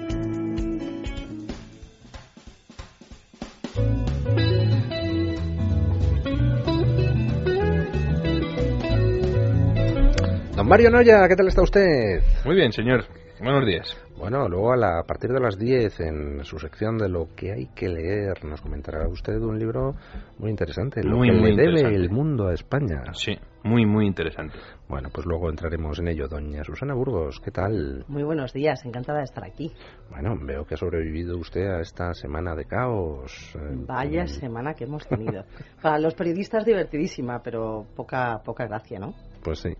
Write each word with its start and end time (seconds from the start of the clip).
Don 10.54 10.68
Mario 10.68 10.90
Noya, 10.90 11.26
¿qué 11.26 11.36
tal 11.36 11.48
está 11.48 11.62
usted? 11.62 12.20
Muy 12.44 12.56
bien, 12.56 12.72
señor. 12.72 13.06
Buenos 13.40 13.64
días. 13.64 13.96
Bueno, 14.18 14.48
luego 14.48 14.72
a, 14.72 14.76
la, 14.76 14.98
a 14.98 15.04
partir 15.04 15.30
de 15.30 15.40
las 15.40 15.56
10 15.58 16.00
en 16.00 16.44
su 16.44 16.58
sección 16.58 16.98
de 16.98 17.08
lo 17.08 17.28
que 17.36 17.52
hay 17.52 17.66
que 17.68 17.88
leer 17.88 18.44
nos 18.44 18.60
comentará 18.60 19.06
usted 19.08 19.40
un 19.40 19.58
libro 19.58 19.94
muy 20.38 20.50
interesante, 20.50 21.02
Lo 21.04 21.16
Muy, 21.16 21.30
que 21.30 21.36
muy 21.36 21.54
le 21.54 21.62
debe 21.62 21.94
el 21.94 22.10
mundo 22.10 22.48
a 22.48 22.54
España. 22.54 23.04
Sí, 23.12 23.38
muy, 23.62 23.86
muy 23.86 24.06
interesante. 24.06 24.54
Bueno, 24.88 25.08
pues 25.12 25.24
luego 25.26 25.48
entraremos 25.50 25.98
en 26.00 26.08
ello. 26.08 26.26
Doña 26.26 26.64
Susana 26.64 26.94
Burgos, 26.94 27.40
¿qué 27.44 27.50
tal? 27.50 28.04
Muy 28.08 28.22
buenos 28.24 28.52
días, 28.52 28.84
encantada 28.84 29.18
de 29.18 29.24
estar 29.24 29.44
aquí. 29.44 29.72
Bueno, 30.10 30.36
veo 30.42 30.64
que 30.64 30.74
ha 30.74 30.78
sobrevivido 30.78 31.38
usted 31.38 31.66
a 31.68 31.80
esta 31.80 32.12
semana 32.14 32.54
de 32.56 32.64
caos. 32.64 33.54
eh, 33.54 33.76
Vaya 33.86 34.26
semana 34.26 34.74
que 34.74 34.84
hemos 34.84 35.06
tenido. 35.06 35.44
Para 35.80 35.98
los 35.98 36.14
periodistas 36.14 36.64
divertidísima, 36.64 37.40
pero 37.42 37.86
poca 37.94 38.40
poca 38.44 38.66
gracia, 38.66 38.98
¿no? 38.98 39.14
Pues 39.44 39.60
sí. 39.60 39.70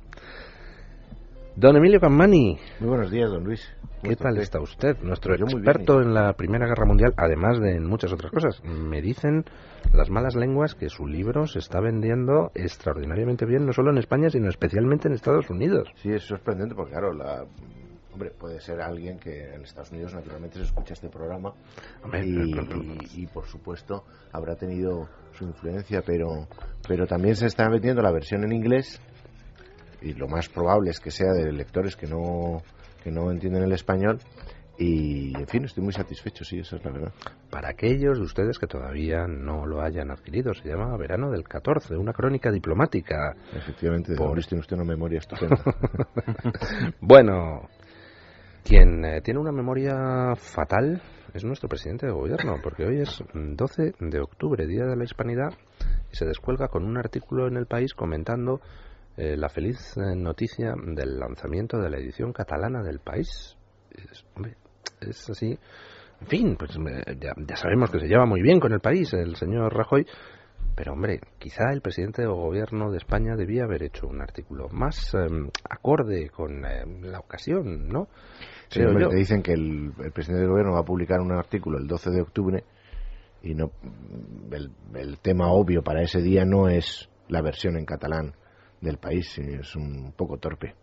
Don 1.60 1.76
Emilio 1.76 1.98
Cammani, 1.98 2.56
Muy 2.78 2.88
buenos 2.88 3.10
días, 3.10 3.30
don 3.30 3.42
Luis. 3.42 3.68
¿Cómo 4.00 4.10
¿qué 4.10 4.14
tal 4.16 4.30
usted? 4.34 4.42
está 4.42 4.60
usted? 4.60 4.96
Nuestro 5.02 5.34
yo 5.36 5.46
experto 5.46 5.96
bien. 5.96 6.08
en 6.10 6.14
la 6.14 6.32
Primera 6.34 6.66
Guerra 6.68 6.84
Mundial, 6.86 7.14
además 7.16 7.58
de 7.58 7.74
en 7.74 7.84
muchas 7.84 8.12
otras 8.12 8.30
cosas. 8.30 8.62
Me 8.62 9.02
dicen 9.02 9.44
las 9.92 10.08
malas 10.08 10.36
lenguas 10.36 10.76
que 10.76 10.88
su 10.88 11.08
libro 11.08 11.48
se 11.48 11.58
está 11.58 11.80
vendiendo 11.80 12.52
extraordinariamente 12.54 13.44
bien, 13.44 13.66
no 13.66 13.72
solo 13.72 13.90
en 13.90 13.98
España, 13.98 14.30
sino 14.30 14.48
especialmente 14.48 15.08
en 15.08 15.14
Estados 15.14 15.50
Unidos. 15.50 15.88
Sí, 15.96 16.10
es 16.12 16.22
sorprendente 16.22 16.76
porque, 16.76 16.92
claro, 16.92 17.12
la... 17.12 17.44
Hombre, 18.12 18.30
puede 18.36 18.60
ser 18.60 18.80
alguien 18.80 19.18
que 19.18 19.54
en 19.54 19.62
Estados 19.62 19.92
Unidos 19.92 20.12
naturalmente 20.14 20.58
se 20.58 20.64
escucha 20.64 20.92
este 20.94 21.08
programa 21.08 21.52
y- 22.24 23.22
y, 23.22 23.26
por 23.28 23.46
supuesto 23.46 24.02
habrá 24.32 24.56
tenido 24.56 25.08
su 25.32 25.44
influencia, 25.44 26.02
pero, 26.04 26.48
pero 26.88 27.06
también 27.06 27.36
se 27.36 27.46
está 27.46 27.68
vendiendo 27.68 28.02
la 28.02 28.10
versión 28.10 28.42
en 28.44 28.52
inglés 28.52 29.00
y 30.02 30.14
lo 30.14 30.28
más 30.28 30.48
probable 30.48 30.90
es 30.90 31.00
que 31.00 31.10
sea 31.10 31.32
de 31.32 31.52
lectores 31.52 31.96
que 31.96 32.06
no, 32.06 32.62
que 33.02 33.10
no 33.10 33.30
entienden 33.30 33.62
el 33.64 33.72
español 33.72 34.18
y, 34.80 35.36
en 35.36 35.46
fin, 35.48 35.64
estoy 35.64 35.82
muy 35.82 35.92
satisfecho, 35.92 36.44
sí, 36.44 36.60
eso 36.60 36.76
es 36.76 36.84
la 36.84 36.92
verdad. 36.92 37.12
Para 37.50 37.70
aquellos 37.70 38.16
de 38.18 38.24
ustedes 38.24 38.60
que 38.60 38.68
todavía 38.68 39.26
no 39.26 39.66
lo 39.66 39.82
hayan 39.82 40.12
adquirido, 40.12 40.54
se 40.54 40.68
llama 40.68 40.96
Verano 40.96 41.32
del 41.32 41.42
14, 41.42 41.96
una 41.96 42.12
crónica 42.12 42.52
diplomática. 42.52 43.34
Efectivamente, 43.56 44.14
Por- 44.14 44.34
Luis, 44.34 44.46
tiene 44.46 44.60
usted 44.60 44.76
una 44.76 44.84
memoria 44.84 45.18
estupenda. 45.18 45.56
bueno, 47.00 47.68
quien 48.64 49.04
eh, 49.04 49.20
tiene 49.20 49.40
una 49.40 49.50
memoria 49.50 50.34
fatal 50.36 51.02
es 51.34 51.42
nuestro 51.44 51.68
presidente 51.68 52.06
de 52.06 52.12
gobierno, 52.12 52.56
porque 52.62 52.84
hoy 52.84 53.00
es 53.00 53.22
12 53.34 53.94
de 53.98 54.20
octubre, 54.20 54.64
Día 54.66 54.84
de 54.84 54.96
la 54.96 55.02
Hispanidad, 55.04 55.54
y 56.12 56.16
se 56.16 56.24
descuelga 56.24 56.68
con 56.68 56.84
un 56.84 56.96
artículo 56.98 57.48
en 57.48 57.56
el 57.56 57.66
país 57.66 57.94
comentando 57.94 58.60
eh, 59.18 59.36
la 59.36 59.48
feliz 59.48 59.96
eh, 59.96 60.14
noticia 60.16 60.74
del 60.76 61.18
lanzamiento 61.18 61.78
de 61.78 61.90
la 61.90 61.98
edición 61.98 62.32
catalana 62.32 62.82
del 62.82 63.00
país. 63.00 63.56
Es, 63.90 64.24
hombre, 64.34 64.56
es 65.00 65.28
así. 65.28 65.58
En 66.20 66.26
fin, 66.26 66.56
pues 66.56 66.78
ya, 67.20 67.34
ya 67.36 67.56
sabemos 67.56 67.90
que 67.90 68.00
se 68.00 68.06
lleva 68.06 68.26
muy 68.26 68.42
bien 68.42 68.60
con 68.60 68.72
el 68.72 68.80
país 68.80 69.12
el 69.12 69.36
señor 69.36 69.74
Rajoy, 69.74 70.06
pero 70.78 70.92
hombre, 70.92 71.20
quizá 71.38 71.72
el 71.72 71.80
presidente 71.80 72.22
de 72.22 72.28
gobierno 72.28 72.92
de 72.92 72.98
España 72.98 73.34
debía 73.34 73.64
haber 73.64 73.82
hecho 73.82 74.06
un 74.06 74.20
artículo 74.20 74.68
más 74.68 75.12
eh, 75.12 75.26
acorde 75.68 76.30
con 76.30 76.64
eh, 76.64 76.84
la 77.02 77.18
ocasión, 77.18 77.88
¿no? 77.88 78.06
Sí, 78.68 78.80
yo. 78.80 79.08
te 79.08 79.16
dicen 79.16 79.42
que 79.42 79.54
el, 79.54 79.92
el 79.98 80.12
presidente 80.12 80.42
del 80.42 80.50
gobierno 80.50 80.74
va 80.74 80.80
a 80.80 80.84
publicar 80.84 81.20
un 81.20 81.32
artículo 81.32 81.78
el 81.78 81.88
12 81.88 82.10
de 82.10 82.20
octubre 82.20 82.64
y 83.42 83.54
no 83.54 83.72
el, 84.52 84.70
el 84.94 85.18
tema 85.18 85.50
obvio 85.50 85.82
para 85.82 86.02
ese 86.02 86.20
día 86.20 86.44
no 86.44 86.68
es 86.68 87.08
la 87.26 87.42
versión 87.42 87.76
en 87.76 87.84
catalán 87.84 88.34
del 88.80 88.98
país, 88.98 89.38
es 89.38 89.74
un 89.76 90.12
poco 90.16 90.38
torpe. 90.38 90.74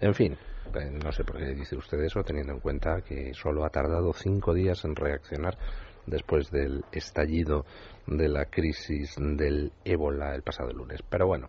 En 0.00 0.14
fin, 0.14 0.36
eh, 0.74 0.90
no 0.90 1.12
sé 1.12 1.24
por 1.24 1.38
qué 1.38 1.54
dice 1.54 1.76
usted 1.76 1.98
eso, 2.00 2.22
teniendo 2.22 2.52
en 2.52 2.60
cuenta 2.60 3.00
que 3.02 3.32
solo 3.34 3.64
ha 3.64 3.70
tardado 3.70 4.12
cinco 4.12 4.52
días 4.52 4.84
en 4.84 4.96
reaccionar 4.96 5.56
después 6.06 6.50
del 6.50 6.84
estallido 6.92 7.64
de 8.06 8.28
la 8.28 8.46
crisis 8.46 9.14
del 9.18 9.72
ébola 9.84 10.34
el 10.34 10.42
pasado 10.42 10.72
lunes. 10.72 11.00
Pero 11.08 11.26
bueno, 11.26 11.48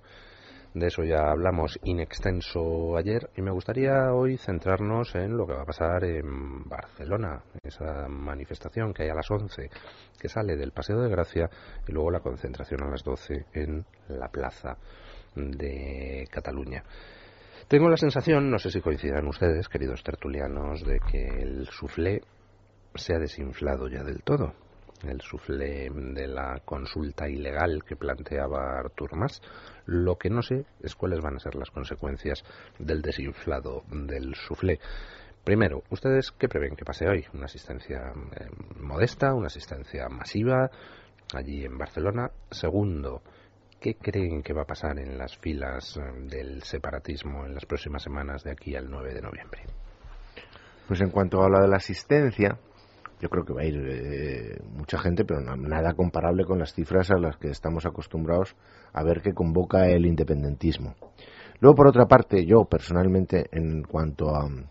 de 0.76 0.88
eso 0.88 1.04
ya 1.04 1.32
hablamos 1.32 1.80
in 1.84 2.02
extenso 2.02 2.98
ayer 2.98 3.30
y 3.36 3.42
me 3.42 3.52
gustaría 3.52 4.14
hoy 4.14 4.38
centrarnos 4.38 5.16
en 5.16 5.38
lo 5.38 5.48
que 5.48 5.54
va 5.54 5.62
a 5.62 5.66
pasar 5.66 6.04
en 6.04 6.68
Barcelona, 6.68 7.42
esa 7.64 8.08
manifestación 8.10 8.94
que 8.94 9.04
hay 9.04 9.10
a 9.10 9.16
las 9.16 9.32
11 9.32 9.70
que 10.20 10.30
sale 10.30 10.58
del 10.58 10.74
Paseo 10.74 11.00
de 11.02 11.10
Gracia 11.10 11.50
y 11.88 11.94
luego 11.94 12.12
la 12.12 12.20
concentración 12.20 12.84
a 12.84 12.90
las 12.90 13.04
12 13.04 13.46
en 13.54 13.86
la 14.10 14.28
plaza 14.28 14.78
de 15.36 16.28
Cataluña. 16.32 16.84
Tengo 17.68 17.90
la 17.90 17.98
sensación, 17.98 18.52
no 18.52 18.60
sé 18.60 18.70
si 18.70 18.80
coincidan 18.80 19.28
ustedes, 19.28 19.68
queridos 19.70 20.04
tertulianos, 20.04 20.86
de 20.86 21.00
que 21.00 21.42
el 21.42 21.68
suflé 21.68 22.22
se 22.94 23.16
ha 23.16 23.20
desinflado 23.20 23.88
ya 23.88 24.04
del 24.04 24.22
todo. 24.22 24.54
El 25.04 25.22
suflé 25.22 25.90
de 25.90 26.28
la 26.28 26.62
consulta 26.64 27.28
ilegal 27.28 27.84
que 27.84 27.96
planteaba 27.96 28.80
Artur 28.80 29.16
Mas. 29.16 29.42
Lo 29.86 30.16
que 30.18 30.30
no 30.30 30.42
sé 30.42 30.66
es 30.82 30.96
cuáles 30.96 31.22
van 31.22 31.36
a 31.36 31.40
ser 31.40 31.56
las 31.56 31.70
consecuencias 31.70 32.44
del 32.80 33.02
desinflado 33.02 33.84
del 33.90 34.36
suflé. 34.36 34.80
Primero, 35.44 35.84
¿ustedes 35.90 36.32
qué 36.32 36.48
prevén 36.48 36.76
que 36.76 36.86
pase 36.86 37.08
hoy? 37.08 37.26
¿Una 37.34 37.46
asistencia 37.46 38.14
eh, 38.40 38.48
modesta, 38.80 39.34
una 39.34 39.48
asistencia 39.48 40.08
masiva 40.10 40.72
allí 41.34 41.66
en 41.66 41.78
Barcelona? 41.78 42.32
Segundo, 42.50 43.22
¿qué 43.80 43.96
creen 43.96 44.42
que 44.44 44.54
va 44.54 44.64
a 44.64 44.66
pasar 44.68 44.98
en 45.00 45.18
las 45.18 45.38
filas 45.38 45.98
eh, 45.98 46.02
del 46.30 46.64
separatismo 46.64 47.46
en 47.46 47.54
las 47.54 47.66
próximas 47.66 48.04
semanas 48.04 48.44
de 48.44 48.52
aquí 48.52 48.76
al 48.76 48.90
9 48.90 49.14
de 49.14 49.22
noviembre? 49.22 49.62
Pues 50.88 51.02
en 51.02 51.10
cuanto 51.10 51.44
a 51.44 51.50
la 51.50 51.62
de 51.62 51.68
la 51.68 51.78
asistencia, 51.78 52.58
yo 53.22 53.30
creo 53.30 53.46
que 53.46 53.54
va 53.54 53.62
a 53.62 53.66
ir 53.66 53.76
eh, 53.88 54.60
mucha 54.78 55.00
gente, 55.00 55.26
pero 55.26 55.42
na- 55.42 55.56
nada 55.56 55.94
comparable 55.94 56.46
con 56.46 56.60
las 56.60 56.74
cifras 56.74 57.10
a 57.12 57.18
las 57.18 57.38
que 57.38 57.50
estamos 57.50 57.86
acostumbrados 57.86 58.56
a 58.94 59.04
ver 59.04 59.22
que 59.22 59.34
convoca 59.34 59.88
el 59.88 60.06
independentismo. 60.06 60.96
Luego, 61.60 61.76
por 61.76 61.88
otra 61.88 62.06
parte, 62.06 62.46
yo 62.46 62.66
personalmente, 62.66 63.46
en 63.52 63.84
cuanto 63.84 64.36
a 64.36 64.48
mm, 64.48 64.66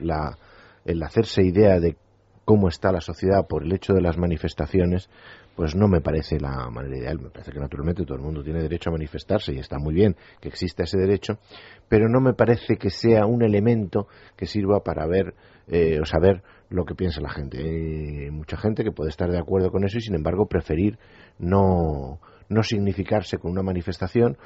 la, 0.00 0.36
el 0.84 1.02
hacerse 1.02 1.42
idea 1.42 1.78
de 1.78 1.96
cómo 2.44 2.68
está 2.68 2.90
la 2.92 3.00
sociedad 3.02 3.46
por 3.46 3.62
el 3.62 3.72
hecho 3.74 3.92
de 3.92 4.00
las 4.00 4.16
manifestaciones, 4.16 5.10
pues 5.58 5.74
no 5.74 5.88
me 5.88 6.00
parece 6.00 6.38
la 6.38 6.70
manera 6.70 6.96
ideal. 6.96 7.18
Me 7.20 7.30
parece 7.30 7.50
que 7.50 7.58
naturalmente 7.58 8.04
todo 8.04 8.14
el 8.16 8.22
mundo 8.22 8.44
tiene 8.44 8.62
derecho 8.62 8.90
a 8.90 8.92
manifestarse 8.92 9.52
y 9.52 9.58
está 9.58 9.76
muy 9.76 9.92
bien 9.92 10.14
que 10.40 10.50
exista 10.50 10.84
ese 10.84 10.96
derecho, 10.96 11.40
pero 11.88 12.08
no 12.08 12.20
me 12.20 12.32
parece 12.32 12.76
que 12.76 12.90
sea 12.90 13.26
un 13.26 13.42
elemento 13.42 14.06
que 14.36 14.46
sirva 14.46 14.84
para 14.84 15.04
ver 15.08 15.34
eh, 15.66 15.98
o 16.00 16.04
saber 16.04 16.44
lo 16.68 16.84
que 16.84 16.94
piensa 16.94 17.20
la 17.20 17.30
gente. 17.30 17.58
Hay 17.58 18.30
mucha 18.30 18.56
gente 18.56 18.84
que 18.84 18.92
puede 18.92 19.10
estar 19.10 19.32
de 19.32 19.38
acuerdo 19.40 19.72
con 19.72 19.82
eso 19.82 19.98
y 19.98 20.00
sin 20.00 20.14
embargo 20.14 20.46
preferir 20.46 20.96
no, 21.40 22.20
no 22.48 22.62
significarse 22.62 23.38
con 23.38 23.50
una 23.50 23.62
manifestación 23.64 24.38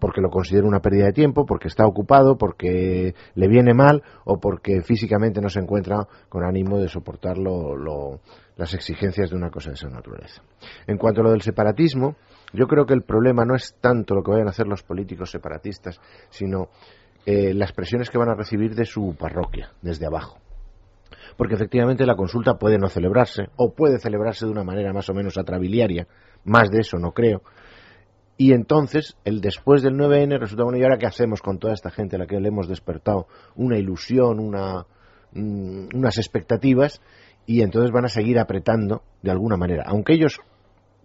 porque 0.00 0.20
lo 0.20 0.30
considera 0.30 0.66
una 0.66 0.80
pérdida 0.80 1.04
de 1.06 1.12
tiempo, 1.12 1.44
porque 1.46 1.68
está 1.68 1.86
ocupado, 1.86 2.36
porque 2.36 3.14
le 3.34 3.48
viene 3.48 3.74
mal 3.74 4.02
o 4.24 4.40
porque 4.40 4.80
físicamente 4.82 5.40
no 5.40 5.48
se 5.48 5.60
encuentra 5.60 6.08
con 6.28 6.42
ánimo 6.44 6.78
de 6.78 6.88
soportar 6.88 7.38
lo- 7.38 7.76
lo- 7.76 8.20
las 8.56 8.74
exigencias 8.74 9.30
de 9.30 9.36
una 9.36 9.50
cosa 9.50 9.68
de 9.70 9.74
esa 9.74 9.88
naturaleza. 9.88 10.42
En 10.86 10.96
cuanto 10.98 11.20
a 11.20 11.24
lo 11.24 11.30
del 11.30 11.42
separatismo, 11.42 12.16
yo 12.52 12.66
creo 12.66 12.84
que 12.86 12.94
el 12.94 13.02
problema 13.02 13.44
no 13.44 13.54
es 13.54 13.76
tanto 13.80 14.14
lo 14.14 14.22
que 14.22 14.32
vayan 14.32 14.48
a 14.48 14.50
hacer 14.50 14.66
los 14.66 14.82
políticos 14.82 15.30
separatistas, 15.30 16.00
sino 16.30 16.68
eh, 17.26 17.52
las 17.54 17.72
presiones 17.72 18.08
que 18.10 18.18
van 18.18 18.30
a 18.30 18.34
recibir 18.34 18.74
de 18.74 18.86
su 18.86 19.14
parroquia, 19.18 19.70
desde 19.82 20.06
abajo. 20.06 20.38
Porque 21.36 21.54
efectivamente 21.54 22.06
la 22.06 22.16
consulta 22.16 22.54
puede 22.54 22.78
no 22.78 22.88
celebrarse, 22.88 23.48
o 23.56 23.72
puede 23.74 23.98
celebrarse 23.98 24.46
de 24.46 24.52
una 24.52 24.64
manera 24.64 24.92
más 24.92 25.08
o 25.10 25.14
menos 25.14 25.38
atrabiliaria, 25.38 26.06
más 26.44 26.70
de 26.70 26.80
eso 26.80 26.98
no 26.98 27.12
creo. 27.12 27.42
Y 28.40 28.54
entonces, 28.54 29.18
el 29.26 29.42
después 29.42 29.82
del 29.82 29.98
9N 29.98 30.38
resulta, 30.38 30.64
bueno, 30.64 30.78
¿y 30.78 30.82
ahora 30.82 30.96
qué 30.96 31.04
hacemos 31.04 31.42
con 31.42 31.58
toda 31.58 31.74
esta 31.74 31.90
gente 31.90 32.16
a 32.16 32.20
la 32.20 32.26
que 32.26 32.40
le 32.40 32.48
hemos 32.48 32.68
despertado 32.68 33.26
una 33.54 33.76
ilusión, 33.76 34.40
una, 34.40 34.86
mm, 35.34 35.88
unas 35.94 36.16
expectativas? 36.16 37.02
Y 37.44 37.60
entonces 37.60 37.90
van 37.92 38.06
a 38.06 38.08
seguir 38.08 38.38
apretando 38.38 39.02
de 39.20 39.30
alguna 39.30 39.58
manera. 39.58 39.84
Aunque 39.86 40.14
ellos 40.14 40.40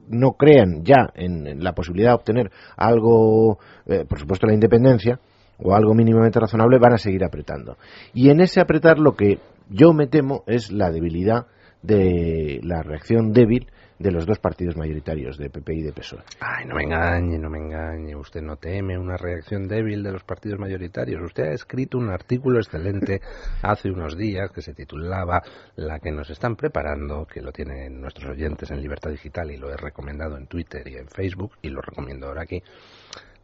no 0.07 0.37
crean 0.37 0.85
ya 0.85 1.09
en, 1.13 1.61
la 1.61 1.73
posibilidad 1.73 2.11
de 2.11 2.15
obtener 2.15 2.51
algo, 2.77 3.59
eh, 3.85 4.05
por 4.07 4.17
supuesto 4.17 4.47
la 4.47 4.53
independencia, 4.53 5.19
o 5.57 5.75
algo 5.75 5.93
mínimamente 5.93 6.39
razonable, 6.39 6.79
van 6.79 6.93
a 6.93 6.97
seguir 6.97 7.25
apretando. 7.25 7.75
Y 8.13 8.29
en 8.29 8.39
ese 8.39 8.61
apretar 8.61 8.97
lo 8.97 9.17
que 9.17 9.39
yo 9.69 9.91
me 9.91 10.07
temo 10.07 10.45
es 10.47 10.71
la 10.71 10.89
debilidad 10.89 11.47
de 11.81 12.61
la 12.63 12.81
reacción 12.81 13.33
débil 13.33 13.67
de 13.97 14.11
los 14.11 14.25
dos 14.25 14.39
partidos 14.39 14.75
mayoritarios, 14.75 15.37
de 15.37 15.49
PP 15.49 15.73
y 15.73 15.81
de 15.83 15.93
PSOE. 15.93 16.21
Ay, 16.39 16.65
no 16.65 16.75
me 16.75 16.83
engañe, 16.83 17.39
no 17.39 17.49
me 17.49 17.59
engañe. 17.59 18.15
Usted 18.15 18.41
no 18.41 18.57
teme 18.57 18.97
una 18.97 19.17
reacción 19.17 19.67
débil 19.67 20.03
de 20.03 20.11
los 20.11 20.23
partidos 20.23 20.59
mayoritarios. 20.59 21.21
Usted 21.21 21.43
ha 21.43 21.53
escrito 21.53 21.97
un 21.97 22.09
artículo 22.09 22.59
excelente 22.59 23.21
hace 23.61 23.89
unos 23.89 24.17
días 24.17 24.51
que 24.51 24.61
se 24.61 24.73
titulaba 24.73 25.41
La 25.75 25.99
que 25.99 26.11
nos 26.11 26.29
están 26.29 26.55
preparando, 26.55 27.25
que 27.25 27.41
lo 27.41 27.51
tienen 27.51 28.01
nuestros 28.01 28.31
oyentes 28.31 28.69
en 28.71 28.81
Libertad 28.81 29.11
Digital 29.11 29.51
y 29.51 29.57
lo 29.57 29.71
he 29.71 29.77
recomendado 29.77 30.37
en 30.37 30.47
Twitter 30.47 30.87
y 30.87 30.97
en 30.97 31.07
Facebook 31.07 31.53
y 31.61 31.69
lo 31.69 31.81
recomiendo 31.81 32.27
ahora 32.27 32.43
aquí 32.43 32.61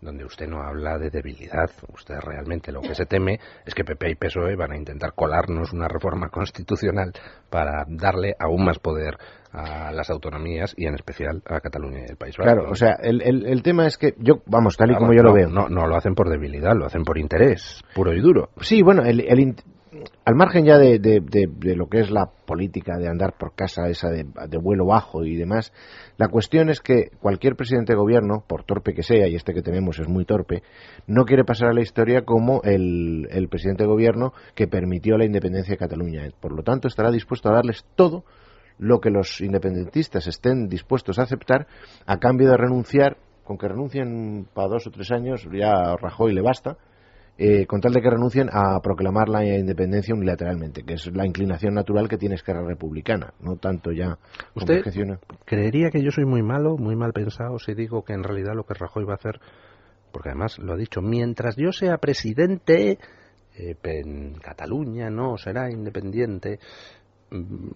donde 0.01 0.25
usted 0.25 0.47
no 0.47 0.61
habla 0.61 0.97
de 0.97 1.09
debilidad. 1.09 1.69
Usted 1.93 2.15
realmente 2.19 2.71
lo 2.71 2.81
que 2.81 2.95
se 2.95 3.05
teme 3.05 3.39
es 3.65 3.73
que 3.73 3.83
PP 3.83 4.09
y 4.09 4.15
PSOE 4.15 4.55
van 4.55 4.71
a 4.71 4.77
intentar 4.77 5.13
colarnos 5.13 5.71
una 5.73 5.87
reforma 5.87 6.29
constitucional 6.29 7.13
para 7.49 7.85
darle 7.87 8.35
aún 8.39 8.65
más 8.65 8.79
poder 8.79 9.17
a 9.53 9.91
las 9.91 10.09
autonomías 10.09 10.73
y 10.77 10.87
en 10.87 10.95
especial 10.95 11.41
a 11.45 11.59
Cataluña 11.59 11.99
y 11.99 12.11
el 12.11 12.17
País 12.17 12.37
Vasco. 12.37 12.53
Claro, 12.53 12.71
o 12.71 12.75
sea, 12.75 12.95
el, 13.01 13.21
el, 13.21 13.61
tema 13.63 13.85
es 13.85 13.97
que 13.97 14.15
yo, 14.17 14.41
vamos, 14.45 14.77
tal 14.77 14.91
y 14.91 14.95
como 14.95 15.13
yo 15.13 15.23
lo 15.23 15.33
veo. 15.33 15.49
No, 15.49 15.67
no 15.67 15.87
lo 15.87 15.95
hacen 15.95 16.15
por 16.15 16.29
debilidad, 16.29 16.73
lo 16.75 16.85
hacen 16.85 17.03
por 17.03 17.17
interés, 17.17 17.83
puro 17.93 18.13
y 18.13 18.21
duro. 18.21 18.49
Sí, 18.61 18.81
bueno, 18.81 19.03
el, 19.03 19.19
el, 19.19 19.55
al 20.25 20.35
margen 20.35 20.65
ya 20.65 20.77
de, 20.77 20.99
lo 21.75 21.87
que 21.87 21.99
es 21.99 22.11
la 22.11 22.27
política 22.45 22.97
de 22.97 23.07
andar 23.07 23.33
por 23.37 23.55
casa 23.55 23.87
esa 23.89 24.09
de, 24.09 24.57
vuelo 24.57 24.85
bajo 24.85 25.23
y 25.23 25.35
demás, 25.35 25.73
la 26.17 26.27
cuestión 26.27 26.69
es 26.69 26.79
que 26.79 27.09
cualquier 27.19 27.55
presidente 27.55 27.93
de 27.93 27.97
gobierno, 27.97 28.43
por 28.47 28.63
torpe 28.63 28.93
que 28.93 29.03
sea, 29.03 29.27
y 29.27 29.35
este 29.35 29.53
que 29.53 29.61
tenemos 29.61 29.99
es 29.99 30.07
muy 30.07 30.25
torpe, 30.25 30.63
no 31.07 31.25
quiere 31.25 31.43
pasar 31.43 31.69
a 31.69 31.73
la 31.73 31.81
historia 31.81 32.23
como 32.23 32.61
el, 32.63 33.27
el 33.31 33.49
presidente 33.49 33.83
de 33.83 33.89
gobierno 33.89 34.33
que 34.55 34.67
permitió 34.67 35.17
la 35.17 35.25
independencia 35.25 35.73
de 35.73 35.77
Cataluña. 35.77 36.23
Por 36.39 36.53
lo 36.53 36.63
tanto, 36.63 36.87
estará 36.87 37.11
dispuesto 37.11 37.49
a 37.49 37.53
darles 37.53 37.85
todo 37.95 38.23
lo 38.77 38.99
que 38.99 39.11
los 39.11 39.41
independentistas 39.41 40.27
estén 40.27 40.67
dispuestos 40.67 41.19
a 41.19 41.23
aceptar 41.23 41.67
a 42.05 42.17
cambio 42.17 42.49
de 42.49 42.57
renunciar, 42.57 43.17
con 43.43 43.57
que 43.57 43.67
renuncien 43.67 44.47
para 44.53 44.69
dos 44.69 44.87
o 44.87 44.91
tres 44.91 45.11
años, 45.11 45.47
ya 45.51 45.95
Rajoy 45.97 46.33
le 46.33 46.41
basta, 46.41 46.77
eh, 47.43 47.65
con 47.65 47.81
tal 47.81 47.91
de 47.91 48.03
que 48.03 48.09
renuncien 48.11 48.49
a 48.53 48.79
proclamar 48.81 49.27
la 49.27 49.43
independencia 49.43 50.13
unilateralmente, 50.13 50.83
que 50.83 50.93
es 50.93 51.07
la 51.07 51.25
inclinación 51.25 51.73
natural 51.73 52.07
que 52.07 52.19
tiene 52.19 52.35
Esquerra 52.35 52.63
Republicana, 52.63 53.33
no 53.39 53.55
tanto 53.55 53.91
ya. 53.91 54.19
¿Usted 54.53 54.83
creería 55.43 55.89
que 55.89 56.03
yo 56.03 56.11
soy 56.11 56.25
muy 56.25 56.43
malo, 56.43 56.77
muy 56.77 56.95
mal 56.95 57.13
pensado, 57.13 57.57
si 57.57 57.73
digo 57.73 58.03
que 58.03 58.13
en 58.13 58.21
realidad 58.21 58.53
lo 58.53 58.63
que 58.63 58.75
Rajoy 58.75 59.05
va 59.05 59.13
a 59.13 59.15
hacer, 59.15 59.39
porque 60.11 60.29
además 60.29 60.59
lo 60.59 60.73
ha 60.73 60.77
dicho, 60.77 61.01
mientras 61.01 61.55
yo 61.55 61.71
sea 61.71 61.97
presidente 61.97 62.99
eh, 63.57 63.75
en 63.85 64.35
Cataluña 64.35 65.09
no 65.09 65.35
será 65.37 65.71
independiente, 65.71 66.59
mm, 67.31 67.71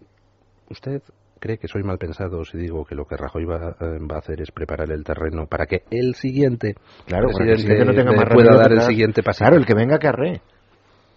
¿usted 0.70 1.02
cree 1.40 1.58
que 1.58 1.68
soy 1.68 1.84
mal 1.84 1.98
pensado 1.98 2.44
si 2.44 2.58
digo 2.58 2.86
que 2.86 2.96
lo 2.96 3.06
que 3.06 3.18
Rajoy 3.18 3.46
va, 3.46 3.76
eh, 3.80 4.00
a 4.10 4.18
hacer 4.18 4.42
es 4.42 4.52
preparar 4.52 4.92
el 4.92 5.04
terreno 5.04 5.46
para 5.48 5.66
que 5.66 5.84
el 5.92 6.16
siguiente 6.16 6.76
claro, 7.06 7.28
no 7.30 7.94
tenga 7.94 8.12
más 8.12 8.34
pueda 8.34 8.56
dar 8.56 8.72
el 8.72 8.82
siguiente 8.82 9.24
paso? 9.24 9.40
Claro, 9.40 9.58
el 9.58 9.66
que 9.66 9.74
venga 9.74 10.00
que 10.00 10.08
arre. 10.08 10.42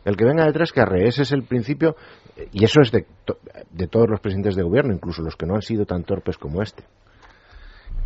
El 0.05 0.17
que 0.17 0.25
venga 0.25 0.47
detrás 0.47 0.73
que 0.73 0.81
arre. 0.81 1.07
Ese 1.07 1.23
es 1.23 1.33
el 1.33 1.43
principio 1.43 1.97
y 2.53 2.65
eso 2.65 2.81
es 2.81 2.91
de, 2.93 3.07
de 3.71 3.89
todos 3.89 4.09
los 4.09 4.21
presidentes 4.21 4.57
de 4.57 4.63
gobierno, 4.63 4.95
incluso 4.95 5.23
los 5.23 5.37
que 5.37 5.47
no 5.47 5.55
han 5.55 5.63
sido 5.63 5.85
tan 5.85 6.05
torpes 6.05 6.39
como 6.39 6.63
este. 6.63 6.85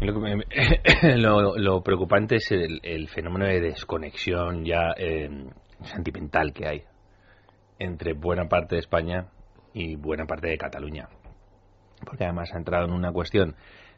Lo, 1.17 1.83
preocupante 1.83 2.37
es 2.37 2.51
el, 2.51 3.09
fenómeno 3.09 3.47
de 3.47 3.61
desconexión 3.61 4.65
ya 4.65 4.95
eh, 4.97 5.29
sentimental 5.85 6.53
que 6.53 6.67
hay 6.67 6.83
entre 7.79 8.15
buena 8.15 8.49
parte 8.49 8.77
de 8.77 8.81
España 8.81 9.29
y 9.73 9.97
buena 9.97 10.27
parte 10.27 10.49
de 10.49 10.59
Cataluña 10.59 11.09
porque 12.05 12.25
además 12.25 12.53
ha 12.53 12.59
entrado 12.59 12.87
en 12.87 12.93
una 12.93 13.13
cuestión 13.13 13.57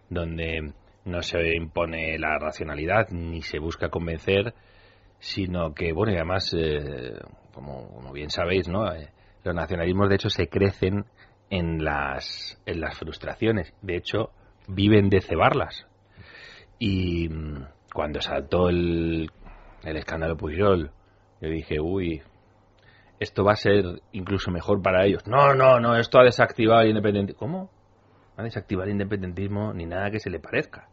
donde 0.09 0.73
no 1.05 1.23
se 1.23 1.55
impone 1.57 2.19
la 2.19 2.39
racionalidad 2.39 3.09
ni 3.11 3.43
se 3.43 3.59
busca 3.59 3.89
convencer, 3.89 4.55
sino 5.19 5.75
que, 5.75 5.93
bueno, 5.93 6.13
y 6.13 6.17
además, 6.17 6.55
eh, 6.57 7.19
como, 7.53 8.13
bien 8.13 8.31
sabéis, 8.31 8.69
¿no? 8.69 8.93
Eh, 8.93 9.09
los 9.43 9.55
nacionalismos, 9.55 10.09
de 10.09 10.15
hecho, 10.17 10.31
se 10.31 10.49
crecen 10.49 11.05
en 11.51 11.85
las, 11.85 12.61
en 12.67 12.81
las 12.81 12.99
frustraciones. 12.99 13.75
De 13.83 13.97
hecho, 13.97 14.31
viven 14.67 15.09
de 15.09 15.21
cebarlas. 15.21 15.87
Y 16.79 17.29
mm, 17.29 17.67
cuando 17.93 18.21
saltó 18.21 18.69
el, 18.69 19.31
el 19.83 19.97
escándalo 19.97 20.37
Puyol, 20.37 20.91
yo 21.41 21.49
dije, 21.49 21.81
uy, 21.81 22.23
esto 23.21 23.45
va 23.45 23.53
a 23.53 23.57
ser 23.57 23.85
incluso 24.13 24.51
mejor 24.51 24.83
para 24.83 25.05
ellos. 25.05 25.27
No, 25.27 25.55
no, 25.55 25.81
no, 25.81 25.97
esto 25.97 26.19
ha 26.19 26.25
desactivado 26.25 26.83
el 26.83 26.89
independiente. 26.89 27.35
¿Cómo? 27.35 27.71
A 28.37 28.43
desactivar 28.43 28.87
el 28.87 28.93
independentismo 28.93 29.73
ni 29.73 29.87
nada 29.87 30.11
que 30.11 30.21
se 30.21 30.31
le 30.31 30.41
parezca. 30.41 30.89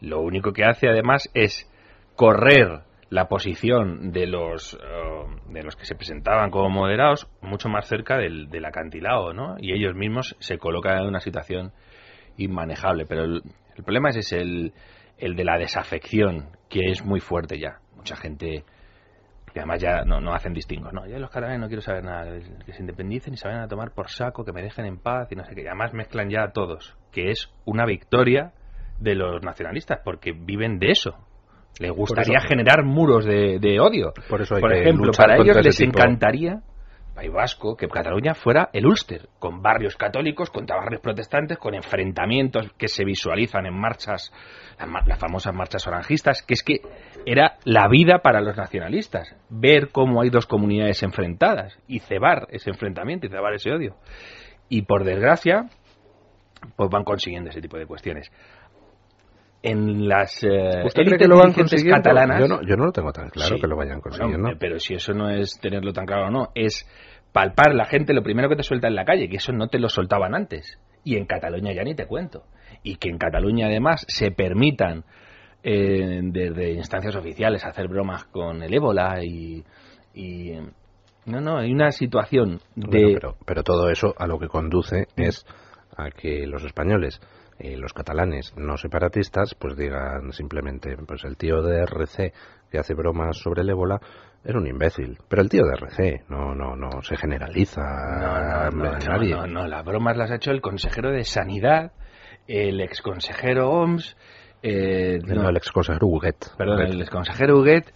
Lo 0.00 0.20
único 0.20 0.52
que 0.52 0.64
hace 0.64 0.88
además 0.88 1.30
es 1.34 1.70
correr 2.16 2.82
la 3.08 3.28
posición 3.28 4.10
de 4.10 4.26
los 4.26 4.74
eh, 4.74 5.52
de 5.52 5.62
los 5.62 5.76
que 5.76 5.84
se 5.84 5.94
presentaban 5.94 6.50
como 6.50 6.70
moderados 6.70 7.28
mucho 7.42 7.68
más 7.68 7.86
cerca 7.86 8.16
del, 8.16 8.64
acantilado, 8.64 9.34
¿no? 9.34 9.56
Y 9.58 9.72
ellos 9.72 9.94
mismos 9.94 10.34
se 10.38 10.58
colocan 10.58 10.98
en 10.98 11.08
una 11.08 11.20
situación 11.20 11.72
inmanejable. 12.38 13.04
Pero 13.06 13.24
el, 13.24 13.42
problema 13.84 14.08
es 14.08 14.16
ese, 14.16 14.38
el, 14.38 14.72
el 15.18 15.36
de 15.36 15.44
la 15.44 15.58
desafección, 15.58 16.56
que 16.70 16.90
es 16.90 17.04
muy 17.04 17.20
fuerte 17.20 17.60
ya. 17.60 17.80
Mucha 17.94 18.16
gente 18.16 18.64
que 19.52 19.60
además 19.60 19.80
ya 19.80 20.04
no, 20.04 20.20
no 20.20 20.32
hacen 20.34 20.54
distingos, 20.54 20.92
¿no? 20.92 21.06
Ya 21.06 21.18
los 21.18 21.30
catalanes 21.30 21.60
no 21.60 21.66
quiero 21.66 21.82
saber 21.82 22.04
nada, 22.04 22.38
que 22.64 22.72
se 22.72 22.80
independicen 22.80 23.34
y 23.34 23.36
se 23.36 23.46
vayan 23.46 23.62
a 23.62 23.68
tomar 23.68 23.92
por 23.92 24.08
saco, 24.08 24.44
que 24.44 24.52
me 24.52 24.62
dejen 24.62 24.86
en 24.86 24.98
paz 24.98 25.30
y 25.30 25.36
no 25.36 25.44
sé 25.44 25.54
qué. 25.54 25.62
Y 25.62 25.66
además 25.66 25.92
mezclan 25.92 26.30
ya 26.30 26.44
a 26.44 26.52
todos, 26.52 26.96
que 27.10 27.30
es 27.30 27.50
una 27.64 27.84
victoria 27.84 28.52
de 28.98 29.14
los 29.14 29.42
nacionalistas, 29.42 30.00
porque 30.04 30.32
viven 30.32 30.78
de 30.78 30.90
eso. 30.90 31.16
Les 31.78 31.90
gustaría 31.90 32.40
generar 32.40 32.84
muros 32.84 33.24
de, 33.24 33.78
odio. 33.80 34.12
Por, 34.28 34.42
eso 34.42 34.56
por 34.58 34.72
ejemplo, 34.72 35.10
para 35.16 35.36
ellos 35.36 35.56
les 35.62 35.80
encantaría 35.80 36.60
País 37.14 37.30
Vasco, 37.32 37.76
que 37.76 37.88
Cataluña 37.88 38.34
fuera 38.34 38.70
el 38.72 38.86
Ulster, 38.86 39.28
con 39.38 39.62
barrios 39.62 39.96
católicos 39.96 40.50
contra 40.50 40.76
barrios 40.76 41.00
protestantes, 41.00 41.58
con 41.58 41.74
enfrentamientos 41.74 42.72
que 42.78 42.88
se 42.88 43.04
visualizan 43.04 43.66
en 43.66 43.74
marchas, 43.74 44.32
las 45.06 45.18
famosas 45.18 45.54
marchas 45.54 45.86
orangistas, 45.86 46.42
que 46.42 46.54
es 46.54 46.62
que 46.62 46.80
era 47.26 47.58
la 47.64 47.88
vida 47.88 48.20
para 48.20 48.40
los 48.40 48.56
nacionalistas, 48.56 49.36
ver 49.50 49.90
cómo 49.90 50.22
hay 50.22 50.30
dos 50.30 50.46
comunidades 50.46 51.02
enfrentadas 51.02 51.78
y 51.86 52.00
cebar 52.00 52.46
ese 52.50 52.70
enfrentamiento 52.70 53.26
y 53.26 53.30
cebar 53.30 53.52
ese 53.54 53.70
odio. 53.70 53.96
Y 54.68 54.82
por 54.82 55.04
desgracia, 55.04 55.68
pues 56.76 56.90
van 56.90 57.04
consiguiendo 57.04 57.50
ese 57.50 57.60
tipo 57.60 57.76
de 57.76 57.86
cuestiones 57.86 58.30
en 59.62 60.08
las 60.08 60.42
eh, 60.42 60.82
¿Usted 60.84 61.04
cree 61.04 61.18
que 61.18 61.28
lo 61.28 61.38
van 61.38 61.52
catalanas. 61.52 62.40
Yo 62.40 62.48
no, 62.48 62.62
yo 62.62 62.76
no 62.76 62.86
lo 62.86 62.92
tengo 62.92 63.12
tan 63.12 63.30
claro 63.30 63.56
que 63.60 63.66
lo 63.66 63.76
vayan 63.76 64.00
consiguiendo. 64.00 64.50
Eh, 64.50 64.56
pero 64.58 64.78
si 64.78 64.94
eso 64.94 65.12
no 65.14 65.30
es 65.30 65.58
tenerlo 65.60 65.92
tan 65.92 66.04
claro 66.04 66.26
o 66.26 66.30
no, 66.30 66.50
es 66.54 66.88
palpar 67.32 67.74
la 67.74 67.84
gente 67.84 68.12
lo 68.12 68.22
primero 68.22 68.48
que 68.48 68.56
te 68.56 68.64
suelta 68.64 68.88
en 68.88 68.96
la 68.96 69.04
calle, 69.04 69.28
que 69.28 69.36
eso 69.36 69.52
no 69.52 69.68
te 69.68 69.78
lo 69.78 69.88
soltaban 69.88 70.34
antes. 70.34 70.78
Y 71.04 71.16
en 71.16 71.26
Cataluña 71.26 71.72
ya 71.72 71.84
ni 71.84 71.94
te 71.94 72.06
cuento. 72.06 72.44
Y 72.82 72.96
que 72.96 73.08
en 73.08 73.18
Cataluña 73.18 73.66
además 73.66 74.04
se 74.08 74.32
permitan 74.32 75.04
eh, 75.62 76.20
desde 76.24 76.72
instancias 76.72 77.14
oficiales 77.14 77.64
hacer 77.64 77.86
bromas 77.86 78.24
con 78.24 78.62
el 78.64 78.74
ébola 78.74 79.22
y, 79.22 79.64
y 80.12 80.52
no, 81.24 81.40
no, 81.40 81.58
hay 81.58 81.72
una 81.72 81.92
situación 81.92 82.60
de... 82.74 83.12
pero, 83.14 83.36
pero 83.46 83.62
todo 83.62 83.88
eso 83.90 84.12
a 84.18 84.26
lo 84.26 84.40
que 84.40 84.48
conduce 84.48 85.06
es 85.16 85.46
a 85.96 86.10
que 86.10 86.46
los 86.48 86.64
españoles 86.64 87.20
eh, 87.62 87.76
los 87.76 87.92
catalanes 87.92 88.52
no 88.56 88.76
separatistas 88.76 89.54
pues 89.54 89.76
digan 89.76 90.32
simplemente 90.32 90.96
pues 91.06 91.24
el 91.24 91.36
tío 91.36 91.62
de 91.62 91.82
RC 91.82 92.32
que 92.70 92.78
hace 92.78 92.94
bromas 92.94 93.36
sobre 93.38 93.62
el 93.62 93.70
ébola 93.70 94.00
es 94.44 94.54
un 94.54 94.66
imbécil 94.66 95.18
pero 95.28 95.42
el 95.42 95.48
tío 95.48 95.62
de 95.64 95.74
RC 95.74 96.24
no 96.28 96.54
no 96.54 96.76
no 96.76 97.02
se 97.02 97.16
generaliza 97.16 97.82
no, 97.82 98.70
no, 98.70 98.98
nadie 98.98 99.34
no, 99.34 99.46
no, 99.46 99.66
las 99.66 99.84
bromas 99.84 100.16
las 100.16 100.30
ha 100.30 100.36
hecho 100.36 100.50
el 100.50 100.60
consejero 100.60 101.10
de 101.10 101.24
sanidad 101.24 101.92
el 102.46 102.80
exconsejero 102.80 103.70
OMS 103.70 104.16
Eh, 104.62 105.18
no, 105.24 105.48
el 105.48 105.56
exconsejero 105.56 106.06
Huguet. 106.06 106.56
Perdón, 106.56 106.82
el 106.82 107.00
exconsejero 107.00 107.58
Huguet. 107.58 107.92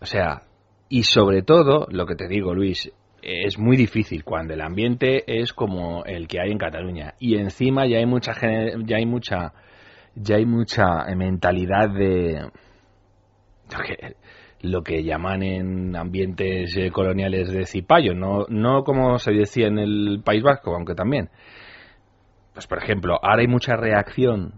O 0.00 0.06
sea, 0.06 0.42
y 0.88 1.02
sobre 1.02 1.42
todo, 1.42 1.86
lo 1.90 2.06
que 2.06 2.14
te 2.14 2.28
digo, 2.28 2.54
Luis, 2.54 2.92
es 3.22 3.58
muy 3.58 3.76
difícil 3.76 4.24
cuando 4.24 4.54
el 4.54 4.60
ambiente 4.60 5.24
es 5.26 5.52
como 5.52 6.04
el 6.04 6.28
que 6.28 6.40
hay 6.40 6.50
en 6.52 6.58
Cataluña 6.58 7.14
y 7.18 7.36
encima 7.36 7.86
ya 7.86 7.98
hay 7.98 8.06
mucha 8.06 8.32
ya 8.84 8.96
hay 8.96 9.06
mucha 9.06 9.52
ya 10.14 10.36
hay 10.36 10.46
mucha 10.46 11.04
mentalidad 11.14 11.90
de 11.90 12.50
lo 14.62 14.82
que 14.82 15.02
llaman 15.02 15.42
en 15.42 15.96
ambientes 15.96 16.76
eh, 16.76 16.90
coloniales 16.90 17.52
de 17.52 17.66
cipayo, 17.66 18.14
no, 18.14 18.46
no 18.48 18.84
como 18.84 19.18
se 19.18 19.32
decía 19.32 19.66
en 19.66 19.78
el 19.78 20.22
País 20.24 20.42
Vasco, 20.42 20.74
aunque 20.74 20.94
también. 20.94 21.28
Pues 22.54 22.66
por 22.66 22.82
ejemplo, 22.82 23.18
ahora 23.22 23.42
hay 23.42 23.48
mucha 23.48 23.76
reacción 23.76 24.54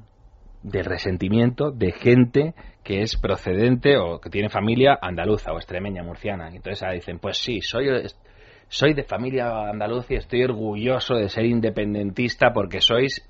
de 0.63 0.83
resentimiento 0.83 1.71
de 1.71 1.93
gente 1.93 2.55
que 2.85 3.03
es 3.03 3.17
procedente 3.17 3.97
o 3.99 4.21
que 4.21 4.31
tiene 4.31 4.49
familia 4.49 4.99
andaluza 5.01 5.53
o 5.53 5.57
extremeña, 5.57 6.03
murciana. 6.03 6.49
Entonces 6.49 6.83
ahora 6.83 6.95
dicen, 6.95 7.19
pues 7.19 7.39
sí, 7.39 7.61
soy, 7.61 7.89
soy 8.69 8.95
de 8.95 9.03
familia 9.03 9.71
andaluza 9.71 10.15
y 10.15 10.17
estoy 10.17 10.45
orgulloso 10.45 11.15
de 11.15 11.29
ser 11.29 11.45
independentista 11.45 12.53
porque 12.53 12.81
sois 12.81 13.27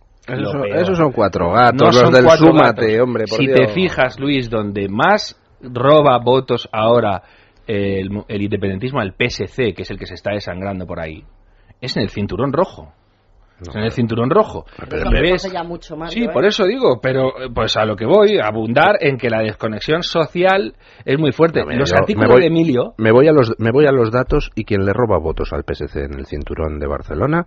esos 0.75 0.99
son 0.99 1.13
cuatro 1.13 1.53
gatos, 1.53 1.95
los 1.95 2.13
del 2.13 2.29
Súmate, 2.31 3.01
hombre. 3.01 3.27
si 3.27 3.47
te 3.47 3.69
fijas, 3.69 4.21
Luis, 4.21 4.51
donde 4.51 4.89
más 4.89 5.41
roba 5.61 6.19
votos 6.19 6.69
ahora 6.71 7.23
el, 7.67 8.25
independentismo 8.29 9.01
al 9.01 9.13
PSC, 9.13 9.75
que 9.75 9.83
es 9.83 9.91
el 9.91 9.99
que 9.99 10.07
se 10.07 10.15
está 10.15 10.33
desangrando 10.33 10.87
por 10.87 11.01
ahí, 11.01 11.25
es 11.81 11.97
en 11.97 12.03
el 12.03 12.11
cinturón 12.11 12.53
rojo. 12.53 12.93
En 13.75 13.83
el 13.83 13.91
cinturón 13.93 14.31
rojo. 14.31 14.65
sí, 16.09 16.29
por 16.33 16.45
eso 16.45 16.65
digo, 16.65 17.01
pero 17.01 17.33
pues 17.55 17.77
a 17.77 17.85
lo 17.85 17.97
que 17.97 18.07
voy, 18.07 18.39
abundar 18.39 18.97
en 19.01 19.17
que 19.17 19.29
la 19.29 19.41
desconexión 19.41 20.03
social 20.03 20.75
es 21.05 21.19
muy 21.19 21.33
fuerte. 21.33 21.63
los 21.65 21.93
artículos 21.93 22.39
de 22.39 22.47
Emilio. 22.47 22.95
Me 22.99 23.13
voy, 23.13 23.29
a 23.29 23.33
los, 23.33 23.55
me 23.59 23.71
voy 23.71 23.87
a 23.87 23.93
los 23.93 24.11
datos 24.11 24.51
y 24.55 24.65
quien 24.65 24.85
le 24.85 24.93
roba 24.93 25.19
votos 25.19 25.53
al 25.53 25.65
PSC 25.65 25.97
en 26.05 26.19
el 26.19 26.27
cinturón 26.27 26.79
de 26.79 26.87
Barcelona 26.87 27.47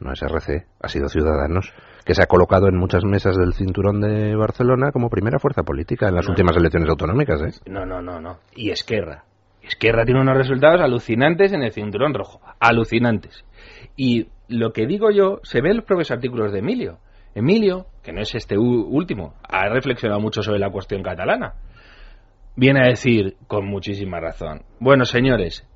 no 0.00 0.12
es 0.12 0.22
RC, 0.22 0.66
ha 0.80 0.88
sido 0.88 1.08
Ciudadanos 1.08 1.72
que 2.04 2.14
se 2.14 2.22
ha 2.22 2.26
colocado 2.26 2.68
en 2.68 2.76
muchas 2.76 3.04
mesas 3.04 3.36
del 3.36 3.52
cinturón 3.52 4.00
de 4.00 4.36
Barcelona 4.36 4.92
como 4.92 5.10
primera 5.10 5.40
fuerza 5.40 5.64
política 5.64 6.08
en 6.08 6.14
las 6.14 6.28
últimas 6.28 6.56
elecciones 6.56 6.88
autonómicas. 6.88 7.42
¿eh? 7.42 7.60
No, 7.66 7.84
no, 7.84 8.00
no, 8.00 8.20
no. 8.20 8.38
Y 8.54 8.70
Esquerra. 8.70 9.24
Esquerra 9.60 10.04
tiene 10.04 10.20
unos 10.20 10.36
resultados 10.36 10.80
alucinantes 10.80 11.52
en 11.52 11.62
el 11.62 11.72
cinturón 11.72 12.14
rojo. 12.14 12.40
Alucinantes. 12.60 13.44
Y 13.96 14.28
lo 14.48 14.72
que 14.72 14.86
digo 14.86 15.10
yo 15.10 15.40
se 15.42 15.60
ve 15.60 15.70
en 15.70 15.76
los 15.76 15.84
propios 15.84 16.10
artículos 16.10 16.52
de 16.52 16.60
Emilio. 16.60 16.98
Emilio, 17.34 17.86
que 18.02 18.12
no 18.12 18.22
es 18.22 18.34
este 18.34 18.56
último, 18.56 19.34
ha 19.42 19.68
reflexionado 19.68 20.20
mucho 20.20 20.42
sobre 20.42 20.58
la 20.58 20.70
cuestión 20.70 21.02
catalana. 21.02 21.54
Viene 22.56 22.80
a 22.80 22.88
decir, 22.88 23.36
con 23.46 23.66
muchísima 23.66 24.20
razón, 24.20 24.62
bueno, 24.80 25.04
señores, 25.04 25.68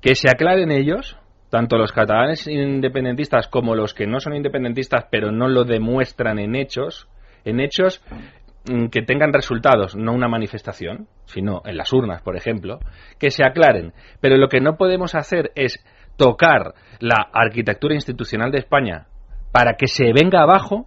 que 0.00 0.14
se 0.14 0.30
aclaren 0.30 0.70
ellos 0.70 1.18
tanto 1.50 1.76
los 1.76 1.92
catalanes 1.92 2.46
independentistas 2.46 3.46
como 3.46 3.74
los 3.74 3.92
que 3.92 4.06
no 4.06 4.20
son 4.20 4.34
independentistas 4.34 5.04
pero 5.10 5.30
no 5.30 5.48
lo 5.48 5.64
demuestran 5.64 6.38
en 6.38 6.56
hechos, 6.56 7.08
en 7.44 7.60
hechos 7.60 8.02
mm, 8.70 8.86
que 8.86 9.02
tengan 9.02 9.34
resultados, 9.34 9.94
no 9.94 10.14
una 10.14 10.28
manifestación, 10.28 11.08
sino 11.26 11.60
en 11.66 11.76
las 11.76 11.92
urnas, 11.92 12.22
por 12.22 12.36
ejemplo, 12.36 12.78
que 13.18 13.30
se 13.30 13.44
aclaren. 13.44 13.92
Pero 14.22 14.38
lo 14.38 14.48
que 14.48 14.60
no 14.60 14.78
podemos 14.78 15.14
hacer 15.14 15.52
es 15.54 15.84
tocar 16.16 16.74
la 17.00 17.28
arquitectura 17.32 17.94
institucional 17.94 18.50
de 18.50 18.58
España 18.58 19.06
para 19.52 19.74
que 19.74 19.86
se 19.86 20.12
venga 20.12 20.42
abajo, 20.42 20.86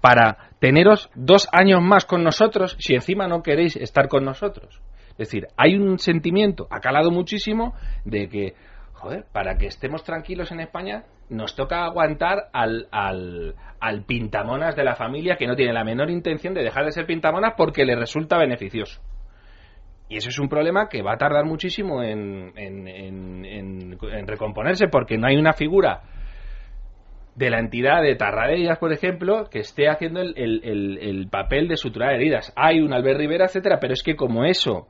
para 0.00 0.50
teneros 0.58 1.10
dos 1.14 1.48
años 1.52 1.80
más 1.82 2.04
con 2.04 2.24
nosotros 2.24 2.76
si 2.78 2.94
encima 2.94 3.28
no 3.28 3.42
queréis 3.42 3.76
estar 3.76 4.08
con 4.08 4.24
nosotros. 4.24 4.80
Es 5.10 5.28
decir, 5.28 5.48
hay 5.56 5.76
un 5.76 5.98
sentimiento, 5.98 6.66
ha 6.70 6.80
calado 6.80 7.10
muchísimo, 7.10 7.74
de 8.04 8.28
que 8.28 8.54
joder, 8.94 9.24
para 9.32 9.56
que 9.56 9.66
estemos 9.66 10.04
tranquilos 10.04 10.52
en 10.52 10.60
España, 10.60 11.04
nos 11.30 11.54
toca 11.54 11.84
aguantar 11.84 12.48
al, 12.52 12.88
al, 12.90 13.54
al, 13.80 14.04
pintamonas 14.04 14.76
de 14.76 14.84
la 14.84 14.94
familia 14.94 15.36
que 15.36 15.46
no 15.46 15.56
tiene 15.56 15.72
la 15.72 15.84
menor 15.84 16.10
intención 16.10 16.54
de 16.54 16.62
dejar 16.62 16.84
de 16.84 16.92
ser 16.92 17.06
pintamonas 17.06 17.54
porque 17.56 17.84
le 17.84 17.96
resulta 17.96 18.36
beneficioso. 18.36 19.00
Y 20.10 20.16
eso 20.16 20.28
es 20.28 20.38
un 20.40 20.48
problema 20.48 20.88
que 20.88 21.02
va 21.02 21.14
a 21.14 21.18
tardar 21.18 21.44
muchísimo 21.44 22.02
en, 22.02 22.52
en, 22.56 22.88
en, 22.88 23.44
en 24.02 24.26
recomponerse 24.26 24.88
porque 24.88 25.16
no 25.16 25.28
hay 25.28 25.36
una 25.36 25.52
figura 25.52 26.02
de 27.36 27.48
la 27.48 27.60
entidad 27.60 28.02
de 28.02 28.16
Tarradellas, 28.16 28.78
por 28.78 28.92
ejemplo, 28.92 29.48
que 29.48 29.60
esté 29.60 29.88
haciendo 29.88 30.20
el, 30.20 30.34
el, 30.36 30.98
el 31.00 31.28
papel 31.28 31.68
de 31.68 31.76
suturar 31.76 32.14
heridas. 32.14 32.52
Hay 32.56 32.80
un 32.80 32.92
Albert 32.92 33.20
Rivera, 33.20 33.44
etcétera, 33.46 33.78
pero 33.80 33.94
es 33.94 34.02
que 34.02 34.16
como 34.16 34.44
eso 34.44 34.88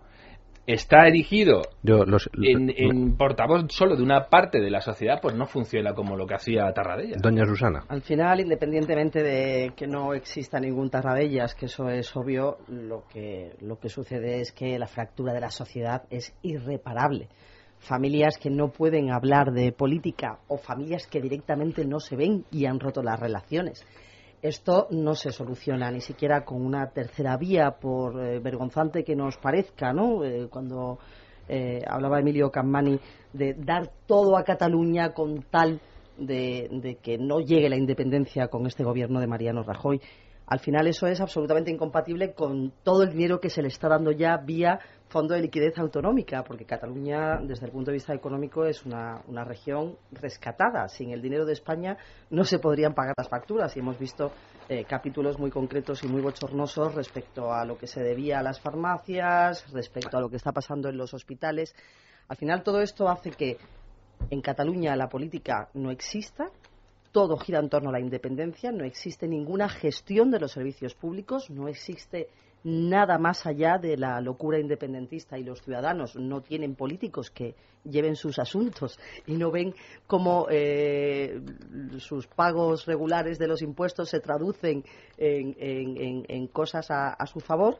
está 0.67 1.07
erigido 1.07 1.63
en, 1.83 3.17
portavoz 3.17 3.67
solo 3.71 3.97
de 3.97 4.03
una 4.03 4.29
parte 4.29 4.61
de 4.61 4.71
la 4.71 4.81
sociedad, 4.81 5.19
pues 5.21 5.35
no 5.35 5.47
funciona 5.47 5.95
como 5.95 6.17
lo 6.17 6.27
que 6.27 6.35
hacía 6.35 6.73
Tarradellas. 6.73 7.21
Doña 7.21 7.45
Susana. 7.45 7.85
Al 7.89 8.03
final, 8.03 8.41
independientemente 8.41 9.23
de 9.23 9.73
que 9.75 9.87
no 9.87 10.15
exista 10.15 10.61
ningún 10.61 10.91
Tarradellas, 10.91 11.55
que 11.55 11.67
eso 11.67 11.89
es 11.89 12.15
obvio, 12.17 12.59
lo 12.69 13.05
que, 13.09 13.53
lo 13.61 13.79
que 13.79 13.89
sucede 13.89 14.41
es 14.41 14.53
que 14.53 14.79
la 14.79 14.87
fractura 14.87 15.33
de 15.33 15.41
la 15.41 15.51
sociedad 15.51 16.03
es 16.11 16.35
irreparable. 16.43 17.29
Familias 17.79 18.37
que 18.37 18.51
no 18.51 18.69
pueden 18.69 19.11
hablar 19.11 19.53
de 19.53 19.73
política 19.73 20.41
o 20.49 20.59
familias 20.59 21.07
que 21.07 21.21
directamente 21.21 21.85
no 21.87 21.99
se 21.99 22.15
ven 22.15 22.45
y 22.51 22.67
han 22.67 22.79
roto 22.79 23.03
las 23.03 23.19
relaciones 23.19 23.87
esto 24.43 24.89
no 24.91 25.15
se 25.15 25.33
soluciona 25.33 25.91
ni 25.91 26.01
siquiera 26.01 26.45
con 26.45 26.65
una 26.65 26.91
tercera 26.91 27.37
vía, 27.37 27.73
por 27.73 28.23
eh, 28.25 28.39
vergonzante 28.41 29.05
que 29.05 29.15
nos 29.15 29.37
parezca, 29.37 29.93
¿no? 29.93 30.25
Eh, 30.25 30.49
cuando 30.51 30.99
eh, 31.49 31.83
hablaba 31.87 32.21
Emilio 32.21 32.51
Cammani 32.51 32.99
de 33.33 33.55
dar 33.55 33.91
todo 34.07 34.37
a 34.37 34.45
Cataluña 34.45 35.13
con 35.13 35.43
tal 35.51 35.81
de, 36.17 36.69
de, 36.71 36.97
que 36.97 37.19
no 37.19 37.41
llegue 37.41 37.69
la 37.69 37.77
independencia 37.77 38.49
con 38.49 38.67
este 38.67 38.85
gobierno 38.85 39.21
de 39.21 39.27
Mariano 39.27 39.63
Rajoy. 39.63 40.01
Al 40.51 40.59
final 40.59 40.89
eso 40.89 41.07
es 41.07 41.21
absolutamente 41.21 41.71
incompatible 41.71 42.35
con 42.35 42.73
todo 42.83 43.05
el 43.05 43.13
dinero 43.13 43.39
que 43.39 43.51
se 43.51 43.63
le 43.63 43.69
está 43.69 43.89
dando 43.89 44.11
ya 44.11 44.37
vía 44.37 44.81
fondo 45.07 45.35
de 45.35 45.43
liquidez 45.43 45.79
autonómica, 45.79 46.43
porque 46.43 46.65
Cataluña, 46.65 47.39
desde 47.41 47.67
el 47.67 47.73
punto 47.73 47.93
de 47.93 47.95
vista 47.95 48.15
económico, 48.15 48.65
es 48.65 48.85
una, 48.85 49.23
una, 49.29 49.45
región 49.45 49.97
rescatada. 50.11 50.89
Sin 50.89 51.13
el 51.13 51.23
dinero 51.23 51.45
de 51.45 51.53
España 51.53 51.97
no 52.31 52.43
se 52.43 52.59
podrían 52.59 52.95
pagar 52.95 53.15
las 53.17 53.29
facturas 53.29 53.77
y 53.77 53.79
hemos 53.79 53.97
visto 53.97 54.33
eh, 54.69 54.85
capítulos 54.85 55.39
muy 55.39 55.53
concretos 55.53 56.03
y 56.03 56.09
muy 56.09 56.21
bochornosos 56.21 56.97
respecto 56.97 57.53
a 57.53 57.65
lo 57.65 57.79
que 57.79 57.87
se 57.87 58.03
debía 58.03 58.41
a 58.41 58.43
las 58.43 58.61
farmacias, 58.61 59.73
respecto 59.73 60.17
a 60.17 60.21
lo 60.21 60.29
que 60.29 60.37
está 60.37 60.51
pasando 60.51 60.89
en 60.89 60.97
los 60.97 61.15
hospitales. 61.15 61.77
Al 62.27 62.37
final 62.37 62.65
todo 62.65 62.81
esto 62.81 63.09
hace 63.09 63.31
que 63.31 63.57
en 64.31 64.41
Cataluña 64.41 64.97
la 64.97 65.09
política 65.09 65.69
no 65.75 65.93
exista, 65.93 66.51
todo 67.13 67.37
gira 67.37 67.59
en 67.59 67.69
torno 67.69 67.91
a 67.91 67.93
la 67.93 68.01
independencia, 68.01 68.73
no 68.73 68.85
existe 68.85 69.27
ninguna 69.27 69.69
gestión 69.69 70.31
de 70.31 70.41
los 70.41 70.53
servicios 70.53 70.95
públicos, 70.95 71.51
no 71.51 71.69
existe 71.69 72.29
nada 72.63 73.19
más 73.19 73.47
allá 73.47 73.79
de 73.79 73.97
la 73.97 74.21
locura 74.21 74.59
independentista 74.59 75.39
y 75.39 75.45
los 75.45 75.63
ciudadanos 75.63 76.15
no 76.17 76.43
tienen 76.43 76.75
políticos 76.75 77.31
que 77.31 77.55
lleven 77.85 78.17
sus 78.17 78.39
asuntos 78.39 78.99
y 79.27 79.37
no 79.37 79.51
ven 79.51 79.75
cómo 80.07 80.47
eh, 80.51 81.41
sus 81.99 82.27
pagos 82.27 82.85
regulares 82.85 83.39
de 83.39 83.49
los 83.49 83.63
impuestos 83.63 84.11
se 84.11 84.21
traducen 84.21 84.85
en, 85.17 86.47
cosas 86.49 86.91
a 86.91 87.27
su 87.27 87.41
favor 87.41 87.79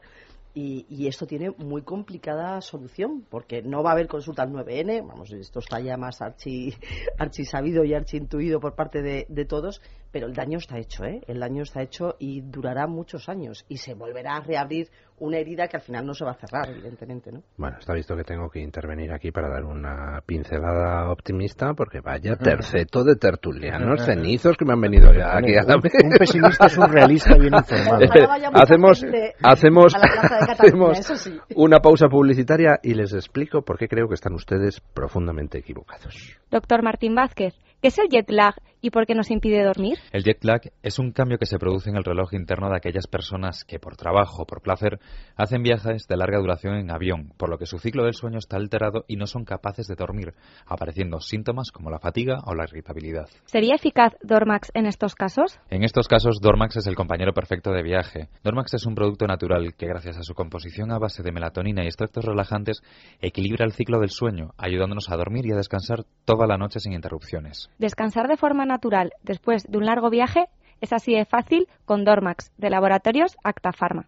y, 0.53 1.07
esto 1.07 1.25
tiene 1.25 1.51
muy 1.57 1.81
complicada 1.81 2.59
solución, 2.61 3.25
porque 3.29 3.61
no 3.61 3.83
va 3.83 3.91
a 3.91 3.93
haber 3.93 4.07
consulta 4.07 4.43
al 4.43 4.51
9N, 4.51 5.07
vamos, 5.07 5.31
esto 5.31 5.59
está 5.59 5.79
ya 5.79 5.97
más 5.97 6.21
archi, 6.21 6.73
archi 7.17 7.45
sabido 7.45 7.83
y 7.83 7.93
archi 7.93 8.17
intuido 8.17 8.59
por 8.59 8.75
parte 8.75 9.01
de, 9.01 9.25
de, 9.29 9.45
todos, 9.45 9.81
pero 10.11 10.27
el 10.27 10.33
daño 10.33 10.57
está 10.57 10.77
hecho, 10.77 11.05
¿eh? 11.05 11.21
El 11.27 11.39
daño 11.39 11.63
está 11.63 11.81
hecho 11.81 12.15
y 12.19 12.41
durará 12.41 12.87
muchos 12.87 13.29
años 13.29 13.65
y 13.69 13.77
se 13.77 13.93
volverá 13.93 14.35
a 14.35 14.41
reabrir 14.41 14.89
una 15.21 15.37
herida 15.37 15.67
que 15.67 15.77
al 15.77 15.83
final 15.83 16.05
no 16.05 16.13
se 16.13 16.25
va 16.25 16.31
a 16.31 16.35
cerrar, 16.35 16.69
evidentemente, 16.69 17.31
¿no? 17.31 17.43
Bueno, 17.57 17.77
está 17.79 17.93
visto 17.93 18.15
que 18.15 18.23
tengo 18.23 18.49
que 18.49 18.59
intervenir 18.59 19.13
aquí 19.13 19.31
para 19.31 19.49
dar 19.49 19.63
una 19.63 20.19
pincelada 20.25 21.09
optimista, 21.11 21.73
porque 21.73 22.01
vaya 22.01 22.35
terceto 22.35 23.03
de 23.03 23.15
tertulianos 23.15 24.03
cenizos 24.03 24.57
que 24.57 24.65
me 24.65 24.73
han 24.73 24.81
venido 24.81 25.13
ya 25.13 25.37
aquí 25.37 25.55
a 25.55 25.63
la 25.63 25.75
un, 25.75 25.83
un 25.83 26.11
pesimista 26.17 26.65
es 26.65 26.77
un 26.77 26.91
realista 26.91 27.35
bien 27.37 27.53
informado. 27.53 28.03
hacemos 28.53 29.05
hacemos, 29.43 29.95
hacemos 30.57 31.39
una 31.55 31.79
pausa 31.79 32.07
publicitaria 32.07 32.79
y 32.81 32.95
les 32.95 33.13
explico 33.13 33.61
por 33.61 33.77
qué 33.77 33.87
creo 33.87 34.07
que 34.07 34.15
están 34.15 34.33
ustedes 34.33 34.81
profundamente 34.93 35.59
equivocados. 35.59 36.37
Doctor 36.49 36.81
Martín 36.83 37.13
Vázquez, 37.13 37.53
¿Qué 37.81 37.87
es 37.87 37.97
el 37.97 38.09
jet 38.09 38.29
lag 38.29 38.53
y 38.79 38.91
por 38.91 39.07
qué 39.07 39.15
nos 39.15 39.31
impide 39.31 39.63
dormir? 39.63 39.97
El 40.11 40.23
jet 40.23 40.43
lag 40.43 40.61
es 40.83 40.99
un 40.99 41.11
cambio 41.11 41.39
que 41.39 41.47
se 41.47 41.57
produce 41.57 41.89
en 41.89 41.95
el 41.95 42.03
reloj 42.03 42.31
interno 42.35 42.69
de 42.69 42.77
aquellas 42.77 43.07
personas 43.07 43.65
que 43.65 43.79
por 43.79 43.95
trabajo 43.95 44.43
o 44.43 44.45
por 44.45 44.61
placer 44.61 44.99
hacen 45.35 45.63
viajes 45.63 46.07
de 46.07 46.15
larga 46.15 46.37
duración 46.37 46.75
en 46.75 46.91
avión, 46.91 47.33
por 47.37 47.49
lo 47.49 47.57
que 47.57 47.65
su 47.65 47.79
ciclo 47.79 48.03
del 48.03 48.13
sueño 48.13 48.37
está 48.37 48.57
alterado 48.57 49.03
y 49.07 49.15
no 49.15 49.25
son 49.25 49.45
capaces 49.45 49.87
de 49.87 49.95
dormir, 49.95 50.35
apareciendo 50.67 51.21
síntomas 51.21 51.71
como 51.71 51.89
la 51.89 51.97
fatiga 51.97 52.41
o 52.45 52.53
la 52.53 52.65
irritabilidad. 52.65 53.27
¿Sería 53.45 53.73
eficaz 53.73 54.13
Dormax 54.21 54.69
en 54.75 54.85
estos 54.85 55.15
casos? 55.15 55.59
En 55.71 55.83
estos 55.83 56.07
casos, 56.07 56.39
Dormax 56.39 56.77
es 56.77 56.85
el 56.85 56.95
compañero 56.95 57.33
perfecto 57.33 57.71
de 57.71 57.81
viaje. 57.81 58.29
Dormax 58.43 58.75
es 58.75 58.85
un 58.85 58.93
producto 58.93 59.25
natural 59.25 59.73
que, 59.75 59.87
gracias 59.87 60.19
a 60.19 60.23
su 60.23 60.35
composición 60.35 60.91
a 60.91 60.99
base 60.99 61.23
de 61.23 61.31
melatonina 61.31 61.83
y 61.83 61.87
extractos 61.87 62.25
relajantes, 62.25 62.83
equilibra 63.21 63.65
el 63.65 63.73
ciclo 63.73 63.99
del 63.99 64.11
sueño, 64.11 64.51
ayudándonos 64.59 65.09
a 65.09 65.17
dormir 65.17 65.47
y 65.47 65.53
a 65.53 65.57
descansar 65.57 66.03
toda 66.25 66.45
la 66.45 66.57
noche 66.57 66.79
sin 66.79 66.93
interrupciones. 66.93 67.70
Descansar 67.77 68.27
de 68.27 68.37
forma 68.37 68.65
natural 68.65 69.13
después 69.23 69.63
de 69.67 69.77
un 69.77 69.85
largo 69.85 70.09
viaje 70.09 70.47
es 70.81 70.93
así 70.93 71.13
de 71.13 71.25
fácil 71.25 71.67
con 71.85 72.03
Dormax 72.03 72.51
de 72.57 72.69
Laboratorios 72.69 73.37
Acta 73.43 73.71
Pharma. 73.71 74.07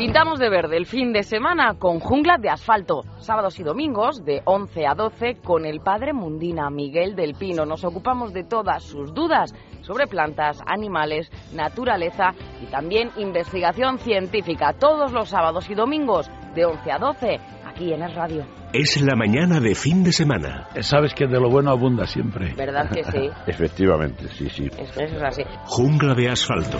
Pintamos 0.00 0.38
de 0.38 0.48
verde 0.48 0.78
el 0.78 0.86
fin 0.86 1.12
de 1.12 1.22
semana 1.22 1.74
con 1.78 2.00
jungla 2.00 2.38
de 2.38 2.48
asfalto, 2.48 3.02
sábados 3.18 3.60
y 3.60 3.62
domingos 3.62 4.24
de 4.24 4.40
11 4.46 4.86
a 4.86 4.94
12 4.94 5.42
con 5.44 5.66
el 5.66 5.80
padre 5.80 6.14
Mundina 6.14 6.70
Miguel 6.70 7.14
del 7.14 7.34
Pino. 7.34 7.66
Nos 7.66 7.84
ocupamos 7.84 8.32
de 8.32 8.44
todas 8.44 8.82
sus 8.82 9.12
dudas 9.12 9.54
sobre 9.82 10.06
plantas, 10.06 10.62
animales, 10.66 11.30
naturaleza 11.52 12.32
y 12.62 12.66
también 12.70 13.10
investigación 13.18 13.98
científica 13.98 14.72
todos 14.72 15.12
los 15.12 15.28
sábados 15.28 15.68
y 15.68 15.74
domingos 15.74 16.30
de 16.54 16.64
11 16.64 16.92
a 16.92 16.98
12 16.98 17.40
aquí 17.66 17.92
en 17.92 18.02
el 18.02 18.14
radio. 18.14 18.59
Es 18.72 19.02
la 19.02 19.16
mañana 19.16 19.58
de 19.58 19.74
fin 19.74 20.04
de 20.04 20.12
semana. 20.12 20.68
Sabes 20.82 21.12
que 21.12 21.26
de 21.26 21.40
lo 21.40 21.50
bueno 21.50 21.72
abunda 21.72 22.06
siempre. 22.06 22.54
¿Verdad 22.54 22.88
que 22.88 23.02
sí? 23.02 23.28
Efectivamente, 23.48 24.28
sí, 24.28 24.48
sí. 24.48 24.70
Eso 24.78 25.00
es 25.00 25.22
así. 25.22 25.42
Jungla 25.64 26.14
de 26.14 26.28
asfalto. 26.28 26.78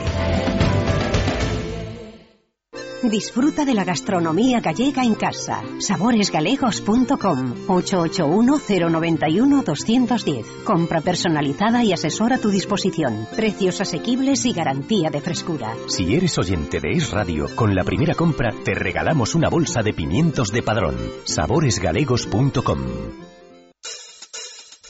Disfruta 3.02 3.64
de 3.64 3.72
la 3.72 3.84
gastronomía 3.84 4.60
gallega 4.60 5.02
en 5.02 5.14
casa. 5.14 5.62
Saboresgalegos.com 5.78 7.66
881-091-210. 7.66 10.64
Compra 10.64 11.00
personalizada 11.00 11.82
y 11.82 11.94
asesora 11.94 12.36
a 12.36 12.38
tu 12.38 12.50
disposición. 12.50 13.26
Precios 13.34 13.80
asequibles 13.80 14.44
y 14.44 14.52
garantía 14.52 15.08
de 15.10 15.22
frescura. 15.22 15.74
Si 15.86 16.14
eres 16.14 16.36
oyente 16.38 16.78
de 16.80 16.90
Es 16.90 17.10
Radio, 17.10 17.46
con 17.56 17.74
la 17.74 17.84
primera 17.84 18.14
compra 18.14 18.52
te 18.64 18.74
regalamos 18.74 19.34
una 19.34 19.48
bolsa 19.48 19.82
de 19.82 19.94
pimientos 19.94 20.52
de 20.52 20.62
padrón. 20.62 20.96
Saboresgalegos.com 21.24 23.29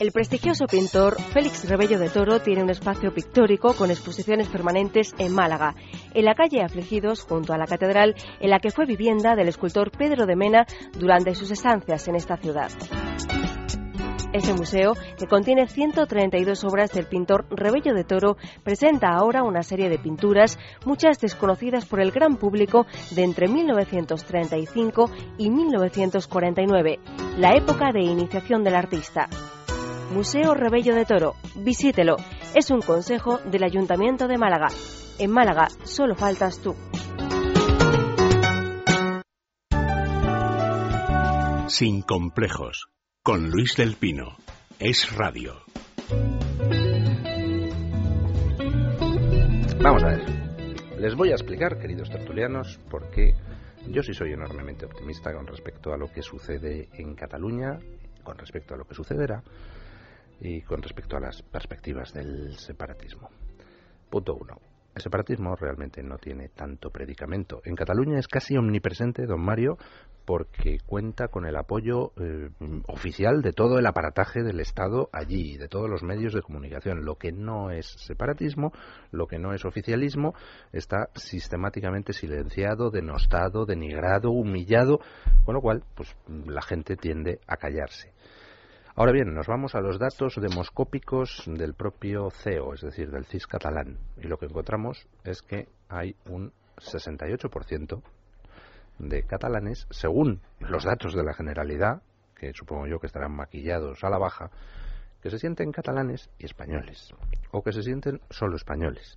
el 0.01 0.13
prestigioso 0.13 0.67
pintor 0.67 1.21
Félix 1.21 1.69
Rebello 1.69 1.99
de 1.99 2.09
Toro 2.09 2.41
tiene 2.41 2.63
un 2.63 2.71
espacio 2.71 3.13
pictórico 3.13 3.75
con 3.75 3.91
exposiciones 3.91 4.49
permanentes 4.49 5.15
en 5.19 5.35
Málaga, 5.35 5.75
en 6.15 6.25
la 6.25 6.35
calle 6.35 6.63
Afligidos, 6.63 7.23
junto 7.23 7.53
a 7.53 7.59
la 7.59 7.67
catedral, 7.67 8.15
en 8.41 8.49
la 8.49 8.61
que 8.61 8.71
fue 8.71 8.87
vivienda 8.87 9.37
del 9.37 9.49
escultor 9.49 9.91
Pedro 9.91 10.25
de 10.25 10.37
Mena 10.37 10.67
durante 10.99 11.35
sus 11.35 11.51
estancias 11.51 12.09
en 12.09 12.15
esta 12.15 12.39
ciudad. 12.39 12.71
Este 14.33 14.55
museo, 14.55 14.95
que 15.19 15.27
contiene 15.27 15.67
132 15.69 16.65
obras 16.65 16.93
del 16.93 17.07
pintor 17.07 17.47
Rebello 17.51 17.93
de 17.93 18.05
Toro, 18.05 18.39
presenta 18.65 19.09
ahora 19.09 19.43
una 19.43 19.63
serie 19.63 19.91
de 19.91 19.99
pinturas, 19.99 20.59
muchas 20.87 21.21
desconocidas 21.21 21.85
por 21.85 22.01
el 22.01 22.11
gran 22.11 22.37
público, 22.37 22.87
de 23.11 23.23
entre 23.23 23.49
1935 23.49 25.11
y 25.37 25.51
1949, 25.51 27.01
la 27.37 27.55
época 27.55 27.93
de 27.93 28.01
iniciación 28.01 28.65
del 28.65 28.77
artista. 28.77 29.29
Museo 30.11 30.55
Rebello 30.55 30.97
de 30.97 31.05
Toro. 31.05 31.35
Visítelo. 31.55 32.17
Es 32.57 32.73
un 32.73 32.81
consejo 32.81 33.39
del 33.39 33.63
Ayuntamiento 33.63 34.27
de 34.27 34.39
Málaga. 34.39 34.67
En 35.21 35.31
Málaga 35.31 35.69
solo 35.85 36.17
faltas 36.17 36.61
tú. 36.61 36.75
Sin 41.69 42.03
complejos. 42.03 42.89
Con 43.23 43.51
Luis 43.51 43.77
del 43.77 43.95
Pino. 43.95 44.37
Es 44.81 45.15
radio. 45.17 45.55
Vamos 49.81 50.03
a 50.03 50.09
ver. 50.09 50.25
Les 50.99 51.15
voy 51.15 51.31
a 51.31 51.35
explicar, 51.35 51.79
queridos 51.79 52.11
tertulianos, 52.11 52.81
por 52.91 53.11
qué 53.11 53.35
yo 53.87 54.03
sí 54.03 54.13
soy 54.13 54.33
enormemente 54.33 54.87
optimista 54.87 55.33
con 55.33 55.47
respecto 55.47 55.93
a 55.93 55.97
lo 55.97 56.11
que 56.11 56.23
sucede 56.23 56.89
en 56.95 57.15
Cataluña, 57.15 57.79
con 58.25 58.37
respecto 58.37 58.75
a 58.75 58.77
lo 58.77 58.85
que 58.85 58.95
sucederá 58.95 59.45
y 60.41 60.63
con 60.63 60.83
respecto 60.83 61.17
a 61.17 61.21
las 61.21 61.43
perspectivas 61.43 62.13
del 62.13 62.57
separatismo. 62.57 63.29
Punto 64.09 64.35
uno. 64.35 64.59
El 64.95 65.03
separatismo 65.03 65.55
realmente 65.55 66.03
no 66.03 66.19
tiene 66.19 66.49
tanto 66.49 66.91
predicamento. 66.91 67.61
En 67.65 67.77
Cataluña 67.77 68.19
es 68.19 68.27
casi 68.27 68.57
omnipresente, 68.57 69.25
don 69.25 69.41
Mario, 69.41 69.79
porque 70.25 70.79
cuenta 70.85 71.29
con 71.29 71.47
el 71.47 71.57
apoyo 71.57 72.13
eh, 72.17 72.51
oficial 72.89 73.41
de 73.41 73.53
todo 73.53 73.79
el 73.79 73.87
aparataje 73.87 74.43
del 74.43 74.59
Estado 74.59 75.09
allí, 75.13 75.57
de 75.57 75.69
todos 75.69 75.89
los 75.89 76.03
medios 76.03 76.33
de 76.33 76.43
comunicación. 76.43 77.05
Lo 77.05 77.15
que 77.17 77.31
no 77.31 77.71
es 77.71 77.87
separatismo, 77.87 78.73
lo 79.13 79.29
que 79.29 79.39
no 79.39 79.55
es 79.55 79.65
oficialismo, 79.65 80.35
está 80.73 81.09
sistemáticamente 81.15 82.13
silenciado, 82.13 82.91
denostado, 82.91 83.67
denigrado, 83.67 84.33
humillado, 84.33 84.99
con 85.45 85.55
lo 85.55 85.61
cual, 85.61 85.85
pues 85.95 86.17
la 86.47 86.63
gente 86.63 86.97
tiende 86.97 87.39
a 87.47 87.57
callarse. 87.57 88.13
Ahora 88.97 89.13
bien, 89.13 89.35
nos 89.35 89.47
vamos 89.47 89.77
a 89.77 89.81
los 89.81 90.01
datos 90.01 90.35
demoscópicos 90.41 91.45
del 91.47 91.75
propio 91.75 92.29
CEO, 92.31 92.75
es 92.75 92.81
decir, 92.81 93.11
del 93.11 93.25
CIS 93.25 93.47
catalán, 93.47 93.99
y 94.17 94.27
lo 94.27 94.37
que 94.37 94.47
encontramos 94.47 95.07
es 95.23 95.43
que 95.43 95.69
hay 95.89 96.17
un 96.29 96.53
68% 96.77 98.03
de 98.99 99.23
catalanes, 99.23 99.87
según 99.91 100.41
los 100.59 100.85
datos 100.85 101.15
de 101.15 101.23
la 101.23 101.35
Generalidad, 101.35 102.03
que 102.35 102.53
supongo 102.53 102.89
yo 102.89 102.99
que 102.99 103.07
estarán 103.07 103.33
maquillados 103.33 104.03
a 104.03 104.11
la 104.11 104.19
baja, 104.19 104.51
que 105.23 105.31
se 105.31 105.39
sienten 105.39 105.71
catalanes 105.71 106.29
y 106.39 106.47
españoles, 106.47 107.15
o 107.53 107.63
que 107.63 107.73
se 107.73 107.83
sienten 107.83 108.21
solo 108.29 108.57
españoles. 108.57 109.17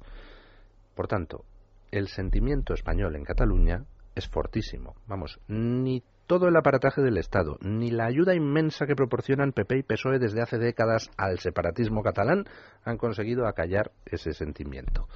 Por 0.93 1.07
tanto, 1.07 1.45
el 1.89 2.09
sentimiento 2.09 2.75
español 2.75 3.15
en 3.15 3.23
Cataluña 3.23 3.85
es 4.13 4.27
fortísimo. 4.27 4.95
Vamos, 5.07 5.39
ni 5.47 6.03
todo 6.27 6.47
el 6.47 6.55
aparataje 6.55 7.01
del 7.01 7.17
Estado, 7.17 7.57
ni 7.61 7.91
la 7.91 8.05
ayuda 8.05 8.35
inmensa 8.35 8.85
que 8.85 8.95
proporcionan 8.95 9.51
PP 9.51 9.77
y 9.77 9.83
PSOE 9.83 10.19
desde 10.19 10.41
hace 10.41 10.57
décadas 10.57 11.09
al 11.17 11.39
separatismo 11.39 12.01
catalán 12.03 12.45
han 12.83 12.97
conseguido 12.97 13.47
acallar 13.47 13.91
ese 14.05 14.33
sentimiento. 14.33 15.07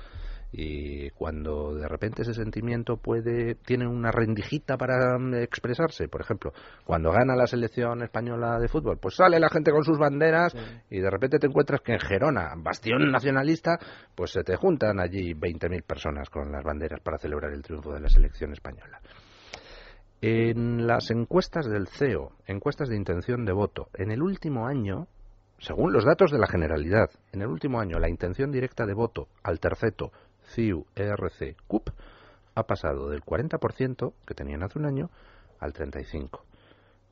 Y 0.52 1.10
cuando 1.12 1.76
de 1.76 1.88
repente 1.88 2.22
ese 2.22 2.34
sentimiento 2.34 2.98
puede 2.98 3.56
tiene 3.56 3.86
una 3.86 4.12
rendijita 4.12 4.78
para 4.78 5.18
mm, 5.20 5.36
expresarse, 5.36 6.08
por 6.08 6.22
ejemplo, 6.22 6.54
cuando 6.86 7.12
gana 7.12 7.36
la 7.36 7.48
selección 7.48 8.02
española 8.02 8.58
de 8.58 8.70
fútbol, 8.70 8.98
pues 8.98 9.16
sale 9.16 9.40
la 9.40 9.50
gente 9.50 9.72
con 9.72 9.84
sus 9.84 9.98
banderas 9.98 10.56
y 10.90 11.00
de 11.00 11.10
repente 11.10 11.40
te 11.40 11.48
encuentras 11.48 11.82
que 11.82 11.94
en 11.94 12.00
Gerona, 12.00 12.54
bastión 12.58 13.12
nacionalista, 13.12 13.78
pues 14.16 14.32
se 14.32 14.44
te 14.44 14.56
juntan 14.56 15.00
allí 15.02 15.34
20.000 15.34 15.84
personas 15.84 16.30
con 16.30 16.52
las 16.52 16.64
banderas 16.64 17.02
para 17.02 17.18
celebrar 17.18 17.52
el 17.52 17.62
triunfo 17.62 17.94
de 17.94 18.00
la 18.00 18.10
selección 18.10 18.54
española. 18.54 19.02
En 20.20 20.88
las 20.88 21.12
encuestas 21.12 21.68
del 21.68 21.88
CEO, 21.88 22.32
encuestas 22.48 22.90
de 22.90 22.96
intención 22.96 23.46
de 23.46 23.52
voto, 23.52 23.90
en 23.94 24.10
el 24.10 24.24
último 24.24 24.66
año, 24.66 25.08
según 25.60 25.94
los 25.94 26.06
datos 26.06 26.32
de 26.32 26.40
la 26.40 26.48
Generalidad, 26.48 27.12
en 27.32 27.44
el 27.44 27.48
último 27.48 27.80
año 27.80 28.00
la 28.00 28.10
intención 28.10 28.52
directa 28.52 28.88
de 28.88 28.96
voto 28.96 29.28
al 29.44 29.60
terceto 29.60 30.12
CIU, 30.56 30.88
ERC, 30.96 31.56
CUP 31.68 31.90
ha 32.56 32.64
pasado 32.64 33.10
del 33.10 33.22
40% 33.22 34.14
que 34.26 34.34
tenían 34.34 34.64
hace 34.64 34.80
un 34.80 34.88
año 34.88 35.12
al 35.60 35.74
35%. 35.74 36.40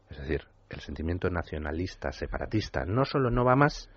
Es 0.10 0.18
decir, 0.18 0.42
el 0.72 0.80
sentimiento 0.80 1.30
nacionalista, 1.30 2.12
separatista, 2.12 2.86
no 2.86 3.06
solo 3.06 3.30
no 3.30 3.46
va 3.46 3.56
más, 3.56 3.88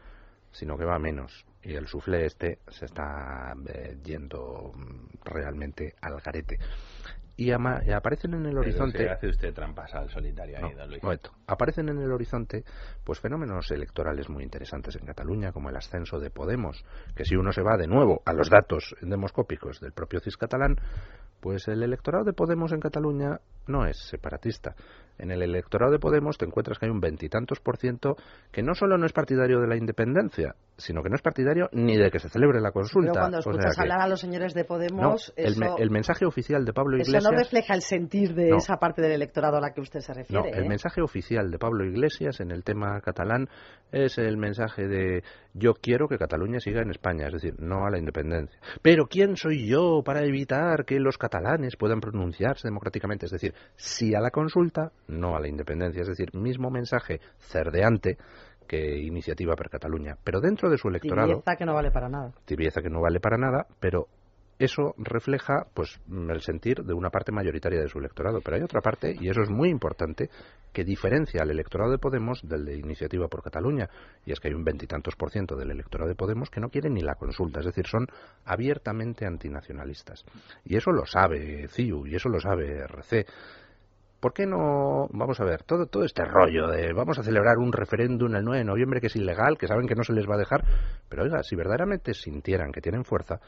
sino 0.53 0.77
que 0.77 0.85
va 0.85 0.99
menos. 0.99 1.47
Y 1.63 1.75
el 1.75 1.87
suflé 1.87 2.27
este 2.27 2.59
se 2.69 2.85
está 2.85 3.55
eh, 3.69 3.97
yendo 4.05 4.73
mm, 4.75 5.25
realmente 5.25 5.95
al 6.03 6.21
garete 6.21 6.59
y, 7.39 7.53
aparecen 7.53 8.35
en 8.35 8.47
el 8.47 8.59
horizonte. 8.59 9.09
hace 9.09 9.29
usted 9.29 9.55
trampas 9.55 9.95
al 9.95 10.11
solitario 10.11 10.59
ahí, 10.59 10.75
Aparecen 11.49 11.89
en 11.89 11.99
el 11.99 12.13
horizonte 12.13 12.63
pues 13.05 13.19
fenómenos 13.21 13.71
electorales 13.71 14.29
muy 14.29 14.45
interesantes 14.45 14.95
en 14.97 15.07
Cataluña, 15.07 15.51
como 15.53 15.71
el 15.71 15.77
ascenso 15.77 16.21
de 16.21 16.31
Podemos, 16.31 16.85
que 17.17 17.25
si 17.25 17.35
uno 17.37 17.53
se 17.53 17.63
va 17.63 17.77
de 17.77 17.87
nuevo 17.89 18.23
a 18.27 18.33
los 18.33 18.49
datos 18.51 18.95
demoscópicos 19.01 19.81
del 19.81 19.93
propio 19.93 20.21
CIS 20.21 20.37
catalán, 20.37 20.77
pues 21.41 21.67
el 21.69 21.83
electorado 21.83 22.25
de 22.25 22.33
Podemos 22.33 22.73
en 22.73 22.81
Cataluña 22.81 23.39
no 23.67 23.87
es 23.87 23.97
separatista. 24.09 24.75
En 25.19 25.31
el 25.33 25.43
electorado 25.43 25.91
de 25.93 25.99
Podemos 25.99 26.39
te 26.39 26.45
encuentras 26.47 26.79
que 26.79 26.87
hay 26.87 26.91
un 26.93 27.01
veintitantos 27.01 27.59
por 27.61 27.77
ciento 27.77 28.17
que 28.53 28.63
no 28.63 28.75
solo 28.75 28.97
no 28.99 29.05
es 29.07 29.13
partidario 29.13 29.61
de 29.61 29.67
la 29.67 29.77
independencia, 29.77 30.55
sino 30.77 31.03
que 31.03 31.09
no 31.11 31.17
es 31.17 31.23
partidario 31.23 31.69
ni 31.73 31.97
de 31.97 32.11
que 32.11 32.19
se 32.21 32.29
celebre 32.29 32.61
la 32.61 32.71
consulta. 32.71 33.11
Pero 33.13 33.21
cuando 33.21 33.39
O 33.39 33.43
sea 33.43 33.53
escuchas 33.53 33.75
que- 33.77 33.83
hablar 33.83 34.01
a 34.01 34.09
los 34.09 34.21
señores 34.21 34.55
de 34.55 34.63
no, 34.63 34.67
Podemos, 34.69 35.33
el, 35.37 35.57
me- 35.57 35.67
eso, 35.67 35.79
el 35.79 35.91
mensaje 35.91 36.25
oficial 36.25 36.65
de 36.65 36.73
Pablo 36.73 36.97
eso 36.97 37.11
Iglesias 37.11 37.33
no 37.33 37.37
refleja 37.39 37.75
el 37.75 37.83
sentir 37.83 38.35
de 38.35 38.51
No. 38.51 38.57
esa 38.59 38.77
parte 38.77 39.03
del 39.03 39.13
electorado 39.13 39.57
a 39.57 39.61
la 39.61 39.73
que 39.73 39.81
usted 39.81 40.01
se 40.01 40.13
No, 40.13 40.19
refiere. 40.19 40.51
el 40.59 40.65
¿eh? 40.65 40.69
mensaje 40.69 41.03
oficial 41.03 41.38
de 41.47 41.59
Pablo 41.59 41.85
Iglesias 41.85 42.41
en 42.41 42.51
el 42.51 42.65
tema 42.65 43.01
catalán 43.01 43.49
es 43.93 44.19
el 44.19 44.37
mensaje 44.37 44.87
de 44.87 45.23
yo 45.55 45.75
quiero 45.75 46.09
que 46.09 46.19
Cataluña 46.19 46.61
siga 46.61 46.83
en 46.83 46.91
España, 46.91 47.27
es 47.27 47.33
decir, 47.33 47.55
no 47.59 47.87
a 47.87 47.91
la 47.91 47.99
independencia. 47.99 48.59
Pero 48.83 49.07
¿quién 49.07 49.37
soy 49.37 49.69
yo 49.69 50.03
para 50.05 50.25
evitar 50.25 50.85
que 50.85 51.01
los 51.01 51.17
catalanes 51.17 51.77
puedan 51.77 52.01
pronunciarse 52.01 52.69
democráticamente? 52.69 53.27
Es 53.27 53.33
decir, 53.33 53.55
sí 53.77 54.15
a 54.15 54.21
la 54.21 54.31
consulta, 54.31 54.93
no 55.07 55.37
a 55.37 55.41
la 55.41 55.49
independencia. 55.49 56.03
Es 56.03 56.09
decir, 56.09 56.35
mismo 56.35 56.71
mensaje 56.71 57.21
cerdeante 57.39 58.19
que 58.69 58.99
Iniciativa 58.99 59.57
per 59.57 59.71
Cataluña. 59.71 60.17
Pero 60.23 60.41
dentro 60.41 60.69
de 60.69 60.77
su 60.77 60.89
electorado, 60.89 61.29
Tibieza 61.29 61.57
que 61.57 61.65
no 61.65 61.75
vale 61.75 61.91
para 61.91 62.09
nada. 62.09 62.33
tibieza 62.45 62.83
que 62.83 62.91
no 62.91 63.01
vale 63.01 63.19
para 63.19 63.39
nada, 63.39 63.67
pero 63.81 64.09
eso 64.59 64.95
refleja 64.99 65.67
pues 65.73 66.01
el 66.11 66.41
sentir 66.41 66.83
de 66.83 66.93
una 66.93 67.11
parte 67.11 67.33
mayoritaria 67.33 67.81
de 67.81 67.89
su 67.89 67.99
electorado. 67.99 68.41
Pero 68.43 68.57
hay 68.57 68.63
otra 68.63 68.81
parte, 68.81 69.15
y 69.19 69.29
eso 69.29 69.43
es 69.43 69.51
muy 69.51 69.69
importante, 69.69 70.31
que 70.73 70.85
diferencia 70.85 71.43
al 71.43 71.51
electorado 71.51 71.91
de 71.91 71.99
Podemos 71.99 72.41
del 72.43 72.65
de 72.65 72.77
Iniciativa 72.77 73.29
por 73.29 73.43
Cataluña. 73.43 73.89
Y 74.27 74.33
es 74.33 74.41
que 74.41 74.49
hay 74.49 74.55
un 74.55 74.65
veintitantos 74.65 75.15
por 75.17 75.31
ciento 75.31 75.57
del 75.57 75.71
electorado 75.71 76.09
de 76.09 76.17
Podemos 76.17 76.51
que 76.51 76.61
no 76.61 76.69
quiere 76.69 76.91
ni 76.91 77.03
la 77.03 77.15
consulta, 77.15 77.61
es 77.61 77.67
decir, 77.67 77.87
son 77.87 78.07
abiertamente 78.45 79.27
antinacionalistas. 79.27 80.25
Y 80.65 80.77
eso 80.77 80.91
lo 80.91 81.07
sabe 81.07 81.69
CIU, 81.69 82.07
y 82.07 82.17
eso 82.17 82.29
lo 82.29 82.41
sabe 82.41 82.81
RC. 82.81 83.27
¿Por 84.21 84.33
qué 84.33 84.47
no, 84.47 85.07
vamos 85.13 85.39
a 85.39 85.45
ver, 85.45 85.63
todo, 85.63 85.87
todo 85.87 86.03
este 86.03 86.25
rollo 86.25 86.67
de 86.67 86.93
vamos 86.93 87.21
a 87.21 87.23
celebrar 87.23 87.59
un 87.59 87.73
referéndum 87.73 88.35
el 88.35 88.45
9 88.45 88.59
de 88.59 88.65
noviembre 88.65 89.01
que 89.01 89.07
es 89.07 89.15
ilegal, 89.15 89.57
que 89.57 89.69
saben 89.69 89.87
que 89.87 89.95
no 89.95 90.03
se 90.03 90.13
les 90.13 90.29
va 90.29 90.35
a 90.35 90.39
dejar, 90.39 90.65
pero 91.09 91.23
oiga, 91.23 91.45
si 91.45 91.55
verdaderamente 91.55 92.15
sintieran 92.15 92.73
que 92.73 92.81
tienen 92.81 93.05
fuerza, 93.05 93.39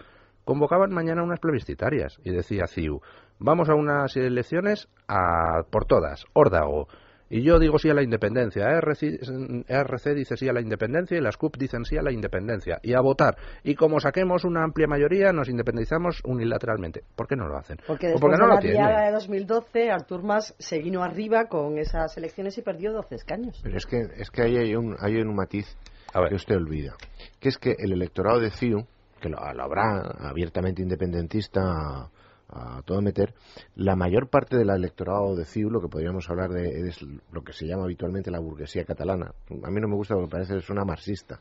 convocaban 0.51 0.91
mañana 0.91 1.23
unas 1.23 1.39
plebiscitarias 1.39 2.19
y 2.25 2.33
decía 2.33 2.67
CIU, 2.67 3.01
vamos 3.39 3.69
a 3.69 3.77
unas 3.77 4.17
elecciones 4.17 4.89
a, 5.07 5.63
por 5.71 5.85
todas, 5.85 6.25
órdago. 6.33 6.89
Y 7.29 7.43
yo 7.43 7.61
digo 7.61 7.79
sí 7.79 7.89
a 7.89 7.95
la 7.95 8.03
independencia, 8.03 8.65
ERC, 8.65 9.21
ERC 9.69 10.15
dice 10.17 10.37
sí 10.37 10.49
a 10.49 10.53
la 10.53 10.61
independencia 10.61 11.17
y 11.17 11.21
las 11.21 11.37
CUP 11.37 11.57
dicen 11.57 11.85
sí 11.85 11.97
a 11.97 12.03
la 12.03 12.11
independencia. 12.11 12.81
Y 12.83 12.95
a 12.95 13.01
votar. 13.01 13.37
Y 13.63 13.77
como 13.77 14.01
saquemos 14.01 14.45
una 14.45 14.65
amplia 14.65 14.89
mayoría, 14.89 15.33
nos 15.33 15.49
independizamos 15.49 16.21
unilateralmente. 16.25 17.05
¿Por 17.15 17.29
qué 17.29 17.37
no 17.37 17.47
lo 17.47 17.57
hacen? 17.57 17.77
Porque 17.87 18.09
¿O 18.09 18.11
después 18.11 18.21
porque 18.21 18.37
no 18.37 18.47
de 18.47 18.49
lo 18.49 18.55
la 18.57 18.89
diada 18.89 19.07
de 19.07 19.13
2012, 19.13 19.91
Artur 19.93 20.25
Mas 20.25 20.57
se 20.59 20.81
vino 20.81 21.05
arriba 21.05 21.45
con 21.45 21.79
esas 21.79 22.17
elecciones 22.17 22.59
y 22.59 22.63
perdió 22.63 22.93
12 22.93 23.15
escaños. 23.15 23.61
Pero 23.63 23.77
es 23.77 23.87
que, 23.87 24.01
es 24.17 24.29
que 24.33 24.43
ahí 24.43 24.57
hay 24.57 24.75
un, 24.75 24.97
hay 24.99 25.15
un 25.21 25.33
matiz 25.33 25.77
que 26.29 26.35
usted 26.35 26.57
olvida. 26.57 26.97
Que 27.39 27.51
es 27.51 27.57
que 27.57 27.77
el 27.79 27.93
electorado 27.93 28.41
de 28.41 28.51
CIU, 28.51 28.85
que 29.21 29.29
lo, 29.29 29.37
lo 29.53 29.63
habrá 29.63 30.01
abiertamente 30.29 30.83
independentista 30.83 31.61
a, 31.63 32.11
a 32.53 32.83
todo 32.83 33.01
meter, 33.01 33.33
la 33.77 33.95
mayor 33.95 34.29
parte 34.29 34.57
del 34.57 34.71
electorado 34.71 35.37
de 35.37 35.45
CIU, 35.45 35.71
lo 35.71 35.81
que 35.81 35.87
podríamos 35.87 36.29
hablar 36.29 36.51
de 36.51 36.89
es 36.89 37.01
lo 37.31 37.43
que 37.43 37.53
se 37.53 37.67
llama 37.67 37.85
habitualmente 37.85 38.31
la 38.33 38.41
burguesía 38.41 38.85
catalana. 38.85 39.33
A 39.63 39.71
mí 39.71 39.81
no 39.81 39.87
me 39.87 39.95
gusta 39.95 40.15
porque 40.17 40.31
parece 40.31 40.55
que 40.55 40.61
suena 40.61 40.85
marxista. 40.85 41.39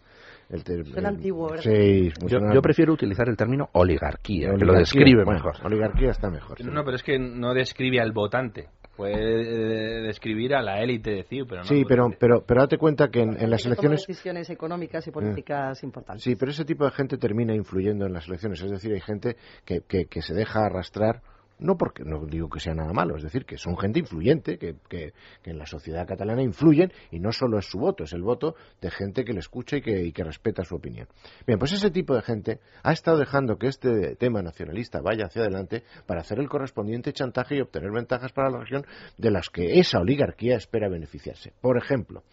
El 0.50 0.62
Suena 0.64 1.10
el- 1.10 1.16
antiguo, 1.16 1.50
¿verdad? 1.50 1.64
Sí, 1.64 2.10
Yo, 2.22 2.28
suena- 2.40 2.54
yo 2.54 2.62
prefiero 2.62 2.94
utilizar 2.94 3.28
el 3.28 3.36
término 3.38 3.70
oligarquía, 3.74 4.54
que 4.54 4.66
lo 4.66 4.74
describe 4.74 5.24
bueno, 5.24 5.44
mejor. 5.44 5.66
Oligarquía 5.66 6.12
está 6.12 6.30
mejor. 6.30 6.58
sí. 6.58 6.64
No, 6.64 6.84
pero 6.84 6.96
es 6.96 7.04
que 7.04 7.18
no 7.18 7.54
describe 7.56 8.00
al 8.00 8.12
votante. 8.12 8.68
Puede 9.00 9.14
eh, 9.14 10.02
describir 10.02 10.54
a 10.54 10.62
la 10.62 10.82
élite 10.82 11.12
de 11.12 11.24
CIU, 11.24 11.48
pero 11.48 11.62
no 11.62 11.68
Sí, 11.68 11.86
pero, 11.88 12.10
pero, 12.20 12.44
pero 12.46 12.64
date 12.64 12.78
cuenta 12.78 13.08
que 13.08 13.22
en, 13.22 13.42
en 13.42 13.50
las 13.50 13.66
elecciones 13.66 14.06
decisiones 14.06 14.50
económicas 14.50 15.08
y 15.08 15.12
políticas 15.12 15.82
importantes. 15.84 16.22
Sí, 16.22 16.36
pero 16.36 16.52
ese 16.52 16.66
tipo 16.66 16.84
de 16.84 16.92
gente 16.92 17.18
termina 17.18 17.56
influyendo 17.56 18.06
en 18.06 18.12
las 18.12 18.28
elecciones. 18.28 18.62
Es 18.62 18.70
decir, 18.70 18.92
hay 18.92 19.00
gente 19.00 19.38
que, 19.64 19.84
que, 19.88 20.08
que 20.08 20.22
se 20.22 20.34
deja 20.34 20.66
arrastrar, 20.66 21.22
no 21.60 21.78
porque 21.78 22.04
no 22.04 22.26
digo 22.26 22.50
que 22.50 22.60
sea 22.60 22.74
nada 22.74 22.94
malo, 22.94 23.18
es 23.18 23.24
decir, 23.24 23.46
que 23.46 23.58
son 23.58 23.78
gente 23.78 24.00
influyente, 24.00 24.58
que, 24.58 24.76
que, 24.88 25.14
que 25.44 25.52
en 25.52 25.58
la 25.58 25.66
sociedad 25.66 26.08
catalana 26.08 26.42
influyen 26.42 26.92
y 27.12 27.20
no 27.20 27.32
solo 27.32 27.60
es 27.60 27.66
su 27.66 27.80
voto, 27.80 28.04
es 28.04 28.14
el 28.14 28.22
voto 28.22 28.56
de 28.82 28.90
gente 28.90 29.24
que 29.24 29.34
le 29.34 29.40
escucha 29.40 29.78
y 29.78 29.82
que, 29.82 30.04
y 30.06 30.12
que 30.12 30.24
respeta 30.24 30.64
su 30.64 30.76
opinión. 30.76 31.08
Bien, 31.46 31.60
pues 31.60 31.74
ese 31.74 31.92
tipo 31.92 32.16
de 32.16 32.22
gente 32.22 32.60
ha 32.84 32.92
estado 32.92 33.18
dejando 33.18 33.58
que 33.58 33.68
este 33.68 34.16
tema 34.16 34.42
nacionalista 34.42 35.02
vaya 35.02 35.26
hacia 35.26 35.42
adelante 35.42 35.84
para 36.06 36.22
hacer 36.22 36.40
el 36.40 36.50
correspondiente 36.50 37.14
chantaje 37.14 37.56
y 37.56 37.62
obtener 37.62 37.92
ventajas 37.92 38.32
para 38.32 38.50
la 38.50 38.60
región 38.60 38.86
de 39.18 39.32
las 39.32 39.50
que 39.50 39.80
esa 39.80 40.00
oligarquía 40.00 40.56
espera 40.56 40.90
beneficiarse. 40.90 41.54
Por 41.62 41.78
ejemplo, 41.78 42.24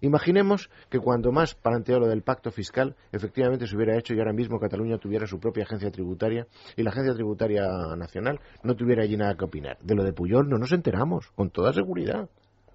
Imaginemos 0.00 0.70
que 0.88 0.98
cuando 0.98 1.32
más 1.32 1.54
planteó 1.54 1.98
lo 1.98 2.06
del 2.06 2.22
pacto 2.22 2.50
fiscal, 2.50 2.94
efectivamente 3.12 3.66
se 3.66 3.76
hubiera 3.76 3.96
hecho 3.96 4.14
y 4.14 4.18
ahora 4.18 4.32
mismo 4.32 4.60
Cataluña 4.60 4.98
tuviera 4.98 5.26
su 5.26 5.40
propia 5.40 5.64
agencia 5.64 5.90
tributaria 5.90 6.46
y 6.76 6.82
la 6.82 6.90
agencia 6.90 7.14
tributaria 7.14 7.66
nacional 7.96 8.40
no 8.62 8.74
tuviera 8.74 9.02
allí 9.02 9.16
nada 9.16 9.34
que 9.36 9.44
opinar. 9.44 9.78
De 9.80 9.94
lo 9.94 10.04
de 10.04 10.12
Puyol 10.12 10.48
no 10.48 10.58
nos 10.58 10.72
enteramos, 10.72 11.30
con 11.34 11.50
toda 11.50 11.72
seguridad. 11.72 12.28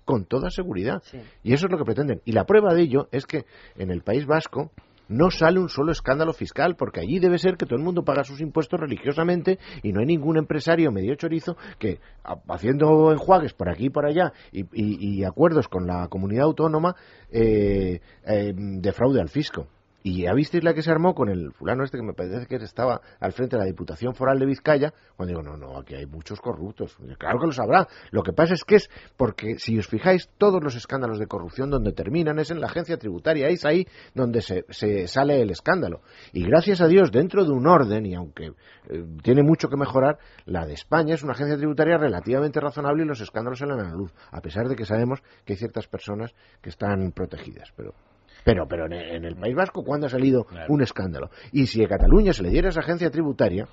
Con 0.06 0.26
toda 0.26 0.50
seguridad. 0.50 1.02
Y 1.44 1.54
eso 1.54 1.68
es 1.68 1.72
lo 1.72 1.78
que 1.78 1.86
pretenden. 1.86 2.22
Y 2.26 2.34
la 2.34 2.46
prueba 2.46 2.74
de 2.74 2.82
ello 2.82 3.08
es 3.12 3.26
que 3.26 3.46
en 3.78 3.90
el 3.90 4.02
País 4.02 4.26
Vasco 4.26 4.72
no 5.08 5.30
sale 5.32 5.60
un 5.60 5.70
solo 5.70 5.92
escándalo 5.92 6.34
fiscal, 6.34 6.76
porque 6.76 7.02
allí 7.02 7.20
debe 7.20 7.38
ser 7.38 7.58
que 7.58 7.66
todo 7.66 7.78
el 7.78 7.84
mundo 7.84 8.04
paga 8.04 8.24
sus 8.24 8.42
impuestos 8.42 8.80
religiosamente 8.80 9.60
y 9.82 9.92
no 9.92 10.00
hay 10.00 10.06
ningún 10.06 10.38
empresario 10.38 10.92
medio 10.92 11.16
chorizo 11.16 11.56
que, 11.80 12.00
haciendo 12.48 13.12
enjuagues 13.12 13.54
por 13.54 13.70
aquí 13.70 13.86
y 13.86 13.90
por 13.90 14.06
allá 14.06 14.34
y 14.52 15.24
acuerdos 15.24 15.68
con 15.68 15.86
la 15.88 16.08
comunidad 16.08 16.46
autónoma, 16.46 16.96
eh, 17.32 18.00
eh, 18.26 18.54
defraude 18.56 19.22
al 19.22 19.30
fisco. 19.30 19.68
Y 20.04 20.24
ya 20.24 20.34
visteis 20.34 20.64
la 20.64 20.74
que 20.74 20.82
se 20.82 20.92
armó 20.92 21.16
con 21.16 21.30
el 21.30 21.54
fulano 21.54 21.84
este 21.86 21.98
que 21.98 22.04
me 22.04 22.14
parece 22.14 22.46
que 22.46 22.56
estaba 22.58 23.00
al 23.22 23.32
frente 23.32 23.56
de 23.56 23.62
la 23.62 23.66
Diputación 23.66 24.14
Foral 24.14 24.38
de 24.38 24.46
Vizcaya, 24.46 24.94
cuando 25.16 25.32
digo, 25.32 25.42
no, 25.42 25.56
no, 25.56 25.80
aquí 25.80 25.96
hay 25.96 26.06
muchos 26.06 26.42
corruptos. 26.42 26.98
Claro 27.18 27.40
que 27.40 27.46
lo 27.46 27.52
sabrá. 27.54 27.88
Lo 28.12 28.22
que 28.22 28.34
pasa 28.34 28.54
es 28.54 28.66
que 28.66 28.76
es 28.76 28.90
porque, 29.16 29.58
si 29.58 29.80
os 29.80 29.88
fijáis, 29.88 30.30
todos 30.38 30.62
los 30.62 30.76
escándalos 30.76 31.20
de 31.20 31.28
corrupción 31.28 31.70
donde 31.70 31.94
terminan 31.94 32.38
es 32.40 32.52
en 32.52 32.60
la 32.60 32.68
agencia 32.68 32.98
tributaria, 32.98 33.48
es 33.48 33.66
ahí 33.66 33.88
donde 34.14 34.42
se, 34.42 34.66
se 34.70 35.08
sale 35.08 35.42
el 35.42 35.52
escándalo. 35.52 36.02
Y 36.34 36.44
gracias 36.44 36.82
a 36.82 36.88
Dios, 36.88 37.10
dentro 37.12 37.46
de 37.46 37.52
un 37.52 37.66
orden, 37.66 38.06
y 38.06 38.14
aunque 38.14 38.48
eh, 38.90 39.06
tiene 39.22 39.42
mucho 39.42 39.70
que 39.70 39.78
mejorar, 39.78 40.18
la 40.46 40.66
de 40.66 40.74
España 40.74 41.16
es 41.16 41.24
una 41.24 41.32
agencia 41.32 41.56
tributaria 41.56 41.98
relativamente 41.98 42.60
razonable 42.60 43.04
y 43.04 43.08
los 43.08 43.22
escándalos 43.22 43.60
salen 43.60 43.80
a 43.80 43.84
la 43.84 43.96
luz, 43.96 44.14
a 44.32 44.42
pesar 44.42 44.68
de 44.68 44.76
que 44.76 44.86
sabemos 44.86 45.22
que 45.46 45.54
hay 45.54 45.58
ciertas 45.58 45.88
personas 45.88 46.36
que 46.62 46.70
están 46.70 47.14
protegidas. 47.14 47.72
Pero 47.78 47.94
pero, 48.44 48.68
pero 48.68 48.86
en 48.86 48.94
el, 48.94 49.16
en 49.18 49.26
el 49.26 49.36
País 49.36 49.56
Vasco, 49.56 49.84
¿cuándo 49.84 50.08
ha 50.08 50.10
salido 50.10 50.46
un 50.70 50.82
escándalo? 50.82 51.30
Y 51.52 51.68
si 51.68 51.84
a 51.84 51.88
Cataluña 51.88 52.34
se 52.34 52.44
le 52.44 52.50
diera 52.50 52.70
esa 52.70 52.82
agencia 52.82 53.10
tributaria, 53.10 53.66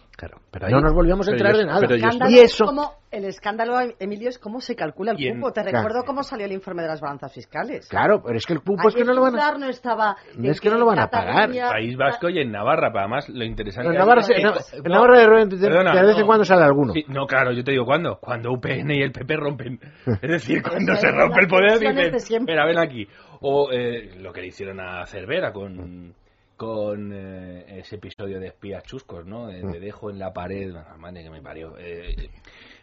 pero 0.51 0.69
no 0.69 0.77
ahí- 0.77 0.83
nos 0.83 0.93
volvíamos 0.93 1.27
a 1.29 1.33
pero 1.33 1.37
enterar 1.37 1.55
yo- 1.55 1.59
de 1.61 1.67
nada. 1.67 1.81
pero 1.81 1.97
Y 2.31 2.39
eso, 2.39 2.65
es 2.65 2.71
como- 2.71 2.93
el 3.11 3.25
escándalo, 3.25 3.75
Emilio, 3.99 4.29
es 4.29 4.39
cómo 4.39 4.61
se 4.61 4.77
calcula 4.77 5.13
el 5.13 5.21
en- 5.25 5.35
cupo. 5.41 5.53
Te 5.53 5.63
Claro. 5.63 5.79
recuerdo 5.79 6.05
cómo 6.05 6.23
salió 6.23 6.47
el 6.47 6.53
informe 6.53 6.83
de 6.83 6.89
las 6.89 7.01
balanzas 7.01 7.33
fiscales. 7.33 7.89
claro, 7.89 8.23
pero 8.25 8.37
es 8.37 8.47
que 8.47 8.53
el 8.53 8.61
cupo 8.61 8.89
es 8.89 8.95
que 8.95 9.05
no 9.05 9.13
lo 9.15 9.23
van 9.23 9.39
a... 9.39 9.59
No 9.59 9.69
estaba... 9.69 10.17
No 10.37 10.45
en 10.45 10.51
es 10.51 10.61
que 10.61 10.71
no 10.71 10.79
lo 10.79 10.87
van 10.87 11.01
a 11.01 11.09
Cataluña- 11.09 11.47
pagar. 11.49 11.73
País 11.73 11.97
Vasco 11.97 12.29
y 12.29 12.39
en 12.39 12.53
Navarra, 12.53 12.91
pero 12.93 13.01
además 13.01 13.29
lo 13.29 13.45
interesante... 13.45 13.91
En 13.91 13.99
Navarra, 13.99 14.23
se- 14.23 14.35
en 14.35 14.47
en 14.47 14.93
Navarra 14.93 15.19
de 15.19 15.27
Perdona, 15.59 15.93
de 15.95 16.03
vez 16.07 16.15
en 16.15 16.21
no. 16.21 16.27
cuando 16.27 16.45
sale 16.45 16.63
alguno. 16.63 16.93
Sí, 16.93 17.05
no, 17.09 17.27
claro, 17.27 17.53
yo 17.53 17.65
te 17.65 17.73
digo 17.73 17.85
cuándo. 17.85 18.19
Cuando 18.21 18.53
UPN 18.53 18.91
y 18.95 19.03
el 19.03 19.11
PP 19.13 19.37
rompen. 19.37 19.81
Es 20.23 20.31
decir, 20.31 20.63
cuando 20.63 20.95
se 20.97 21.11
rompe 21.11 21.41
el 21.41 21.49
poder, 21.49 21.79
dicen, 21.81 22.13
de 22.13 22.19
siempre. 22.21 22.55
mira, 22.55 22.67
ven 22.67 22.79
aquí. 22.79 23.09
O 23.41 23.71
eh, 23.73 24.15
lo 24.19 24.33
que 24.33 24.43
le 24.43 24.49
hicieron 24.49 24.81
a 24.81 25.07
Cervera 25.07 25.53
con 25.53 26.15
con 26.61 27.11
eh, 27.11 27.79
ese 27.79 27.97
episodio 27.97 28.39
de 28.39 28.49
espías 28.49 28.85
chuscos, 28.85 29.25
¿no? 29.25 29.47
De, 29.47 29.63
de 29.63 29.81
dejo 29.81 30.11
en 30.11 30.19
la 30.19 30.31
pared, 30.35 30.75
madre 30.99 31.23
que 31.23 31.31
me 31.31 31.41
parió. 31.41 31.75
Eh, 31.79 32.29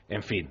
en 0.10 0.24
fin. 0.24 0.50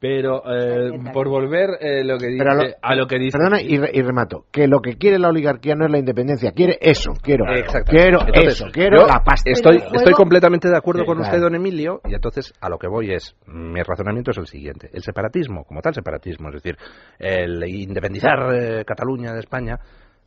Pero 0.00 0.42
eh, 0.50 0.92
por 1.12 1.28
volver 1.28 1.70
eh, 1.78 2.02
lo 2.04 2.16
que 2.16 2.28
dice, 2.28 2.42
a 2.48 2.54
lo- 2.54 2.62
a 2.80 2.94
lo 2.96 3.06
que 3.06 3.18
dice... 3.18 3.36
Perdona 3.36 3.60
y, 3.60 3.76
re- 3.76 3.90
y 3.92 4.00
remato. 4.00 4.46
Que 4.50 4.66
lo 4.66 4.80
que 4.80 4.96
quiere 4.96 5.18
la 5.18 5.28
oligarquía 5.28 5.74
no 5.74 5.84
es 5.84 5.92
la 5.92 5.98
independencia, 5.98 6.52
quiere 6.52 6.78
eso, 6.80 7.12
quiero. 7.22 7.44
Quiero 7.86 8.20
Entonces, 8.26 8.54
eso, 8.54 8.66
quiero 8.72 9.06
la 9.06 9.22
pasta. 9.22 9.50
Estoy, 9.50 9.76
estoy 9.92 10.14
completamente 10.14 10.68
de 10.70 10.76
acuerdo 10.76 11.02
Sí, 11.02 11.06
con 11.06 11.18
claro. 11.18 11.28
usted, 11.30 11.42
don 11.42 11.54
Emilio, 11.54 12.00
y 12.08 12.14
entonces 12.14 12.54
a 12.62 12.70
lo 12.70 12.78
que 12.78 12.88
voy 12.88 13.12
es, 13.12 13.36
mi 13.46 13.82
razonamiento 13.82 14.30
es 14.30 14.38
el 14.38 14.46
siguiente. 14.46 14.88
El 14.92 15.02
separatismo, 15.02 15.64
como 15.64 15.82
tal 15.82 15.92
separatismo, 15.94 16.48
es 16.48 16.54
decir, 16.54 16.78
el 17.18 17.62
independizar 17.68 18.54
eh, 18.54 18.84
Cataluña 18.86 19.34
de 19.34 19.40
España, 19.40 19.78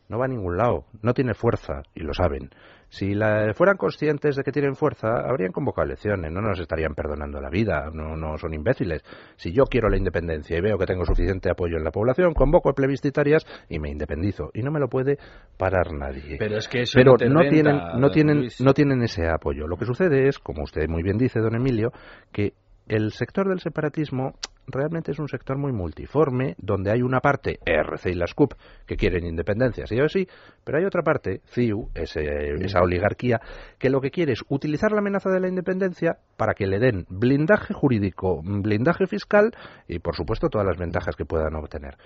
no 0.08 0.18
va 0.18 0.26
a 0.26 0.28
ningún 0.28 0.56
lado, 0.56 0.84
no 1.02 1.14
tiene 1.14 1.34
fuerza, 1.34 1.82
y 1.96 2.04
lo 2.04 2.14
saben. 2.14 2.50
Si 2.88 3.14
la- 3.14 3.52
fueran 3.54 3.76
conscientes 3.76 4.36
de 4.36 4.42
que 4.42 4.52
tienen 4.52 4.74
fuerza, 4.76 5.08
habrían 5.28 5.52
convocado 5.52 5.86
elecciones, 5.86 6.30
no 6.30 6.40
nos 6.40 6.58
estarían 6.60 6.94
perdonando 6.94 7.40
la 7.40 7.50
vida, 7.50 7.90
no, 7.92 8.16
no 8.16 8.36
son 8.38 8.54
imbéciles. 8.54 9.02
Si 9.36 9.52
yo 9.52 9.64
quiero 9.64 9.88
la 9.88 9.96
independencia 9.96 10.56
y 10.56 10.60
veo 10.60 10.78
que 10.78 10.86
tengo 10.86 11.04
suficiente 11.04 11.50
apoyo 11.50 11.76
en 11.76 11.84
la 11.84 11.90
población, 11.90 12.34
convoco 12.34 12.72
plebiscitarias 12.72 13.44
y 13.68 13.78
me 13.78 13.90
independizo. 13.90 14.50
Y 14.54 14.62
no 14.62 14.70
me 14.70 14.80
lo 14.80 14.88
puede 14.88 15.18
parar 15.56 15.92
nadie. 15.92 16.36
Pero 16.38 16.56
es 16.56 16.68
que 16.68 16.82
eso 16.82 16.96
Pero 16.98 17.12
no 17.12 17.16
te 17.16 17.24
renta, 17.26 17.48
tienen, 17.48 17.80
no, 18.00 18.10
tienen, 18.10 18.38
Luis. 18.40 18.60
no 18.60 18.72
tienen 18.74 19.02
ese 19.02 19.28
apoyo. 19.28 19.66
Lo 19.66 19.76
que 19.76 19.84
sucede 19.86 20.28
es, 20.28 20.38
como 20.38 20.62
usted 20.62 20.88
muy 20.88 21.02
bien 21.02 21.18
dice, 21.18 21.40
don 21.40 21.54
Emilio, 21.54 21.90
que 22.32 22.52
el 22.86 23.12
sector 23.12 23.48
del 23.48 23.60
separatismo 23.60 24.34
realmente 24.66 25.12
es 25.12 25.18
un 25.18 25.28
sector 25.28 25.58
muy 25.58 25.72
multiforme, 25.72 26.54
donde 26.58 26.90
hay 26.90 27.02
una 27.02 27.20
parte, 27.20 27.58
RC 27.64 28.10
y 28.10 28.14
las 28.14 28.34
CUP, 28.34 28.54
que 28.86 28.96
quieren 28.96 29.26
independencia, 29.26 29.86
sí 29.86 30.00
o 30.00 30.08
sí, 30.08 30.26
pero 30.64 30.78
hay 30.78 30.84
otra 30.84 31.02
parte, 31.02 31.42
CIU, 31.46 31.90
esa 31.94 32.80
oligarquía, 32.80 33.40
que 33.78 33.90
lo 33.90 34.00
que 34.00 34.10
quiere 34.10 34.32
es 34.32 34.42
utilizar 34.48 34.92
la 34.92 35.00
amenaza 35.00 35.30
de 35.30 35.40
la 35.40 35.48
independencia 35.48 36.18
para 36.36 36.54
que 36.54 36.66
le 36.66 36.78
den 36.78 37.06
blindaje 37.08 37.74
jurídico, 37.74 38.40
blindaje 38.42 39.06
fiscal 39.06 39.52
y, 39.86 39.98
por 39.98 40.16
supuesto, 40.16 40.48
todas 40.48 40.66
las 40.66 40.78
ventajas 40.78 41.16
que 41.16 41.26
puedan 41.26 41.54
obtener. 41.56 41.96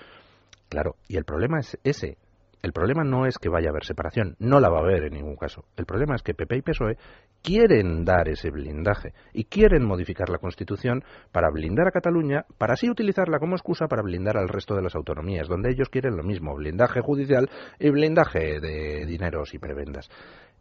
Claro, 0.69 0.97
y 1.09 1.17
el 1.17 1.25
problema 1.25 1.61
es 1.61 1.79
ese, 1.85 2.19
el 2.62 2.73
problema 2.73 3.05
no 3.05 3.27
es 3.27 3.38
que 3.38 3.49
vaya 3.49 3.68
a 3.68 3.71
haber 3.71 3.85
separación, 3.85 4.37
no 4.38 4.61
la 4.61 4.68
va 4.68 4.79
a 4.79 4.83
haber 4.83 5.05
en 5.05 5.14
ningún 5.14 5.37
caso. 5.37 5.64
El 5.77 5.87
problema 5.87 6.14
es 6.16 6.23
que 6.23 6.35
PP 6.35 6.57
y 6.57 6.62
PSOE 6.62 6.97
quieren 7.42 8.05
dar 8.05 8.29
ese 8.29 8.51
blindaje 8.51 9.12
y 9.33 9.44
quieren 9.44 9.85
modificar 9.85 10.29
la 10.29 10.38
Constitución 10.38 11.05
para 11.33 11.51
blindar 11.51 11.88
a 11.88 11.92
Cataluña, 11.92 12.44
para 12.59 12.75
así 12.75 12.90
utilizarla 12.90 13.38
como 13.38 13.55
excusa 13.55 13.87
para 13.87 14.03
blindar 14.03 14.37
al 14.37 14.49
resto 14.49 14.75
de 14.75 14.83
las 14.83 14.94
autonomías, 14.94 15.49
donde 15.49 15.71
ellos 15.71 15.88
quieren 15.88 16.16
lo 16.16 16.23
mismo, 16.23 16.55
blindaje 16.55 17.01
judicial 17.01 17.49
y 17.79 17.90
blindaje 17.90 18.61
de 18.61 19.07
dineros 19.07 19.55
y 19.55 19.59
prebendas. 19.59 20.09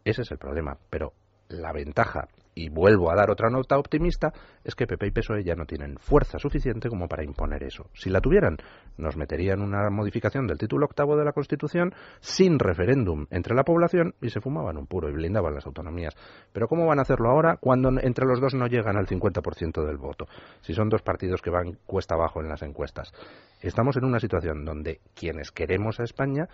Ese 0.04 0.22
es 0.22 0.32
el 0.32 0.38
problema, 0.38 0.78
pero 0.90 1.14
la 1.50 1.74
ventaja 1.74 2.28
y 2.58 2.70
vuelvo 2.70 3.12
a 3.12 3.16
dar 3.16 3.30
otra 3.30 3.52
nota 3.52 3.78
optimista, 3.78 4.34
es 4.64 4.74
que 4.74 4.88
PP 4.88 5.08
y 5.08 5.12
PSOE 5.12 5.44
ya 5.44 5.54
no 5.54 5.66
tienen 5.66 5.98
fuerza 6.00 6.40
suficiente 6.40 6.90
como 6.90 7.08
para 7.08 7.24
imponer 7.24 7.64
eso. 7.64 7.86
Si 7.94 8.10
la 8.10 8.20
tuvieran, 8.20 8.58
nos 8.98 9.16
meterían 9.16 9.62
una 9.62 9.92
modificación 9.92 10.48
del 10.48 10.58
título 10.58 10.88
octavo 10.88 11.16
de 11.16 11.24
la 11.24 11.34
Constitución 11.34 11.94
sin 12.20 12.58
referéndum 12.58 13.28
entre 13.30 13.54
la 13.54 13.64
población 13.64 14.16
y 14.22 14.32
se 14.32 14.42
fumaban 14.42 14.78
un 14.78 14.88
puro 14.88 15.08
y 15.08 15.14
blindaban 15.14 15.54
las 15.54 15.68
autonomías. 15.68 16.16
Pero 16.52 16.68
¿cómo 16.68 16.88
van 16.88 16.98
a 16.98 17.04
hacerlo 17.04 17.30
ahora 17.30 17.58
cuando 17.58 17.92
entre 18.02 18.26
los 18.26 18.42
dos 18.42 18.56
no 18.56 18.66
llegan 18.66 18.98
al 18.98 19.06
50% 19.06 19.86
del 19.86 19.98
voto? 19.98 20.26
Si 20.62 20.74
son 20.74 20.90
dos 20.90 21.04
partidos 21.04 21.44
que 21.44 21.52
van 21.52 21.78
cuesta 21.86 22.16
abajo 22.16 22.42
en 22.42 22.50
las 22.50 22.64
encuestas. 22.64 23.14
Estamos 23.62 23.98
en 23.98 24.06
una 24.06 24.20
situación 24.20 24.66
donde 24.66 25.00
quienes 25.14 25.52
queremos 25.52 26.00
a 26.00 26.04
España 26.04 26.48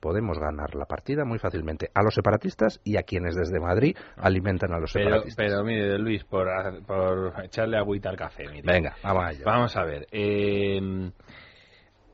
podemos 0.00 0.38
ganar 0.38 0.74
la 0.74 0.86
partida 0.86 1.24
muy 1.24 1.38
fácilmente 1.38 1.90
a 1.94 2.02
los 2.02 2.14
separatistas 2.14 2.80
y 2.84 2.96
a 2.96 3.02
quienes 3.02 3.34
desde 3.34 3.60
Madrid 3.60 3.96
alimentan 4.16 4.72
a 4.72 4.78
los 4.78 4.92
separatistas. 4.92 5.36
Pero 5.36 5.47
mire, 5.64 5.98
Luis, 5.98 6.24
por, 6.24 6.48
por 6.84 7.44
echarle 7.44 7.76
agüita 7.76 8.10
al 8.10 8.16
café. 8.16 8.44
Venga, 8.62 8.96
vamos 9.02 9.24
allá. 9.24 9.42
Vamos 9.44 9.76
a 9.76 9.84
ver. 9.84 10.06
Eh, 10.10 11.10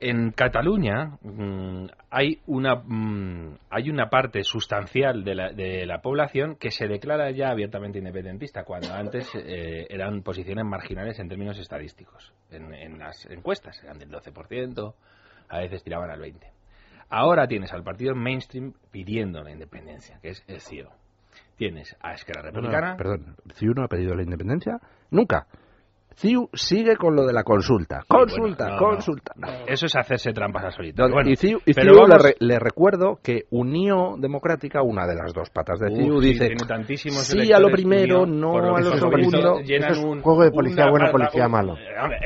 en 0.00 0.32
Cataluña 0.32 1.18
mm, 1.22 1.86
hay 2.10 2.40
una 2.46 2.74
mm, 2.76 3.58
hay 3.70 3.90
una 3.90 4.10
parte 4.10 4.42
sustancial 4.44 5.24
de 5.24 5.34
la, 5.34 5.52
de 5.52 5.86
la, 5.86 6.02
población 6.02 6.56
que 6.56 6.70
se 6.70 6.88
declara 6.88 7.30
ya 7.30 7.48
abiertamente 7.48 7.98
independentista 7.98 8.64
cuando 8.64 8.92
antes 8.92 9.30
eh, 9.34 9.86
eran 9.88 10.22
posiciones 10.22 10.64
marginales 10.66 11.18
en 11.20 11.28
términos 11.28 11.58
estadísticos 11.58 12.34
en, 12.50 12.74
en, 12.74 12.98
las 12.98 13.24
encuestas 13.26 13.82
eran 13.82 13.98
del 13.98 14.10
12% 14.10 14.94
a 15.48 15.58
veces 15.58 15.82
tiraban 15.82 16.10
al 16.10 16.20
20 16.20 16.52
ahora 17.08 17.46
tienes 17.46 17.72
al 17.72 17.82
partido 17.82 18.14
mainstream 18.14 18.74
pidiendo 18.90 19.42
la 19.42 19.52
independencia 19.52 20.18
que 20.20 20.30
es 20.30 20.44
el 20.48 20.60
CIO 20.60 20.90
tienes 21.56 21.96
a 22.00 22.14
Esquerra 22.14 22.42
Republicana. 22.42 22.96
perdón, 22.96 23.36
¿CIU 23.54 23.74
no 23.74 23.84
ha 23.84 23.88
pedido 23.88 24.14
la 24.14 24.22
independencia? 24.22 24.80
Nunca. 25.10 25.46
CIU 26.16 26.48
sigue 26.52 26.96
con 26.96 27.16
lo 27.16 27.26
de 27.26 27.32
la 27.32 27.42
consulta. 27.42 28.02
consulta, 28.06 28.76
consulta. 28.78 29.34
Eso 29.66 29.86
es 29.86 29.96
hacerse 29.96 30.32
trampas 30.32 30.64
a 30.64 30.70
solito. 30.70 31.04
y 31.24 31.36
CIU, 31.36 31.60
le, 32.38 32.58
recuerdo 32.58 33.18
que 33.22 33.44
Unión 33.50 34.20
Democrática, 34.20 34.82
una 34.82 35.06
de 35.06 35.14
las 35.16 35.32
dos 35.32 35.50
patas 35.50 35.80
de 35.80 35.94
CIU, 35.94 36.20
dice 36.20 36.54
sí 36.96 37.52
a 37.52 37.58
lo 37.58 37.70
primero, 37.70 38.26
no 38.26 38.56
a 38.76 38.80
lo 38.80 38.96
segundo. 38.96 39.60
es 39.60 39.98
un 39.98 40.22
juego 40.22 40.44
de 40.44 40.50
policía 40.50 40.86
bueno, 40.88 41.10
policía 41.10 41.48
malo. 41.48 41.76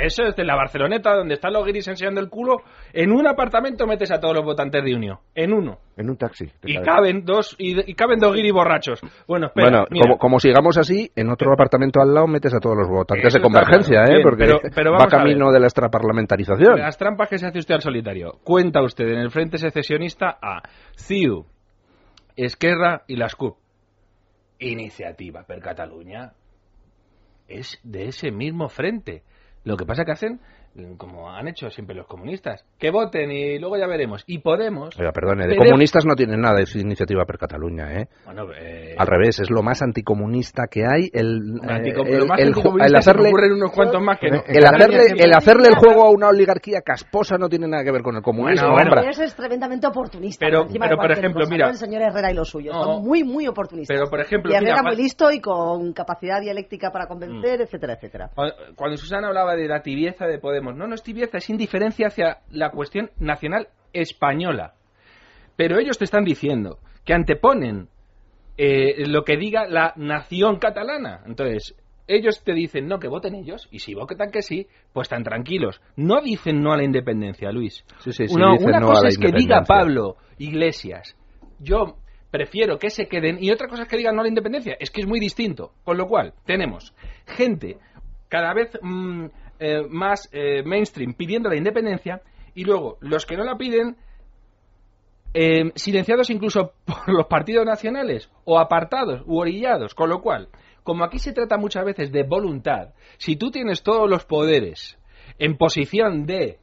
Eso 0.01 0.24
es 0.24 0.37
de 0.37 0.44
la 0.44 0.57
Barceloneta, 0.57 1.14
donde 1.14 1.35
están 1.35 1.53
los 1.53 1.64
guiris 1.64 1.88
enseñando 1.88 2.20
el 2.20 2.29
culo. 2.29 2.57
En 2.92 3.12
un 3.12 3.27
apartamento 3.27 3.87
metes 3.87 4.11
a 4.11 4.20
todos 4.20 4.35
los 4.35 4.44
votantes 4.44 4.85
de 4.85 4.94
Unión. 4.94 5.18
En 5.35 5.53
uno. 5.53 5.79
En 5.96 6.11
un 6.11 6.16
taxi. 6.16 6.46
Y 6.64 6.79
caben 6.81 7.24
dos 7.24 7.55
y, 7.59 7.94
caben 7.94 8.18
dos 8.18 8.35
guiris 8.35 8.53
borrachos. 8.53 9.01
Bueno, 9.27 9.46
espera, 9.46 9.87
bueno 9.90 10.18
como, 10.18 10.38
sigamos 10.38 10.77
así, 10.79 11.11
en 11.16 11.31
otro 11.31 11.53
apartamento 11.53 12.01
al 12.01 12.14
lado 12.14 12.27
metes 12.27 12.55
a 12.55 12.61
todos 12.61 12.77
los 12.77 12.88
votantes 12.88 13.33
de 13.33 13.40
Convergencia. 13.40 13.78
¿Eh? 13.87 14.21
Porque 14.23 14.47
va 14.47 15.07
camino 15.07 15.51
de 15.53 15.61
la 15.61 15.67
extraparlamentarización. 15.67 16.79
Las 16.79 16.99
trampas 16.99 17.29
que 17.29 17.38
se 17.38 17.47
hace 17.47 17.59
usted 17.59 17.75
al 17.75 17.83
solitario. 17.83 18.38
Cuenta 18.45 18.83
usted 18.83 19.07
en 19.09 19.19
el 19.19 19.31
Frente 19.31 19.59
Secesionista 19.59 20.38
a 20.41 20.62
CIU, 20.97 21.47
Esquerra 22.37 23.03
y 23.07 23.17
las 23.17 23.35
CUP. 23.35 23.57
Iniciativa 24.61 25.45
per 25.45 25.61
Cataluña 25.61 26.33
es 27.47 27.79
de 27.83 28.09
ese 28.09 28.31
mismo 28.31 28.69
frente. 28.69 29.23
Lo 29.64 29.77
que 29.77 29.87
pasa 29.87 30.05
que 30.05 30.12
hacen 30.12 30.41
como 30.96 31.31
han 31.31 31.48
hecho 31.48 31.70
siempre 31.70 31.94
los 31.94 32.07
comunistas, 32.07 32.64
que 32.78 32.90
voten 32.90 33.31
y 33.31 33.59
luego 33.59 33.76
ya 33.76 33.87
veremos. 33.87 34.24
Y 34.26 34.38
Podemos... 34.38 34.98
Oiga, 34.98 35.12
perdone, 35.12 35.46
de 35.46 35.57
comunistas 35.57 36.07
no 36.07 36.14
tienen 36.14 36.40
nada 36.40 36.57
de 36.57 36.66
su 36.66 36.78
iniciativa 36.78 37.24
per 37.26 37.38
Cataluña, 37.38 38.00
¿eh? 38.00 38.09
eh 38.59 38.94
Al 38.96 39.07
revés, 39.07 39.40
es 39.40 39.50
lo 39.50 39.62
más 39.62 39.83
anticomunista 39.83 40.68
que 40.70 40.87
hay. 40.87 41.11
El, 41.12 41.61
eh, 41.68 41.92
el, 42.38 42.96
hacerle, 42.96 43.31
unos 43.52 43.72
cuantos 43.72 44.00
más 44.00 44.18
que 44.18 44.28
El 44.28 44.64
hacerle, 44.64 45.14
el 45.18 45.35
hacerle 45.35 45.68
el 45.68 45.74
juego 45.74 46.04
a 46.04 46.11
una 46.11 46.28
oligarquía 46.28 46.81
casposa 46.81 47.37
no 47.37 47.48
tiene 47.48 47.68
nada 47.68 47.85
que 47.85 47.92
ver 47.92 48.02
con 48.02 48.16
el 48.16 48.22
comunismo. 48.22 48.70
Bueno, 48.72 48.90
bueno. 48.94 49.11
es 49.11 49.35
tremendamente 49.35 49.87
oportunista. 49.87 50.46
Pero, 50.46 50.66
pero 50.66 50.96
por 50.96 51.12
ejemplo, 51.12 51.46
mira... 51.48 51.68
El 51.68 51.76
señor 51.76 52.02
Herrera 52.02 52.31
y 52.31 52.35
los 52.35 52.48
suyos 52.48 52.74
son 52.74 53.02
muy, 53.02 53.24
muy 53.24 53.46
oportunistas. 53.46 53.94
Pero, 53.94 54.09
por 54.09 54.20
ejemplo... 54.20 54.52
Y 54.52 54.57
Herrera 54.57 54.83
muy 54.83 54.96
listo 54.96 55.31
y 55.31 55.40
con 55.40 55.92
capacidad 55.92 56.40
dialéctica 56.40 56.90
para 56.90 57.07
convencer, 57.07 57.59
mm. 57.59 57.62
etcétera, 57.62 57.94
etcétera. 57.94 58.31
Cuando 58.76 58.96
Susana 58.96 59.28
hablaba 59.28 59.54
de 59.57 59.68
la 59.68 59.83
tibieza 59.83 60.26
de 60.26 60.38
Podemos, 60.38 60.67
no, 60.72 60.87
no 60.87 60.94
es 60.94 61.02
tibieza, 61.02 61.38
es 61.38 61.50
indiferencia 61.50 62.09
hacia 62.09 62.38
la 62.50 62.70
cuestión 62.70 63.11
nacional 63.18 63.68
española. 63.92 64.74
Pero 65.57 65.78
ellos 65.78 65.98
te 65.98 66.04
están 66.04 66.24
diciendo 66.24 66.78
que 67.04 67.14
anteponen 67.14 67.88
eh, 68.57 69.07
lo 69.07 69.24
que 69.24 69.37
diga 69.37 69.66
la 69.66 69.92
nación 69.96 70.59
catalana. 70.59 71.22
Entonces, 71.26 71.74
ellos 72.09 72.42
te 72.42 72.54
dicen 72.54 72.88
no, 72.88 72.98
que 72.98 73.09
voten 73.09 73.35
ellos, 73.35 73.68
y 73.70 73.78
si 73.78 73.94
votan 73.94 74.31
que 74.31 74.42
sí, 74.42 74.66
pues 74.92 75.07
están 75.07 75.22
tranquilos. 75.22 75.81
No 75.96 76.20
dicen 76.20 76.62
no 76.62 76.72
a 76.72 76.76
la 76.76 76.85
independencia, 76.85 77.52
Luis. 77.52 77.85
una, 78.31 78.81
cosa 78.81 79.09
es 79.09 79.18
que 79.18 79.31
diga 79.31 79.62
Pablo 79.62 80.16
Iglesias, 80.38 81.16
yo 81.61 81.98
prefiero 82.31 82.78
que 82.78 82.90
se 82.90 83.07
queden, 83.07 83.38
y 83.40 83.50
otra 83.50 83.68
cosa 83.68 83.83
es 83.83 83.88
que 83.88 83.96
digan 83.96 84.14
no 84.14 84.22
a 84.22 84.24
la 84.24 84.31
independencia, 84.31 84.76
es 84.81 84.90
que 84.90 85.02
es 85.02 85.07
muy 85.07 85.20
distinto. 85.20 85.72
Con 85.85 85.98
lo 85.98 86.07
cual, 86.07 86.35
tenemos 86.44 86.94
gente 87.26 87.78
cada 88.28 88.54
vez 88.54 88.70
mm, 88.81 89.26
eh, 89.59 89.83
más 89.88 90.29
eh, 90.33 90.62
mainstream 90.64 91.14
pidiendo 91.14 91.49
la 91.49 91.57
independencia 91.57 92.23
y 92.55 92.64
luego 92.64 92.99
los 93.01 93.27
que 93.27 93.37
no 93.37 93.44
la 93.44 93.57
piden 93.57 93.97
eh, 95.35 95.73
silenciados 95.75 96.31
incluso 96.31 96.73
por 96.85 97.09
los 97.12 97.27
partidos 97.27 97.66
nacionales 97.66 98.31
o 98.44 98.59
apartados 98.59 99.23
u 99.27 99.38
orillados, 99.38 99.94
con 99.94 100.09
lo 100.09 100.21
cual, 100.21 100.49
como 100.83 101.05
aquí 101.05 101.18
se 101.18 101.33
trata 101.33 101.57
muchas 101.57 101.85
veces 101.85 102.11
de 102.12 102.23
voluntad, 102.23 102.94
si 103.18 103.37
tú 103.37 103.51
tienes 103.51 103.83
todos 103.83 104.09
los 104.09 104.25
poderes 104.25 104.99
en 105.38 105.57
posición 105.57 106.27
de 106.27 106.59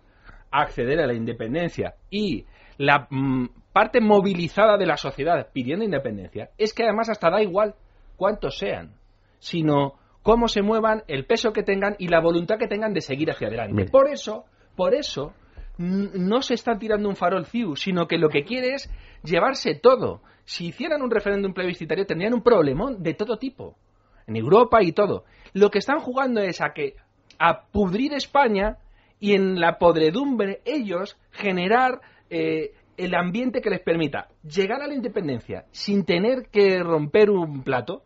acceder 0.52 1.00
a 1.00 1.08
la 1.08 1.14
independencia 1.14 1.96
y 2.10 2.46
la 2.78 3.08
mm, 3.10 3.50
parte 3.72 4.02
movilizada 4.02 4.78
de 4.78 4.86
la 4.86 4.98
sociedad 4.98 5.50
pidiendo 5.54 5.86
independencia, 5.86 6.50
es 6.58 6.74
que 6.74 6.84
además 6.84 7.10
hasta 7.10 7.30
da 7.30 7.42
igual 7.42 7.76
cuántos 8.16 8.58
sean, 8.58 8.96
sino 9.40 9.96
cómo 10.26 10.48
se 10.48 10.64
muevan, 10.64 11.04
el 11.08 11.28
peso 11.28 11.54
que 11.54 11.62
tengan 11.62 11.96
y 12.00 12.08
la 12.08 12.20
voluntad 12.20 12.58
que 12.58 12.68
tengan 12.68 12.96
de 12.96 13.02
seguir 13.02 13.30
hacia 13.30 13.48
adelante. 13.48 13.86
Por 13.86 14.10
eso, 14.10 14.46
por 14.76 14.96
eso, 14.96 15.34
no 15.78 16.42
se 16.42 16.56
está 16.56 16.80
tirando 16.80 17.08
un 17.08 17.16
farol 17.16 17.46
CIU, 17.46 17.76
sino 17.76 18.08
que 18.08 18.18
lo 18.18 18.30
que 18.30 18.44
quiere 18.44 18.74
es 18.74 18.90
llevarse 19.24 19.76
todo. 19.76 20.24
Si 20.44 20.66
hicieran 20.66 21.04
un 21.04 21.12
referéndum 21.12 21.54
plebiscitario 21.54 22.08
tendrían 22.08 22.34
un 22.34 22.42
problemón 22.42 23.04
de 23.04 23.14
todo 23.14 23.38
tipo, 23.38 23.78
en 24.26 24.36
Europa 24.36 24.82
y 24.82 24.94
todo. 24.94 25.26
Lo 25.54 25.70
que 25.70 25.78
están 25.78 26.00
jugando 26.00 26.42
es 26.42 26.60
a 26.60 26.74
que 26.74 26.96
a 27.38 27.68
pudrir 27.68 28.16
España 28.16 28.80
y 29.20 29.34
en 29.34 29.60
la 29.60 29.78
podredumbre 29.78 30.60
ellos 30.66 31.20
generar 31.34 32.02
eh, 32.32 32.74
el 32.98 33.14
ambiente 33.14 33.62
que 33.62 33.70
les 33.70 33.82
permita 33.82 34.30
llegar 34.42 34.82
a 34.82 34.88
la 34.88 34.96
independencia 34.96 35.66
sin 35.70 36.04
tener 36.04 36.48
que 36.50 36.80
romper 36.82 37.30
un 37.30 37.62
plato, 37.62 38.02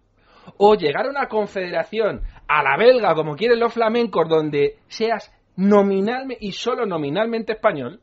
o 0.58 0.76
llegar 0.76 1.06
a 1.06 1.10
una 1.10 1.28
confederación 1.28 2.22
a 2.48 2.64
la 2.64 2.78
belga, 2.78 3.16
como 3.16 3.36
quieren 3.36 3.60
los 3.60 3.74
flamencos, 3.74 4.28
donde 4.28 4.78
seas 4.88 5.34
nominalmente 5.56 6.46
y 6.46 6.52
solo 6.54 6.86
nominalmente 6.86 7.54
español, 7.54 8.02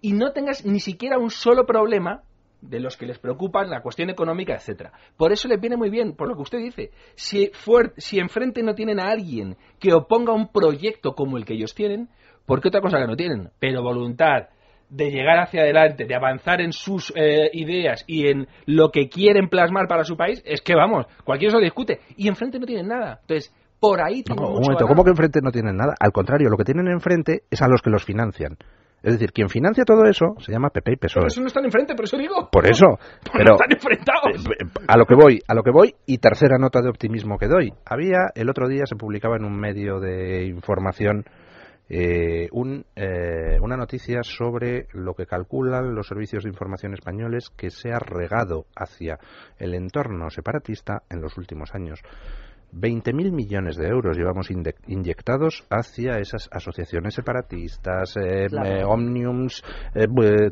y 0.00 0.12
no 0.12 0.32
tengas 0.32 0.64
ni 0.64 0.80
siquiera 0.80 1.18
un 1.18 1.30
solo 1.30 1.66
problema 1.66 2.22
de 2.60 2.78
los 2.80 2.96
que 2.96 3.06
les 3.06 3.18
preocupan 3.18 3.68
la 3.68 3.82
cuestión 3.82 4.08
económica, 4.08 4.54
etcétera. 4.54 4.92
Por 5.16 5.32
eso 5.32 5.48
les 5.48 5.60
viene 5.60 5.76
muy 5.76 5.90
bien, 5.90 6.14
por 6.14 6.28
lo 6.28 6.36
que 6.36 6.42
usted 6.42 6.58
dice, 6.58 6.92
si, 7.14 7.50
si 7.96 8.18
enfrente 8.18 8.62
no 8.62 8.74
tienen 8.74 9.00
a 9.00 9.10
alguien 9.10 9.56
que 9.78 9.92
oponga 9.92 10.32
un 10.32 10.48
proyecto 10.48 11.14
como 11.14 11.36
el 11.36 11.44
que 11.44 11.54
ellos 11.54 11.74
tienen, 11.74 12.08
¿por 12.46 12.60
qué 12.60 12.68
otra 12.68 12.80
cosa 12.80 12.98
que 12.98 13.06
no 13.06 13.16
tienen? 13.16 13.50
Pero 13.58 13.82
voluntad, 13.82 14.48
de 14.92 15.10
llegar 15.10 15.38
hacia 15.38 15.62
adelante, 15.62 16.04
de 16.04 16.14
avanzar 16.14 16.60
en 16.60 16.72
sus 16.72 17.12
eh, 17.16 17.48
ideas 17.54 18.04
y 18.06 18.28
en 18.28 18.46
lo 18.66 18.90
que 18.90 19.08
quieren 19.08 19.48
plasmar 19.48 19.88
para 19.88 20.04
su 20.04 20.16
país, 20.16 20.42
es 20.44 20.60
que 20.60 20.74
vamos, 20.74 21.06
cualquiera 21.24 21.52
se 21.52 21.56
lo 21.56 21.64
discute. 21.64 22.00
Y 22.16 22.28
enfrente 22.28 22.58
no 22.58 22.66
tienen 22.66 22.88
nada. 22.88 23.18
Entonces, 23.22 23.54
por 23.80 24.00
ahí 24.02 24.22
No, 24.28 24.48
un 24.48 24.60
momento. 24.60 24.86
¿cómo 24.86 25.02
que 25.02 25.10
enfrente 25.10 25.40
no 25.42 25.50
tienen 25.50 25.76
nada? 25.76 25.94
Al 25.98 26.12
contrario, 26.12 26.48
lo 26.50 26.56
que 26.56 26.64
tienen 26.64 26.88
enfrente 26.88 27.42
es 27.50 27.62
a 27.62 27.68
los 27.68 27.80
que 27.80 27.90
los 27.90 28.04
financian. 28.04 28.56
Es 29.02 29.14
decir, 29.14 29.32
quien 29.32 29.48
financia 29.48 29.84
todo 29.84 30.04
eso 30.04 30.36
se 30.38 30.52
llama 30.52 30.68
PP 30.68 30.92
y 30.92 30.96
PSOE. 30.96 31.22
Por 31.22 31.26
eso 31.32 31.40
no 31.40 31.46
están 31.48 31.64
enfrente, 31.64 31.94
por 31.96 32.04
eso 32.04 32.16
digo. 32.16 32.48
Por 32.52 32.70
eso, 32.70 32.86
pero 33.32 33.44
no 33.44 33.54
están 33.54 33.72
enfrentados. 33.72 34.44
a 34.86 34.96
lo 34.96 35.06
que 35.06 35.14
voy, 35.16 35.40
a 35.48 35.54
lo 35.54 35.62
que 35.62 35.72
voy 35.72 35.94
y 36.06 36.18
tercera 36.18 36.58
nota 36.58 36.80
de 36.82 36.90
optimismo 36.90 37.38
que 37.38 37.48
doy. 37.48 37.72
Había 37.84 38.30
el 38.34 38.48
otro 38.48 38.68
día 38.68 38.84
se 38.86 38.94
publicaba 38.94 39.36
en 39.36 39.44
un 39.44 39.58
medio 39.58 39.98
de 39.98 40.44
información 40.44 41.24
eh, 41.94 42.48
un, 42.52 42.86
eh, 42.96 43.58
una 43.60 43.76
noticia 43.76 44.22
sobre 44.22 44.86
lo 44.94 45.12
que 45.12 45.26
calculan 45.26 45.94
los 45.94 46.08
servicios 46.08 46.44
de 46.44 46.48
información 46.48 46.94
españoles 46.94 47.50
que 47.54 47.68
se 47.68 47.92
ha 47.92 47.98
regado 47.98 48.64
hacia 48.74 49.18
el 49.58 49.74
entorno 49.74 50.30
separatista 50.30 51.02
en 51.10 51.20
los 51.20 51.36
últimos 51.36 51.74
años. 51.74 52.00
20.000 52.72 53.30
millones 53.32 53.76
de 53.76 53.88
euros 53.88 54.16
llevamos 54.16 54.48
inyectados 54.86 55.66
hacia 55.68 56.18
esas 56.18 56.48
asociaciones 56.50 57.12
separatistas, 57.12 58.16
eh, 58.16 58.46
Claro. 58.48 58.66
eh, 58.70 58.84
omniums, 58.84 59.62
eh, 59.94 60.06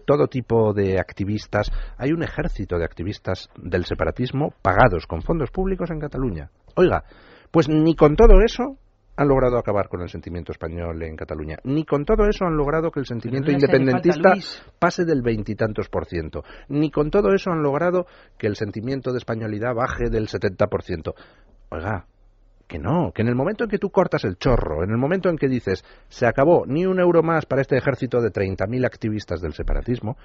todo 0.05 0.27
tipo 0.27 0.75
de 0.75 0.99
activistas. 1.01 1.71
Hay 1.97 2.11
un 2.13 2.23
ejército 2.23 2.77
de 2.77 2.85
activistas 2.85 3.49
del 3.57 3.87
separatismo 3.87 4.53
pagados 4.61 5.07
con 5.07 5.23
fondos 5.23 5.51
públicos 5.51 5.91
en 5.91 6.01
Cataluña. 6.01 6.51
Oiga, 6.77 7.05
pues 7.51 7.71
ni 7.71 7.97
con 7.97 8.15
todo 8.15 8.43
eso 8.45 8.77
han 9.21 9.29
logrado 9.29 9.59
acabar 9.59 9.91
con 9.91 10.01
el 10.01 10.09
sentimiento 10.09 10.51
español 10.51 11.03
en 11.03 11.15
Cataluña. 11.15 11.59
Ni 11.65 11.85
con 11.85 12.07
todo 12.07 12.27
eso 12.27 12.47
han 12.47 12.57
logrado 12.57 12.91
que 12.91 13.01
el 13.01 13.07
sentimiento 13.07 13.53
no 13.53 13.59
falta, 13.59 13.77
independentista 13.77 14.35
pase 14.79 15.05
del 15.05 15.21
veintitantos 15.21 15.91
por 15.91 16.07
ciento. 16.07 16.43
Ni 16.69 16.91
con 16.91 17.11
todo 17.11 17.35
eso 17.35 17.51
han 17.51 17.63
logrado 17.63 18.07
que 18.39 18.47
el 18.47 18.57
sentimiento 18.57 19.13
de 19.13 19.19
españolidad 19.19 19.75
baje 19.75 20.09
del 20.09 20.27
70%. 20.27 21.13
Oiga, 21.69 22.07
que 22.67 22.79
no, 22.79 23.13
que 23.13 23.21
en 23.21 23.29
el 23.29 23.35
momento 23.35 23.65
en 23.65 23.69
que 23.69 23.79
tú 23.79 23.91
cortas 23.91 24.25
el 24.25 24.39
chorro, 24.39 24.85
en 24.85 24.91
el 24.91 24.97
momento 24.97 25.29
en 25.29 25.37
que 25.37 25.49
dices 25.49 25.85
se 26.09 26.27
acabó 26.27 26.65
ni 26.65 26.87
un 26.87 26.99
euro 26.99 27.23
más 27.23 27.45
para 27.45 27.61
este 27.61 27.77
ejército 27.77 28.23
de 28.23 28.33
30.000 28.33 28.87
activistas 28.87 29.43
del 29.43 29.53
separatismo, 29.53 30.17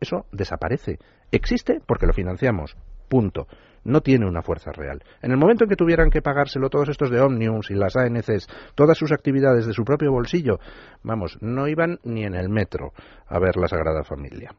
eso 0.00 0.26
desaparece. 0.32 0.98
Existe 1.30 1.80
porque 1.86 2.08
lo 2.08 2.12
financiamos. 2.12 2.76
Punto. 3.08 3.46
No 3.84 4.00
tiene 4.00 4.26
una 4.26 4.42
fuerza 4.42 4.70
real. 4.72 5.02
En 5.20 5.32
el 5.32 5.36
momento 5.36 5.64
en 5.64 5.70
que 5.70 5.76
tuvieran 5.76 6.10
que 6.10 6.22
pagárselo 6.22 6.68
todos 6.68 6.88
estos 6.88 7.10
de 7.10 7.20
Omniums 7.20 7.70
y 7.70 7.74
las 7.74 7.96
ANCs, 7.96 8.46
todas 8.74 8.96
sus 8.96 9.12
actividades 9.12 9.66
de 9.66 9.72
su 9.72 9.84
propio 9.84 10.12
bolsillo, 10.12 10.58
vamos, 11.02 11.36
no 11.40 11.66
iban 11.66 11.98
ni 12.04 12.24
en 12.24 12.34
el 12.34 12.48
metro 12.48 12.92
a 13.26 13.38
ver 13.38 13.56
la 13.56 13.68
Sagrada 13.68 14.04
Familia. 14.04 14.54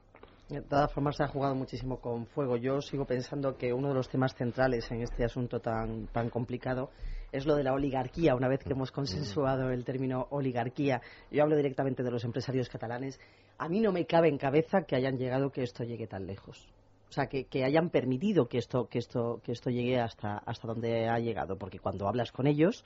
De 0.50 0.62
todas 0.62 0.92
formas, 0.92 1.16
se 1.16 1.24
ha 1.24 1.28
jugado 1.28 1.56
muchísimo 1.56 2.00
con 2.00 2.28
fuego. 2.28 2.58
Yo 2.58 2.82
sigo 2.82 3.06
pensando 3.06 3.58
que 3.58 3.74
uno 3.74 3.88
de 3.88 3.96
los 3.96 4.10
temas 4.10 4.36
centrales 4.36 4.92
en 4.92 5.02
este 5.02 5.24
asunto 5.24 5.60
tan, 5.60 6.08
tan 6.08 6.30
complicado 6.30 6.92
es 7.32 7.46
lo 7.46 7.56
de 7.56 7.64
la 7.64 7.74
oligarquía. 7.74 8.36
Una 8.36 8.50
vez 8.50 8.60
que 8.64 8.72
hemos 8.72 8.92
consensuado 8.92 9.72
el 9.72 9.84
término 9.84 10.28
oligarquía, 10.30 11.02
yo 11.32 11.44
hablo 11.44 11.56
directamente 11.56 12.04
de 12.04 12.12
los 12.12 12.24
empresarios 12.24 12.70
catalanes. 12.70 13.20
A 13.58 13.68
mí 13.68 13.80
no 13.80 13.92
me 13.92 14.06
cabe 14.06 14.28
en 14.28 14.38
cabeza 14.38 14.84
que 14.84 14.96
hayan 14.96 15.18
llegado 15.18 15.50
que 15.50 15.64
esto 15.64 15.84
llegue 15.84 16.08
tan 16.08 16.28
lejos. 16.28 16.68
O 17.14 17.16
sea, 17.16 17.28
que, 17.28 17.46
que 17.46 17.64
hayan 17.64 17.92
permitido 17.92 18.48
que 18.48 18.58
esto, 18.58 18.88
que 18.88 18.98
esto, 18.98 19.40
que 19.44 19.52
esto 19.52 19.70
llegue 19.70 20.00
hasta, 20.00 20.40
hasta 20.40 20.68
donde 20.68 21.08
ha 21.08 21.20
llegado. 21.20 21.60
Porque 21.60 21.78
cuando 21.78 22.08
hablas 22.08 22.32
con 22.32 22.48
ellos, 22.48 22.84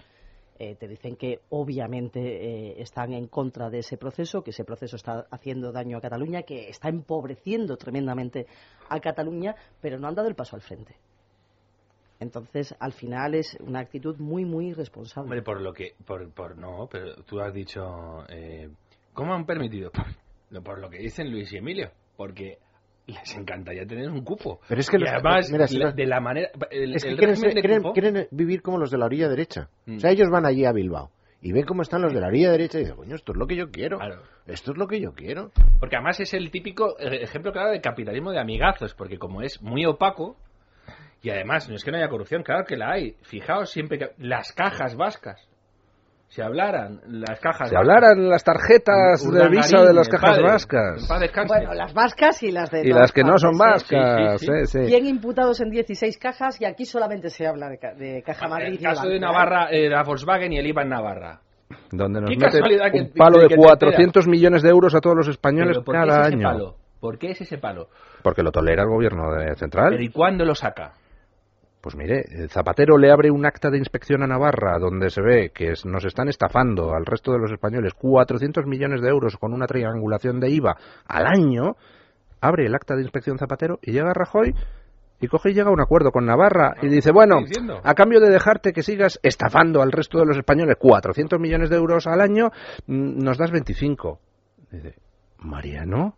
eh, 0.60 0.76
te 0.76 0.86
dicen 0.90 1.16
que 1.16 1.40
obviamente 1.50 2.20
eh, 2.20 2.82
están 2.82 3.14
en 3.14 3.28
contra 3.28 3.70
de 3.70 3.80
ese 3.80 3.96
proceso, 3.96 4.44
que 4.44 4.50
ese 4.50 4.66
proceso 4.66 4.98
está 4.98 5.28
haciendo 5.32 5.72
daño 5.72 5.96
a 5.98 6.02
Cataluña, 6.02 6.44
que 6.44 6.68
está 6.68 6.90
empobreciendo 6.90 7.78
tremendamente 7.78 8.48
a 8.90 9.00
Cataluña, 9.00 9.56
pero 9.80 9.98
no 9.98 10.10
han 10.10 10.16
dado 10.16 10.28
el 10.28 10.36
paso 10.36 10.58
al 10.58 10.62
frente. 10.62 10.98
Entonces, 12.20 12.76
al 12.82 12.92
final 12.92 13.34
es 13.34 13.58
una 13.62 13.80
actitud 13.80 14.18
muy, 14.18 14.44
muy 14.44 14.72
irresponsable. 14.72 15.24
Hombre, 15.24 15.42
por 15.42 15.62
lo 15.62 15.72
que. 15.72 15.94
Por, 16.06 16.30
por 16.34 16.58
no, 16.58 16.90
pero 16.92 17.16
tú 17.24 17.40
has 17.40 17.54
dicho. 17.54 18.26
Eh, 18.28 18.70
¿Cómo 19.14 19.34
han 19.34 19.46
permitido? 19.46 19.90
Por, 20.64 20.80
lo 20.80 20.90
que 20.90 21.00
dicen 21.00 21.30
Luis 21.30 21.52
y 21.52 21.58
Emilio. 21.58 21.92
Porque 22.16 22.58
les 23.14 23.36
encantaría 23.36 23.86
tener 23.86 24.10
un 24.10 24.24
cupo. 24.24 24.60
Pero 24.68 24.82
es 24.82 24.90
que 24.90 24.98
y 24.98 25.00
los- 25.00 25.10
además, 25.10 25.52
mira, 25.52 25.68
si 25.68 25.78
la- 25.78 25.86
los- 25.88 25.96
de 25.96 26.06
la 26.06 26.20
manera. 26.20 26.50
El, 26.70 26.96
es 26.96 27.04
que 27.04 27.10
el 27.12 27.18
quieren, 27.18 27.36
régimen 27.36 27.52
ser- 27.52 27.56
de 27.56 27.62
quieren- 27.62 27.82
cupo- 27.84 27.94
quieren 27.94 28.28
vivir 28.32 28.62
como 28.62 28.78
los 28.78 28.92
de 28.92 28.98
la 28.98 29.06
orilla 29.06 29.30
derecha. 29.30 29.70
Mm. 29.86 29.98
O 29.98 30.00
sea, 30.00 30.12
ellos 30.12 30.30
van 30.30 30.46
allí 30.46 30.66
a 30.66 30.72
Bilbao 30.72 31.10
y 31.42 31.52
ven 31.54 31.66
cómo 31.66 31.82
están 31.84 32.02
los 32.02 32.14
de 32.14 32.20
la 32.20 32.28
orilla 32.28 32.52
derecha 32.52 32.78
y 32.78 32.82
dicen, 32.82 32.96
coño, 32.98 33.16
esto 33.16 33.32
es 33.32 33.38
lo 33.38 33.48
que 33.48 33.56
yo 33.56 33.70
quiero. 33.72 34.00
Esto 34.46 34.72
es 34.72 34.78
lo 34.78 34.88
que 34.88 35.00
yo 35.00 35.14
quiero. 35.14 35.52
Porque 35.80 35.96
además 35.96 36.20
es 36.20 36.34
el 36.34 36.52
típico 36.52 37.00
eh, 37.00 37.22
ejemplo 37.24 37.52
claro 37.52 37.72
de 37.72 37.80
capitalismo 37.82 38.32
de 38.32 38.40
amigazos, 38.40 38.94
porque 38.94 39.18
como 39.18 39.42
es 39.42 39.62
muy 39.62 39.86
opaco, 39.86 40.36
y 41.22 41.30
además 41.30 41.68
no 41.70 41.76
es 41.76 41.84
que 41.84 41.92
no 41.92 41.98
haya 41.98 42.10
corrupción, 42.10 42.44
claro 42.44 42.66
que 42.66 42.76
la 42.78 42.92
hay. 42.92 43.16
Fijaos 43.24 43.70
siempre 43.72 43.98
que 43.98 44.10
las 44.20 44.52
cajas 44.54 44.96
vascas, 44.96 45.47
si 46.30 46.42
hablaran 46.42 47.00
las 47.08 47.40
cajas 47.40 47.70
Si 47.70 47.76
hablaran 47.76 48.30
las 48.30 48.44
tarjetas 48.44 49.24
de 49.32 49.50
visa 49.50 49.82
de 49.84 49.94
las 49.94 50.10
cajas 50.10 50.32
padre, 50.32 50.44
vascas. 50.44 51.08
Bueno, 51.48 51.74
las 51.74 51.94
vascas 51.94 52.44
y 52.44 52.52
las 52.52 52.70
de 52.70 52.82
Y 52.86 52.92
las 52.92 53.12
que 53.12 53.24
no 53.24 53.38
son 53.38 53.58
vascas, 53.58 54.40
sí, 54.42 54.48
sí. 54.66 54.86
100 54.88 55.06
imputados 55.06 55.62
en 55.62 55.70
18 55.70 56.18
cajas 56.22 56.60
y 56.62 56.66
aquí 56.66 56.86
solamente 56.86 57.30
se 57.30 57.48
habla 57.48 57.70
de, 57.70 57.78
ca- 57.78 57.94
de 57.94 58.22
Caja 58.24 58.48
Madrid. 58.48 58.68
el 58.68 58.74
y 58.76 58.78
caso 58.78 59.08
de 59.08 59.16
¿eh? 59.16 59.20
Navarra, 59.20 59.70
eh, 59.72 59.90
la 59.90 60.04
Volkswagen 60.04 60.52
y 60.54 60.58
el 60.60 60.68
IVA 60.68 60.82
en 60.84 60.90
Navarra. 60.90 61.40
Donde 61.92 62.22
nos 62.22 62.30
que- 62.30 62.36
un 63.02 63.12
palo 63.16 63.40
de 63.40 63.48
que 63.48 63.56
te 63.56 63.62
400 63.62 64.28
millones 64.28 64.64
de 64.64 64.70
euros 64.70 64.96
a 64.96 65.00
todos 65.00 65.16
los 65.16 65.28
españoles 65.28 65.78
Pero 65.78 65.84
¿por 65.86 65.96
qué 65.96 66.00
cada 66.08 66.22
es 66.28 66.34
año. 66.34 66.44
palo? 66.44 66.76
¿Por 67.00 67.18
qué 67.20 67.32
es 67.32 67.42
ese 67.42 67.58
palo? 67.58 67.88
Porque 68.24 68.42
lo 68.44 68.52
tolera 68.52 68.84
el 68.84 68.90
gobierno 68.90 69.32
de 69.34 69.56
central. 69.56 69.90
¿Pero 69.92 70.04
y 70.04 70.10
cuándo 70.10 70.44
lo 70.46 70.56
saca? 70.56 70.94
Pues 71.88 71.96
mire, 71.96 72.26
el 72.32 72.50
Zapatero 72.50 72.98
le 72.98 73.10
abre 73.14 73.32
un 73.32 73.46
acta 73.46 73.70
de 73.70 73.78
inspección 73.78 74.22
a 74.22 74.28
Navarra 74.28 74.78
donde 74.78 75.10
se 75.10 75.22
ve 75.22 75.52
que 75.56 75.72
nos 75.86 76.04
están 76.04 76.28
estafando 76.28 76.94
al 76.94 77.06
resto 77.06 77.32
de 77.32 77.40
los 77.40 77.50
españoles 77.50 77.94
400 77.94 78.66
millones 78.66 79.02
de 79.02 79.08
euros 79.08 79.38
con 79.38 79.54
una 79.54 79.68
triangulación 79.68 80.42
de 80.42 80.50
IVA 80.50 80.76
al 81.08 81.26
año. 81.26 81.78
Abre 82.42 82.66
el 82.66 82.76
acta 82.76 82.98
de 82.98 83.04
inspección 83.04 83.38
Zapatero 83.38 83.80
y 83.82 83.94
llega 83.94 84.12
Rajoy 84.14 84.54
y 85.22 85.28
coge 85.30 85.52
y 85.52 85.54
llega 85.54 85.70
a 85.70 85.72
un 85.72 85.80
acuerdo 85.80 86.12
con 86.12 86.26
Navarra 86.26 86.74
y 86.82 86.90
dice, 86.90 87.14
bueno, 87.14 87.38
a 87.82 87.94
cambio 87.94 88.20
de 88.20 88.32
dejarte 88.32 88.74
que 88.74 88.84
sigas 88.84 89.18
estafando 89.24 89.82
al 89.82 89.94
resto 89.94 90.20
de 90.20 90.26
los 90.26 90.36
españoles 90.36 90.76
400 90.78 91.40
millones 91.40 91.70
de 91.70 91.78
euros 91.78 92.06
al 92.06 92.20
año, 92.20 92.50
mm, 92.88 93.24
nos 93.24 93.38
das 93.38 93.52
25. 93.52 94.20
Dice, 94.72 94.96
Mariano, 95.38 96.18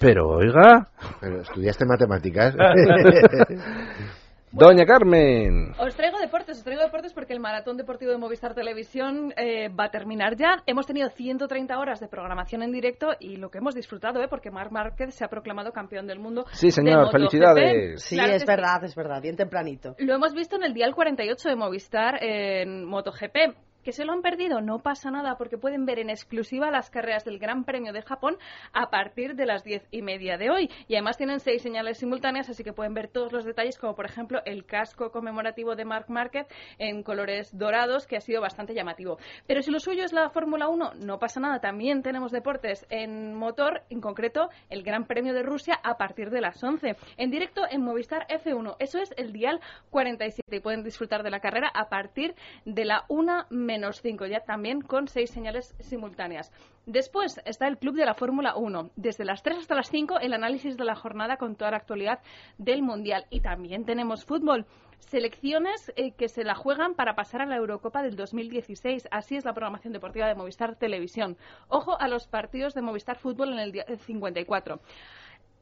pero 0.00 0.28
oiga, 0.28 0.88
Pero 1.20 1.42
estudiaste 1.42 1.84
matemáticas. 1.84 2.56
Doña 4.52 4.84
Carmen. 4.84 5.74
Os 5.78 5.94
traigo 5.94 6.18
deportes, 6.18 6.58
os 6.58 6.64
traigo 6.64 6.82
deportes 6.82 7.12
porque 7.12 7.32
el 7.32 7.38
maratón 7.38 7.76
deportivo 7.76 8.10
de 8.10 8.18
Movistar 8.18 8.52
Televisión 8.52 9.32
eh, 9.36 9.68
va 9.68 9.84
a 9.84 9.90
terminar 9.90 10.36
ya. 10.36 10.64
Hemos 10.66 10.88
tenido 10.88 11.08
130 11.08 11.78
horas 11.78 12.00
de 12.00 12.08
programación 12.08 12.64
en 12.64 12.72
directo 12.72 13.10
y 13.20 13.36
lo 13.36 13.50
que 13.50 13.58
hemos 13.58 13.76
disfrutado, 13.76 14.20
¿eh? 14.20 14.26
porque 14.28 14.50
Marc 14.50 14.72
Márquez 14.72 15.14
se 15.14 15.24
ha 15.24 15.28
proclamado 15.28 15.70
campeón 15.70 16.08
del 16.08 16.18
mundo. 16.18 16.46
Sí, 16.50 16.72
señor, 16.72 17.12
felicidades. 17.12 18.02
Sí, 18.02 18.16
Claro 18.16 18.32
es 18.32 18.44
que 18.44 18.50
verdad, 18.50 18.82
es 18.82 18.96
verdad, 18.96 19.22
bien 19.22 19.36
tempranito. 19.36 19.94
Lo 19.98 20.14
hemos 20.14 20.34
visto 20.34 20.56
en 20.56 20.64
el 20.64 20.74
Dial 20.74 20.96
48 20.96 21.48
de 21.48 21.54
Movistar 21.54 22.20
en 22.20 22.84
MotoGP. 22.86 23.54
¿Que 23.84 23.92
se 23.92 24.04
lo 24.04 24.12
han 24.12 24.20
perdido? 24.20 24.60
No 24.60 24.80
pasa 24.80 25.10
nada 25.10 25.36
porque 25.38 25.56
pueden 25.56 25.86
ver 25.86 25.98
en 25.98 26.10
exclusiva 26.10 26.70
las 26.70 26.90
carreras 26.90 27.24
del 27.24 27.38
Gran 27.38 27.64
Premio 27.64 27.94
de 27.94 28.02
Japón 28.02 28.36
a 28.74 28.90
partir 28.90 29.36
de 29.36 29.46
las 29.46 29.64
diez 29.64 29.86
y 29.90 30.02
media 30.02 30.36
de 30.36 30.50
hoy. 30.50 30.70
Y 30.86 30.96
además 30.96 31.16
tienen 31.16 31.40
seis 31.40 31.62
señales 31.62 31.96
simultáneas, 31.96 32.50
así 32.50 32.62
que 32.62 32.74
pueden 32.74 32.92
ver 32.92 33.08
todos 33.08 33.32
los 33.32 33.46
detalles, 33.46 33.78
como 33.78 33.94
por 33.94 34.04
ejemplo 34.04 34.40
el 34.44 34.66
casco 34.66 35.10
conmemorativo 35.10 35.76
de 35.76 35.86
Marc 35.86 36.10
Márquez 36.10 36.46
en 36.78 37.02
colores 37.02 37.56
dorados, 37.56 38.06
que 38.06 38.16
ha 38.16 38.20
sido 38.20 38.42
bastante 38.42 38.74
llamativo. 38.74 39.16
Pero 39.46 39.62
si 39.62 39.70
lo 39.70 39.80
suyo 39.80 40.04
es 40.04 40.12
la 40.12 40.28
Fórmula 40.28 40.68
1, 40.68 40.92
no 41.02 41.18
pasa 41.18 41.40
nada. 41.40 41.60
También 41.60 42.02
tenemos 42.02 42.32
deportes 42.32 42.86
en 42.90 43.34
motor, 43.34 43.82
en 43.88 44.02
concreto 44.02 44.50
el 44.68 44.82
Gran 44.82 45.06
Premio 45.06 45.32
de 45.32 45.42
Rusia 45.42 45.80
a 45.82 45.96
partir 45.96 46.28
de 46.28 46.42
las 46.42 46.62
11. 46.62 46.96
En 47.16 47.30
directo 47.30 47.62
en 47.70 47.82
Movistar 47.82 48.26
F1. 48.28 48.76
Eso 48.78 48.98
es 48.98 49.10
el 49.16 49.32
Dial 49.32 49.60
47 49.88 50.56
y 50.56 50.60
pueden 50.60 50.82
disfrutar 50.82 51.22
de 51.22 51.30
la 51.30 51.40
carrera 51.40 51.70
a 51.72 51.88
partir 51.88 52.34
de 52.66 52.84
la 52.84 53.04
1 53.08 53.46
menos 53.70 54.00
5, 54.02 54.26
ya 54.26 54.40
también 54.40 54.80
con 54.80 55.06
seis 55.06 55.30
señales 55.30 55.76
simultáneas. 55.78 56.50
Después 56.86 57.40
está 57.44 57.68
el 57.68 57.78
Club 57.78 57.94
de 57.94 58.04
la 58.04 58.14
Fórmula 58.14 58.56
1. 58.56 58.90
Desde 58.96 59.24
las 59.24 59.44
3 59.44 59.58
hasta 59.58 59.76
las 59.76 59.90
5 59.90 60.18
el 60.18 60.32
análisis 60.32 60.76
de 60.76 60.84
la 60.84 60.96
jornada 60.96 61.36
con 61.36 61.54
toda 61.54 61.70
la 61.70 61.76
actualidad 61.76 62.18
del 62.58 62.82
Mundial. 62.82 63.26
Y 63.30 63.42
también 63.42 63.84
tenemos 63.84 64.24
fútbol. 64.24 64.66
Selecciones 64.98 65.92
eh, 65.94 66.10
que 66.18 66.28
se 66.28 66.42
la 66.42 66.56
juegan 66.56 66.94
para 66.94 67.14
pasar 67.14 67.42
a 67.42 67.46
la 67.46 67.56
Eurocopa 67.56 68.02
del 68.02 68.16
2016. 68.16 69.06
Así 69.12 69.36
es 69.36 69.44
la 69.44 69.52
programación 69.52 69.92
deportiva 69.92 70.26
de 70.26 70.34
Movistar 70.34 70.74
Televisión. 70.74 71.36
Ojo 71.68 71.96
a 72.00 72.08
los 72.08 72.26
partidos 72.26 72.74
de 72.74 72.82
Movistar 72.82 73.18
Fútbol 73.18 73.52
en 73.52 73.60
el 73.60 73.70
día 73.70 73.84
54 73.84 74.80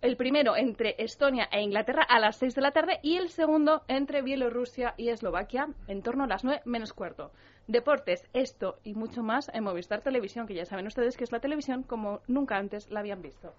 el 0.01 0.17
primero 0.17 0.57
entre 0.57 0.95
Estonia 0.99 1.49
e 1.51 1.61
Inglaterra 1.61 2.05
a 2.09 2.21
las 2.21 2.37
6 2.37 2.55
de 2.55 2.63
la 2.63 2.71
tarde 2.71 3.01
y 3.03 3.17
el 3.17 3.31
segundo 3.31 3.83
entre 3.89 4.23
Bielorrusia 4.23 4.95
y 4.97 5.09
Eslovaquia 5.09 5.69
en 5.89 6.03
torno 6.03 6.25
a 6.25 6.29
las 6.29 6.45
9 6.45 6.63
menos 6.65 6.93
cuarto. 6.93 7.33
Deportes, 7.69 8.25
esto 8.33 8.79
y 8.83 8.95
mucho 8.95 9.23
más 9.23 9.51
en 9.53 9.63
Movistar 9.63 10.01
Televisión, 10.01 10.47
que 10.47 10.55
ya 10.55 10.65
saben 10.65 10.87
ustedes 10.87 11.19
que 11.19 11.25
es 11.25 11.33
la 11.33 11.41
televisión 11.41 11.83
como 11.83 12.23
nunca 12.27 12.57
antes 12.57 12.91
la 12.91 13.01
habían 13.01 13.21
visto. 13.21 13.53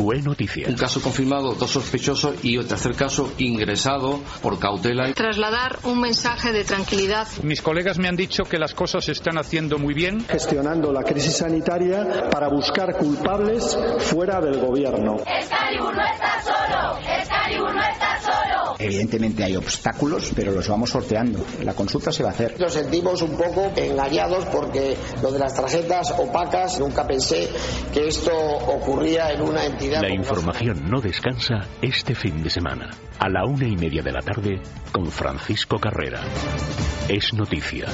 Fue 0.01 0.23
noticia. 0.23 0.67
Un 0.67 0.77
caso 0.77 1.03
confirmado, 1.03 1.53
dos 1.53 1.73
sospechosos 1.73 2.43
y 2.43 2.57
el 2.57 2.67
tercer 2.67 2.95
caso 2.95 3.35
ingresado 3.37 4.19
por 4.41 4.59
cautela. 4.59 5.13
Trasladar 5.13 5.79
un 5.85 6.01
mensaje 6.01 6.53
de 6.53 6.65
tranquilidad. 6.65 7.29
Mis 7.43 7.61
colegas 7.61 7.99
me 7.99 8.09
han 8.09 8.17
dicho 8.17 8.45
que 8.45 8.57
las 8.57 8.73
cosas 8.73 9.05
se 9.05 9.13
están 9.13 9.37
haciendo 9.37 9.79
muy 9.79 9.93
bien. 9.93 10.25
Gestionando 10.27 10.91
la 10.91 11.03
crisis 11.03 11.37
sanitaria 11.37 12.31
para 12.31 12.49
buscar 12.49 12.97
culpables 12.97 13.77
fuera 13.99 14.41
del 14.41 14.59
gobierno. 14.59 15.17
Excalibur 15.17 15.95
no 15.95 16.03
está 16.03 16.43
solo. 16.45 16.99
Excalibur 17.01 17.75
no 17.75 17.83
está 17.83 18.21
solo. 18.23 18.77
Evidentemente 18.79 19.45
hay 19.45 19.57
obstáculos, 19.57 20.33
pero 20.35 20.53
los 20.53 20.67
vamos 20.67 20.89
sorteando. 20.89 21.45
La 21.63 21.75
consulta 21.75 22.11
se 22.11 22.23
va 22.23 22.31
a 22.31 22.33
hacer. 22.33 22.59
Nos 22.59 22.73
sentimos 22.73 23.21
un 23.21 23.37
poco 23.37 23.71
engañados 23.77 24.47
porque 24.47 24.97
lo 25.21 25.31
de 25.31 25.39
las 25.39 25.55
tarjetas 25.55 26.15
opacas, 26.19 26.81
nunca 26.81 27.07
pensé 27.07 27.51
que 27.93 28.09
esto 28.09 28.33
ocurría 28.33 29.33
en 29.33 29.43
una 29.43 29.67
entidad. 29.67 29.90
La 29.91 30.09
información 30.09 30.89
no 30.89 31.01
descansa 31.01 31.67
este 31.83 32.15
fin 32.15 32.45
de 32.45 32.51
semana. 32.51 32.91
A 33.19 33.29
la 33.29 33.45
una 33.45 33.67
y 33.67 33.77
media 33.77 34.03
de 34.03 34.13
la 34.13 34.21
tarde 34.21 34.61
con 34.93 35.07
Francisco 35.07 35.81
Carrera. 35.81 36.21
Es 37.09 37.35
noticia. 37.35 37.87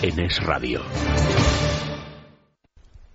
En 0.00 0.18
Es 0.18 0.42
Radio. 0.42 0.80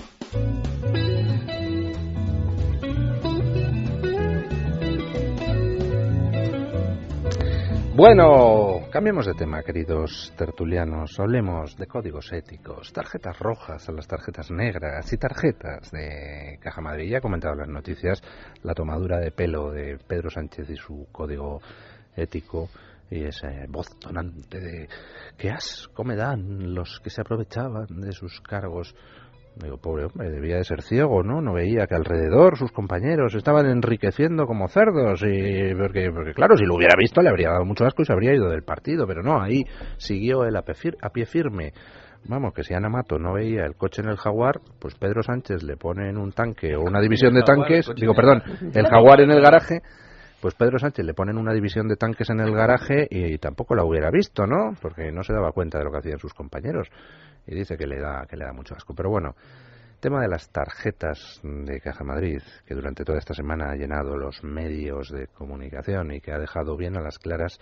Bueno, 7.97 8.81
cambiemos 8.91 9.25
de 9.25 9.33
tema, 9.33 9.63
queridos 9.63 10.31
tertulianos. 10.37 11.19
Hablemos 11.19 11.75
de 11.77 11.87
códigos 11.87 12.31
éticos, 12.31 12.93
tarjetas 12.93 13.39
rojas 13.39 13.89
a 13.89 13.91
las 13.91 14.07
tarjetas 14.07 14.51
negras 14.51 15.11
y 15.11 15.17
tarjetas 15.17 15.89
de 15.89 16.59
Caja 16.61 16.79
Madrid. 16.79 17.09
Ya 17.09 17.17
he 17.17 17.21
comentado 17.21 17.55
en 17.55 17.61
las 17.61 17.69
noticias 17.69 18.21
la 18.61 18.75
tomadura 18.75 19.17
de 19.17 19.31
pelo 19.31 19.71
de 19.71 19.97
Pedro 19.97 20.29
Sánchez 20.29 20.69
y 20.69 20.75
su 20.75 21.07
código 21.11 21.59
ético 22.15 22.69
y 23.09 23.23
ese 23.23 23.65
voz 23.67 23.87
tonante 23.99 24.59
de 24.59 24.89
qué 25.35 25.49
asco 25.49 26.03
me 26.03 26.15
dan 26.15 26.75
los 26.75 26.99
que 26.99 27.09
se 27.09 27.21
aprovechaban 27.21 27.87
de 27.99 28.11
sus 28.11 28.41
cargos 28.41 28.93
Digo, 29.61 29.77
pobre 29.77 30.05
hombre, 30.05 30.29
debía 30.29 30.57
de 30.57 30.63
ser 30.63 30.81
ciego, 30.81 31.23
¿no? 31.23 31.41
No 31.41 31.53
veía 31.53 31.87
que 31.87 31.95
alrededor 31.95 32.57
sus 32.57 32.71
compañeros 32.71 33.33
estaban 33.33 33.65
enriqueciendo 33.67 34.45
como 34.45 34.67
cerdos. 34.67 35.23
y 35.23 35.73
Porque, 35.73 36.11
porque 36.11 36.33
claro, 36.33 36.55
si 36.57 36.65
lo 36.65 36.75
hubiera 36.75 36.95
visto 36.97 37.21
le 37.21 37.29
habría 37.29 37.49
dado 37.49 37.65
mucho 37.65 37.85
asco 37.85 38.01
y 38.01 38.05
se 38.05 38.13
habría 38.13 38.33
ido 38.33 38.49
del 38.49 38.63
partido. 38.63 39.07
Pero 39.07 39.23
no, 39.23 39.41
ahí 39.41 39.63
siguió 39.97 40.43
él 40.45 40.55
a 40.55 40.61
pie 40.61 41.25
firme. 41.25 41.73
Vamos, 42.25 42.53
que 42.53 42.63
si 42.63 42.73
Ana 42.73 42.89
Mato 42.89 43.17
no 43.17 43.33
veía 43.33 43.65
el 43.65 43.75
coche 43.75 44.01
en 44.01 44.09
el 44.09 44.17
Jaguar, 44.17 44.59
pues 44.79 44.95
Pedro 44.95 45.23
Sánchez 45.23 45.63
le 45.63 45.77
pone 45.77 46.09
en 46.09 46.17
un 46.17 46.33
tanque 46.33 46.75
o 46.75 46.81
una 46.81 46.99
división 46.99 47.33
de 47.33 47.43
tanques, 47.43 47.89
digo, 47.95 48.13
perdón, 48.13 48.43
el 48.73 48.85
Jaguar 48.87 49.21
en 49.21 49.31
el 49.31 49.41
garaje, 49.41 49.81
pues 50.41 50.53
Pedro 50.55 50.77
Sánchez 50.77 51.05
le 51.05 51.13
ponen 51.13 51.37
una 51.37 51.53
división 51.53 51.87
de 51.87 51.95
tanques 51.95 52.29
en 52.29 52.41
el 52.41 52.53
garaje 52.53 53.07
y 53.09 53.37
tampoco 53.37 53.75
la 53.75 53.85
hubiera 53.85 54.11
visto, 54.11 54.45
¿no? 54.45 54.75
Porque 54.81 55.11
no 55.11 55.23
se 55.23 55.33
daba 55.33 55.51
cuenta 55.51 55.77
de 55.77 55.85
lo 55.85 55.91
que 55.91 55.99
hacían 55.99 56.19
sus 56.19 56.33
compañeros 56.33 56.89
y 57.47 57.55
dice 57.55 57.77
que 57.77 57.87
le 57.87 57.99
da 57.99 58.25
que 58.27 58.37
le 58.37 58.45
da 58.45 58.53
mucho 58.53 58.75
asco. 58.75 58.93
Pero 58.93 59.09
bueno, 59.09 59.35
tema 59.99 60.21
de 60.21 60.27
las 60.27 60.49
tarjetas 60.49 61.39
de 61.43 61.79
Caja 61.81 62.03
Madrid, 62.03 62.41
que 62.65 62.75
durante 62.75 63.03
toda 63.03 63.17
esta 63.17 63.33
semana 63.33 63.71
ha 63.71 63.75
llenado 63.75 64.15
los 64.15 64.43
medios 64.43 65.09
de 65.09 65.27
comunicación 65.27 66.11
y 66.11 66.21
que 66.21 66.31
ha 66.31 66.37
dejado 66.37 66.77
bien 66.77 66.97
a 66.97 67.01
las 67.01 67.17
claras 67.17 67.57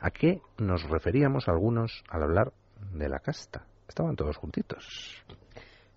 a 0.00 0.10
qué 0.10 0.40
nos 0.58 0.88
referíamos 0.88 1.48
algunos 1.48 2.02
al 2.08 2.22
hablar 2.22 2.52
de 2.92 3.08
la 3.08 3.20
casta. 3.20 3.66
Estaban 3.88 4.16
todos 4.16 4.36
juntitos. 4.36 5.22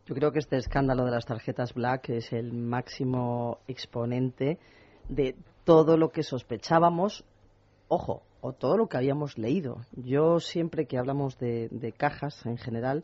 Yo 0.06 0.16
creo 0.16 0.32
que 0.32 0.40
este 0.40 0.58
escándalo 0.58 1.06
de 1.06 1.12
las 1.12 1.26
tarjetas 1.26 1.74
Black 1.74 2.10
es 2.10 2.34
el 2.34 2.54
máximo 2.54 3.60
exponente 3.68 4.58
de 5.08 5.36
todo 5.64 5.98
lo 5.98 6.10
que 6.10 6.24
sospechábamos, 6.24 7.26
ojo, 7.88 8.24
o 8.42 8.54
todo 8.54 8.78
lo 8.78 8.88
que 8.88 8.98
habíamos 8.98 9.38
leído. 9.38 9.82
Yo 9.92 10.40
siempre 10.40 10.86
que 10.86 10.98
hablamos 10.98 11.38
de, 11.38 11.68
de 11.70 11.92
cajas 11.92 12.46
en 12.46 12.58
general, 12.58 13.04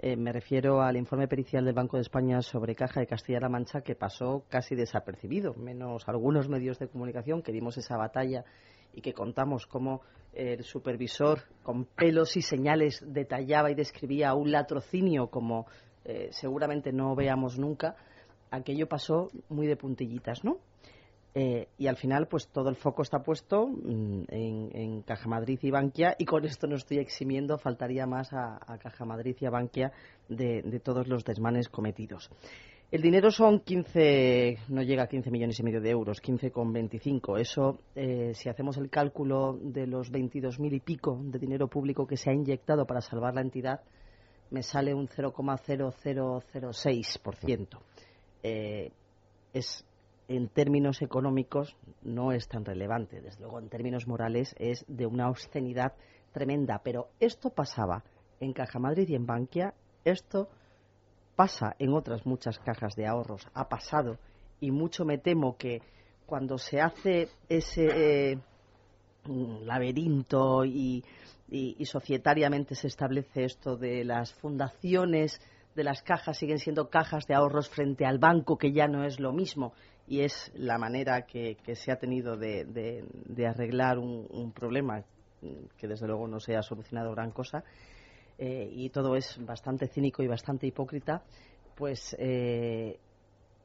eh, 0.00 0.16
me 0.16 0.32
refiero 0.32 0.80
al 0.80 0.96
informe 0.96 1.26
pericial 1.26 1.64
del 1.64 1.74
Banco 1.74 1.96
de 1.96 2.02
España 2.02 2.40
sobre 2.40 2.76
Caja 2.76 3.00
de 3.00 3.06
Castilla-La 3.06 3.48
Mancha 3.48 3.80
que 3.80 3.96
pasó 3.96 4.44
casi 4.48 4.76
desapercibido, 4.76 5.54
menos 5.54 6.08
algunos 6.08 6.48
medios 6.48 6.78
de 6.78 6.88
comunicación 6.88 7.42
que 7.42 7.50
dimos 7.50 7.76
esa 7.78 7.96
batalla 7.96 8.44
y 8.92 9.00
que 9.00 9.12
contamos 9.12 9.66
cómo 9.66 10.02
el 10.32 10.62
supervisor 10.62 11.40
con 11.64 11.84
pelos 11.84 12.36
y 12.36 12.42
señales 12.42 13.02
detallaba 13.06 13.72
y 13.72 13.74
describía 13.74 14.34
un 14.34 14.52
latrocinio 14.52 15.30
como 15.30 15.66
eh, 16.04 16.28
seguramente 16.30 16.92
no 16.92 17.16
veamos 17.16 17.58
nunca. 17.58 17.96
Aquello 18.52 18.88
pasó 18.88 19.28
muy 19.48 19.66
de 19.66 19.76
puntillitas, 19.76 20.44
¿no? 20.44 20.58
Eh, 21.34 21.68
y 21.76 21.86
al 21.86 21.96
final, 21.96 22.26
pues 22.26 22.48
todo 22.48 22.70
el 22.70 22.76
foco 22.76 23.02
está 23.02 23.22
puesto 23.22 23.68
mm, 23.68 24.22
en, 24.28 25.02
Caja 25.02 25.28
Madrid 25.28 25.58
y 25.62 25.70
Bankia, 25.70 26.16
y 26.18 26.24
con 26.24 26.44
esto 26.44 26.66
no 26.66 26.74
estoy 26.76 26.98
eximiendo, 26.98 27.58
faltaría 27.58 28.06
más 28.06 28.32
a, 28.32 28.58
Caja 28.78 29.04
Madrid 29.04 29.36
y 29.40 29.46
a 29.46 29.50
Bankia 29.50 29.92
de, 30.28 30.80
todos 30.82 31.06
los 31.06 31.24
desmanes 31.24 31.68
cometidos. 31.68 32.30
El 32.90 33.02
dinero 33.02 33.30
son 33.30 33.60
15, 33.60 34.60
no 34.68 34.82
llega 34.82 35.02
a 35.02 35.08
15 35.08 35.30
millones 35.30 35.60
y 35.60 35.62
medio 35.62 35.82
de 35.82 35.90
euros, 35.90 36.22
15,25. 36.22 37.38
Eso, 37.38 37.80
eh, 37.94 38.32
si 38.34 38.48
hacemos 38.48 38.78
el 38.78 38.88
cálculo 38.88 39.58
de 39.60 39.86
los 39.86 40.10
22.000 40.10 40.72
y 40.72 40.80
pico 40.80 41.20
de 41.22 41.38
dinero 41.38 41.68
público 41.68 42.06
que 42.06 42.16
se 42.16 42.30
ha 42.30 42.32
inyectado 42.32 42.86
para 42.86 43.02
salvar 43.02 43.34
la 43.34 43.42
entidad, 43.42 43.82
me 44.50 44.62
sale 44.62 44.94
un 44.94 45.06
0,0006%. 45.06 47.78
Eh, 48.42 48.90
es 49.52 49.84
en 50.28 50.48
términos 50.48 51.02
económicos 51.02 51.76
no 52.02 52.32
es 52.32 52.46
tan 52.48 52.64
relevante. 52.64 53.20
Desde 53.20 53.40
luego, 53.40 53.58
en 53.58 53.68
términos 53.68 54.06
morales 54.06 54.54
es 54.58 54.84
de 54.86 55.06
una 55.06 55.28
obscenidad 55.28 55.94
tremenda. 56.32 56.80
Pero 56.84 57.08
esto 57.18 57.50
pasaba 57.50 58.04
en 58.40 58.52
Caja 58.52 58.78
Madrid 58.78 59.08
y 59.08 59.14
en 59.14 59.26
Bankia 59.26 59.74
esto 60.04 60.48
pasa 61.34 61.74
en 61.78 61.92
otras 61.92 62.26
muchas 62.26 62.58
cajas 62.58 62.94
de 62.96 63.06
ahorros, 63.06 63.46
ha 63.54 63.68
pasado, 63.68 64.18
y 64.60 64.70
mucho 64.70 65.04
me 65.04 65.18
temo 65.18 65.56
que 65.56 65.80
cuando 66.26 66.58
se 66.58 66.80
hace 66.80 67.28
ese 67.48 68.32
eh, 68.32 68.38
laberinto 69.62 70.64
y, 70.64 71.04
y, 71.48 71.84
societariamente 71.86 72.74
se 72.74 72.88
establece 72.88 73.44
esto 73.44 73.76
de 73.76 74.04
las 74.04 74.34
fundaciones 74.34 75.40
de 75.74 75.84
las 75.84 76.02
cajas 76.02 76.36
siguen 76.36 76.58
siendo 76.58 76.90
cajas 76.90 77.26
de 77.28 77.34
ahorros 77.34 77.68
frente 77.68 78.04
al 78.04 78.18
banco, 78.18 78.58
que 78.58 78.72
ya 78.72 78.88
no 78.88 79.04
es 79.04 79.20
lo 79.20 79.32
mismo, 79.32 79.72
y 80.08 80.22
es 80.22 80.50
la 80.54 80.78
manera 80.78 81.22
que, 81.26 81.56
se 81.74 81.92
ha 81.92 81.96
tenido 81.96 82.36
de, 82.36 83.04
arreglar 83.46 83.98
un, 83.98 84.52
problema 84.52 85.04
que 85.76 85.86
desde 85.86 86.06
luego 86.06 86.26
no 86.26 86.40
se 86.40 86.56
ha 86.56 86.62
solucionado 86.62 87.12
gran 87.12 87.30
cosa, 87.30 87.62
eh, 88.38 88.68
y 88.72 88.88
todo 88.90 89.16
es 89.16 89.36
bastante 89.44 89.88
cínico 89.88 90.22
y 90.22 90.28
bastante 90.28 90.66
hipócrita, 90.66 91.22
pues 91.76 92.16
eh, 92.18 92.98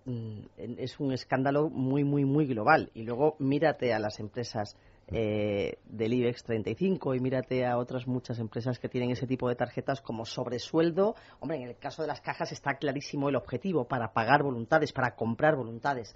mm, 0.05 0.39
es 0.77 0.99
un 0.99 1.13
escándalo 1.13 1.69
muy, 1.69 2.03
muy, 2.03 2.25
muy 2.25 2.45
global. 2.45 2.91
Y 2.93 3.03
luego 3.03 3.35
mírate 3.39 3.93
a 3.93 3.99
las 3.99 4.19
empresas 4.19 4.75
eh, 5.13 5.77
del 5.85 6.13
IBEX 6.13 6.43
35 6.43 7.15
y 7.15 7.19
mírate 7.19 7.65
a 7.65 7.77
otras 7.77 8.07
muchas 8.07 8.39
empresas 8.39 8.79
que 8.79 8.89
tienen 8.89 9.11
ese 9.11 9.27
tipo 9.27 9.47
de 9.47 9.55
tarjetas 9.55 10.01
como 10.01 10.25
sobresueldo. 10.25 11.15
Hombre, 11.39 11.57
en 11.57 11.69
el 11.69 11.77
caso 11.77 12.01
de 12.01 12.07
las 12.07 12.21
cajas 12.21 12.51
está 12.51 12.75
clarísimo 12.75 13.29
el 13.29 13.35
objetivo 13.35 13.87
para 13.87 14.13
pagar 14.13 14.43
voluntades, 14.43 14.91
para 14.91 15.15
comprar 15.15 15.55
voluntades. 15.55 16.15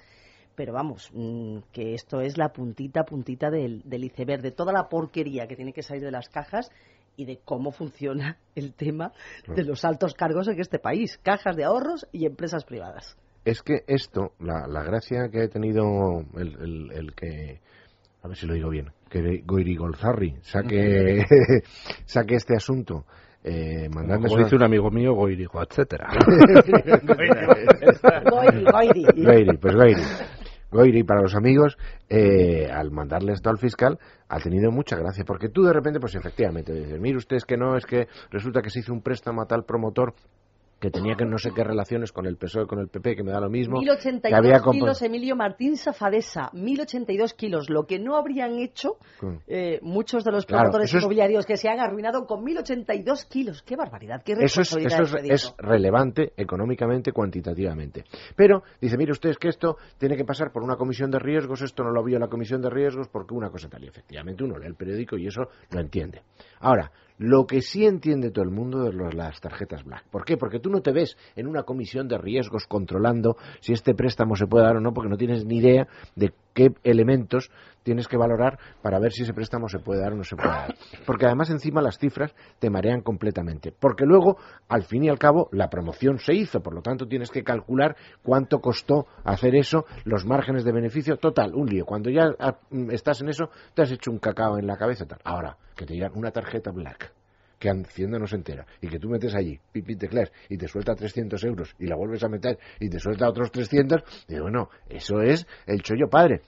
Pero 0.55 0.73
vamos, 0.73 1.11
mm, 1.13 1.59
que 1.71 1.93
esto 1.93 2.21
es 2.21 2.37
la 2.37 2.49
puntita, 2.49 3.03
puntita 3.03 3.51
del, 3.51 3.83
del 3.83 4.05
iceberg, 4.05 4.41
de 4.41 4.51
toda 4.51 4.73
la 4.73 4.89
porquería 4.89 5.47
que 5.47 5.55
tiene 5.55 5.73
que 5.73 5.83
salir 5.83 6.03
de 6.03 6.11
las 6.11 6.29
cajas 6.29 6.71
y 7.15 7.25
de 7.25 7.39
cómo 7.43 7.71
funciona 7.71 8.37
el 8.55 8.73
tema 8.73 9.11
de 9.47 9.63
los 9.63 9.85
altos 9.85 10.13
cargos 10.13 10.47
en 10.47 10.59
este 10.59 10.79
país, 10.79 11.19
cajas 11.21 11.55
de 11.55 11.65
ahorros 11.65 12.07
y 12.11 12.25
empresas 12.25 12.65
privadas. 12.65 13.15
Es 13.45 13.61
que 13.61 13.83
esto, 13.87 14.33
la, 14.39 14.67
la 14.67 14.83
gracia 14.83 15.29
que 15.31 15.43
ha 15.43 15.47
tenido 15.47 15.83
el, 16.35 16.91
el 16.91 17.15
que 17.15 17.61
a 18.28 18.30
ver 18.30 18.38
si 18.38 18.45
lo 18.45 18.53
digo 18.53 18.69
bien, 18.69 18.91
que 19.09 19.41
Goiri 19.45 19.78
Golzarri 19.78 20.36
saque, 20.41 21.23
saque 22.05 22.36
este 22.36 22.55
asunto. 22.55 23.05
Eh, 23.41 23.89
Como 23.89 24.38
dice 24.38 24.55
un 24.57 24.63
amigo 24.63 24.91
mío, 24.91 25.13
Goiri, 25.13 25.45
etcétera. 25.45 26.09
Goiri, 28.30 28.65
Goiri. 28.65 29.05
Goiri, 29.23 29.57
pues 29.57 29.75
Goiri. 29.75 30.01
Goiri 30.69 31.03
para 31.03 31.21
los 31.21 31.34
amigos, 31.36 31.78
eh, 32.09 32.69
al 32.69 32.91
mandarle 32.91 33.32
esto 33.32 33.49
al 33.49 33.57
fiscal, 33.57 33.97
ha 34.28 34.39
tenido 34.39 34.69
mucha 34.69 34.97
gracia, 34.97 35.23
porque 35.25 35.47
tú 35.47 35.63
de 35.63 35.71
repente, 35.71 36.01
pues 36.01 36.15
efectivamente, 36.15 36.73
dices, 36.73 36.99
mire 36.99 37.15
usted, 37.15 37.38
es 37.38 37.45
que 37.45 37.55
no, 37.55 37.78
es 37.78 37.86
que 37.86 38.09
resulta 38.32 38.61
que 38.61 38.69
se 38.69 38.80
hizo 38.80 38.91
un 38.91 39.01
préstamo 39.01 39.41
a 39.41 39.45
tal 39.45 39.63
promotor 39.63 40.13
que 40.80 40.91
tenía 40.91 41.15
que 41.15 41.25
no 41.25 41.38
sé 41.38 41.51
qué 41.55 41.63
relaciones 41.63 42.11
con 42.11 42.25
el 42.25 42.38
PSOE, 42.38 42.67
con 42.67 42.80
el 42.80 42.88
PP, 42.88 43.15
que 43.15 43.23
me 43.23 43.32
da 43.32 43.39
lo 43.39 43.49
mismo. 43.49 43.80
1082 43.80 44.30
que 44.30 44.36
había 44.36 44.61
kilos 44.61 45.01
Emilio 45.01 45.36
Martín 45.36 45.75
Safadesa, 45.75 46.49
1082 46.53 47.34
kilos, 47.34 47.69
lo 47.69 47.86
que 47.86 47.99
no 47.99 48.15
habrían 48.15 48.59
hecho 48.59 48.97
eh, 49.47 49.80
muchos 49.82 50.23
de 50.23 50.32
los 50.32 50.45
promotores 50.45 50.93
inmobiliarios 50.93 51.45
que 51.45 51.57
se 51.57 51.69
han 51.69 51.80
arruinado 51.80 52.25
con 52.25 52.43
1082 52.43 53.25
kilos. 53.25 53.63
¡Qué 53.63 53.75
barbaridad! 53.75 54.21
¡Qué 54.23 54.36
responsabilidad! 54.36 55.01
Eso, 55.01 55.17
es, 55.17 55.23
eso 55.23 55.47
es, 55.49 55.55
relevante 55.57 56.34
económicamente, 56.38 57.11
cuantitativamente. 57.11 58.03
Pero 58.36 58.63
dice, 58.80 58.97
mire 58.97 59.11
usted, 59.11 59.30
es 59.30 59.38
que 59.38 59.49
esto 59.49 59.78
tiene 59.97 60.15
que 60.15 60.25
pasar 60.25 60.51
por 60.51 60.63
una 60.63 60.75
comisión 60.75 61.09
de 61.09 61.19
riesgos, 61.19 61.61
esto 61.61 61.84
no 61.84 61.91
lo 61.91 62.03
vio 62.03 62.19
la 62.19 62.28
comisión 62.28 62.61
de 62.61 62.69
riesgos 62.69 63.07
porque 63.07 63.34
una 63.34 63.49
cosa 63.49 63.67
tal. 63.67 63.84
Y 63.84 63.88
efectivamente 63.88 64.43
uno 64.43 64.57
lee 64.57 64.67
el 64.67 64.75
periódico 64.75 65.17
y 65.17 65.28
eso 65.28 65.49
lo 65.71 65.80
entiende. 65.80 66.21
Ahora, 66.59 66.91
lo 67.18 67.47
que 67.47 67.61
sí 67.61 67.86
entiende 67.86 68.32
todo 68.32 68.43
el 68.43 68.51
mundo 68.51 68.84
de 68.84 69.13
las 69.13 69.41
tarjetas 69.41 69.84
Black. 69.84 70.05
¿Por 70.09 70.26
qué? 70.26 70.38
Porque 70.38 70.59
tú 70.59 70.70
no 70.70 70.82
te 70.82 70.91
ves 70.91 71.18
en 71.36 71.47
una 71.47 71.63
comisión 71.63 72.07
de 72.07 72.18
riesgos 72.18 72.68
controlando 72.68 73.38
si 73.59 73.74
este 73.74 73.93
préstamo 73.95 74.36
se 74.36 74.47
puede 74.47 74.65
dar 74.65 74.78
o 74.78 74.82
no, 74.82 74.93
porque 74.93 75.09
no 75.09 75.18
tienes 75.18 75.45
ni 75.45 75.57
idea 75.57 75.88
de 76.15 76.34
qué 76.58 76.74
elementos 76.84 77.51
tienes 77.84 78.08
que 78.08 78.18
valorar 78.18 78.58
para 78.82 78.97
ver 78.97 79.12
si 79.12 79.22
ese 79.22 79.34
préstamo 79.34 79.70
se 79.70 79.78
puede 79.78 80.01
dar 80.01 80.14
o 80.14 80.16
no 80.16 80.24
se 80.24 80.36
puede 80.36 80.49
dar. 80.49 80.76
Porque 81.05 81.28
además 81.28 81.51
encima 81.51 81.84
las 81.84 81.99
cifras 81.99 82.34
te 82.58 82.72
marean 82.72 83.01
completamente. 83.01 83.72
Porque 83.72 84.05
luego, 84.05 84.38
al 84.68 84.84
fin 84.84 85.03
y 85.03 85.10
al 85.10 85.20
cabo, 85.20 85.49
la 85.51 85.70
promoción 85.70 86.18
se 86.18 86.34
hizo, 86.34 86.62
por 86.62 86.74
lo 86.74 86.82
tanto 86.82 87.08
tienes 87.08 87.30
que 87.30 87.43
calcular 87.43 87.95
cuánto 88.24 88.60
costó 88.60 89.05
hacer 89.24 89.55
eso, 89.55 89.86
los 90.03 90.26
márgenes 90.26 90.66
de 90.66 90.72
beneficio, 90.72 91.18
total, 91.18 91.53
un 91.53 91.68
lío. 91.68 91.86
Cuando 91.86 92.10
ya 92.10 92.32
ah, 92.39 92.58
estás 92.89 93.22
en 93.22 93.30
eso, 93.30 93.51
te 93.76 93.84
has 93.84 93.91
hecho 93.91 94.10
un 94.10 94.18
cacao 94.18 94.58
en 94.58 94.66
la 94.66 94.78
cabeza. 94.78 95.05
Ahora, 95.24 95.58
que 95.76 95.86
te 95.86 95.93
digan 95.93 96.12
una 96.16 96.32
tarjeta 96.32 96.72
black 96.72 97.16
que 97.60 97.70
Hacienda 97.70 98.20
no 98.20 98.28
se 98.28 98.36
entera 98.36 98.66
y 98.82 98.88
que 98.88 98.99
tú 98.99 99.10
metes 99.10 99.34
allí, 99.36 99.60
pipi 99.72 99.95
teclas, 99.95 100.32
y 100.49 100.58
te 100.58 100.68
suelta 100.68 100.95
300 100.95 101.43
euros 101.43 101.76
y 101.80 101.88
la 101.88 101.95
vuelves 101.95 102.24
a 102.24 102.30
meter 102.30 102.58
y 102.80 102.89
te 102.89 102.99
suelta 102.99 103.28
otros 103.28 103.51
300, 103.51 104.03
digo, 104.28 104.43
bueno, 104.43 104.70
eso 104.89 105.22
es 105.22 105.47
el 105.66 105.82
chollo 105.82 106.10
padre. 106.10 106.41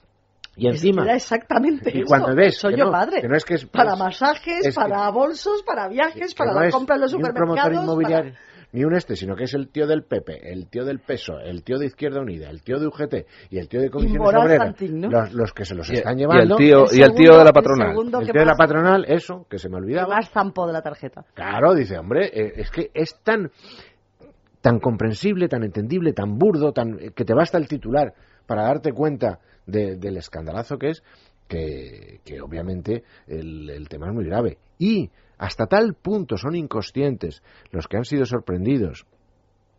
Y 0.56 0.68
encima. 0.68 1.04
Era 1.04 1.14
exactamente 1.14 1.90
y 1.96 2.02
cuando 2.02 2.34
ves. 2.34 2.58
Soy 2.58 2.76
yo 2.76 2.90
padre. 2.90 3.20
Que 3.22 3.28
no 3.28 3.36
es 3.36 3.44
que 3.44 3.54
es, 3.54 3.66
para 3.66 3.94
masajes, 3.96 4.74
para 4.74 5.08
bolsos, 5.10 5.62
para 5.62 5.88
viajes, 5.88 6.34
para 6.34 6.52
la 6.52 6.70
compra 6.70 6.96
en 6.96 7.02
los 7.02 7.12
supermercados. 7.12 8.02
Para 8.02 8.32
ni 8.72 8.84
un 8.84 8.94
este, 8.94 9.16
sino 9.16 9.34
que 9.34 9.44
es 9.44 9.54
el 9.54 9.68
tío 9.68 9.86
del 9.86 10.04
PP, 10.04 10.52
el 10.52 10.68
tío 10.68 10.84
del 10.84 11.00
PESO, 11.00 11.40
el 11.40 11.62
tío 11.62 11.78
de 11.78 11.86
Izquierda 11.86 12.20
Unida, 12.20 12.50
el 12.50 12.62
tío 12.62 12.78
de 12.78 12.86
UGT 12.86 13.14
y 13.50 13.58
el 13.58 13.68
tío 13.68 13.80
de 13.80 13.90
Comisiones 13.90 14.34
Obreras, 14.34 15.32
los, 15.32 15.52
que 15.52 15.64
se 15.64 15.74
los 15.74 15.90
están 15.90 16.16
llevando. 16.16 16.56
Y 16.58 16.64
el 16.64 16.68
tío, 16.68 16.84
y 16.92 17.02
el 17.02 17.14
tío 17.14 17.36
de 17.38 17.44
la 17.44 17.52
patronal. 17.52 17.96
El, 17.96 18.10
tío 18.10 18.40
de 18.40 18.46
la 18.46 18.56
patronal, 18.56 19.04
eso, 19.08 19.46
que 19.48 19.58
se 19.58 19.68
me 19.68 19.76
olvidaba. 19.76 20.16
más 20.16 20.30
zampo 20.30 20.66
de 20.66 20.72
la 20.72 20.82
tarjeta. 20.82 21.24
Claro, 21.34 21.74
dice, 21.74 21.98
hombre, 21.98 22.26
eh, 22.26 22.52
es 22.56 22.70
que 22.70 22.90
es 22.94 23.20
tan 23.22 23.50
tan 24.60 24.78
comprensible, 24.78 25.48
tan 25.48 25.64
entendible, 25.64 26.12
tan 26.12 26.38
burdo, 26.38 26.72
tan 26.72 26.98
que 27.14 27.24
te 27.24 27.34
basta 27.34 27.58
el 27.58 27.66
titular 27.66 28.12
para 28.46 28.64
darte 28.64 28.92
cuenta 28.92 29.40
del 29.66 30.16
escandalazo 30.16 30.78
que 30.78 30.90
es, 30.90 31.02
que, 31.48 32.20
que 32.24 32.40
obviamente 32.40 33.04
el, 33.26 33.70
el, 33.70 33.88
tema 33.88 34.08
es 34.08 34.14
muy 34.14 34.24
grave. 34.24 34.58
Y 34.78 35.10
hasta 35.40 35.66
tal 35.66 35.94
punto 35.94 36.36
son 36.36 36.54
inconscientes 36.54 37.42
los 37.72 37.88
que 37.88 37.96
han 37.96 38.04
sido 38.04 38.26
sorprendidos 38.26 39.06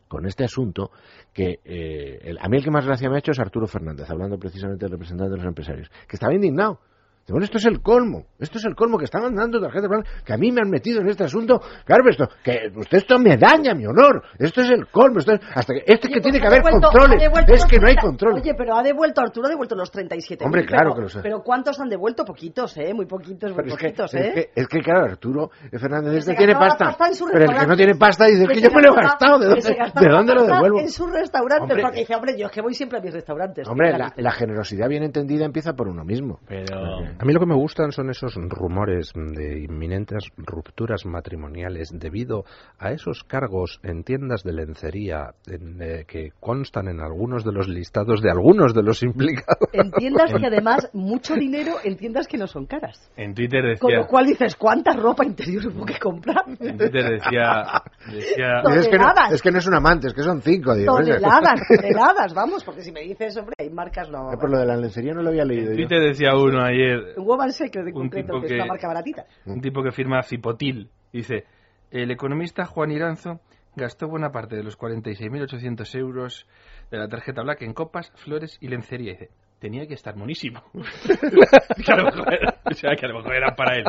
con 0.08 0.26
este 0.26 0.44
asunto 0.44 0.90
que 1.34 1.60
eh, 1.64 2.36
a 2.42 2.50
mí 2.50 2.58
el 2.58 2.64
que 2.64 2.72
más 2.72 2.86
gracia 2.86 3.10
me 3.10 3.16
ha 3.16 3.20
hecho 3.20 3.32
es 3.32 3.40
Arturo 3.40 3.68
Fernández, 3.68 4.10
hablando 4.10 4.40
precisamente 4.40 4.86
del 4.86 4.94
representante 4.94 5.32
de 5.32 5.38
los 5.38 5.46
empresarios, 5.46 5.90
que 6.08 6.16
estaba 6.16 6.34
indignado 6.34 6.80
bueno, 7.28 7.46
esto 7.46 7.58
es 7.58 7.66
el 7.66 7.82
colmo, 7.82 8.26
esto 8.40 8.58
es 8.58 8.66
el 8.66 8.76
colmo 8.76 8.98
que 8.98 9.06
están 9.06 9.22
mandando 9.22 9.62
tarjetas 9.62 9.90
blancas, 9.90 10.24
que 10.24 10.34
a 10.34 10.38
mí 10.38 10.52
me 10.52 10.62
han 10.62 10.70
metido 10.70 11.02
en 11.02 11.08
este 11.08 11.24
asunto. 11.24 11.62
Claro, 11.86 12.04
esto, 12.10 12.28
que 12.44 12.72
usted 12.76 12.98
esto 12.98 13.20
me 13.20 13.38
daña 13.38 13.74
mi 13.74 13.86
honor, 13.86 14.24
esto 14.38 14.62
es 14.62 14.70
el 14.72 14.88
colmo, 14.88 15.20
esto 15.20 15.34
es, 15.34 15.40
hasta 15.54 15.74
que, 15.74 15.84
este 15.86 16.10
que 16.10 16.20
tiene 16.20 16.40
que 16.40 16.48
haber 16.48 16.62
controles, 16.62 17.24
es 17.48 17.66
que 17.66 17.80
no 17.80 17.88
hay 17.88 17.96
control. 17.96 18.36
Oye, 18.36 18.54
pero 18.58 18.76
ha 18.76 18.84
devuelto, 18.84 19.22
Arturo 19.22 19.48
ha 19.48 19.50
devuelto 19.50 19.76
los 19.76 19.92
37 19.92 20.44
Hombre, 20.44 20.66
claro 20.66 20.94
que 20.96 21.02
lo 21.02 21.10
sé. 21.10 21.20
Pero 21.22 21.42
¿cuántos 21.42 21.80
han 21.80 21.90
devuelto? 21.90 22.26
Poquitos, 22.26 22.76
¿eh? 22.78 22.94
Muy 22.94 23.06
poquitos, 23.06 23.54
muy 23.56 23.70
poquitos, 23.70 24.14
¿eh? 24.16 24.20
Es 24.20 24.34
que, 24.34 24.52
es 24.56 24.68
que, 24.68 24.80
claro, 24.80 25.06
Arturo 25.06 25.52
Fernández 25.72 26.16
este 26.16 26.36
tiene 26.36 26.54
pasta, 26.54 26.98
pero 27.32 27.46
el 27.46 27.60
que 27.60 27.68
no 27.68 27.76
tiene 27.76 27.96
pasta 27.96 28.26
dice, 28.26 28.48
que, 28.48 28.62
yo 28.62 28.70
me 28.72 28.82
lo 28.82 28.94
he 28.94 28.96
gastado, 28.96 29.40
¿de 29.40 29.48
dónde, 29.48 29.62
¿de 29.70 30.10
dónde 30.10 30.34
lo 30.34 30.44
devuelvo? 30.44 30.80
En 30.80 30.90
su 30.90 31.06
restaurante, 31.08 31.76
porque 31.82 32.00
dice, 32.00 32.16
hombre, 32.16 32.38
yo 32.38 32.48
es 32.48 32.52
que 32.52 32.62
voy 32.62 32.74
siempre 32.74 33.00
a 33.00 33.02
mis 33.02 33.14
restaurantes. 33.14 33.68
Hombre, 33.68 33.98
la, 33.98 34.14
la 34.16 34.32
generosidad 34.32 34.88
bien 34.88 35.04
entendida 35.04 35.46
empieza 35.46 35.74
por 35.74 35.88
uno 35.88 36.04
mismo. 36.04 36.40
Pero... 36.48 37.11
A 37.20 37.26
mí 37.26 37.34
lo 37.34 37.40
que 37.40 37.46
me 37.46 37.56
gusta 37.56 37.90
son 37.92 38.10
esos 38.10 38.36
rumores 38.36 39.12
de 39.16 39.62
inminentes 39.62 40.26
rupturas 40.38 41.06
matrimoniales 41.06 41.90
debido 41.94 42.46
a 42.80 42.92
esos 42.92 43.24
cargos 43.24 43.80
en 43.84 44.04
tiendas 44.04 44.44
de 44.44 44.54
lencería 44.54 45.34
eh, 45.48 46.06
que 46.08 46.32
constan 46.40 46.88
en 46.88 47.00
algunos 47.00 47.44
de 47.44 47.52
los 47.52 47.68
listados 47.68 48.22
de 48.22 48.32
algunos 48.32 48.74
de 48.74 48.84
los 48.84 49.04
implicados. 49.04 49.70
En 49.74 49.92
tiendas 49.92 50.34
que 50.34 50.46
además 50.48 50.90
mucho 50.94 51.36
dinero 51.36 51.76
en 51.84 51.98
tiendas 51.98 52.28
que 52.28 52.38
no 52.38 52.48
son 52.48 52.66
caras. 52.66 53.12
En 53.16 53.34
Twitter 53.34 53.64
decía... 53.64 53.80
Con 53.80 53.96
lo 53.96 54.08
cual 54.08 54.26
dices, 54.26 54.56
¿cuánta 54.56 54.94
ropa 54.94 55.26
interior 55.26 55.68
hubo 55.68 55.86
que 55.86 56.00
comprar? 56.00 56.44
En 56.60 56.78
Twitter 56.78 57.20
decía... 57.20 57.82
decía... 58.08 58.62
Es, 58.82 58.88
que 58.88 58.98
no, 58.98 59.14
es 59.32 59.42
que 59.42 59.52
no 59.52 59.60
es 59.60 59.68
un 59.68 59.76
amante, 59.76 60.08
es 60.08 60.14
que 60.14 60.24
son 60.24 60.42
cinco. 60.42 60.74
Digo, 60.74 60.96
toneladas, 60.96 61.62
toneladas, 61.76 62.34
vamos, 62.34 62.64
porque 62.64 62.82
si 62.82 62.92
me 62.92 63.02
dices, 63.02 63.38
hombre, 63.38 63.54
hay 63.60 63.70
marcas 63.70 64.10
no... 64.10 64.32
Eh, 64.32 64.38
por 64.40 64.50
lo 64.50 64.60
de 64.60 64.66
la 64.66 64.76
lencería 64.76 65.14
no 65.14 65.22
lo 65.22 65.30
había 65.30 65.46
leído 65.46 65.72
En 65.72 65.78
Twitter 65.78 66.02
decía 66.02 66.36
uno 66.36 66.64
ayer... 66.64 67.01
Woman 67.18 67.52
Secret 67.52 67.94
un 67.94 68.10
tipo 68.10 68.42
que, 68.42 68.58
marca 68.66 68.88
baratita. 68.88 69.26
Un 69.46 69.62
tipo 69.62 69.84
que 69.84 69.92
firma 69.92 70.22
Cipotil. 70.24 70.90
Dice, 71.12 71.46
el 71.92 72.12
economista 72.12 72.66
Juan 72.66 72.92
Iranzo 72.92 73.42
gastó 73.76 74.08
buena 74.08 74.32
parte 74.32 74.56
de 74.56 74.64
los 74.64 74.78
46.800 74.78 75.96
euros 76.00 76.48
de 76.90 76.98
la 76.98 77.08
tarjeta 77.08 77.42
Black 77.42 77.62
en 77.62 77.74
copas, 77.74 78.12
flores 78.16 78.58
y 78.62 78.68
lencería. 78.68 79.14
dice, 79.14 79.30
tenía 79.60 79.88
que 79.88 79.94
estar 79.94 80.16
monísimo. 80.16 80.64
que, 81.86 81.92
a 81.92 81.96
lo 81.96 82.06
mejor 82.06 82.34
era, 82.34 82.58
o 82.66 82.74
sea, 82.74 82.96
que 82.96 83.06
a 83.06 83.10
lo 83.10 83.18
mejor 83.20 83.36
era 83.36 83.56
para 83.56 83.76
él. 83.76 83.84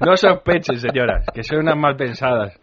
No 0.00 0.16
sospechen, 0.16 0.78
señoras, 0.78 1.26
que 1.32 1.44
son 1.44 1.58
unas 1.58 1.76
mal 1.76 1.96
pensadas. 1.96 2.58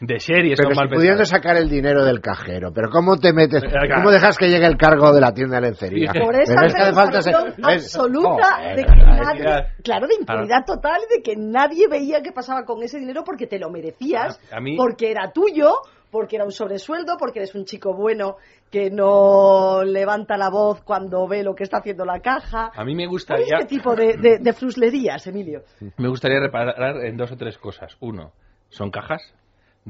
De 0.00 0.20
series 0.20 0.56
Pero 0.56 0.68
son 0.68 0.74
si 0.74 0.78
mal 0.78 0.88
pudiendo 0.88 1.18
pensadas. 1.18 1.28
sacar 1.42 1.56
el 1.56 1.68
dinero 1.68 2.04
del 2.04 2.20
cajero, 2.20 2.70
pero 2.72 2.88
¿cómo 2.90 3.16
te 3.16 3.32
metes? 3.32 3.62
Venga. 3.62 3.96
¿Cómo 3.96 4.10
dejas 4.10 4.36
que 4.38 4.48
llegue 4.48 4.66
el 4.66 4.76
cargo 4.76 5.12
de 5.12 5.20
la 5.20 5.32
tienda 5.34 5.56
de 5.56 5.62
lencería? 5.68 6.12
Por 6.12 6.32
Pero 6.32 6.42
esa 6.42 6.66
es 6.66 6.74
que 6.74 6.92
falta 6.92 7.22
ser- 7.22 7.34
es- 7.34 7.94
absoluta 7.96 8.58
de 8.76 8.84
que 8.84 8.92
es 8.92 9.06
nadie, 9.06 9.42
que- 9.44 9.82
claro, 9.82 10.06
de 10.06 10.14
impunidad 10.20 10.64
total, 10.64 11.00
de 11.14 11.22
que 11.22 11.34
nadie 11.36 11.88
veía 11.88 12.22
qué 12.22 12.32
pasaba 12.32 12.64
con 12.64 12.82
ese 12.82 12.98
dinero 12.98 13.22
porque 13.24 13.46
te 13.46 13.58
lo 13.58 13.70
merecías, 13.70 14.38
A- 14.52 14.56
a 14.58 14.60
mí- 14.60 14.76
porque 14.76 15.10
era 15.10 15.32
tuyo, 15.32 15.72
porque 16.10 16.36
era 16.36 16.44
un 16.44 16.52
sobresueldo, 16.52 17.16
porque 17.18 17.40
eres 17.40 17.54
un 17.54 17.64
chico 17.64 17.92
bueno 17.94 18.36
que 18.70 18.90
no 18.90 19.82
levanta 19.84 20.36
la 20.38 20.48
voz 20.48 20.80
cuando 20.82 21.26
ve 21.26 21.42
lo 21.42 21.54
que 21.54 21.64
está 21.64 21.78
haciendo 21.78 22.04
la 22.04 22.20
caja. 22.20 22.70
A 22.74 22.84
mí 22.84 22.94
me 22.94 23.02
¿Cuál 23.04 23.10
gustaría, 23.10 23.56
este 23.58 23.66
tipo 23.66 23.94
de, 23.94 24.16
de, 24.16 24.38
de 24.38 24.52
fruslerías, 24.52 25.26
Emilio? 25.26 25.62
me 25.98 26.08
gustaría 26.08 26.38
reparar 26.40 27.04
en 27.04 27.16
dos 27.16 27.32
o 27.32 27.36
tres 27.36 27.58
cosas. 27.58 27.96
Uno, 28.00 28.32
son 28.70 28.90
cajas. 28.90 29.34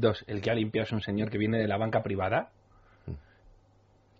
Dos, 0.00 0.24
el 0.26 0.40
que 0.40 0.50
ha 0.50 0.54
limpiado 0.54 0.84
es 0.84 0.92
un 0.92 1.00
señor 1.00 1.30
que 1.30 1.38
viene 1.38 1.58
de 1.58 1.68
la 1.68 1.76
banca 1.76 2.02
privada. 2.02 2.50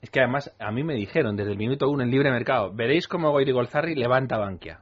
Es 0.01 0.11
que 0.11 0.21
además 0.21 0.55
a 0.61 0.71
mí 0.71 0.85
me 0.85 0.95
dijeron 0.95 1.37
desde 1.37 1.53
el 1.53 1.59
minuto 1.59 1.89
uno 1.91 2.03
en 2.05 2.11
libre 2.11 2.31
mercado, 2.31 2.73
veréis 2.73 3.09
cómo 3.09 3.31
Goiri 3.33 3.51
Golzarri 3.53 3.95
levanta 3.97 4.39
Bankia. 4.39 4.81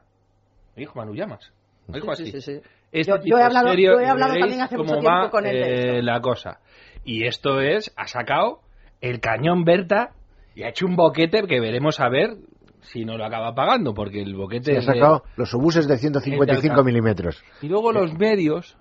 Me 0.74 0.80
dijo 0.80 0.98
Manu 0.98 1.14
Llamas. 1.14 1.52
Me 1.88 1.94
dijo 2.00 2.14
Sí, 2.14 2.22
así. 2.24 2.32
sí, 2.32 2.40
sí, 2.40 2.60
sí. 2.60 2.68
Este 2.92 3.12
Yo- 3.24 3.38
he 3.38 3.42
hablado- 3.42 3.68
serio, 3.68 3.92
yo 3.92 4.00
he 4.00 4.06
hablado 4.08 4.34
también 4.38 4.60
hace 4.60 4.76
cómo 4.76 4.88
mucho 4.88 5.00
tiempo 5.00 5.18
va, 5.24 5.30
con 5.30 5.46
él 5.46 5.56
eh, 5.56 6.02
la 6.02 6.20
cosa. 6.20 6.60
Y 7.04 7.26
esto 7.26 7.60
es, 7.60 7.92
ha 7.96 8.06
sacado 8.06 8.60
el 9.00 9.20
cañón 9.20 9.64
Berta 9.64 10.10
y 10.54 10.62
ha 10.64 10.68
hecho 10.68 10.86
un 10.86 10.96
boquete 10.96 11.42
que 11.46 11.60
veremos 11.60 11.98
a 12.00 12.08
ver 12.08 12.36
si 12.82 13.04
no 13.04 13.16
lo 13.16 13.24
acaba 13.24 13.54
pagando, 13.54 13.94
porque 13.94 14.22
el 14.22 14.34
boquete... 14.36 14.72
Sí, 14.72 14.76
ha 14.76 14.80
de- 14.80 14.86
sacado 15.00 15.22
los 15.36 15.52
obuses 15.54 15.88
de 15.88 15.96
155 15.98 16.72
Es 16.72 16.76
de 16.76 16.82
milímetros. 16.84 17.42
y 17.62 17.68
luego 17.68 17.90
los 17.92 18.12
medios 18.18 18.76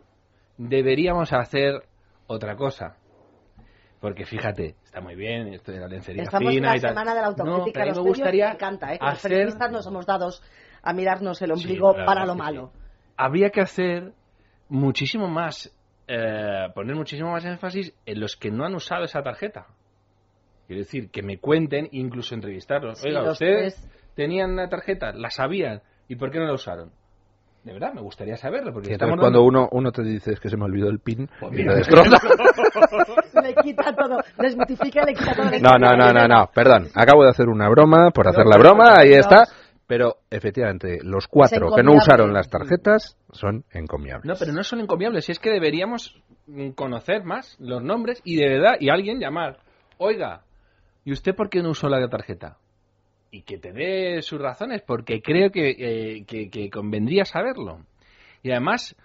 deberíamos 0.57 1.33
hacer 1.33 1.83
otra 2.27 2.55
cosa. 2.55 2.97
Porque 3.99 4.25
fíjate, 4.25 4.75
está 4.83 5.01
muy 5.01 5.15
bien 5.15 5.47
esto 5.53 5.71
de 5.71 5.79
la 5.79 5.87
lencería 5.87 6.23
Estamos 6.23 6.49
en 6.49 6.55
fina 6.57 6.69
la 6.71 6.77
y 6.77 6.79
tal. 6.81 6.89
semana 6.91 7.15
de 7.15 7.21
la 7.21 7.27
No, 7.27 7.27
autocrítica. 7.31 7.71
pero 7.79 7.81
a 7.81 7.85
mí 7.85 7.95
los 7.95 8.03
me 8.03 8.09
gustaría 8.09 8.47
me 8.49 8.53
encanta, 8.53 8.93
¿eh? 8.93 8.99
Que 8.99 9.05
Los 9.05 9.13
hacer- 9.13 9.31
periodistas 9.31 9.71
nos 9.71 9.87
hemos 9.87 10.05
dados 10.05 10.43
a 10.83 10.93
mirarnos 10.93 11.41
el 11.41 11.51
ombligo 11.51 11.95
para 12.05 12.25
lo 12.25 12.35
malo. 12.35 12.71
Habría 13.17 13.49
que 13.49 13.61
hacer 13.61 14.13
muchísimo 14.69 15.27
más, 15.27 15.71
eh, 16.07 16.67
poner 16.75 16.95
muchísimo 16.95 17.31
más 17.31 17.45
énfasis 17.45 17.95
en 18.05 18.19
los 18.19 18.35
que 18.35 18.51
no 18.51 18.65
han 18.65 18.75
usado 18.75 19.05
esa 19.05 19.23
tarjeta. 19.23 19.65
Quiero 20.67 20.81
decir, 20.81 21.09
que 21.09 21.23
me 21.23 21.39
cuenten, 21.39 21.87
incluso 21.91 22.35
entrevistarlos. 22.35 22.99
Sí, 22.99 23.07
Oiga, 23.07 23.31
¿ustedes 23.31 23.75
tres. 23.75 24.13
tenían 24.15 24.51
una 24.51 24.67
tarjeta? 24.67 25.13
¿La 25.13 25.29
sabían? 25.29 25.81
¿Y 26.07 26.15
por 26.15 26.29
qué 26.31 26.39
no 26.39 26.45
la 26.45 26.53
usaron? 26.53 26.91
De 27.65 27.73
verdad, 27.73 27.93
me 27.95 28.01
gustaría 28.01 28.37
saberlo. 28.37 28.71
Porque 28.71 28.93
estamos 28.93 29.19
cuando 29.19 29.39
dando- 29.39 29.47
uno, 29.47 29.69
uno 29.71 29.91
te 29.91 30.03
dice 30.03 30.33
es 30.33 30.39
que 30.39 30.49
se 30.49 30.55
me 30.55 30.65
olvidó 30.65 30.87
el 30.87 30.99
pin 30.99 31.27
Pues 31.39 31.51
y 31.51 31.55
mira. 31.55 31.71
te 31.73 31.77
destroza. 31.79 32.17
Le 33.41 33.55
quita 33.55 33.93
todo, 33.95 34.19
desmitifica 34.37 35.01
y 35.01 35.05
le 35.07 35.13
quita 35.15 35.33
todo. 35.35 35.45
No, 35.61 35.77
no, 35.79 35.97
no, 35.97 36.13
no, 36.13 36.27
no, 36.27 36.49
perdón. 36.53 36.89
Acabo 36.93 37.23
de 37.23 37.29
hacer 37.31 37.49
una 37.49 37.67
broma 37.69 38.11
por 38.11 38.27
hacer 38.27 38.45
la 38.45 38.57
broma, 38.57 38.95
ahí 38.99 39.13
está. 39.13 39.45
Pero 39.87 40.17
efectivamente, 40.29 40.99
los 41.03 41.27
cuatro 41.27 41.71
que 41.75 41.81
no 41.83 41.93
usaron 41.93 42.33
las 42.33 42.49
tarjetas 42.49 43.17
son 43.31 43.65
encomiables. 43.71 44.25
No, 44.25 44.33
pero 44.37 44.51
no 44.53 44.63
son 44.63 44.79
encomiables. 44.81 45.25
Si 45.25 45.31
es 45.31 45.39
que 45.39 45.49
deberíamos 45.51 46.15
conocer 46.75 47.23
más 47.23 47.55
los 47.59 47.81
nombres 47.83 48.21
y 48.23 48.35
de 48.35 48.47
verdad, 48.47 48.75
y 48.79 48.89
alguien 48.89 49.19
llamar. 49.19 49.57
Oiga, 49.97 50.41
¿y 51.03 51.11
usted 51.11 51.35
por 51.35 51.49
qué 51.49 51.61
no 51.63 51.69
usó 51.71 51.89
la 51.89 52.07
tarjeta? 52.07 52.57
Y 53.35 53.41
que 53.41 53.57
te 53.57 53.73
dé 53.73 54.21
sus 54.21 54.39
razones, 54.39 54.81
porque 54.81 55.21
creo 55.21 55.51
que, 55.51 55.71
eh, 55.71 56.25
que, 56.25 56.49
que 56.49 56.69
convendría 56.69 57.25
saberlo. 57.25 57.81
Y 58.41 58.51
además, 58.51 58.95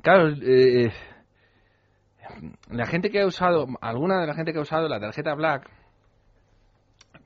claro, 0.00 0.30
eh, 0.40 0.90
la 2.70 2.86
gente 2.86 3.10
que 3.10 3.20
ha 3.20 3.26
usado, 3.26 3.66
alguna 3.82 4.22
de 4.22 4.26
la 4.26 4.32
gente 4.32 4.54
que 4.54 4.58
ha 4.58 4.62
usado 4.62 4.88
la 4.88 5.00
tarjeta 5.00 5.34
Black 5.34 5.68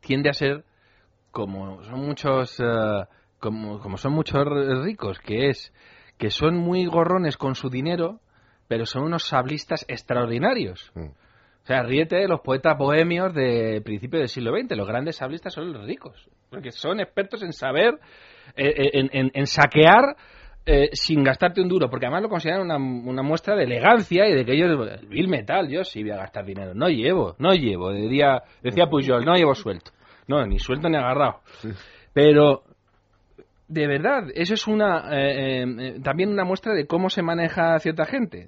tiende 0.01 0.31
a 0.31 0.33
ser 0.33 0.65
como 1.31 1.85
son 1.85 2.01
muchos 2.01 2.59
eh, 2.59 3.05
como, 3.39 3.79
como 3.79 3.99
son 3.99 4.15
muchos 4.15 4.45
ricos 4.83 5.21
que 5.21 5.51
es 5.51 5.73
que 6.17 6.31
son 6.31 6.57
muy 6.57 6.87
gorrones 6.87 7.37
con 7.37 7.55
su 7.55 7.71
dinero 7.71 8.19
pero 8.67 8.85
son 8.85 9.05
unos 9.05 9.29
sablistas 9.29 9.85
extraordinarios 9.89 10.93
o 10.97 11.13
sea 11.69 11.83
ríete 11.83 12.17
de 12.17 12.27
los 12.29 12.41
poetas 12.41 12.77
bohemios 12.77 13.33
de 13.35 13.81
principio 13.85 14.19
del 14.19 14.29
siglo 14.29 14.53
XX 14.59 14.77
los 14.77 14.89
grandes 14.89 15.17
sablistas 15.17 15.53
son 15.55 15.73
los 15.73 15.85
ricos 15.87 16.29
porque 16.51 16.73
son 16.73 16.99
expertos 16.99 17.43
en 17.43 17.53
saber 17.53 17.95
eh, 18.57 18.67
eh, 18.77 18.91
en, 18.95 19.11
en- 19.13 19.31
en 19.35 19.47
saquear 19.47 20.17
eh, 20.71 20.91
sin 20.93 21.23
gastarte 21.25 21.63
un 21.63 21.69
duro, 21.69 21.89
porque 21.89 22.05
además 22.05 22.23
lo 22.25 22.29
consideran 22.29 22.61
una, 22.61 22.77
una 22.77 23.23
muestra 23.23 23.57
de 23.57 23.65
elegancia 23.65 24.29
y 24.29 24.35
de 24.35 24.45
que 24.45 24.53
ellos, 24.53 24.69
el 25.01 25.07
Bill 25.09 25.27
Metal, 25.29 25.67
yo 25.67 25.83
sí 25.83 26.03
voy 26.03 26.11
a 26.11 26.17
decía 26.19 26.45
dinero, 26.45 26.75
no 26.75 26.89
llevo, 26.91 27.37
no 27.39 27.55
llevo, 27.55 27.91
decía, 27.91 28.43
decía 28.63 28.87
Pujol, 28.87 29.25
no 29.25 29.35
llevo 29.35 29.55
suelto, 29.55 29.93
no, 30.27 30.45
ni 30.47 30.59
suelto 30.59 30.91
ni 30.91 30.97
agarrado, 30.99 31.41
pero 32.13 32.65
de 33.67 33.87
verdad, 33.87 34.25
eso 34.35 34.53
es 34.55 34.67
una 34.67 35.09
eh, 35.11 35.63
eh, 35.63 36.01
también 36.03 36.31
una 36.31 36.45
muestra 36.45 36.75
de 36.75 36.87
cómo 36.87 37.09
se 37.09 37.23
maneja 37.23 37.79
cierta 37.79 38.05
gente. 38.05 38.47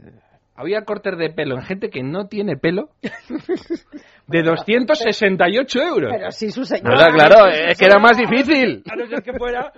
Había 0.56 0.84
cortes 0.84 1.16
de 1.16 1.30
pelo 1.30 1.54
en 1.56 1.62
gente 1.62 1.88
que 1.90 2.02
no 2.02 2.26
tiene 2.26 2.56
pelo 2.56 2.90
de 4.26 4.42
268 4.42 5.82
euros. 5.82 6.12
Pero 6.14 6.30
sí, 6.30 6.50
su 6.50 6.64
señora. 6.64 6.96
Claro, 6.96 7.14
claro, 7.14 7.46
es 7.48 7.78
que 7.78 7.86
era 7.86 7.98
más 7.98 8.16
difícil. 8.16 8.82
A 8.90 8.96
no 8.96 9.06
ser 9.06 9.22
que 9.22 9.32
fuera 9.32 9.72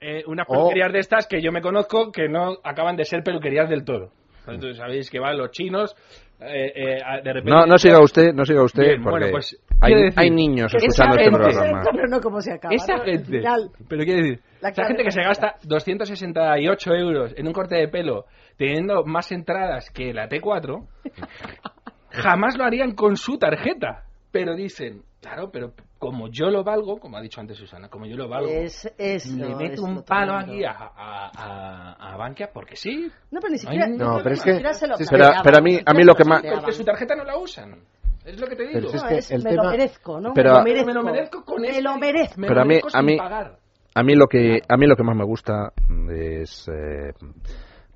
eh, 0.00 0.22
unas 0.26 0.46
O- 0.48 0.52
peluquerías 0.54 0.92
de 0.92 0.98
estas 0.98 1.26
que 1.26 1.40
yo 1.42 1.52
me 1.52 1.60
conozco 1.62 2.10
que 2.12 2.28
no 2.28 2.56
acaban 2.64 2.96
de 2.96 3.04
ser 3.04 3.22
peluquerías 3.22 3.68
del 3.68 3.84
todo. 3.84 4.10
Entonces 4.48 4.76
sabéis 4.76 5.10
que 5.10 5.18
van 5.18 5.36
los 5.38 5.50
chinos, 5.50 5.96
eh, 6.40 6.72
eh, 6.74 6.98
de 7.24 7.32
repente... 7.32 7.50
No, 7.50 7.66
no 7.66 7.78
siga 7.78 8.00
usted, 8.00 8.32
no 8.34 8.44
siga 8.44 8.62
usted, 8.62 8.82
Bien, 8.82 9.02
porque 9.02 9.18
bueno, 9.18 9.32
pues, 9.32 9.58
hay, 9.80 9.94
hay 10.14 10.30
niños 10.30 10.72
esa 10.74 10.86
escuchando 10.86 11.16
este 11.16 11.30
gente- 11.30 11.38
programa. 11.38 11.82
Pero 11.92 12.08
no 12.08 12.20
como 12.20 12.40
se 12.40 12.52
acaba. 12.52 12.74
Esa 12.74 12.96
¿no? 12.96 13.04
Gente, 13.04 13.24
final, 13.38 13.70
pero 13.88 14.04
quiero 14.04 14.22
decir, 14.22 14.40
La 14.60 14.68
esa 14.68 14.84
gente 14.84 15.02
que 15.04 15.10
se 15.10 15.22
gasta 15.22 15.56
268 15.64 16.94
euros 16.94 17.34
en 17.36 17.46
un 17.46 17.52
corte 17.52 17.76
de 17.76 17.88
pelo, 17.88 18.26
teniendo 18.56 19.04
más 19.04 19.32
entradas 19.32 19.90
que 19.90 20.12
la 20.12 20.28
T4, 20.28 20.86
jamás 22.10 22.56
lo 22.56 22.64
harían 22.64 22.92
con 22.94 23.16
su 23.16 23.38
tarjeta. 23.38 24.02
Pero 24.32 24.54
dicen, 24.54 25.02
claro, 25.26 25.50
pero 25.50 25.72
como 25.98 26.28
yo 26.28 26.50
lo 26.50 26.62
valgo, 26.62 26.98
como 26.98 27.16
ha 27.16 27.20
dicho 27.20 27.40
antes 27.40 27.56
Susana, 27.58 27.88
como 27.88 28.06
yo 28.06 28.16
lo 28.16 28.28
valgo, 28.28 28.48
Es, 28.50 28.92
es, 28.98 29.26
le 29.32 29.48
no, 29.48 29.56
meto 29.56 29.72
es 29.74 29.80
un 29.80 29.94
lo 29.96 30.04
palo 30.04 30.38
tremendo. 30.38 30.52
aquí 30.52 30.64
a, 30.64 30.72
a, 30.96 31.30
a, 31.34 32.12
a 32.12 32.16
Bankia 32.16 32.50
porque 32.52 32.76
sí. 32.76 33.10
No, 33.30 33.40
pero 33.40 33.48
ni 33.50 33.56
No 33.56 33.58
siquiera. 33.58 33.86
No, 33.88 33.96
creo 33.96 34.22
pero 34.22 34.34
es 34.34 34.42
que- 34.42 34.74
se 34.74 34.86
lo 34.86 34.96
sí, 34.96 35.04
pero- 35.10 35.30
pero 35.42 35.58
a 35.58 35.60
mí- 35.60 35.80
a 35.84 35.92
mí 35.94 36.04
lo 36.04 36.14
que 36.14 36.24
más-. 36.24 36.42
Porque 36.42 36.72
su 36.72 36.84
tarjeta 36.84 37.14
no 37.16 37.24
la 37.24 37.36
usan. 37.38 37.80
Es 38.24 38.40
lo 38.40 38.46
que 38.46 38.56
te 38.56 38.62
digo. 38.66 38.72
Pero 38.74 38.88
es 38.88 39.02
No, 39.02 39.08
que 39.08 39.34
el 39.36 39.42
me 39.44 39.50
lo 39.54 39.62
tema- 39.62 39.70
merezco, 39.70 40.20
¿no? 40.20 40.32
Pero- 40.34 40.50
me 40.50 40.58
lo 40.58 40.64
merezco. 40.64 40.86
Me 40.86 40.94
lo 40.94 41.02
merezco 41.04 41.44
con 41.44 41.60
Me 41.62 41.68
este- 41.68 41.82
lo 41.82 41.96
merezco. 41.96 42.40
me 42.40 42.46
Pero 42.48 42.54
lo 42.56 42.60
a 42.60 42.64
mí, 42.64 42.68
merezco 42.74 42.90
a 42.98 43.02
mí, 43.02 43.16
pagar. 43.16 43.58
a 43.94 44.02
mí 44.02 44.14
lo 44.16 44.26
que 44.26 44.60
a 44.68 44.76
mí 44.76 44.86
lo 44.86 44.96
que 44.96 45.02
más 45.04 45.16
me 45.16 45.24
gusta 45.24 45.72
es 46.10 46.68
eh, 46.68 47.12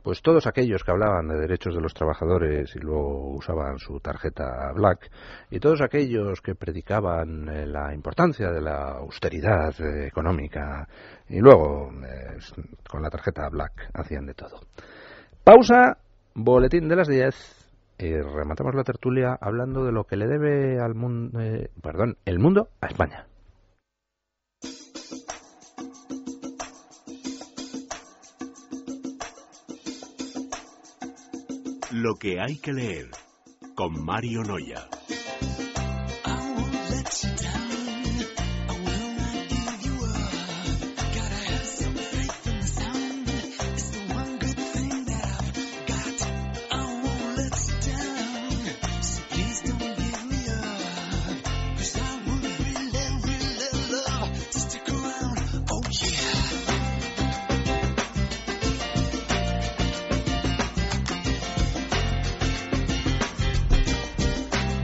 pues 0.03 0.22
todos 0.22 0.46
aquellos 0.46 0.82
que 0.84 0.90
hablaban 0.90 1.28
de 1.28 1.38
derechos 1.38 1.74
de 1.74 1.80
los 1.80 1.94
trabajadores 1.94 2.74
y 2.74 2.78
luego 2.78 3.34
usaban 3.34 3.78
su 3.78 4.01
tarjeta 4.01 4.72
Black 4.74 5.11
y 5.51 5.61
todos 5.61 5.80
aquellos 5.80 6.40
que 6.40 6.55
predicaban 6.55 7.48
eh, 7.48 7.66
la 7.66 7.94
importancia 7.94 8.51
de 8.51 8.61
la 8.61 8.92
austeridad 8.92 9.74
eh, 9.80 10.07
económica 10.07 10.88
y 11.28 11.38
luego 11.40 11.90
eh, 12.05 12.38
con 12.88 13.03
la 13.03 13.11
tarjeta 13.11 13.48
Black 13.48 13.90
hacían 13.94 14.26
de 14.26 14.34
todo. 14.34 14.61
Pausa, 15.44 15.98
boletín 16.34 16.88
de 16.88 16.96
las 16.96 17.09
10 17.09 17.34
y 17.98 18.14
rematamos 18.14 18.74
la 18.74 18.84
tertulia 18.84 19.36
hablando 19.40 19.84
de 19.84 19.92
lo 19.92 20.05
que 20.05 20.16
le 20.16 20.26
debe 20.26 20.80
al 20.80 20.94
mundo, 20.94 21.38
perdón, 21.82 22.16
el 22.24 22.38
mundo 22.38 22.68
a 22.80 22.86
España. 22.86 23.30
Lo 31.93 32.14
que 32.14 32.41
hay 32.41 32.57
que 32.59 32.72
leer 32.72 33.11
con 33.74 34.05
Mario 34.05 34.45
Noya. 34.45 34.88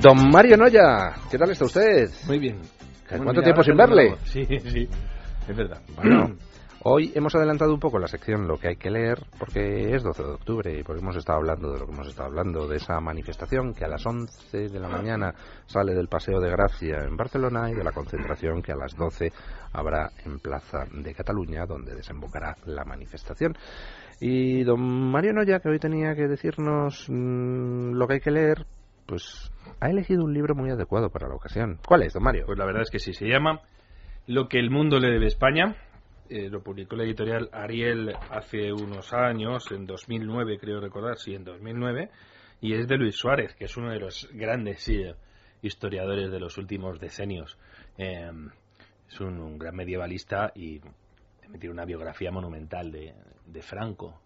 Don 0.06 0.30
Mario 0.30 0.56
Noya, 0.56 1.16
¿qué 1.28 1.36
tal 1.36 1.50
está 1.50 1.64
usted? 1.64 2.08
Muy 2.28 2.38
bien. 2.38 2.60
¿Cuánto 3.08 3.42
tiempo 3.42 3.64
sin 3.64 3.76
verle? 3.76 4.14
Sí, 4.22 4.44
sí, 4.46 4.88
es 5.48 5.56
verdad. 5.56 5.82
Bueno, 5.96 6.36
Hoy 6.84 7.10
hemos 7.16 7.34
adelantado 7.34 7.74
un 7.74 7.80
poco 7.80 7.98
la 7.98 8.06
sección 8.06 8.46
Lo 8.46 8.56
que 8.58 8.68
hay 8.68 8.76
que 8.76 8.88
leer, 8.88 9.18
porque 9.36 9.92
es 9.92 10.04
12 10.04 10.22
de 10.22 10.30
octubre 10.30 10.78
y 10.78 10.84
porque 10.84 11.02
hemos 11.02 11.16
estado 11.16 11.38
hablando 11.38 11.72
de 11.72 11.80
lo 11.80 11.86
que 11.86 11.92
hemos 11.92 12.06
estado 12.06 12.28
hablando, 12.28 12.68
de 12.68 12.76
esa 12.76 13.00
manifestación 13.00 13.74
que 13.74 13.84
a 13.84 13.88
las 13.88 14.06
11 14.06 14.68
de 14.68 14.78
la 14.78 14.88
mañana 14.88 15.34
sale 15.66 15.92
del 15.92 16.06
Paseo 16.06 16.38
de 16.38 16.50
Gracia 16.50 16.98
en 16.98 17.16
Barcelona 17.16 17.68
y 17.68 17.74
de 17.74 17.82
la 17.82 17.90
concentración 17.90 18.62
que 18.62 18.70
a 18.70 18.76
las 18.76 18.94
12 18.94 19.32
habrá 19.72 20.12
en 20.24 20.38
Plaza 20.38 20.84
de 20.92 21.12
Cataluña, 21.12 21.66
donde 21.66 21.96
desembocará 21.96 22.54
la 22.66 22.84
manifestación. 22.84 23.54
Y 24.20 24.62
don 24.62 25.10
Mario 25.10 25.32
Noya, 25.32 25.58
que 25.58 25.68
hoy 25.68 25.80
tenía 25.80 26.14
que 26.14 26.28
decirnos 26.28 27.06
mm, 27.08 27.94
lo 27.94 28.06
que 28.06 28.14
hay 28.14 28.20
que 28.20 28.30
leer, 28.30 28.64
pues 29.06 29.52
ha 29.80 29.88
elegido 29.88 30.24
un 30.24 30.34
libro 30.34 30.54
muy 30.54 30.70
adecuado 30.70 31.10
para 31.10 31.28
la 31.28 31.34
ocasión. 31.34 31.78
¿Cuál 31.86 32.02
es, 32.02 32.12
don 32.12 32.22
Mario? 32.22 32.44
Pues 32.46 32.58
la 32.58 32.66
verdad 32.66 32.82
es 32.82 32.90
que 32.90 32.98
sí, 32.98 33.12
se 33.12 33.26
llama 33.26 33.60
Lo 34.26 34.48
que 34.48 34.58
el 34.58 34.70
mundo 34.70 34.98
le 34.98 35.10
debe 35.10 35.26
a 35.26 35.28
España 35.28 35.76
eh, 36.28 36.48
lo 36.50 36.60
publicó 36.60 36.96
la 36.96 37.04
editorial 37.04 37.48
Ariel 37.52 38.12
hace 38.30 38.72
unos 38.72 39.12
años, 39.12 39.70
en 39.70 39.86
2009 39.86 40.58
creo 40.58 40.80
recordar, 40.80 41.18
sí, 41.18 41.34
en 41.34 41.44
2009, 41.44 42.10
y 42.60 42.74
es 42.74 42.88
de 42.88 42.96
Luis 42.96 43.14
Suárez, 43.16 43.54
que 43.54 43.66
es 43.66 43.76
uno 43.76 43.90
de 43.90 44.00
los 44.00 44.28
grandes 44.32 44.90
historiadores 45.62 46.32
de 46.32 46.40
los 46.40 46.58
últimos 46.58 46.98
decenios. 46.98 47.56
Eh, 47.96 48.28
es 49.08 49.20
un, 49.20 49.56
gran 49.56 49.76
medievalista 49.76 50.50
y 50.54 50.80
tiene 51.60 51.70
una 51.70 51.84
biografía 51.84 52.32
monumental 52.32 52.90
de, 52.90 53.62
Franco. 53.62 54.20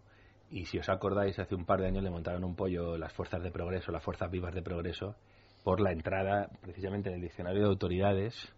Y 0.51 0.67
si 0.67 0.79
os 0.79 0.89
acordáis, 0.89 1.39
hace 1.39 1.55
un 1.55 1.65
par 1.65 1.81
de 1.81 1.87
años 1.87 2.03
le 2.03 2.11
montaron 2.11 2.45
un 2.45 2.57
pollo 2.57 2.99
las 2.99 3.13
fuerzas 3.13 3.43
de 3.43 3.51
progreso, 3.51 3.93
las 3.93 4.03
fuerzas 4.03 4.31
vivas 4.31 4.53
de 4.53 4.63
progreso, 4.63 5.15
por 5.63 5.81
la 5.81 5.93
entrada 5.93 6.49
precisamente 6.61 7.09
en 7.09 7.17
el 7.17 7.21
diccionario 7.21 7.63
de 7.63 7.69
autoridades 7.69 8.53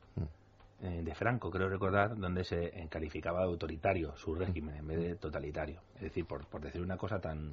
eh, 0.83 1.03
de 1.03 1.15
Franco, 1.15 1.51
creo 1.51 1.69
recordar, 1.69 2.17
donde 2.17 2.45
se 2.45 2.89
calificaba 2.89 3.41
de 3.41 3.47
autoritario 3.47 4.17
su 4.17 4.35
régimen 4.35 4.77
en 4.77 4.87
vez 4.87 4.99
de 4.99 5.17
totalitario. 5.17 5.81
Es 5.97 6.03
decir, 6.03 6.25
por, 6.27 6.47
por 6.47 6.61
decir 6.61 6.81
una 6.81 6.97
cosa 6.97 7.21
tan, 7.21 7.53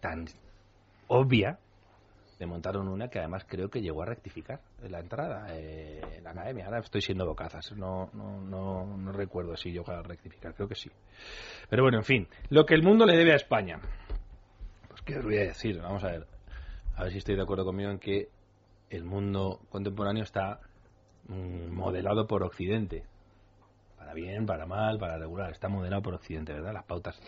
tan 0.00 0.26
obvia, 1.08 1.58
le 2.38 2.46
montaron 2.46 2.88
una 2.88 3.08
que 3.08 3.18
además 3.18 3.44
creo 3.48 3.68
que 3.70 3.80
llegó 3.80 4.02
a 4.02 4.06
rectificar 4.06 4.60
en 4.82 4.92
la 4.92 5.00
entrada 5.00 5.46
eh, 5.50 6.00
en 6.18 6.24
la 6.24 6.30
academia. 6.30 6.66
Ahora 6.66 6.80
estoy 6.80 7.00
siendo 7.00 7.26
bocazas, 7.26 7.72
no, 7.72 8.10
no, 8.12 8.40
no, 8.40 8.96
no 8.96 9.12
recuerdo 9.12 9.56
si 9.56 9.72
llegó 9.72 9.90
a 9.90 10.02
rectificar, 10.02 10.54
creo 10.54 10.68
que 10.68 10.74
sí. 10.74 10.90
Pero 11.68 11.82
bueno, 11.82 11.98
en 11.98 12.04
fin, 12.04 12.28
lo 12.50 12.66
que 12.66 12.74
el 12.74 12.82
mundo 12.82 13.06
le 13.06 13.16
debe 13.16 13.32
a 13.32 13.36
España. 13.36 13.80
Pues 14.88 15.02
qué 15.02 15.18
os 15.18 15.24
voy 15.24 15.38
a 15.38 15.44
decir, 15.44 15.80
vamos 15.80 16.04
a 16.04 16.08
ver, 16.08 16.26
a 16.94 17.04
ver 17.04 17.12
si 17.12 17.18
estoy 17.18 17.36
de 17.36 17.42
acuerdo 17.42 17.64
conmigo 17.64 17.90
en 17.90 17.98
que 17.98 18.28
el 18.90 19.04
mundo 19.04 19.60
contemporáneo 19.70 20.22
está 20.22 20.60
Mm, 21.28 21.74
modelado 21.74 22.26
por 22.26 22.42
Occidente. 22.42 23.04
Para 23.96 24.14
bien, 24.14 24.46
para 24.46 24.66
mal, 24.66 24.98
para 24.98 25.18
regular. 25.18 25.50
Está 25.50 25.68
modelado 25.68 26.02
por 26.02 26.14
Occidente, 26.14 26.52
¿verdad? 26.52 26.72
Las 26.72 26.84
pautas 26.84 27.20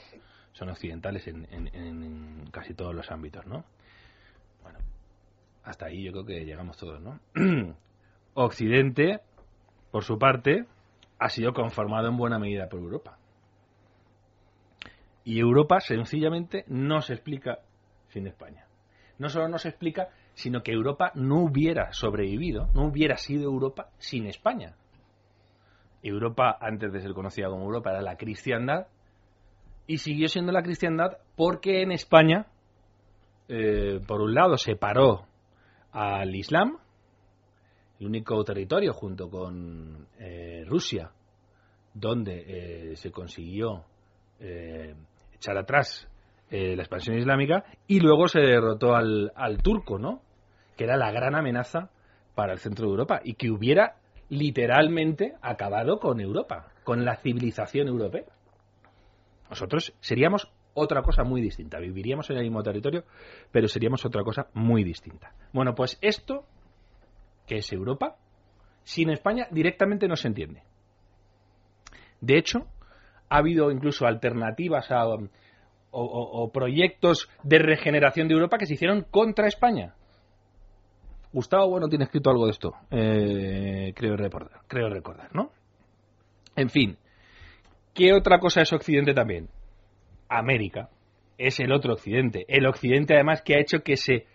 son 0.53 0.69
occidentales 0.71 1.27
en, 1.27 1.47
en, 1.51 2.49
casi 2.51 2.75
todos 2.75 2.95
los 2.95 3.11
ámbitos, 3.11 3.47
¿no? 3.47 3.65
Bueno, 4.63 4.79
hasta 5.69 5.85
ahí 5.87 6.03
yo 6.03 6.13
creo 6.13 6.25
que 6.25 6.45
llegamos 6.47 6.79
todos, 6.79 6.99
¿no? 6.99 7.21
Occidente, 8.35 9.21
por 9.91 10.03
su 10.03 10.19
parte, 10.19 10.65
ha 11.19 11.29
sido 11.29 11.53
conformado 11.53 12.09
en 12.09 12.17
buena 12.17 12.39
medida 12.39 12.71
por 12.71 12.81
Europa. 12.81 13.19
Y 15.25 15.39
Europa 15.41 15.81
sencillamente 15.81 16.65
no 16.69 17.03
se 17.03 17.13
explica 17.13 17.59
sin 18.09 18.27
España. 18.27 18.65
No 19.19 19.29
solo 19.29 19.49
no 19.49 19.59
se 19.59 19.69
explica, 19.69 20.09
sino 20.33 20.63
que 20.63 20.73
Europa 20.73 21.13
no 21.15 21.43
hubiera 21.43 21.93
sobrevivido, 21.93 22.71
no 22.73 22.87
hubiera 22.87 23.19
sido 23.19 23.45
Europa 23.45 23.91
sin 23.99 24.27
España. 24.27 24.75
Europa, 26.03 26.57
antes 26.59 26.93
de 26.95 27.01
ser 27.01 27.13
conocida 27.13 27.51
como 27.51 27.65
Europa, 27.65 27.91
era 27.91 28.01
la 28.01 28.17
cristiandad 28.17 28.87
y 29.87 29.99
siguió 29.99 30.29
siendo 30.29 30.51
la 30.51 30.63
cristiandad 30.63 31.19
porque 31.37 31.83
en 31.83 31.93
España, 31.93 32.47
eh, 33.49 34.01
por 34.07 34.23
un 34.23 34.33
lado, 34.33 34.57
separó 34.57 35.28
al 35.99 36.35
Islam, 36.35 36.79
el 37.99 38.07
único 38.07 38.45
territorio 38.45 38.93
junto 38.93 39.29
con 39.29 40.07
eh, 40.19 40.65
Rusia, 40.67 41.11
donde 41.93 42.45
eh, 42.93 42.97
se 42.97 43.11
consiguió 43.11 43.85
echar 44.41 45.59
atrás 45.59 46.07
la 46.49 46.83
expansión 46.83 47.19
islámica, 47.19 47.65
y 47.89 47.99
luego 47.99 48.29
se 48.29 48.39
derrotó 48.39 48.95
al, 48.95 49.33
al 49.35 49.61
turco, 49.61 49.99
¿no? 49.99 50.23
que 50.77 50.85
era 50.85 50.97
la 50.97 51.11
gran 51.11 51.35
amenaza 51.35 51.91
para 52.37 52.53
el 52.53 52.61
centro 52.61 52.87
de 52.87 52.93
Europa 52.93 53.21
y 53.25 53.35
que 53.35 53.51
hubiera 53.51 53.97
literalmente 54.29 55.35
acabado 55.43 55.99
con 55.99 56.21
Europa, 56.21 56.69
con 56.85 57.05
la 57.05 57.17
civilización 57.17 57.89
europea. 57.89 58.27
Nosotros 59.51 59.93
seríamos 60.01 60.49
otra 60.79 61.03
cosa 61.03 61.25
muy 61.25 61.41
distinta, 61.41 61.79
viviríamos 61.79 62.29
en 62.31 62.37
el 62.37 62.45
mismo 62.45 62.63
territorio, 62.63 63.05
pero 63.51 63.69
seríamos 63.69 64.05
otra 64.05 64.23
cosa 64.23 64.49
muy 64.55 64.85
distinta. 64.85 65.33
Bueno, 65.53 65.75
pues 65.75 65.99
esto, 66.01 66.45
que 67.47 67.57
es 67.57 67.73
Europa, 67.73 68.17
sin 68.85 69.11
España 69.11 69.47
directamente 69.51 70.09
no 70.09 70.17
se 70.17 70.29
entiende. 70.29 70.63
De 72.21 72.39
hecho, 72.39 72.67
ha 73.29 73.39
habido 73.39 73.71
incluso 73.71 74.07
alternativas 74.07 74.91
o, 74.91 75.29
o 75.91 76.53
proyectos 76.53 77.29
de 77.43 77.59
regeneración 77.59 78.29
de 78.29 78.35
Europa 78.35 78.59
que 78.59 78.67
se 78.67 78.75
hicieron 78.75 79.03
contra 79.11 79.47
España. 79.47 79.95
Gustavo 81.33 81.69
Bueno 81.69 81.89
tiene 81.89 82.05
escrito 82.05 82.31
algo 82.31 82.47
de 82.47 82.53
esto, 82.53 82.75
eh, 82.91 83.93
creo 83.95 84.17
recordar, 84.17 84.61
creo 84.67 84.89
recordar, 84.89 85.35
¿no? 85.35 85.51
En 86.57 86.71
fin, 86.71 86.97
¿qué 87.95 88.13
otra 88.13 88.39
cosa 88.39 88.63
es 88.63 88.73
Occidente 88.73 89.13
también? 89.13 89.49
América 90.29 90.91
es 91.37 91.61
el 91.61 91.73
otro 91.73 91.95
Occidente, 91.95 92.45
el 92.49 92.67
Occidente 92.67 93.15
además 93.15 93.43
que 93.43 93.55
ha 93.55 93.61
hecho 93.61 93.83
que 93.83 93.97
se 93.97 94.27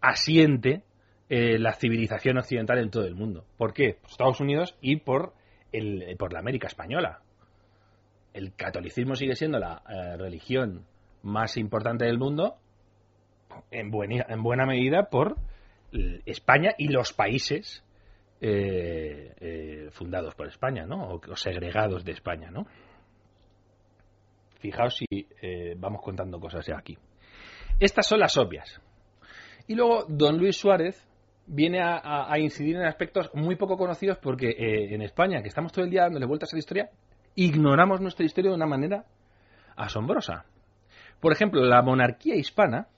asiente 0.00 0.82
eh, 1.28 1.58
la 1.58 1.74
civilización 1.74 2.38
occidental 2.38 2.78
en 2.78 2.90
todo 2.90 3.04
el 3.04 3.14
mundo. 3.14 3.44
¿Por 3.56 3.72
qué? 3.72 3.96
Por 4.00 4.10
Estados 4.10 4.40
Unidos 4.40 4.76
y 4.80 4.96
por, 4.96 5.34
el, 5.72 6.16
por 6.18 6.32
la 6.32 6.40
América 6.40 6.66
española. 6.66 7.20
El 8.32 8.54
catolicismo 8.54 9.14
sigue 9.14 9.36
siendo 9.36 9.58
la 9.58 9.82
eh, 9.88 10.16
religión 10.16 10.84
más 11.22 11.56
importante 11.56 12.04
del 12.04 12.18
mundo, 12.18 12.56
en 13.70 13.90
en 13.92 14.42
buena 14.42 14.66
medida 14.66 15.08
por 15.10 15.36
España 16.26 16.74
y 16.76 16.88
los 16.88 17.12
países 17.12 17.82
eh, 18.40 19.34
eh, 19.40 19.88
fundados 19.90 20.34
por 20.34 20.46
España, 20.46 20.86
¿no? 20.86 21.14
O, 21.14 21.36
segregados 21.36 22.04
de 22.04 22.12
España, 22.12 22.50
¿no? 22.50 22.66
Fijaos 24.58 24.96
si 24.96 25.06
eh, 25.10 25.74
vamos 25.76 26.02
contando 26.02 26.40
cosas 26.40 26.66
ya 26.66 26.78
aquí. 26.78 26.96
Estas 27.78 28.06
son 28.06 28.20
las 28.20 28.36
obvias. 28.36 28.80
Y 29.66 29.74
luego 29.74 30.04
don 30.08 30.38
Luis 30.38 30.56
Suárez 30.56 31.06
viene 31.46 31.80
a, 31.80 32.38
incidir 32.38 32.76
en 32.76 32.82
aspectos 32.82 33.30
muy 33.34 33.56
poco 33.56 33.76
conocidos 33.76 34.18
porque 34.18 34.54
en 34.58 35.00
España, 35.02 35.40
que 35.42 35.48
estamos 35.48 35.72
todo 35.72 35.84
el 35.84 35.90
día 35.90 36.02
dándole 36.02 36.26
vueltas 36.26 36.52
a 36.52 36.56
la 36.56 36.58
historia, 36.58 36.90
ignoramos 37.34 38.00
nuestra 38.00 38.26
historia 38.26 38.50
de 38.50 38.56
una 38.56 38.66
manera 38.66 39.04
asombrosa. 39.76 40.44
Por 41.20 41.32
ejemplo, 41.32 41.62
la 41.62 41.82
monarquía 41.82 42.34
hispana, 42.34 42.88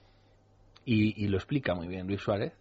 y 0.85 1.29
lo 1.29 1.37
explica 1.37 1.75
muy 1.75 1.87
bien 1.87 2.07
Luis 2.07 2.21
Suárez, 2.21 2.53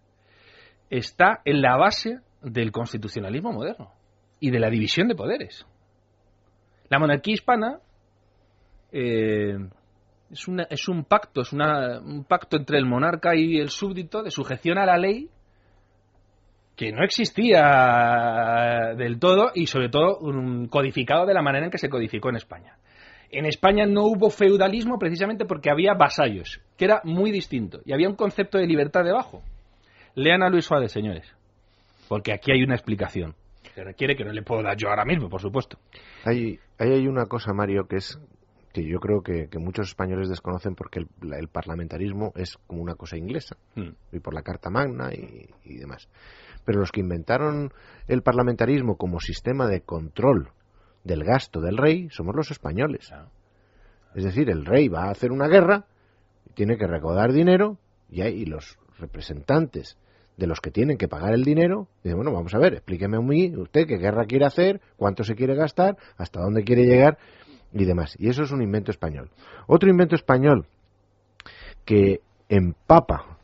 está 0.89 1.41
en 1.45 1.61
la 1.61 1.77
base 1.77 2.19
del 2.41 2.71
constitucionalismo 2.71 3.51
moderno 3.51 3.91
y 4.39 4.51
de 4.51 4.59
la 4.59 4.69
división 4.69 5.07
de 5.07 5.15
poderes. 5.15 5.65
La 6.89 6.99
monarquía 6.99 7.35
hispana 7.35 7.79
eh, 8.91 9.57
es, 10.31 10.47
una, 10.47 10.63
es, 10.63 10.87
un 10.87 11.03
pacto, 11.03 11.41
es 11.41 11.53
un 11.53 12.25
pacto 12.27 12.57
entre 12.57 12.77
el 12.77 12.85
monarca 12.85 13.35
y 13.35 13.57
el 13.57 13.69
súbdito 13.69 14.23
de 14.23 14.31
sujeción 14.31 14.77
a 14.77 14.85
la 14.85 14.97
ley 14.97 15.29
que 16.75 16.93
no 16.93 17.03
existía 17.03 18.93
del 18.95 19.19
todo 19.19 19.51
y 19.53 19.67
sobre 19.67 19.89
todo 19.89 20.17
un 20.19 20.69
codificado 20.69 21.25
de 21.25 21.33
la 21.33 21.41
manera 21.41 21.65
en 21.65 21.71
que 21.71 21.77
se 21.77 21.89
codificó 21.89 22.29
en 22.29 22.37
España. 22.37 22.77
En 23.31 23.45
España 23.45 23.85
no 23.85 24.05
hubo 24.05 24.29
feudalismo 24.29 24.97
precisamente 24.97 25.45
porque 25.45 25.69
había 25.69 25.93
vasallos, 25.93 26.61
que 26.77 26.85
era 26.85 27.01
muy 27.03 27.31
distinto, 27.31 27.81
y 27.85 27.91
había 27.91 28.07
un 28.07 28.15
concepto 28.15 28.57
de 28.57 28.65
libertad 28.65 29.03
debajo. 29.03 29.43
Lean 30.15 30.41
a 30.41 30.49
Luis 30.49 30.65
Suárez, 30.65 30.91
señores, 30.91 31.29
porque 32.07 32.31
aquí 32.31 32.51
hay 32.51 32.63
una 32.63 32.75
explicación 32.75 33.35
que 33.75 33.83
requiere 33.83 34.15
que 34.15 34.23
no 34.23 34.31
le 34.31 34.41
puedo 34.41 34.63
dar 34.63 34.77
yo 34.77 34.89
ahora 34.89 35.05
mismo, 35.05 35.29
por 35.29 35.41
supuesto. 35.41 35.77
Hay, 36.23 36.59
hay 36.79 37.07
una 37.07 37.25
cosa, 37.25 37.51
Mario, 37.53 37.87
que 37.87 37.97
es 37.97 38.17
que 38.73 38.83
yo 38.83 38.99
creo 38.99 39.21
que, 39.21 39.47
muchos 39.59 39.89
españoles 39.89 40.29
desconocen 40.29 40.75
porque 40.75 40.99
el, 40.99 41.47
parlamentarismo 41.47 42.31
es 42.35 42.57
como 42.67 42.81
una 42.81 42.95
cosa 42.95 43.17
inglesa, 43.17 43.57
hmm. 43.75 43.89
y 44.11 44.19
por 44.19 44.33
la 44.33 44.43
Carta 44.43 44.69
Magna 44.69 45.11
y, 45.13 45.77
demás. 45.77 46.07
Pero 46.65 46.79
los 46.79 46.91
que 46.91 46.99
inventaron 46.99 47.71
el 48.07 48.21
parlamentarismo 48.21 48.97
como 48.97 49.19
sistema 49.19 49.67
de 49.67 49.81
control 49.81 50.51
del 51.03 51.23
gasto 51.23 51.61
del 51.61 51.77
rey 51.77 52.09
somos 52.11 52.35
los 52.35 52.51
españoles. 52.51 53.11
Es 54.15 54.23
decir, 54.23 54.49
el 54.49 54.65
rey 54.65 54.87
va 54.87 55.05
a 55.05 55.11
hacer 55.11 55.31
una 55.31 55.47
guerra, 55.47 55.85
tiene 56.53 56.77
que 56.77 56.87
recaudar 56.87 57.31
dinero 57.31 57.77
y, 58.09 58.21
y 58.21 58.45
los 58.45 58.77
representantes 58.99 59.97
de 60.37 60.47
los 60.47 60.61
que 60.61 60.71
tienen 60.71 60.97
que 60.97 61.07
pagar 61.07 61.33
el 61.33 61.43
dinero, 61.43 61.87
dicen, 62.03 62.17
bueno, 62.17 62.31
vamos 62.31 62.53
a 62.55 62.59
ver, 62.59 62.73
explíqueme 62.73 63.17
a 63.17 63.21
mí, 63.21 63.53
usted 63.55 63.85
qué 63.85 63.97
guerra 63.97 64.25
quiere 64.25 64.45
hacer, 64.45 64.79
cuánto 64.95 65.23
se 65.23 65.35
quiere 65.35 65.53
gastar, 65.53 65.97
hasta 66.17 66.39
dónde 66.41 66.63
quiere 66.63 66.85
llegar. 66.85 67.17
Y 67.73 67.85
demás. 67.85 68.15
Y 68.19 68.29
eso 68.29 68.43
es 68.43 68.51
un 68.51 68.61
invento 68.61 68.91
español. 68.91 69.29
Otro 69.67 69.89
invento 69.89 70.15
español 70.15 70.67
que 71.85 72.21
empapa 72.47 73.37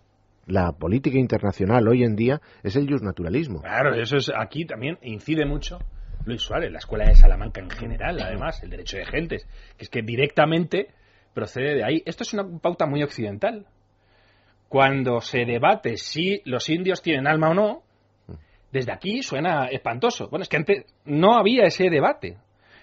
la 0.48 0.72
política 0.72 1.18
internacional 1.18 1.88
hoy 1.88 2.04
en 2.04 2.16
día 2.16 2.42
es 2.64 2.76
el 2.76 2.88
naturalismo. 3.02 3.62
Claro, 3.62 3.96
eso 3.96 4.18
es 4.18 4.32
aquí 4.36 4.66
también 4.66 4.98
incide 5.02 5.46
mucho 5.46 5.80
Luis 6.26 6.42
Suárez, 6.42 6.72
la 6.72 6.80
escuela 6.80 7.06
de 7.06 7.16
Salamanca 7.16 7.62
en 7.62 7.70
general, 7.70 8.20
además, 8.20 8.62
el 8.64 8.70
derecho 8.70 8.98
de 8.98 9.06
gentes, 9.06 9.48
que 9.78 9.84
es 9.86 9.90
que 9.90 10.02
directamente 10.02 10.90
procede 11.34 11.76
de 11.76 11.84
ahí. 11.84 12.04
Esto 12.06 12.24
es 12.24 12.34
una 12.34 12.46
pauta 12.60 12.88
muy 12.88 13.04
occidental. 13.04 13.68
Cuando 14.68 15.22
se 15.22 15.46
debate 15.46 15.98
si 15.98 16.42
los 16.46 16.70
indios 16.70 17.02
tienen 17.02 17.28
alma 17.28 17.50
o 17.50 17.54
no, 17.54 17.84
desde 18.72 18.92
aquí 18.92 19.22
suena 19.22 19.68
espantoso. 19.68 20.28
Bueno, 20.30 20.44
es 20.44 20.50
que 20.50 20.58
antes 20.58 20.86
no 21.06 21.38
había 21.38 21.66
ese 21.66 21.90
debate. 21.90 22.38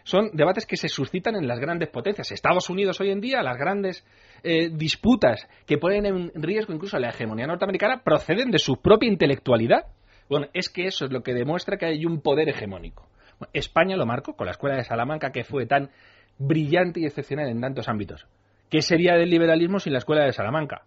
Son 0.05 0.31
debates 0.33 0.67
que 0.67 0.77
se 0.77 0.89
suscitan 0.89 1.37
en 1.37 1.47
las 1.47 1.61
grandes 1.61 1.89
potencias. 1.89 2.33
Estados 2.33 2.69
Unidos 2.71 3.01
hoy 3.01 3.11
en 3.11 3.21
día, 3.21 3.43
las 3.43 3.57
grandes 3.57 4.05
eh, 4.43 4.71
disputas 4.71 5.49
que 5.67 5.79
ponen 5.79 6.07
en 6.07 6.33
riesgo 6.35 6.73
incluso 6.73 6.99
la 6.99 7.11
hegemonía 7.11 7.47
norteamericana, 7.47 8.03
proceden 8.03 8.51
de 8.51 8.59
su 8.59 8.81
propia 8.81 9.09
intelectualidad. 9.09 9.87
Bueno, 10.29 10.47
es 10.53 10.69
que 10.69 10.87
eso 10.87 11.05
es 11.05 11.13
lo 11.13 11.23
que 11.23 11.35
demuestra 11.35 11.77
que 11.77 11.87
hay 11.87 12.05
un 12.05 12.21
poder 12.21 12.49
hegemónico. 12.49 13.09
España 13.53 13.97
lo 13.97 14.07
marcó 14.07 14.35
con 14.35 14.47
la 14.47 14.53
Escuela 14.53 14.77
de 14.77 14.85
Salamanca, 14.85 15.31
que 15.31 15.45
fue 15.45 15.67
tan 15.67 15.91
brillante 16.39 17.01
y 17.01 17.07
excepcional 17.07 17.49
en 17.49 17.61
tantos 17.61 17.89
ámbitos. 17.89 18.27
¿Qué 18.71 18.83
sería 18.83 19.15
del 19.15 19.31
liberalismo 19.31 19.79
sin 19.79 19.93
la 19.93 19.99
Escuela 19.99 20.25
de 20.25 20.33
Salamanca? 20.33 20.83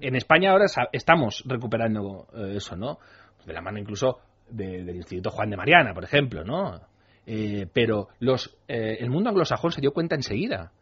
En 0.00 0.16
España 0.16 0.50
ahora 0.50 0.66
estamos 0.92 1.42
recuperando 1.46 2.26
eh, 2.34 2.54
eso, 2.56 2.76
¿no? 2.76 2.98
De 3.44 3.52
la 3.52 3.60
mano 3.60 3.78
incluso 3.78 4.18
del 4.48 4.88
Instituto 4.96 5.30
Juan 5.30 5.50
de 5.50 5.56
Mariana, 5.56 5.94
por 5.94 6.04
ejemplo, 6.04 6.44
¿no? 6.44 6.80
Eh, 7.32 7.68
pero 7.72 8.08
los, 8.18 8.58
eh, 8.66 8.96
el 8.98 9.08
mundo 9.08 9.30
anglosajón 9.30 9.70
se 9.70 9.80
dio 9.80 9.92
cuenta 9.92 10.16
enseguida 10.16 10.72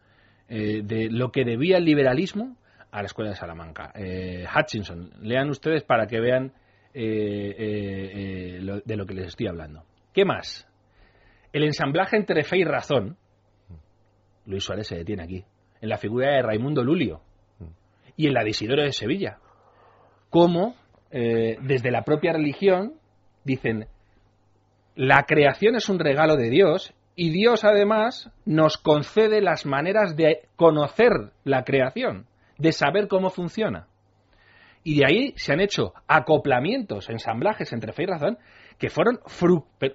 de 0.49 1.09
lo 1.11 1.31
que 1.31 1.45
debía 1.45 1.77
el 1.77 1.85
liberalismo 1.85 2.57
a 2.91 3.03
la 3.03 3.07
Escuela 3.07 3.29
de 3.29 3.37
Salamanca. 3.37 3.93
Hutchinson, 3.95 5.11
lean 5.21 5.51
ustedes 5.51 5.83
para 5.83 6.07
que 6.07 6.21
vean 6.21 6.55
de 6.95 8.95
lo 8.97 9.05
que 9.05 9.13
les 9.13 9.27
estoy 9.27 9.47
hablando. 9.47 9.85
¿Qué 10.15 10.25
más? 10.25 10.67
El 11.53 11.65
ensamblaje 11.65 12.17
entre 12.17 12.45
fe 12.45 12.61
y 12.61 12.65
razón, 12.65 13.19
Luis 14.47 14.65
Suárez 14.65 14.87
se 14.87 14.97
detiene 14.97 15.25
aquí, 15.25 15.45
en 15.83 15.89
la 15.91 15.99
figura 15.99 16.31
de 16.31 16.41
Raimundo 16.41 16.83
Lulio 16.83 17.21
y 18.17 18.27
en 18.27 18.33
la 18.33 18.43
de 18.43 18.49
Isidoro 18.49 18.85
de 18.85 18.93
Sevilla. 18.93 19.37
Cómo, 20.31 20.77
eh, 21.11 21.59
desde 21.61 21.91
la 21.91 22.05
propia 22.05 22.33
religión, 22.33 22.95
dicen, 23.45 23.87
la 24.99 25.27
creación 25.27 25.77
es 25.77 25.89
un 25.89 26.01
regalo 26.01 26.35
de 26.37 26.51
Dios 26.51 26.93
y 27.15 27.31
Dios 27.31 27.63
además 27.63 28.33
nos 28.45 28.79
concede 28.79 29.41
las 29.41 29.65
maneras 29.65 30.17
de 30.17 30.49
conocer 30.57 31.13
la 31.45 31.63
creación, 31.63 32.27
de 32.59 32.73
saber 32.73 33.07
cómo 33.07 33.31
funciona. 33.31 33.87
Y 34.83 34.99
de 34.99 35.07
ahí 35.07 35.35
se 35.37 35.53
han 35.53 35.61
hecho 35.61 35.95
acoplamientos, 36.09 37.09
ensamblajes 37.11 37.73
entre 37.73 37.93
fe 37.93 38.03
y 38.03 38.07
razón 38.07 38.39
que 38.77 38.91
fueron 38.91 39.21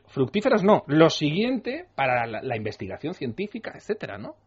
fructíferos, 0.08 0.64
no, 0.64 0.86
lo 0.88 1.10
siguiente 1.10 1.88
para 1.96 2.26
la, 2.26 2.56
investigación 2.56 3.14
científica, 3.14 3.74
etcétera, 3.76 4.18
¿no? 4.18 4.38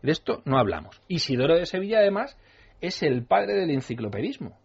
De 0.00 0.12
esto 0.12 0.40
no 0.46 0.58
hablamos. 0.58 1.02
Isidoro 1.08 1.58
de 1.58 1.66
Sevilla, 1.66 1.98
además, 1.98 2.38
es 2.80 3.02
el 3.02 3.26
padre 3.26 3.52
del 3.52 3.70
enciclopedismo. 3.70 4.56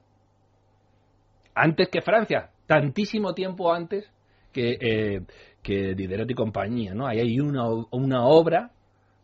Antes 1.53 1.89
que 1.89 2.01
Francia, 2.01 2.51
tantísimo 2.67 3.33
tiempo 3.33 3.73
antes 3.73 4.09
que, 4.51 4.77
eh, 4.79 5.21
que 5.61 5.95
Diderot 5.95 6.29
y 6.29 6.33
compañía, 6.33 6.93
¿no? 6.93 7.07
Ahí 7.07 7.19
hay 7.19 7.39
una, 7.39 7.67
una 7.91 8.25
obra, 8.25 8.71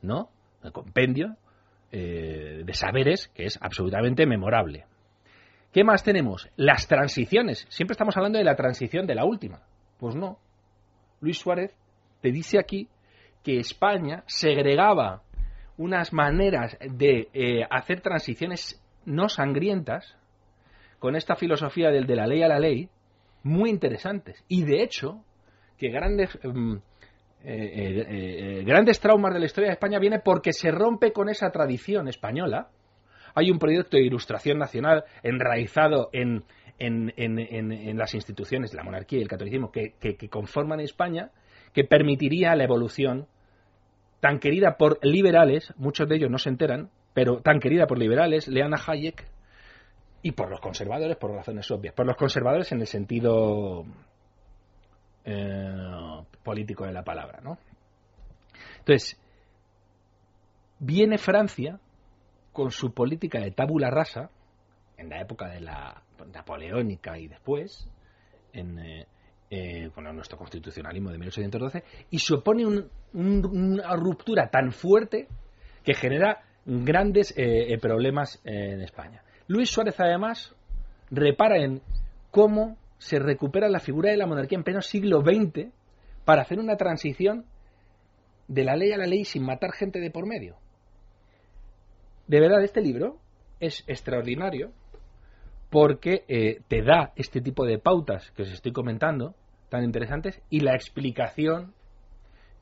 ¿no? 0.01 0.29
Un 0.63 0.71
compendio 0.71 1.35
eh, 1.91 2.63
de 2.65 2.73
saberes 2.73 3.29
que 3.29 3.45
es 3.45 3.57
absolutamente 3.61 4.25
memorable. 4.25 4.85
¿Qué 5.71 5.83
más 5.83 6.03
tenemos? 6.03 6.49
Las 6.55 6.87
transiciones. 6.87 7.65
Siempre 7.69 7.93
estamos 7.93 8.17
hablando 8.17 8.39
de 8.39 8.43
la 8.43 8.55
transición 8.55 9.05
de 9.05 9.15
la 9.15 9.25
última. 9.25 9.61
Pues 9.99 10.15
no. 10.15 10.37
Luis 11.21 11.37
Suárez 11.37 11.71
te 12.21 12.31
dice 12.31 12.59
aquí 12.59 12.87
que 13.43 13.59
España 13.59 14.23
segregaba 14.27 15.21
unas 15.77 16.11
maneras 16.11 16.77
de 16.81 17.29
eh, 17.33 17.65
hacer 17.69 18.01
transiciones 18.01 18.81
no 19.05 19.29
sangrientas 19.29 20.17
con 20.99 21.15
esta 21.15 21.35
filosofía 21.35 21.89
del 21.89 22.07
de 22.07 22.15
la 22.15 22.27
ley 22.27 22.41
a 22.43 22.47
la 22.47 22.59
ley 22.59 22.89
muy 23.47 23.69
interesantes. 23.69 24.43
Y 24.47 24.63
de 24.63 24.83
hecho, 24.83 25.23
que 25.77 25.89
grandes, 25.89 26.37
mm, 26.43 26.75
eh, 27.43 28.05
eh, 28.09 28.63
grandes 28.65 28.99
traumas 28.99 29.33
de 29.33 29.39
la 29.39 29.45
historia 29.45 29.69
de 29.69 29.73
España 29.73 29.99
viene 29.99 30.19
porque 30.19 30.53
se 30.53 30.71
rompe 30.71 31.11
con 31.11 31.29
esa 31.29 31.49
tradición 31.49 32.07
española. 32.07 32.69
Hay 33.35 33.51
un 33.51 33.59
proyecto 33.59 33.97
de 33.97 34.03
ilustración 34.03 34.57
nacional 34.57 35.05
enraizado 35.23 36.09
en, 36.11 36.43
en, 36.79 37.97
las 37.97 38.13
instituciones, 38.13 38.73
la 38.73 38.83
monarquía 38.83 39.19
y 39.19 39.21
el 39.21 39.27
catolicismo 39.27 39.71
que, 39.71 40.29
conforman 40.29 40.79
España, 40.79 41.31
que 41.73 41.83
permitiría 41.83 42.55
la 42.55 42.63
evolución 42.63 43.27
tan 44.19 44.39
querida 44.39 44.77
por 44.77 44.99
liberales, 45.03 45.73
muchos 45.77 46.09
de 46.09 46.15
ellos 46.15 46.31
no 46.31 46.39
se 46.39 46.49
enteran, 46.49 46.89
pero 47.13 47.41
tan 47.41 47.59
querida 47.59 47.85
por 47.85 47.99
liberales, 47.99 48.47
lean 48.47 48.73
a 48.73 48.81
Hayek, 48.85 49.27
y 50.21 50.31
por 50.31 50.49
los 50.49 50.59
conservadores 50.59 51.17
por 51.17 51.31
razones 51.31 51.69
obvias. 51.71 51.93
Por 51.93 52.05
los 52.05 52.15
conservadores 52.15 52.71
en 52.71 52.81
el 52.81 52.87
sentido 52.87 53.85
eh, 55.25 56.23
político 56.43 56.85
de 56.85 56.93
la 56.93 57.03
palabra, 57.03 57.39
¿no? 57.43 57.57
Entonces, 58.79 59.19
viene 60.79 61.17
Francia 61.17 61.79
con 62.53 62.71
su 62.71 62.93
política 62.93 63.39
de 63.39 63.51
tabula 63.51 63.89
rasa, 63.89 64.29
en 64.97 65.09
la 65.09 65.21
época 65.21 65.47
de 65.47 65.61
la 65.61 66.01
napoleónica 66.33 67.17
y 67.19 67.27
después, 67.27 67.87
en, 68.53 68.79
eh, 68.79 69.07
eh, 69.49 69.91
nuestro 69.95 70.37
constitucionalismo 70.37 71.11
de 71.11 71.17
1812, 71.19 71.83
y 72.09 72.19
supone 72.19 72.65
una 73.13 73.95
ruptura 73.95 74.49
tan 74.49 74.71
fuerte 74.71 75.27
que 75.83 75.93
genera 75.93 76.43
grandes 76.65 77.33
eh, 77.37 77.77
problemas 77.79 78.41
en 78.43 78.81
España. 78.81 79.21
Luis 79.47 79.69
Suárez, 79.69 79.99
además, 79.99 80.53
repara 81.09 81.57
en 81.57 81.81
cómo 82.31 82.77
se 82.97 83.19
recupera 83.19 83.69
la 83.69 83.79
figura 83.79 84.11
de 84.11 84.17
la 84.17 84.27
monarquía 84.27 84.57
en 84.57 84.63
pleno 84.63 84.81
siglo 84.81 85.21
XX 85.21 85.69
para 86.25 86.41
hacer 86.41 86.59
una 86.59 86.75
transición 86.75 87.45
de 88.47 88.63
la 88.63 88.75
ley 88.75 88.91
a 88.91 88.97
la 88.97 89.05
ley 89.05 89.23
sin 89.23 89.43
matar 89.43 89.71
gente 89.71 89.99
de 89.99 90.11
por 90.11 90.25
medio. 90.25 90.57
De 92.27 92.39
verdad, 92.39 92.63
este 92.63 92.81
libro 92.81 93.19
es 93.59 93.83
extraordinario 93.87 94.71
porque 95.69 96.23
eh, 96.27 96.61
te 96.67 96.81
da 96.81 97.13
este 97.15 97.41
tipo 97.41 97.65
de 97.65 97.77
pautas 97.77 98.31
que 98.31 98.43
os 98.43 98.51
estoy 98.51 98.71
comentando, 98.71 99.35
tan 99.69 99.83
interesantes, 99.83 100.41
y 100.49 100.61
la 100.61 100.75
explicación 100.75 101.73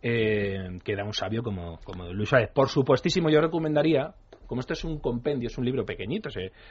eh, 0.01 0.79
que 0.83 0.95
da 0.95 1.03
un 1.03 1.13
sabio 1.13 1.43
como, 1.43 1.79
como 1.83 2.05
Luis 2.13 2.29
Suárez. 2.29 2.49
Por 2.53 2.69
supuestísimo, 2.69 3.29
yo 3.29 3.41
recomendaría, 3.41 4.13
como 4.45 4.61
esto 4.61 4.73
es 4.73 4.83
un 4.83 4.99
compendio, 4.99 5.47
es 5.47 5.57
un 5.57 5.65
libro 5.65 5.85
pequeñito, 5.85 6.29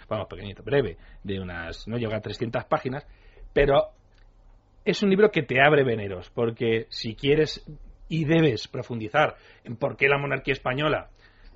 vamos, 0.09 0.27
pequeñito, 0.29 0.63
breve, 0.63 0.97
de 1.23 1.41
unas, 1.41 1.87
no 1.89 1.97
llega 1.97 2.17
a 2.17 2.21
300 2.21 2.65
páginas, 2.65 3.07
pero 3.53 3.91
es 4.85 5.03
un 5.03 5.11
libro 5.11 5.31
que 5.31 5.43
te 5.43 5.61
abre 5.61 5.85
veneros, 5.85 6.31
porque 6.31 6.87
si 6.91 7.15
quieres 7.15 7.65
y 8.09 8.25
debes 8.25 8.69
profundizar 8.69 9.37
en 9.65 9.77
por 9.77 9.97
qué 9.97 10.09
la 10.09 10.19
monarquía 10.19 10.53
española 10.53 11.11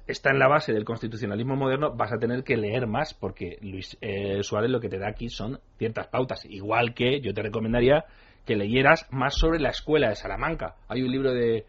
está 0.07 0.31
en 0.31 0.39
la 0.39 0.49
base 0.49 0.73
del 0.73 0.85
constitucionalismo 0.85 1.55
moderno, 1.55 1.95
vas 1.95 2.13
a 2.13 2.19
tener 2.19 2.43
que 2.43 2.57
leer 2.57 2.87
más, 2.87 3.13
porque 3.13 3.59
Luis 3.61 3.99
eh, 4.01 4.43
Suárez 4.43 4.71
lo 4.71 4.81
que 4.81 4.89
te 4.89 4.99
da 4.99 5.09
aquí 5.09 5.29
son 5.29 5.61
ciertas 5.77 6.07
pautas. 6.09 6.47
Igual 6.47 6.95
que 6.95 7.21
yo 7.21 7.35
te 7.35 7.43
recomendaría 7.43 8.07
que 8.47 8.57
leyeras 8.57 9.07
más 9.11 9.35
sobre 9.35 9.61
la 9.61 9.69
escuela 9.69 10.09
de 10.09 10.17
Salamanca. 10.17 10.77
Hay 10.89 11.03
un 11.03 11.11
libro 11.11 11.35
de, 11.35 11.67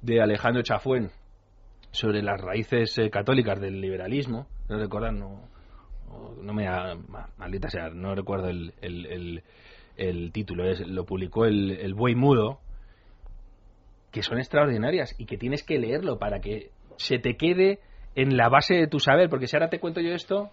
de 0.00 0.22
Alejandro 0.22 0.62
Chafuén 0.62 1.10
sobre 1.92 2.22
las 2.22 2.40
raíces 2.40 2.98
eh, 2.98 3.10
católicas 3.10 3.60
del 3.60 3.80
liberalismo. 3.80 4.48
No 4.68 4.78
recuerdan, 4.78 5.18
no, 5.18 5.48
no 6.42 6.52
me 6.52 6.66
maldita 7.36 7.68
sea, 7.68 7.90
no 7.90 8.14
recuerdo 8.14 8.48
el, 8.48 8.74
el, 8.80 9.42
el, 9.96 10.32
título. 10.32 10.68
Es, 10.68 10.80
lo 10.80 11.04
publicó 11.04 11.44
el, 11.44 11.70
el 11.70 11.94
Buey 11.94 12.14
Mudo, 12.14 12.58
que 14.10 14.22
son 14.22 14.38
extraordinarias 14.38 15.14
y 15.18 15.26
que 15.26 15.38
tienes 15.38 15.62
que 15.62 15.78
leerlo 15.78 16.18
para 16.18 16.40
que 16.40 16.70
se 16.96 17.18
te 17.18 17.36
quede 17.36 17.78
en 18.14 18.36
la 18.36 18.48
base 18.48 18.74
de 18.74 18.86
tu 18.86 18.98
saber, 18.98 19.30
porque 19.30 19.46
si 19.46 19.56
ahora 19.56 19.70
te 19.70 19.80
cuento 19.80 20.00
yo 20.00 20.12
esto, 20.12 20.50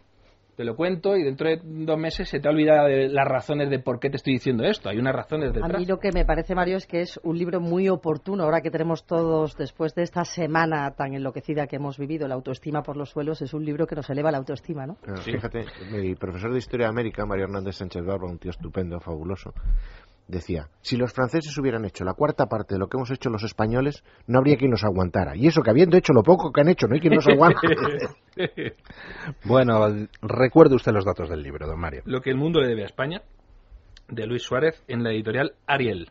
te 0.60 0.66
lo 0.66 0.76
cuento 0.76 1.16
y 1.16 1.24
dentro 1.24 1.48
de 1.48 1.62
dos 1.64 1.98
meses 1.98 2.28
se 2.28 2.42
te 2.42 2.50
ha 2.50 2.52
olvidado 2.52 2.90
de 2.90 3.08
las 3.08 3.26
razones 3.26 3.70
de 3.70 3.80
por 3.80 3.98
qué 3.98 4.10
te 4.10 4.18
estoy 4.18 4.34
diciendo 4.34 4.66
esto. 4.66 4.90
Hay 4.90 4.98
unas 4.98 5.16
razones 5.16 5.54
detrás. 5.54 5.74
A 5.74 5.78
mí 5.78 5.86
lo 5.86 6.00
que 6.00 6.12
me 6.12 6.26
parece, 6.26 6.54
Mario, 6.54 6.76
es 6.76 6.86
que 6.86 7.00
es 7.00 7.18
un 7.24 7.38
libro 7.38 7.62
muy 7.62 7.88
oportuno 7.88 8.44
ahora 8.44 8.60
que 8.60 8.70
tenemos 8.70 9.06
todos, 9.06 9.56
después 9.56 9.96
de 9.96 10.04
esta 10.04 10.26
semana 10.26 10.92
tan 10.98 11.14
enloquecida 11.14 11.66
que 11.66 11.78
hemos 11.78 11.98
vivido, 11.98 12.28
la 12.28 12.36
autoestima 12.36 12.84
por 12.84 12.98
los 12.98 13.10
suelos, 13.10 13.42
es 13.42 13.54
un 13.54 13.64
libro 13.64 13.88
que 13.88 13.96
nos 13.96 14.10
eleva 14.10 14.32
la 14.32 14.40
autoestima, 14.40 14.86
¿no? 14.86 14.98
Fíjate, 15.24 15.64
mi 15.94 16.16
profesor 16.16 16.52
de 16.52 16.58
Historia 16.58 16.88
de 16.88 16.90
América, 16.90 17.26
Mario 17.26 17.46
Hernández 17.46 17.78
Sánchez 17.78 18.04
Barba, 18.04 18.30
un 18.30 18.38
tío 18.38 18.52
estupendo, 18.52 19.00
fabuloso, 19.00 19.54
decía, 20.30 20.68
si 20.82 20.96
los 20.96 21.12
franceses 21.12 21.58
hubieran 21.58 21.86
hecho 21.86 22.06
la 22.06 22.14
cuarta 22.14 22.46
parte 22.46 22.76
de 22.76 22.80
lo 22.80 22.88
que 22.88 22.98
hemos 22.98 23.12
hecho 23.12 23.30
los 23.30 23.44
españoles, 23.44 24.04
no 24.28 24.40
habría 24.40 24.58
quien 24.58 24.72
nos 24.72 24.84
aguantara. 24.84 25.36
Y 25.36 25.48
eso 25.48 25.62
que 25.62 25.72
habiendo 25.72 25.98
hecho 25.98 26.14
lo 26.14 26.24
poco 26.24 26.52
que 26.52 26.62
han 26.62 26.70
hecho, 26.70 26.88
no 26.88 26.94
hay 26.94 27.02
quien 27.02 27.16
nos 27.16 27.28
aguante. 27.28 27.68
bueno, 29.46 30.08
recuerde 30.22 30.76
usted 30.76 30.94
los 30.94 31.06
datos 31.06 31.30
del 31.30 31.42
libro, 31.42 31.68
don 31.68 31.80
Mario. 31.80 32.04
Lo 32.06 32.22
que 32.22 32.30
el 32.30 32.38
mundo 32.38 32.62
le 32.62 32.68
debe 32.68 32.84
a 32.84 32.86
España, 32.86 33.24
de 34.08 34.28
Luis 34.28 34.44
Suárez, 34.44 34.84
en 34.88 35.04
la 35.04 35.12
editorial 35.12 35.54
Ariel. 35.66 36.10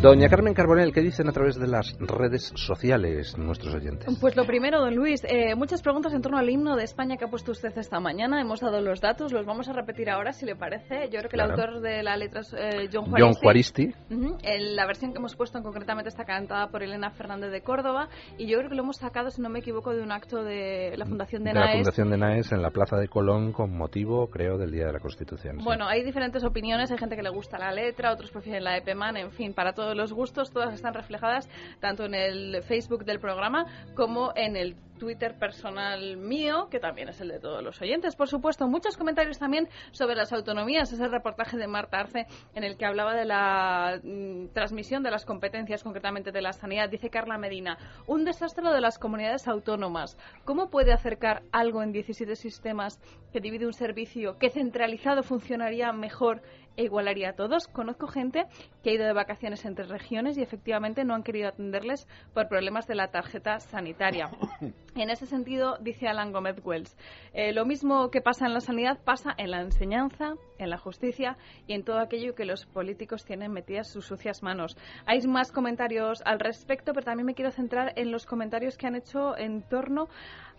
Doña 0.00 0.28
Carmen 0.28 0.54
Carbonell, 0.54 0.92
¿qué 0.92 1.00
dicen 1.00 1.28
a 1.28 1.32
través 1.32 1.58
de 1.58 1.66
las 1.66 1.96
redes 1.98 2.52
sociales 2.54 3.36
nuestros 3.36 3.74
oyentes? 3.74 4.16
Pues 4.20 4.36
lo 4.36 4.44
primero, 4.44 4.78
don 4.78 4.94
Luis, 4.94 5.24
eh, 5.24 5.56
muchas 5.56 5.82
preguntas 5.82 6.12
en 6.12 6.22
torno 6.22 6.38
al 6.38 6.48
himno 6.48 6.76
de 6.76 6.84
España 6.84 7.16
que 7.16 7.24
ha 7.24 7.28
puesto 7.28 7.50
usted 7.50 7.76
esta 7.76 7.98
mañana. 7.98 8.40
Hemos 8.40 8.60
dado 8.60 8.80
los 8.80 9.00
datos, 9.00 9.32
los 9.32 9.44
vamos 9.44 9.68
a 9.68 9.72
repetir 9.72 10.08
ahora 10.08 10.32
si 10.32 10.46
le 10.46 10.54
parece. 10.54 11.08
Yo 11.10 11.18
creo 11.18 11.28
que 11.28 11.34
el 11.34 11.42
autor 11.42 11.80
de 11.80 12.04
la 12.04 12.16
letra 12.16 12.42
es 12.42 12.54
eh, 12.56 12.88
John 12.92 13.06
Juaristi. 13.06 13.24
John 13.24 13.34
Juaristi. 13.42 14.76
la 14.76 14.86
versión 14.86 15.10
que 15.10 15.18
hemos 15.18 15.34
puesto 15.34 15.60
concretamente 15.64 16.10
está 16.10 16.24
cantada 16.24 16.68
por 16.68 16.84
Elena 16.84 17.10
Fernández 17.10 17.50
de 17.50 17.62
Córdoba 17.62 18.08
y 18.38 18.46
yo 18.46 18.58
creo 18.58 18.70
que 18.70 18.76
lo 18.76 18.84
hemos 18.84 18.98
sacado, 18.98 19.32
si 19.32 19.42
no 19.42 19.48
me 19.48 19.58
equivoco, 19.58 19.92
de 19.92 20.02
un 20.02 20.12
acto 20.12 20.44
de 20.44 20.94
la 20.96 21.06
Fundación 21.06 21.42
de, 21.42 21.50
de 21.52 21.58
La 21.58 21.72
Fundación 21.72 22.10
de 22.10 22.18
Naes 22.18 22.52
en 22.52 22.62
la 22.62 22.70
Plaza 22.70 22.98
de 22.98 23.08
Colón 23.08 23.52
con 23.52 23.76
motivo, 23.76 24.30
creo, 24.30 24.58
del 24.58 24.70
Día 24.70 24.86
de 24.86 24.92
la 24.92 25.00
Constitución. 25.00 25.58
Bueno, 25.64 25.88
hay 25.88 26.04
diferentes 26.04 26.44
opiniones, 26.44 26.92
hay 26.92 26.98
gente 26.98 27.16
que 27.16 27.22
le 27.24 27.30
gusta 27.30 27.58
la 27.58 27.72
letra, 27.72 28.12
otros 28.12 28.30
prefieren 28.30 28.62
la 28.62 28.74
de 28.74 28.82
Peman, 28.82 29.16
en 29.16 29.32
fin, 29.32 29.52
para 29.54 29.72
todos 29.72 29.87
los 29.94 30.12
gustos, 30.12 30.50
todas 30.50 30.74
están 30.74 30.94
reflejadas 30.94 31.48
tanto 31.80 32.04
en 32.04 32.14
el 32.14 32.62
Facebook 32.62 33.04
del 33.04 33.20
programa 33.20 33.66
como 33.94 34.32
en 34.36 34.56
el 34.56 34.76
Twitter 34.98 35.38
personal 35.38 36.16
mío, 36.16 36.68
que 36.70 36.80
también 36.80 37.08
es 37.08 37.20
el 37.20 37.28
de 37.28 37.40
todos 37.40 37.62
los 37.62 37.80
oyentes, 37.80 38.16
por 38.16 38.28
supuesto. 38.28 38.68
Muchos 38.68 38.96
comentarios 38.96 39.38
también 39.38 39.68
sobre 39.92 40.14
las 40.14 40.32
autonomías. 40.32 40.92
Ese 40.92 41.08
reportaje 41.08 41.56
de 41.56 41.66
Marta 41.66 42.00
Arce 42.00 42.26
en 42.54 42.64
el 42.64 42.76
que 42.76 42.86
hablaba 42.86 43.14
de 43.14 43.24
la 43.24 44.00
mm, 44.02 44.48
transmisión 44.48 45.02
de 45.02 45.10
las 45.10 45.24
competencias, 45.24 45.82
concretamente 45.82 46.32
de 46.32 46.42
la 46.42 46.52
sanidad. 46.52 46.90
Dice 46.90 47.10
Carla 47.10 47.38
Medina, 47.38 47.78
un 48.06 48.24
desastre 48.24 48.68
de 48.70 48.80
las 48.80 48.98
comunidades 48.98 49.48
autónomas. 49.48 50.18
¿Cómo 50.44 50.70
puede 50.70 50.92
acercar 50.92 51.42
algo 51.52 51.82
en 51.82 51.92
17 51.92 52.36
sistemas 52.36 53.00
que 53.32 53.40
divide 53.40 53.66
un 53.66 53.72
servicio 53.72 54.38
que 54.38 54.50
centralizado 54.50 55.22
funcionaría 55.22 55.92
mejor 55.92 56.42
e 56.78 56.84
igualaría 56.84 57.30
a 57.30 57.32
todos. 57.32 57.66
Conozco 57.66 58.06
gente 58.06 58.46
que 58.82 58.90
ha 58.90 58.94
ido 58.94 59.04
de 59.04 59.12
vacaciones 59.12 59.64
entre 59.64 59.84
regiones 59.84 60.38
y 60.38 60.42
efectivamente 60.42 61.04
no 61.04 61.14
han 61.14 61.24
querido 61.24 61.48
atenderles 61.48 62.06
por 62.32 62.48
problemas 62.48 62.86
de 62.86 62.94
la 62.94 63.08
tarjeta 63.08 63.58
sanitaria. 63.58 64.30
En 65.00 65.10
ese 65.10 65.26
sentido, 65.26 65.78
dice 65.78 66.08
Alan 66.08 66.32
Gómez 66.32 66.56
Wells, 66.64 66.96
eh, 67.32 67.52
lo 67.52 67.64
mismo 67.64 68.10
que 68.10 68.20
pasa 68.20 68.46
en 68.46 68.52
la 68.52 68.60
sanidad 68.60 68.98
pasa 69.04 69.32
en 69.38 69.52
la 69.52 69.60
enseñanza, 69.60 70.34
en 70.58 70.70
la 70.70 70.76
justicia 70.76 71.36
y 71.68 71.74
en 71.74 71.84
todo 71.84 72.00
aquello 72.00 72.34
que 72.34 72.44
los 72.44 72.66
políticos 72.66 73.24
tienen 73.24 73.52
metidas 73.52 73.88
sus 73.88 74.06
sucias 74.06 74.42
manos. 74.42 74.76
Hay 75.06 75.20
más 75.28 75.52
comentarios 75.52 76.20
al 76.24 76.40
respecto, 76.40 76.92
pero 76.94 77.04
también 77.04 77.26
me 77.26 77.34
quiero 77.36 77.52
centrar 77.52 77.92
en 77.94 78.10
los 78.10 78.26
comentarios 78.26 78.76
que 78.76 78.88
han 78.88 78.96
hecho 78.96 79.38
en 79.38 79.62
torno 79.62 80.08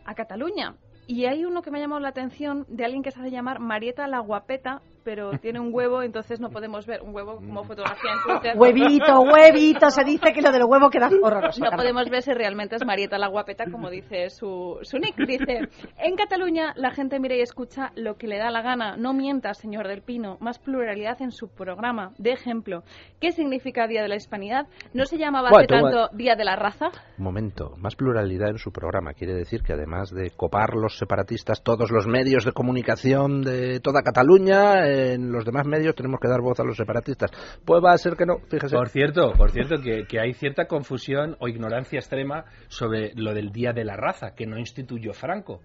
a 0.06 0.16
Cataluña. 0.16 0.78
Y 1.06 1.26
hay 1.26 1.44
uno 1.44 1.62
que 1.62 1.72
me 1.72 1.80
ha 1.80 1.82
llamado 1.82 2.00
la 2.00 2.10
atención 2.10 2.66
de 2.70 2.86
alguien 2.86 3.04
que 3.04 3.12
se 3.12 3.20
hace 3.20 3.32
llamar 3.32 3.60
Marieta 3.60 4.08
la 4.08 4.20
Guapeta, 4.20 4.82
pero 5.04 5.32
tiene 5.40 5.60
un 5.60 5.74
huevo, 5.74 6.02
entonces 6.02 6.40
no 6.40 6.50
podemos 6.50 6.86
ver 6.86 7.02
un 7.02 7.14
huevo 7.14 7.36
como 7.36 7.64
fotografía 7.64 8.12
en 8.12 8.20
Twitter. 8.34 8.58
Huevito, 8.58 9.22
huevito, 9.22 9.90
se 9.90 10.04
dice 10.04 10.34
que 10.34 10.42
lo 10.42 10.52
del 10.52 10.64
huevo 10.66 10.90
queda 10.90 11.10
horroroso. 11.22 11.64
No 11.64 11.72
podemos 11.72 12.10
ver 12.10 12.22
si 12.22 12.32
realmente 12.32 12.76
es 12.76 12.86
Marieta 12.86 13.18
la 13.18 13.28
Guapeta, 13.28 13.66
como 13.72 13.90
dice 13.90 14.30
su, 14.30 14.78
su 14.82 14.98
nick. 14.98 15.16
Dice, 15.18 15.70
en 15.98 16.16
Cataluña 16.16 16.74
la 16.76 16.92
gente 16.92 17.20
mira 17.20 17.36
y 17.36 17.42
escucha 17.42 17.92
lo 17.96 18.16
que 18.16 18.28
le 18.28 18.38
da 18.38 18.50
la 18.50 18.62
gana. 18.62 18.96
No 18.98 19.14
mienta, 19.14 19.54
señor 19.54 19.88
del 19.88 20.02
Pino. 20.02 20.38
Más 20.40 20.60
pluralidad 20.60 21.22
en 21.22 21.32
su 21.32 21.50
programa. 21.50 22.12
De 22.18 22.32
ejemplo, 22.32 22.84
¿qué 23.20 23.32
significa 23.32 23.88
Día 23.88 24.02
de 24.02 24.08
la 24.08 24.16
Hispanidad? 24.16 24.68
¿No 24.94 25.06
se 25.06 25.18
llamaba 25.18 25.50
hace 25.50 25.68
tanto 25.68 26.10
Día 26.14 26.36
de 26.36 26.46
la 26.46 26.56
Raza? 26.56 26.88
Un 27.18 27.24
momento, 27.24 27.74
más 27.78 27.96
pluralidad 27.96 28.50
en 28.50 28.58
su 28.58 28.72
programa. 28.72 29.14
Quiere 29.14 29.34
decir 29.34 29.62
que 29.62 29.74
además 29.74 30.12
de 30.12 30.32
copar 30.32 30.76
los 30.76 30.98
separatistas 30.98 31.64
todos 31.64 31.92
los 31.92 32.08
medios 32.08 32.46
de 32.46 32.52
comunicación 32.52 33.42
de 33.42 33.80
toda 33.80 34.02
Cataluña, 34.02 34.88
en 34.90 35.32
los 35.32 35.46
demás 35.46 35.66
medios 35.66 35.96
tenemos 35.96 36.20
que 36.20 36.28
dar 36.28 36.42
voz 36.42 36.60
a 36.60 36.64
los 36.64 36.78
separatistas. 36.78 37.32
Pues 37.66 37.84
va 37.84 37.94
a 37.94 37.98
ser 37.98 38.16
que 38.16 38.26
no, 38.26 38.40
fíjese. 38.50 38.76
Por 38.76 38.90
cierto, 38.90 39.34
por 39.34 39.52
cierto 39.52 39.82
que, 39.82 40.06
que 40.06 40.20
hay 40.20 40.34
cierta 40.34 40.66
confusión 40.66 41.36
o 41.40 41.48
ignorancia 41.48 42.00
extrema 42.00 42.46
sobre 42.68 43.14
lo 43.16 43.34
del 43.34 43.52
Día 43.52 43.74
de 43.74 43.86
la 43.86 43.96
Raza, 43.96 44.36
que 44.36 44.46
no 44.46 44.58
instituyó 44.58 45.14
Franco. 45.14 45.62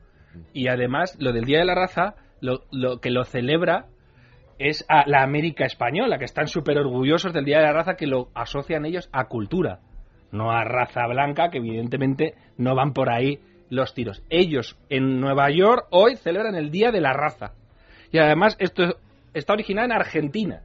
Y 0.52 0.68
además, 0.68 1.16
lo 1.18 1.32
del 1.32 1.44
Día 1.44 1.58
de 1.58 1.64
la 1.64 1.74
Raza, 1.74 2.14
lo, 2.40 2.64
lo 2.70 3.00
que 3.00 3.10
lo 3.10 3.24
celebra 3.24 3.86
es 4.58 4.84
a 4.88 5.08
la 5.08 5.22
América 5.22 5.64
española, 5.64 6.18
que 6.18 6.24
están 6.24 6.46
súper 6.46 6.78
orgullosos 6.78 7.32
del 7.32 7.44
Día 7.44 7.58
de 7.58 7.64
la 7.64 7.72
Raza, 7.72 7.96
que 7.96 8.06
lo 8.06 8.28
asocian 8.34 8.84
ellos 8.84 9.08
a 9.12 9.26
cultura, 9.26 9.80
no 10.32 10.50
a 10.50 10.64
raza 10.64 11.06
blanca, 11.06 11.50
que 11.50 11.58
evidentemente 11.58 12.34
no 12.56 12.74
van 12.74 12.92
por 12.92 13.10
ahí 13.10 13.40
los 13.70 13.94
tiros. 13.94 14.22
Ellos 14.30 14.78
en 14.88 15.20
Nueva 15.20 15.50
York 15.50 15.86
hoy 15.90 16.16
celebran 16.16 16.54
el 16.54 16.70
Día 16.70 16.90
de 16.90 17.00
la 17.00 17.12
Raza. 17.12 17.52
Y 18.12 18.18
además 18.18 18.56
esto 18.60 18.96
está 19.35 19.53
originada 19.53 19.87
en 19.87 19.93
Argentina. 19.93 20.62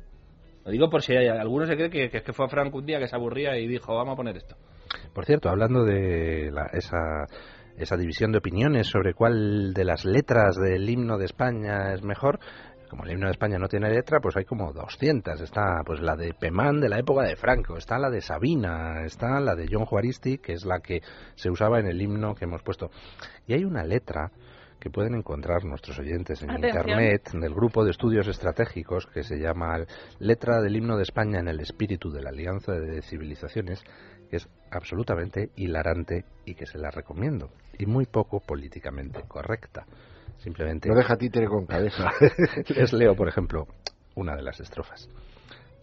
Lo 0.64 0.72
digo 0.72 0.90
por 0.90 1.02
si 1.02 1.14
hay, 1.14 1.28
alguno 1.28 1.66
se 1.66 1.76
cree 1.76 1.90
que, 1.90 2.10
que, 2.10 2.34
fue 2.34 2.48
Franco 2.48 2.78
un 2.78 2.86
día 2.86 3.00
que 3.00 3.08
se 3.08 3.16
aburría 3.16 3.58
y 3.58 3.68
dijo, 3.68 3.96
vamos 3.96 4.14
a 4.14 4.16
poner 4.16 4.38
esto. 4.38 4.56
Por 5.14 5.26
cierto, 5.26 5.50
hablando 5.50 5.84
de 5.84 6.52
la, 6.52 6.68
esa, 6.74 7.26
esa 7.78 7.98
división 7.98 8.32
de 8.32 8.38
opiniones 8.38 8.88
sobre 8.88 9.14
cuál 9.14 9.74
de 9.74 9.84
las 9.84 10.06
letras 10.06 10.56
del 10.56 10.90
himno 10.90 11.18
de 11.18 11.26
España 11.26 11.94
es 11.94 12.04
mejor, 12.04 12.40
como 12.90 13.04
el 13.04 13.12
himno 13.12 13.28
de 13.28 13.32
España 13.32 13.58
no 13.58 13.68
tiene 13.68 13.90
letra, 13.90 14.20
pues 14.20 14.36
hay 14.36 14.46
como 14.46 14.74
200. 14.74 15.40
Está 15.42 15.82
pues 15.86 16.02
la 16.02 16.16
de 16.16 16.34
Pemán 16.34 16.82
de 16.82 16.90
la 16.90 17.00
época 17.00 17.24
de 17.24 17.36
Franco, 17.36 17.78
está 17.78 17.98
la 18.00 18.10
de 18.10 18.22
Sabina, 18.22 19.04
está 19.06 19.40
la 19.40 19.56
de 19.56 19.68
John 19.72 19.86
Juaristi, 19.86 20.40
que 20.40 20.54
es 20.54 20.66
la 20.66 20.80
que 20.80 21.02
se 21.36 21.50
usaba 21.50 21.80
en 21.80 21.88
el 21.88 22.02
himno 22.02 22.36
que 22.36 22.46
hemos 22.46 22.64
puesto. 22.64 22.90
Y 23.48 23.54
hay 23.54 23.64
una 23.64 23.84
letra 23.84 24.32
que 24.80 24.90
pueden 24.90 25.16
encontrar 25.16 25.66
nuestros 25.66 26.00
oyentes 26.00 26.42
en 26.42 26.52
Atención. 26.52 26.90
Internet, 26.90 27.32
del 27.34 27.54
grupo 27.54 27.84
de 27.84 27.92
estudios 27.92 28.28
estratégicos 28.28 29.06
que 29.08 29.24
se 29.24 29.38
llama 29.38 29.86
Letra 30.20 30.62
del 30.62 30.76
Himno 30.76 30.96
de 30.96 31.04
España 31.04 31.40
en 31.40 31.48
el 31.48 31.60
espíritu 31.60 32.10
de 32.12 32.22
la 32.22 32.30
Alianza 32.30 32.74
de 32.74 33.02
Civilizaciones, 33.02 33.84
que 34.30 34.38
es 34.38 34.48
absolutamente 34.72 35.52
hilarante 35.56 36.26
y 36.46 36.56
que 36.56 36.66
se 36.66 36.78
la 36.78 36.92
recomiendo, 36.92 37.52
y 37.78 37.86
muy 37.86 38.06
poco 38.06 38.40
políticamente 38.40 39.24
correcta. 39.28 39.86
Simplemente... 40.38 40.88
No 40.88 40.96
deja 40.96 41.18
títere 41.18 41.48
con 41.48 41.66
cabeza. 41.66 42.12
Les 42.70 42.94
leo, 42.94 43.16
por 43.16 43.28
ejemplo, 43.28 43.68
una 44.16 44.36
de 44.36 44.44
las 44.44 44.60
estrofas. 44.62 45.10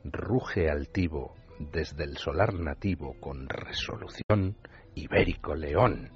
Ruge 0.05 0.70
altivo 0.70 1.34
desde 1.59 2.05
el 2.05 2.16
solar 2.16 2.55
nativo 2.55 3.16
con 3.20 3.49
resolución 3.49 4.57
ibérico 4.94 5.55
león 5.55 6.11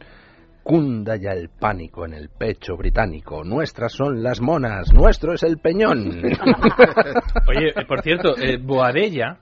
cunda 0.71 1.17
ya 1.17 1.33
el 1.33 1.49
pánico 1.49 2.07
en 2.07 2.15
el 2.15 2.29
pecho 2.29 2.77
británico. 2.77 3.43
Nuestras 3.43 3.93
son 3.93 4.23
las 4.23 4.41
monas, 4.41 4.93
nuestro 4.95 5.33
es 5.33 5.43
el 5.43 5.59
peñón. 5.59 6.23
Oye, 7.49 7.73
por 7.89 8.03
cierto, 8.03 8.39
eh, 8.39 8.57
Boadella 8.57 9.39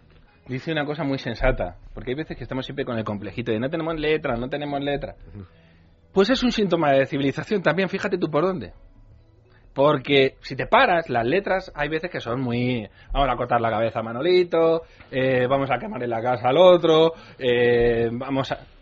dice 0.47 0.72
una 0.72 0.87
cosa 0.87 1.05
muy 1.05 1.18
sensata, 1.18 1.76
porque 1.93 2.12
hay 2.12 2.14
veces 2.14 2.35
que 2.35 2.45
estamos 2.45 2.64
siempre 2.64 2.87
con 2.87 2.97
el 2.97 3.05
complejito 3.05 3.53
de 3.53 3.61
no 3.61 3.68
tenemos 3.68 4.01
letra, 4.01 4.37
no 4.37 4.49
tenemos 4.49 4.81
letra. 4.81 5.16
Pues 6.14 6.31
es 6.31 6.43
un 6.43 6.51
síntoma 6.51 6.93
de 6.93 7.05
civilización 7.05 7.61
también, 7.61 7.91
fíjate 7.91 8.16
tú 8.16 8.31
por 8.31 8.47
dónde. 8.47 8.72
Porque 9.74 10.37
si 10.41 10.57
te 10.57 10.66
paras, 10.66 11.11
las 11.11 11.26
letras 11.26 11.70
hay 11.74 11.91
veces 11.91 12.11
que 12.11 12.20
son 12.20 12.41
muy... 12.41 12.89
Vamos 13.12 13.29
a 13.31 13.37
cortar 13.37 13.61
la 13.61 13.68
cabeza 13.68 13.99
a 13.99 14.03
Manolito, 14.03 14.85
eh, 15.11 15.47
vamos 15.47 15.70
a 15.70 15.79
quemar 15.79 16.03
en 16.03 16.09
la 16.09 16.22
casa 16.22 16.49
al 16.49 16.57
otro, 16.57 17.12
eh, 17.39 18.09
vamos 18.12 18.51
a... 18.51 18.78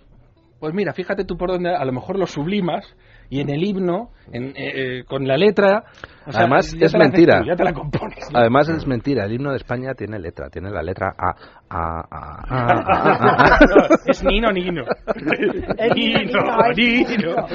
Pues 0.58 0.72
mira, 0.74 0.92
fíjate 0.94 1.24
tú 1.24 1.36
por 1.36 1.50
dónde 1.50 1.74
a 1.74 1.84
lo 1.84 1.92
mejor 1.92 2.18
lo 2.18 2.26
sublimas 2.26 2.84
y 3.30 3.40
en 3.40 3.50
el 3.50 3.62
himno, 3.64 4.10
en, 4.32 4.52
eh, 4.56 5.04
con 5.06 5.26
la 5.26 5.36
letra... 5.36 5.84
O 6.26 6.32
sea, 6.32 6.40
Además 6.40 6.72
ya 6.76 6.86
es 6.86 6.92
te 6.92 6.98
la 6.98 7.04
haces 7.04 7.12
mentira. 7.12 7.38
tú, 7.40 7.46
ya 7.50 7.54
te 7.54 7.62
la 7.64 7.72
compones. 7.72 8.28
Además 8.34 8.68
es 8.68 8.84
mentira. 8.84 9.26
El 9.26 9.34
himno 9.34 9.50
de 9.50 9.58
España 9.58 9.94
tiene 9.94 10.18
letra, 10.18 10.50
tiene 10.50 10.70
la 10.70 10.82
letra 10.82 11.14
A. 11.16 11.36
A, 11.68 12.04
A, 12.10 13.58
es 14.06 14.24
Nino 14.24 14.50
Nino. 14.50 14.82
Nino 15.94 16.72
Nino. 16.76 17.46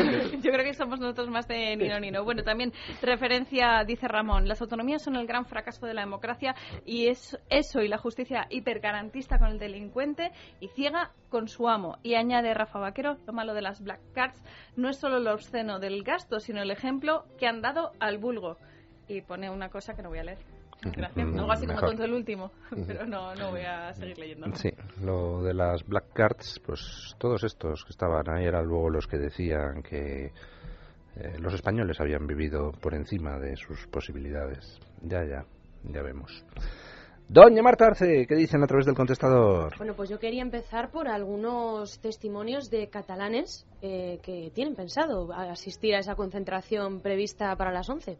Yo 0.42 0.52
creo 0.52 0.64
que 0.64 0.74
somos 0.74 1.02
nosotros 1.02 1.30
más 1.30 1.48
de 1.50 1.76
Nino 1.76 2.00
Nino. 2.00 2.24
Bueno, 2.24 2.44
también 2.44 2.72
referencia, 3.02 3.84
dice 3.86 4.08
Ramón, 4.08 4.48
las 4.48 4.62
autonomías 4.62 5.02
son 5.04 5.18
el 5.18 5.28
gran 5.28 5.46
fracaso 5.46 5.86
de 5.86 5.94
la 5.94 6.02
democracia 6.02 6.56
y 6.86 7.08
es 7.08 7.38
eso 7.50 7.82
y 7.82 7.90
la 7.90 7.98
justicia 7.98 8.48
hipergarantista 8.50 9.38
con 9.38 9.50
el 9.50 9.60
delincuente 9.60 10.32
y 10.62 10.70
ciega 10.70 11.12
con 11.30 11.50
su 11.50 11.68
amo. 11.68 11.98
Y 12.04 12.16
añade 12.16 12.54
Rafa 12.54 12.80
Vaquero, 12.80 13.18
lo 13.26 13.34
malo 13.34 13.54
de 13.54 13.62
las 13.62 13.82
black 13.82 14.00
cards 14.14 14.42
no 14.76 14.90
es 14.90 14.98
solo 14.98 15.20
lo 15.20 15.34
obsceno 15.34 15.61
del 15.80 16.04
gasto, 16.04 16.40
sino 16.40 16.62
el 16.62 16.72
ejemplo 16.72 17.26
que 17.38 17.48
han 17.48 17.62
dado 17.62 17.92
al 18.00 18.18
vulgo. 18.18 18.58
Y 19.08 19.22
pone 19.22 19.50
una 19.50 19.70
cosa 19.70 19.94
que 19.94 20.02
no 20.02 20.10
voy 20.10 20.20
a 20.20 20.24
leer. 20.24 20.40
Gracias. 20.84 21.28
Mm, 21.28 21.40
Algo 21.40 21.52
así 21.52 21.68
como 21.68 21.80
tonto 21.80 22.04
el 22.04 22.14
último, 22.14 22.52
pero 22.88 23.06
no, 23.06 23.36
no 23.36 23.52
voy 23.52 23.62
a 23.62 23.94
seguir 23.94 24.18
leyendo. 24.18 24.48
Sí, 24.56 24.72
lo 25.02 25.44
de 25.44 25.54
las 25.54 25.86
black 25.86 26.12
cards, 26.14 26.60
pues 26.66 27.16
todos 27.20 27.44
estos 27.44 27.84
que 27.84 27.92
estaban 27.92 28.28
ahí 28.30 28.46
eran 28.46 28.66
luego 28.66 28.90
los 28.90 29.06
que 29.06 29.18
decían 29.18 29.84
que 29.84 30.32
eh, 31.16 31.38
los 31.40 31.54
españoles 31.54 32.00
habían 32.00 32.26
vivido 32.26 32.72
por 32.72 32.96
encima 32.96 33.38
de 33.38 33.56
sus 33.58 33.86
posibilidades. 33.88 34.80
Ya, 35.04 35.24
ya, 35.24 35.46
ya 35.84 36.02
vemos. 36.02 36.44
Doña 37.34 37.64
Marta 37.64 37.86
Arce, 37.86 38.28
¿qué 38.28 38.36
dicen 38.36 38.62
a 38.62 38.68
través 38.68 38.86
del 38.86 38.94
contestador? 38.94 39.78
Bueno, 39.78 39.94
pues 39.96 40.10
yo 40.10 40.20
quería 40.20 40.42
empezar 40.42 40.92
por 40.92 41.08
algunos 41.08 42.02
testimonios 42.02 42.70
de 42.70 42.90
catalanes 42.90 43.66
eh, 43.82 44.20
que 44.22 44.52
tienen 44.54 44.76
pensado 44.76 45.32
asistir 45.32 45.96
a 45.96 46.00
esa 46.00 46.16
concentración 46.16 47.00
prevista 47.02 47.56
para 47.56 47.72
las 47.72 47.90
11. 47.90 48.18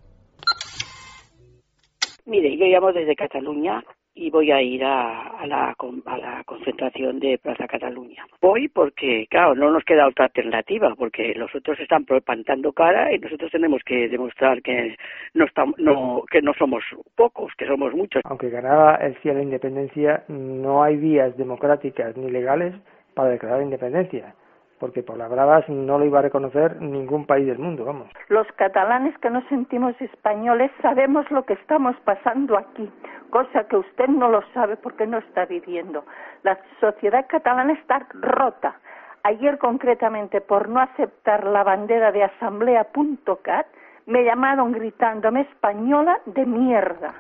Mire, 2.26 2.58
yo 2.58 2.66
llamo 2.68 2.94
desde 2.94 3.14
Cataluña 3.18 3.84
y 4.14 4.30
voy 4.30 4.52
a 4.52 4.62
ir 4.62 4.84
a, 4.84 5.46
la, 5.46 5.76
a 6.06 6.18
la 6.18 6.44
concentración 6.46 7.20
de 7.20 7.38
Plaza 7.38 7.68
Cataluña. 7.68 8.26
Voy 8.42 8.68
porque, 8.68 9.28
claro, 9.30 9.56
no 9.56 9.72
nos 9.72 9.84
queda 9.84 10.08
otra 10.08 10.26
alternativa, 10.26 10.94
porque 10.96 11.34
los 11.36 11.54
otros 11.56 11.80
están 11.80 12.06
plantando 12.06 12.74
cara 12.74 13.14
y 13.14 13.20
nosotros 13.20 13.52
tenemos 13.52 13.82
que 13.86 14.10
demostrar 14.10 14.62
que 14.62 14.96
no, 15.34 15.46
estamos, 15.46 15.78
no, 15.80 16.24
que 16.30 16.42
no 16.42 16.54
somos 16.54 16.84
pocos, 17.16 17.54
que 17.58 17.66
somos 17.66 17.94
muchos. 17.94 18.22
Aunque 18.26 18.50
ganara 18.50 18.96
el 18.96 19.16
sí 19.22 19.30
a 19.30 19.34
la 19.34 19.44
independencia, 19.44 20.24
no 20.28 20.84
hay 20.84 20.98
vías 20.98 21.38
democráticas 21.38 22.16
ni 22.18 22.30
legales 22.30 22.76
para 23.14 23.30
declarar 23.30 23.62
independencia 23.62 24.36
porque 24.82 25.04
por 25.04 25.16
las 25.16 25.30
bravas 25.30 25.70
no 25.70 26.00
lo 26.00 26.06
iba 26.06 26.20
a 26.20 26.24
reconocer 26.24 26.82
ningún 26.82 27.28
país 27.28 27.46
del 27.46 27.60
mundo, 27.60 27.86
vamos. 27.86 28.10
Los 28.30 28.48
catalanes 28.58 29.16
que 29.20 29.30
nos 29.30 29.48
sentimos 29.48 29.94
españoles 30.02 30.72
sabemos 30.82 31.30
lo 31.30 31.46
que 31.46 31.54
estamos 31.54 31.96
pasando 32.04 32.58
aquí, 32.58 32.92
cosa 33.30 33.66
que 33.70 33.78
usted 33.78 34.08
no 34.08 34.28
lo 34.28 34.42
sabe 34.54 34.78
porque 34.78 35.06
no 35.06 35.20
está 35.20 35.46
viviendo. 35.46 36.04
La 36.42 36.58
sociedad 36.80 37.28
catalana 37.30 37.74
está 37.74 38.08
rota. 38.10 38.76
Ayer 39.24 39.60
concretamente 39.60 40.42
por 40.42 40.68
no 40.68 40.80
aceptar 40.80 41.46
la 41.46 41.64
bandera 41.64 42.12
de 42.12 42.24
asamblea.cat 42.24 43.68
me 44.08 44.24
llamaron 44.26 44.72
gritándome 44.72 45.42
española 45.42 46.20
de 46.26 46.44
mierda. 46.44 47.14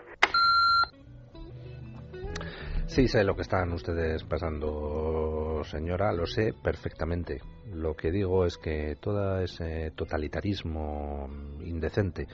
Sí, 2.88 3.08
sé 3.08 3.24
lo 3.24 3.36
que 3.36 3.44
están 3.44 3.72
ustedes 3.72 4.24
pasando, 4.26 5.51
señora, 5.64 6.12
lo 6.14 6.26
sé 6.26 6.54
perfectamente. 6.62 7.40
Lo 7.74 7.96
que 7.96 8.12
digo 8.12 8.46
es 8.46 8.58
que 8.58 8.96
todo 9.00 9.40
ese 9.42 9.92
totalitarismo 9.92 11.30
indecente 11.62 12.28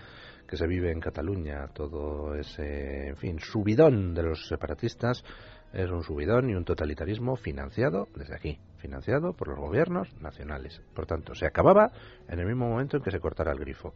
que 0.47 0.57
se 0.57 0.67
vive 0.67 0.91
en 0.91 0.99
Cataluña, 0.99 1.67
todo 1.73 2.36
ese, 2.36 3.09
en 3.09 3.17
fin, 3.17 3.39
subidón 3.39 4.13
de 4.13 4.23
los 4.23 4.47
separatistas, 4.47 5.23
es 5.73 5.91
un 5.91 6.03
subidón 6.03 6.49
y 6.49 6.55
un 6.55 6.63
totalitarismo 6.63 7.36
financiado 7.36 8.07
desde 8.15 8.36
aquí, 8.36 8.59
financiado 8.78 9.34
por 9.34 9.49
los 9.49 9.59
gobiernos 9.59 10.13
nacionales. 10.21 10.82
Por 10.95 11.05
tanto, 11.05 11.36
se 11.36 11.45
acababa 11.45 11.91
en 12.30 12.39
el 12.39 12.47
mismo 12.47 12.69
momento 12.69 12.97
en 12.97 13.03
que 13.03 13.11
se 13.11 13.19
cortara 13.19 13.51
el 13.51 13.59
grifo. 13.59 13.93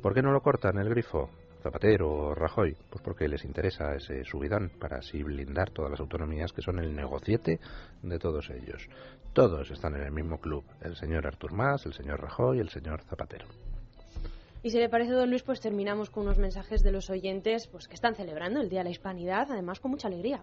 ¿Por 0.00 0.14
qué 0.14 0.22
no 0.22 0.32
lo 0.32 0.40
cortan 0.40 0.78
el 0.78 0.88
grifo? 0.88 1.30
Zapatero 1.60 2.10
o 2.10 2.34
Rajoy? 2.34 2.76
Pues 2.90 3.02
porque 3.02 3.28
les 3.28 3.44
interesa 3.44 3.94
ese 3.94 4.24
subidón 4.24 4.70
para 4.80 4.98
así 4.98 5.22
blindar 5.22 5.70
todas 5.70 5.90
las 5.90 6.00
autonomías 6.00 6.52
que 6.52 6.62
son 6.62 6.78
el 6.78 6.94
negociete 6.94 7.60
de 8.02 8.18
todos 8.18 8.50
ellos. 8.50 8.88
Todos 9.32 9.70
están 9.70 9.94
en 9.94 10.02
el 10.02 10.12
mismo 10.12 10.38
club, 10.38 10.64
el 10.82 10.96
señor 10.96 11.26
Artur 11.26 11.52
Mas, 11.52 11.86
el 11.86 11.92
señor 11.92 12.20
Rajoy 12.20 12.58
y 12.58 12.60
el 12.60 12.68
señor 12.68 13.02
Zapatero. 13.02 13.46
Y 14.62 14.70
si 14.70 14.78
le 14.78 14.88
parece, 14.88 15.12
don 15.12 15.30
Luis, 15.30 15.42
pues 15.42 15.60
terminamos 15.60 16.10
con 16.10 16.24
unos 16.24 16.38
mensajes 16.38 16.82
de 16.82 16.92
los 16.92 17.08
oyentes 17.08 17.66
pues 17.68 17.88
que 17.88 17.94
están 17.94 18.14
celebrando 18.14 18.60
el 18.60 18.68
Día 18.68 18.80
de 18.80 18.84
la 18.84 18.90
Hispanidad, 18.90 19.46
además 19.50 19.80
con 19.80 19.92
mucha 19.92 20.08
alegría. 20.08 20.42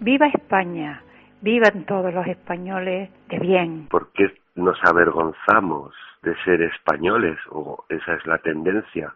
¡Viva 0.00 0.28
España! 0.28 1.02
¡Vivan 1.40 1.84
todos 1.86 2.12
los 2.12 2.26
españoles 2.26 3.10
de 3.28 3.38
bien! 3.38 3.88
¿Por 3.88 4.12
qué 4.12 4.26
nos 4.54 4.78
avergonzamos 4.84 5.94
de 6.22 6.34
ser 6.44 6.62
españoles? 6.62 7.38
O 7.50 7.84
esa 7.88 8.14
es 8.14 8.26
la 8.26 8.38
tendencia 8.38 9.14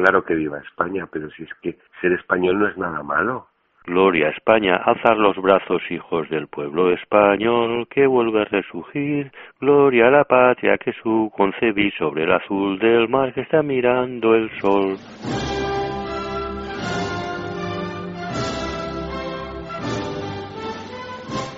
Claro 0.00 0.24
que 0.24 0.34
viva 0.34 0.58
España, 0.60 1.06
pero 1.12 1.28
si 1.32 1.42
es 1.42 1.50
que 1.60 1.76
ser 2.00 2.12
español 2.12 2.58
no 2.58 2.66
es 2.66 2.78
nada 2.78 3.02
malo. 3.02 3.48
Gloria 3.84 4.28
a 4.28 4.30
España, 4.30 4.76
alzar 4.76 5.18
los 5.18 5.36
brazos, 5.36 5.82
hijos 5.90 6.26
del 6.30 6.48
pueblo 6.48 6.90
español, 6.90 7.86
que 7.86 8.06
vuelve 8.06 8.40
a 8.40 8.44
resurgir. 8.46 9.30
Gloria 9.60 10.06
a 10.06 10.10
la 10.10 10.24
patria 10.24 10.78
que 10.78 10.94
su 11.02 11.30
concebí 11.36 11.90
sobre 11.98 12.24
el 12.24 12.32
azul 12.32 12.78
del 12.78 13.10
mar 13.10 13.34
que 13.34 13.42
está 13.42 13.62
mirando 13.62 14.34
el 14.34 14.50
sol. 14.58 14.96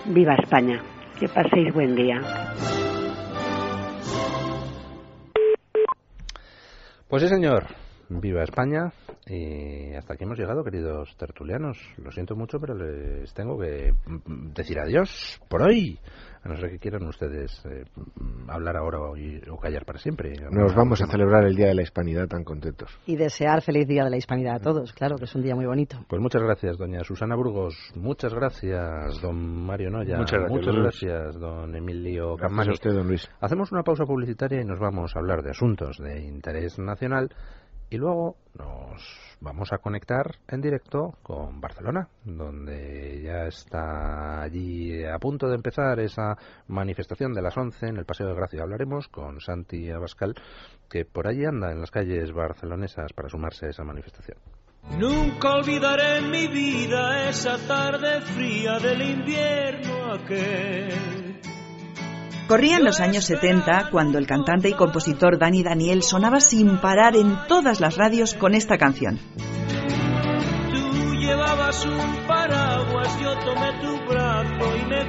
Viva 0.07 0.34
España, 0.34 0.80
que 1.20 1.28
paséis 1.28 1.72
buen 1.72 1.95
día. 1.95 2.20
Pues 7.09 7.22
sí, 7.22 7.28
señor. 7.28 7.81
Viva 8.20 8.42
España. 8.42 8.92
Y 9.26 9.94
hasta 9.94 10.14
aquí 10.14 10.24
hemos 10.24 10.38
llegado, 10.38 10.64
queridos 10.64 11.16
tertulianos. 11.16 11.78
Lo 11.96 12.10
siento 12.10 12.34
mucho, 12.36 12.58
pero 12.60 12.74
les 12.74 13.32
tengo 13.34 13.58
que 13.58 13.94
decir 14.54 14.78
adiós 14.78 15.40
por 15.48 15.62
hoy. 15.62 15.98
A 16.44 16.48
no 16.48 16.56
ser 16.56 16.70
que 16.70 16.80
quieran 16.80 17.06
ustedes 17.06 17.64
eh, 17.66 17.84
hablar 18.48 18.76
ahora 18.76 18.98
o, 18.98 19.14
o, 19.14 19.56
callar 19.58 19.84
para 19.84 20.00
siempre. 20.00 20.32
Nos 20.50 20.74
vamos 20.74 21.00
a 21.00 21.06
celebrar 21.06 21.44
el 21.44 21.54
Día 21.54 21.68
de 21.68 21.74
la 21.74 21.82
Hispanidad 21.82 22.26
tan 22.26 22.42
contentos. 22.42 22.90
Y 23.06 23.14
desear 23.14 23.62
feliz 23.62 23.86
Día 23.86 24.02
de 24.02 24.10
la 24.10 24.16
Hispanidad 24.16 24.56
a 24.56 24.58
todos, 24.58 24.92
claro, 24.92 25.14
que 25.18 25.26
es 25.26 25.34
un 25.36 25.42
día 25.42 25.54
muy 25.54 25.66
bonito. 25.66 26.04
Pues 26.08 26.20
muchas 26.20 26.42
gracias, 26.42 26.76
doña 26.78 27.04
Susana 27.04 27.36
Burgos. 27.36 27.76
Muchas 27.94 28.34
gracias, 28.34 29.20
don 29.22 29.36
Mario 29.64 29.90
Noya. 29.90 30.18
Muchas 30.18 30.40
gracias, 30.40 30.50
muchas 30.50 30.74
gracias 30.74 31.38
don 31.38 31.74
Emilio 31.74 32.36
Gracias 32.36 32.68
a 32.68 32.72
usted, 32.72 32.90
don 32.90 33.08
Luis. 33.08 33.28
Hacemos 33.40 33.72
una 33.72 33.82
pausa 33.82 34.04
publicitaria 34.04 34.60
y 34.60 34.64
nos 34.64 34.78
vamos 34.78 35.14
a 35.14 35.18
hablar 35.18 35.42
de 35.42 35.50
asuntos 35.50 35.98
de 35.98 36.22
interés 36.22 36.78
nacional 36.78 37.30
y 37.90 37.96
luego 37.96 38.36
nos 38.54 39.02
vamos 39.40 39.72
a 39.72 39.78
conectar 39.78 40.36
en 40.48 40.60
directo 40.60 41.14
con 41.22 41.60
Barcelona, 41.60 42.08
donde 42.24 43.20
ya 43.22 43.46
está 43.46 44.42
allí 44.42 45.04
a 45.04 45.18
punto 45.18 45.48
de 45.48 45.56
empezar 45.56 45.98
esa 46.00 46.36
manifestación 46.68 47.32
de 47.32 47.42
las 47.42 47.56
11 47.56 47.86
en 47.86 47.96
el 47.96 48.04
Paseo 48.04 48.28
de 48.28 48.34
Gracia. 48.34 48.62
Hablaremos 48.62 49.08
con 49.08 49.40
Santi 49.40 49.90
Abascal, 49.90 50.34
que 50.88 51.04
por 51.04 51.26
allí 51.26 51.44
anda 51.44 51.72
en 51.72 51.80
las 51.80 51.90
calles 51.90 52.32
barcelonesas 52.32 53.12
para 53.12 53.28
sumarse 53.28 53.66
a 53.66 53.70
esa 53.70 53.84
manifestación. 53.84 54.38
Nunca 54.98 55.54
olvidaré 55.54 56.18
en 56.18 56.30
mi 56.30 56.48
vida 56.48 57.28
esa 57.28 57.56
tarde 57.66 58.20
fría 58.20 58.78
del 58.78 59.00
invierno 59.00 60.12
aquel 60.12 61.31
Corrían 62.53 62.84
los 62.84 63.00
años 63.00 63.24
70 63.24 63.88
cuando 63.90 64.18
el 64.18 64.26
cantante 64.26 64.68
y 64.68 64.74
compositor 64.74 65.38
Dani 65.38 65.62
Daniel 65.62 66.03
sonaba 66.03 66.38
sin 66.38 66.76
parar 66.76 67.16
en 67.16 67.38
todas 67.48 67.80
las 67.80 67.96
radios 67.96 68.34
con 68.34 68.55
esta 68.55 68.76
canción. 68.76 69.18
Tú 70.70 71.14
llevabas 71.14 71.82
un 71.86 72.26
paraguas, 72.26 73.18
yo 73.22 73.38
tomé 73.38 73.72
tu 73.80 73.96
brazo 74.07 74.76
y 74.76 74.84
me. 74.84 75.03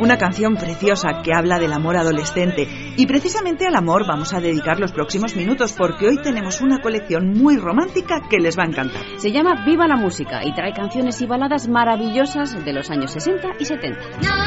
Una 0.00 0.16
canción 0.16 0.54
preciosa 0.54 1.22
que 1.24 1.32
habla 1.34 1.58
del 1.58 1.72
amor 1.72 1.96
adolescente. 1.96 2.68
Y 2.96 3.06
precisamente 3.06 3.66
al 3.66 3.74
amor 3.74 4.06
vamos 4.06 4.32
a 4.32 4.40
dedicar 4.40 4.78
los 4.78 4.92
próximos 4.92 5.34
minutos 5.34 5.72
porque 5.72 6.06
hoy 6.06 6.18
tenemos 6.22 6.60
una 6.60 6.80
colección 6.80 7.32
muy 7.32 7.56
romántica 7.56 8.22
que 8.30 8.38
les 8.38 8.56
va 8.56 8.62
a 8.62 8.68
encantar. 8.68 9.02
Se 9.16 9.32
llama 9.32 9.64
Viva 9.66 9.88
la 9.88 9.96
Música 9.96 10.44
y 10.44 10.54
trae 10.54 10.72
canciones 10.72 11.20
y 11.20 11.26
baladas 11.26 11.68
maravillosas 11.68 12.64
de 12.64 12.72
los 12.72 12.90
años 12.90 13.10
60 13.12 13.48
y 13.58 13.64
70. 13.64 14.00
No, 14.22 14.38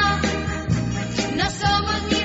no 1.36 1.50
somos 1.50 2.02
ni 2.10 2.21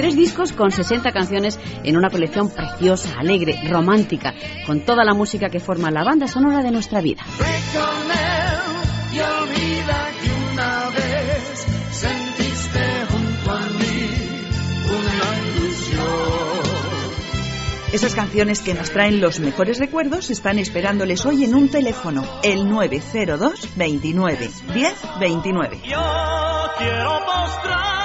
23 0.00 0.16
discos 0.16 0.52
con 0.52 0.70
60 0.70 1.12
canciones 1.12 1.58
en 1.84 1.96
una 1.96 2.08
colección 2.08 2.48
preciosa, 2.48 3.18
alegre, 3.18 3.60
romántica, 3.68 4.34
con 4.66 4.80
toda 4.80 5.04
la 5.04 5.12
música 5.12 5.50
que 5.50 5.60
forma 5.60 5.90
la 5.90 6.02
banda 6.02 6.26
sonora 6.26 6.62
de 6.62 6.70
nuestra 6.70 7.02
vida. 7.02 7.22
Esas 17.92 18.14
canciones 18.14 18.60
que 18.62 18.72
nos 18.72 18.90
traen 18.92 19.20
los 19.20 19.40
mejores 19.40 19.78
recuerdos 19.78 20.30
están 20.30 20.58
esperándoles 20.58 21.26
hoy 21.26 21.44
en 21.44 21.54
un 21.54 21.68
teléfono, 21.68 22.24
el 22.42 22.70
902 22.70 23.76
29 23.76 24.50
10 24.72 24.94
29. 25.20 25.80
Yo 25.84 26.00
quiero 26.78 27.20
mostrarme 27.26 28.00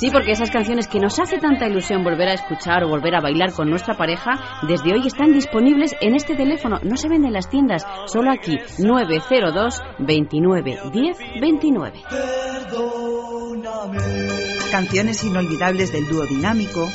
Sí, 0.00 0.08
porque 0.10 0.32
esas 0.32 0.50
canciones 0.50 0.88
que 0.88 0.98
nos 0.98 1.18
hace 1.18 1.36
tanta 1.36 1.68
ilusión 1.68 2.02
volver 2.02 2.28
a 2.28 2.32
escuchar 2.32 2.84
o 2.84 2.88
volver 2.88 3.14
a 3.14 3.20
bailar 3.20 3.52
con 3.52 3.68
nuestra 3.68 3.98
pareja, 3.98 4.30
desde 4.66 4.94
hoy 4.94 5.06
están 5.06 5.30
disponibles 5.30 5.94
en 6.00 6.14
este 6.14 6.34
teléfono. 6.34 6.78
No 6.82 6.96
se 6.96 7.10
venden 7.10 7.26
en 7.26 7.32
las 7.34 7.50
tiendas, 7.50 7.84
solo 8.06 8.30
aquí, 8.32 8.56
902 8.78 9.82
29 9.98 10.78
10 10.90 11.18
29. 11.38 12.02
Canciones 14.70 15.22
inolvidables 15.22 15.92
del 15.92 16.08
dúo 16.08 16.24
dinámico. 16.24 16.88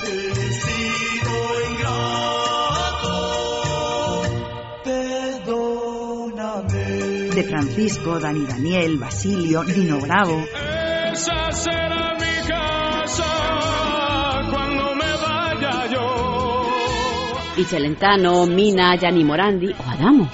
De 7.36 7.44
Francisco, 7.44 8.20
Dani 8.20 8.48
Daniel, 8.48 8.98
Basilio, 8.98 9.64
Dino 9.64 10.00
Bravo. 10.00 10.44
Y 17.58 17.64
Celentano, 17.64 18.46
Mina, 18.46 18.98
Gianni 18.98 19.24
Morandi 19.24 19.68
o 19.68 19.84
Adamo. 19.90 20.30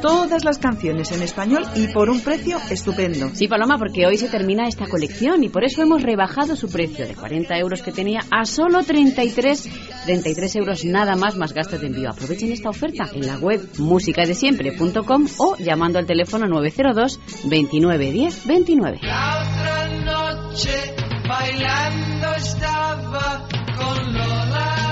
Todas 0.00 0.44
las 0.44 0.58
canciones 0.58 1.12
en 1.12 1.22
español 1.22 1.62
y 1.74 1.88
por 1.88 2.08
un 2.08 2.20
precio 2.20 2.58
estupendo. 2.70 3.30
Sí, 3.34 3.48
Paloma, 3.48 3.76
porque 3.78 4.06
hoy 4.06 4.16
se 4.16 4.28
termina 4.28 4.66
esta 4.66 4.86
colección 4.86 5.44
y 5.44 5.48
por 5.48 5.64
eso 5.64 5.82
hemos 5.82 6.02
rebajado 6.02 6.56
su 6.56 6.70
precio 6.70 7.06
de 7.06 7.14
40 7.14 7.58
euros 7.58 7.82
que 7.82 7.92
tenía 7.92 8.20
a 8.30 8.44
solo 8.44 8.82
33, 8.82 9.68
33 10.06 10.56
euros 10.56 10.84
nada 10.84 11.16
más 11.16 11.36
más 11.36 11.52
gastos 11.52 11.80
de 11.80 11.88
envío. 11.88 12.10
Aprovechen 12.10 12.52
esta 12.52 12.70
oferta 12.70 13.10
en 13.12 13.26
la 13.26 13.38
web 13.38 13.60
musicadesiempre.com 13.78 15.26
o 15.38 15.56
llamando 15.56 15.98
al 15.98 16.06
teléfono 16.06 16.46
902 16.46 17.20
29 17.44 18.10
10 18.10 18.46
29. 18.46 18.98
La 19.02 19.42
otra 19.42 19.88
noche 20.04 20.94
bailando 21.28 22.34
estaba 22.36 23.48
con 23.76 24.12
Lola. 24.12 24.89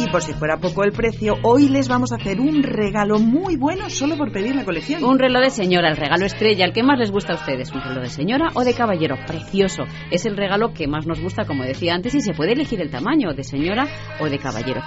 Y 0.00 0.08
por 0.08 0.22
si 0.22 0.32
fuera 0.32 0.56
poco 0.56 0.82
el 0.82 0.92
precio, 0.92 1.34
hoy 1.42 1.68
les 1.68 1.86
vamos 1.86 2.10
a 2.10 2.14
hacer 2.14 2.40
un 2.40 2.62
regalo 2.62 3.18
muy 3.18 3.56
bueno 3.56 3.90
solo 3.90 4.16
por 4.16 4.32
pedir 4.32 4.56
la 4.56 4.64
colección. 4.64 5.04
Un 5.04 5.18
reloj 5.18 5.42
de 5.42 5.50
señora, 5.50 5.90
el 5.90 5.96
regalo 5.98 6.24
estrella, 6.24 6.64
el 6.64 6.72
que 6.72 6.82
más 6.82 6.98
les 6.98 7.10
gusta 7.10 7.34
a 7.34 7.36
ustedes. 7.36 7.70
Un 7.70 7.82
reloj 7.82 8.04
de 8.04 8.08
señora 8.08 8.48
o 8.54 8.64
de 8.64 8.72
caballero, 8.72 9.16
precioso. 9.26 9.82
Es 10.10 10.24
el 10.24 10.38
regalo 10.38 10.72
que 10.72 10.88
más 10.88 11.06
nos 11.06 11.20
gusta, 11.20 11.44
como 11.44 11.64
decía 11.64 11.94
antes, 11.94 12.14
y 12.14 12.22
se 12.22 12.32
puede 12.32 12.52
elegir 12.52 12.80
el 12.80 12.90
tamaño, 12.90 13.34
de 13.34 13.44
señora 13.44 13.88
o 14.20 14.30
de 14.30 14.38
caballero. 14.38 14.80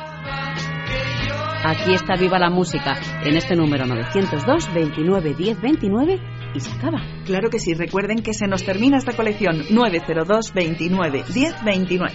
Aquí 1.63 1.93
está 1.93 2.15
viva 2.15 2.39
la 2.39 2.49
música, 2.49 2.99
en 3.23 3.35
este 3.37 3.55
número 3.55 3.85
902 3.85 4.73
29 4.73 5.35
10 5.35 5.61
29 5.61 6.19
y 6.55 6.59
se 6.59 6.71
acaba. 6.71 6.99
Claro 7.25 7.51
que 7.51 7.59
sí, 7.59 7.75
recuerden 7.75 8.23
que 8.23 8.33
se 8.33 8.47
nos 8.47 8.65
termina 8.65 8.97
esta 8.97 9.13
colección 9.13 9.61
902 9.69 10.53
29 10.55 11.23
10 11.31 11.63
29. 11.63 12.13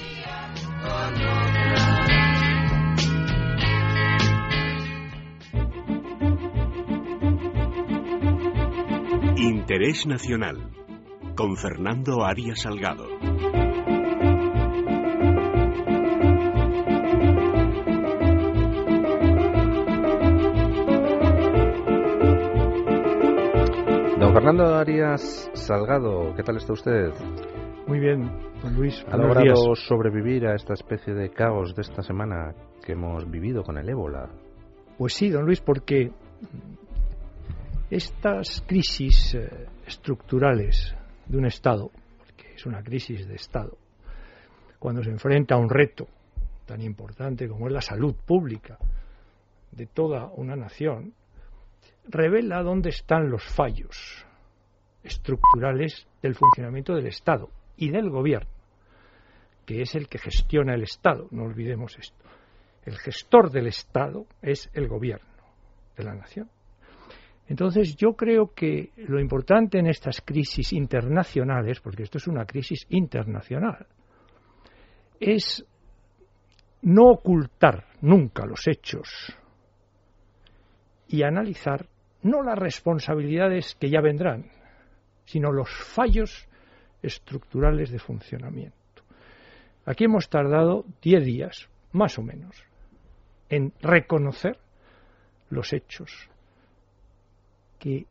Interés 9.40 10.04
Nacional 10.04 10.56
con 11.36 11.56
Fernando 11.56 12.24
Arias 12.24 12.62
Salgado. 12.62 13.06
Don 24.18 24.34
Fernando 24.34 24.74
Arias 24.74 25.48
Salgado, 25.54 26.34
¿qué 26.34 26.42
tal 26.42 26.56
está 26.56 26.72
usted? 26.72 27.12
Muy 27.86 28.00
bien, 28.00 28.28
don 28.60 28.74
Luis. 28.74 29.06
¿Ha 29.08 29.16
logrado 29.16 29.44
días. 29.44 29.78
sobrevivir 29.86 30.48
a 30.48 30.56
esta 30.56 30.74
especie 30.74 31.14
de 31.14 31.30
caos 31.30 31.76
de 31.76 31.82
esta 31.82 32.02
semana 32.02 32.56
que 32.84 32.94
hemos 32.94 33.30
vivido 33.30 33.62
con 33.62 33.78
el 33.78 33.88
ébola? 33.88 34.30
Pues 34.98 35.12
sí, 35.12 35.30
don 35.30 35.44
Luis, 35.46 35.60
porque 35.60 36.10
estas 37.90 38.62
crisis 38.66 39.34
eh, 39.34 39.66
estructurales 39.86 40.94
de 41.26 41.38
un 41.38 41.46
Estado, 41.46 41.90
porque 42.18 42.54
es 42.54 42.66
una 42.66 42.82
crisis 42.82 43.26
de 43.26 43.34
Estado, 43.34 43.78
cuando 44.78 45.02
se 45.02 45.10
enfrenta 45.10 45.54
a 45.54 45.58
un 45.58 45.70
reto 45.70 46.06
tan 46.66 46.82
importante 46.82 47.48
como 47.48 47.66
es 47.66 47.72
la 47.72 47.80
salud 47.80 48.14
pública 48.14 48.78
de 49.72 49.86
toda 49.86 50.26
una 50.36 50.54
nación, 50.54 51.14
revela 52.06 52.62
dónde 52.62 52.90
están 52.90 53.30
los 53.30 53.42
fallos 53.42 54.26
estructurales 55.02 56.06
del 56.22 56.34
funcionamiento 56.34 56.94
del 56.94 57.06
Estado 57.06 57.50
y 57.76 57.90
del 57.90 58.10
Gobierno, 58.10 58.50
que 59.64 59.80
es 59.80 59.94
el 59.94 60.08
que 60.08 60.18
gestiona 60.18 60.74
el 60.74 60.82
Estado, 60.82 61.28
no 61.30 61.44
olvidemos 61.44 61.96
esto. 61.98 62.24
El 62.84 62.98
gestor 62.98 63.50
del 63.50 63.66
Estado 63.66 64.26
es 64.42 64.70
el 64.74 64.88
Gobierno 64.88 65.28
de 65.96 66.04
la 66.04 66.14
nación. 66.14 66.50
Entonces 67.48 67.96
yo 67.96 68.12
creo 68.12 68.52
que 68.54 68.92
lo 68.96 69.18
importante 69.18 69.78
en 69.78 69.86
estas 69.86 70.20
crisis 70.20 70.74
internacionales, 70.74 71.80
porque 71.80 72.02
esto 72.02 72.18
es 72.18 72.26
una 72.26 72.44
crisis 72.44 72.86
internacional, 72.90 73.86
es 75.18 75.64
no 76.82 77.06
ocultar 77.06 77.86
nunca 78.02 78.44
los 78.44 78.68
hechos 78.68 79.34
y 81.08 81.22
analizar 81.22 81.88
no 82.22 82.42
las 82.42 82.58
responsabilidades 82.58 83.74
que 83.76 83.88
ya 83.88 84.02
vendrán, 84.02 84.50
sino 85.24 85.50
los 85.50 85.70
fallos 85.70 86.46
estructurales 87.02 87.90
de 87.90 87.98
funcionamiento. 87.98 88.76
Aquí 89.86 90.04
hemos 90.04 90.28
tardado 90.28 90.84
10 91.00 91.24
días, 91.24 91.70
más 91.92 92.18
o 92.18 92.22
menos, 92.22 92.62
en 93.48 93.72
reconocer 93.80 94.58
los 95.48 95.72
hechos 95.72 96.28
que 97.78 98.06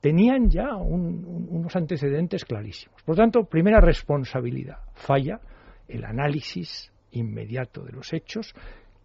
tenían 0.00 0.50
ya 0.50 0.76
un- 0.76 1.24
un- 1.24 1.46
unos 1.50 1.74
antecedentes 1.76 2.44
clarísimos. 2.44 3.02
Por 3.02 3.16
lo 3.16 3.22
tanto, 3.22 3.44
primera 3.44 3.80
responsabilidad, 3.80 4.78
falla 4.94 5.40
el 5.88 6.04
análisis 6.04 6.92
inmediato 7.12 7.82
de 7.82 7.92
los 7.92 8.12
hechos 8.12 8.54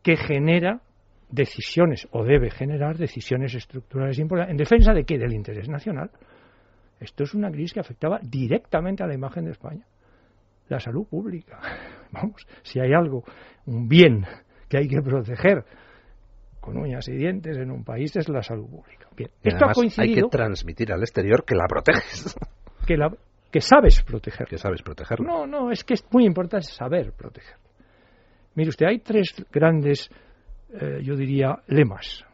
que 0.04 0.18
genera 0.18 0.82
decisiones 1.30 2.08
o 2.12 2.24
debe 2.24 2.50
generar 2.50 2.98
decisiones 2.98 3.54
estructurales 3.54 4.18
importantes. 4.20 4.52
¿En 4.52 4.58
defensa 4.58 4.94
de 4.94 5.04
qué? 5.06 5.18
Del 5.18 5.34
interés 5.34 5.70
nacional. 5.70 6.10
Esto 7.00 7.24
es 7.24 7.34
una 7.34 7.52
crisis 7.52 7.74
que 7.74 7.80
afectaba 7.80 8.20
directamente 8.22 9.04
a 9.04 9.08
la 9.08 9.14
imagen 9.14 9.46
de 9.46 9.52
España. 9.52 9.86
La 10.68 10.80
salud 10.80 11.06
pública. 11.08 11.60
Vamos, 12.12 12.46
si 12.64 12.80
hay 12.80 12.94
algo, 12.94 13.24
un 13.68 13.88
bien 13.88 14.26
que 14.68 14.78
hay 14.78 14.88
que 14.88 15.02
proteger 15.02 15.64
con 16.60 16.78
uñas 16.78 17.08
y 17.08 17.14
dientes 17.14 17.58
en 17.58 17.72
un 17.72 17.84
país 17.84 18.16
es 18.16 18.28
la 18.30 18.42
salud 18.44 18.68
pública. 18.70 19.08
Bien, 19.16 19.32
Y 19.44 19.50
esto 19.50 19.66
ha 19.66 19.72
además 19.72 19.78
hay 19.78 19.90
que 19.90 20.22
coincidido 20.22 20.30
transmitir 20.30 20.92
al 20.92 21.02
exterior 21.02 21.44
que 21.46 21.56
la 21.56 21.66
proteges. 21.68 22.36
que, 22.88 22.98
la- 22.98 23.16
que 23.52 23.62
sabes 23.62 24.02
proteger. 24.04 24.48
Que 24.48 24.58
sabes 24.58 24.82
protegerla. 24.82 25.26
No, 25.26 25.48
no, 25.48 25.72
es 25.72 25.84
que 25.84 25.94
es 25.96 26.06
muy 26.12 26.26
importante 26.26 26.68
saber 26.68 27.12
proteger. 27.14 27.58
Mire 28.56 28.70
usted, 28.70 28.88
hay 28.88 29.00
tres 29.00 29.34
grandes, 29.52 30.10
eh, 30.74 31.00
yo 31.04 31.16
diría, 31.16 31.56
lemas 31.68 32.26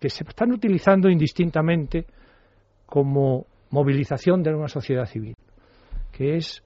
que 0.00 0.08
se 0.10 0.24
están 0.24 0.52
utilizando 0.52 1.08
indistintamente 1.08 2.06
como 2.84 3.46
movilización 3.70 4.42
de 4.42 4.54
una 4.54 4.68
sociedad 4.68 5.06
civil, 5.06 5.34
que 6.12 6.36
es 6.36 6.62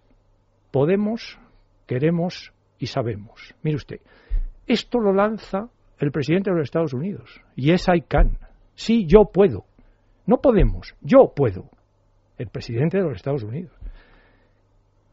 podemos, 0.71 1.39
queremos 1.87 2.53
y 2.79 2.87
sabemos. 2.87 3.55
Mire 3.63 3.77
usted, 3.77 4.01
esto 4.67 4.99
lo 4.99 5.13
lanza 5.13 5.69
el 6.01 6.11
presidente 6.11 6.51
de 6.51 6.57
los 6.57 6.65
Estados 6.65 6.95
Unidos, 6.95 7.41
Yes 7.55 7.87
I 7.89 8.01
can. 8.01 8.39
Sí, 8.75 9.07
yo 9.07 9.27
puedo. 9.27 9.65
No 10.27 10.39
podemos, 10.39 10.95
yo 11.03 11.33
puedo. 11.35 11.71
El 12.39 12.49
presidente 12.49 12.97
de 12.97 13.05
los 13.05 13.17
Estados 13.17 13.43
Unidos. 13.43 13.73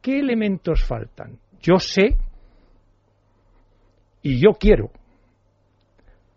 ¿Qué 0.01 0.19
elementos 0.19 0.83
faltan? 0.85 1.39
Yo 1.61 1.79
sé 1.79 2.17
y 4.21 4.39
yo 4.41 4.53
quiero. 4.53 4.91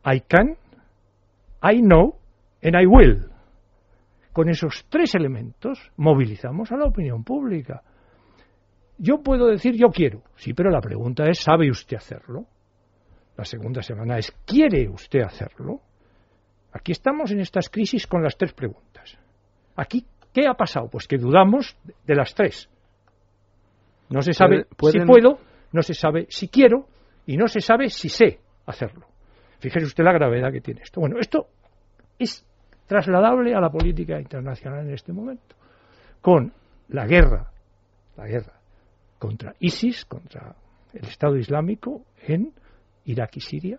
I 0.05 0.21
can, 0.21 0.57
I 1.63 1.81
know 1.81 2.17
and 2.63 2.75
I 2.75 2.87
will. 2.87 3.31
Con 4.33 4.49
esos 4.49 4.87
tres 4.89 5.15
elementos 5.15 5.93
movilizamos 5.97 6.73
a 6.73 6.77
la 6.77 6.87
opinión 6.87 7.23
pública. 7.23 7.83
Yo 8.99 9.23
puedo 9.23 9.47
decir 9.47 9.75
yo 9.77 9.89
quiero, 9.91 10.23
sí, 10.37 10.55
pero 10.55 10.71
la 10.71 10.81
pregunta 10.81 11.29
es 11.29 11.39
¿sabe 11.39 11.71
usted 11.71 11.97
hacerlo? 11.97 12.47
La 13.41 13.47
segunda 13.47 13.81
semana 13.81 14.19
es 14.19 14.31
¿quiere 14.45 14.87
usted 14.87 15.23
hacerlo? 15.23 15.81
Aquí 16.75 16.93
estamos 16.93 17.31
en 17.31 17.41
estas 17.41 17.71
crisis 17.71 18.07
con 18.07 18.23
las 18.23 18.37
tres 18.37 18.53
preguntas. 18.53 19.17
Aquí, 19.77 20.05
¿qué 20.31 20.47
ha 20.47 20.53
pasado? 20.53 20.91
Pues 20.91 21.09
que 21.09 21.17
dudamos 21.17 21.75
de 22.07 22.15
las 22.15 22.35
tres. 22.35 22.69
No 24.11 24.21
se 24.21 24.35
sabe 24.35 24.67
si 24.91 25.01
puedo, 25.07 25.39
no 25.73 25.81
se 25.81 25.95
sabe 25.95 26.27
si 26.29 26.49
quiero 26.49 26.87
y 27.25 27.39
no 27.39 27.49
se 27.49 27.63
sabe 27.63 27.89
si 27.89 28.11
sé 28.11 28.41
hacerlo. 28.67 29.07
Fíjese 29.59 29.87
usted 29.87 30.05
la 30.05 30.13
gravedad 30.13 30.53
que 30.53 30.61
tiene 30.61 30.83
esto. 30.83 31.01
Bueno, 31.01 31.17
esto 31.19 31.47
es 32.19 32.45
trasladable 32.87 33.55
a 33.55 33.61
la 33.63 33.71
política 33.71 34.21
internacional 34.21 34.87
en 34.87 34.93
este 34.93 35.15
momento, 35.15 35.57
con 36.21 36.53
la 36.89 37.07
guerra, 37.07 37.51
la 38.19 38.27
guerra 38.27 38.61
contra 39.19 39.55
ISIS, 39.61 40.05
contra 40.05 40.55
el 40.93 41.07
Estado 41.07 41.39
Islámico 41.39 42.03
en 42.19 42.53
Irak 43.11 43.37
y 43.37 43.41
Siria, 43.41 43.79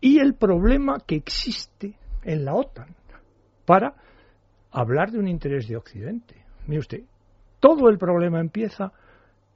y 0.00 0.18
el 0.18 0.34
problema 0.34 0.98
que 1.06 1.16
existe 1.16 1.94
en 2.22 2.44
la 2.44 2.54
OTAN 2.54 2.94
para 3.64 3.94
hablar 4.70 5.10
de 5.10 5.18
un 5.18 5.28
interés 5.28 5.66
de 5.68 5.76
Occidente. 5.76 6.44
Mire 6.66 6.80
usted, 6.80 7.02
todo 7.60 7.88
el 7.88 7.98
problema 7.98 8.40
empieza 8.40 8.92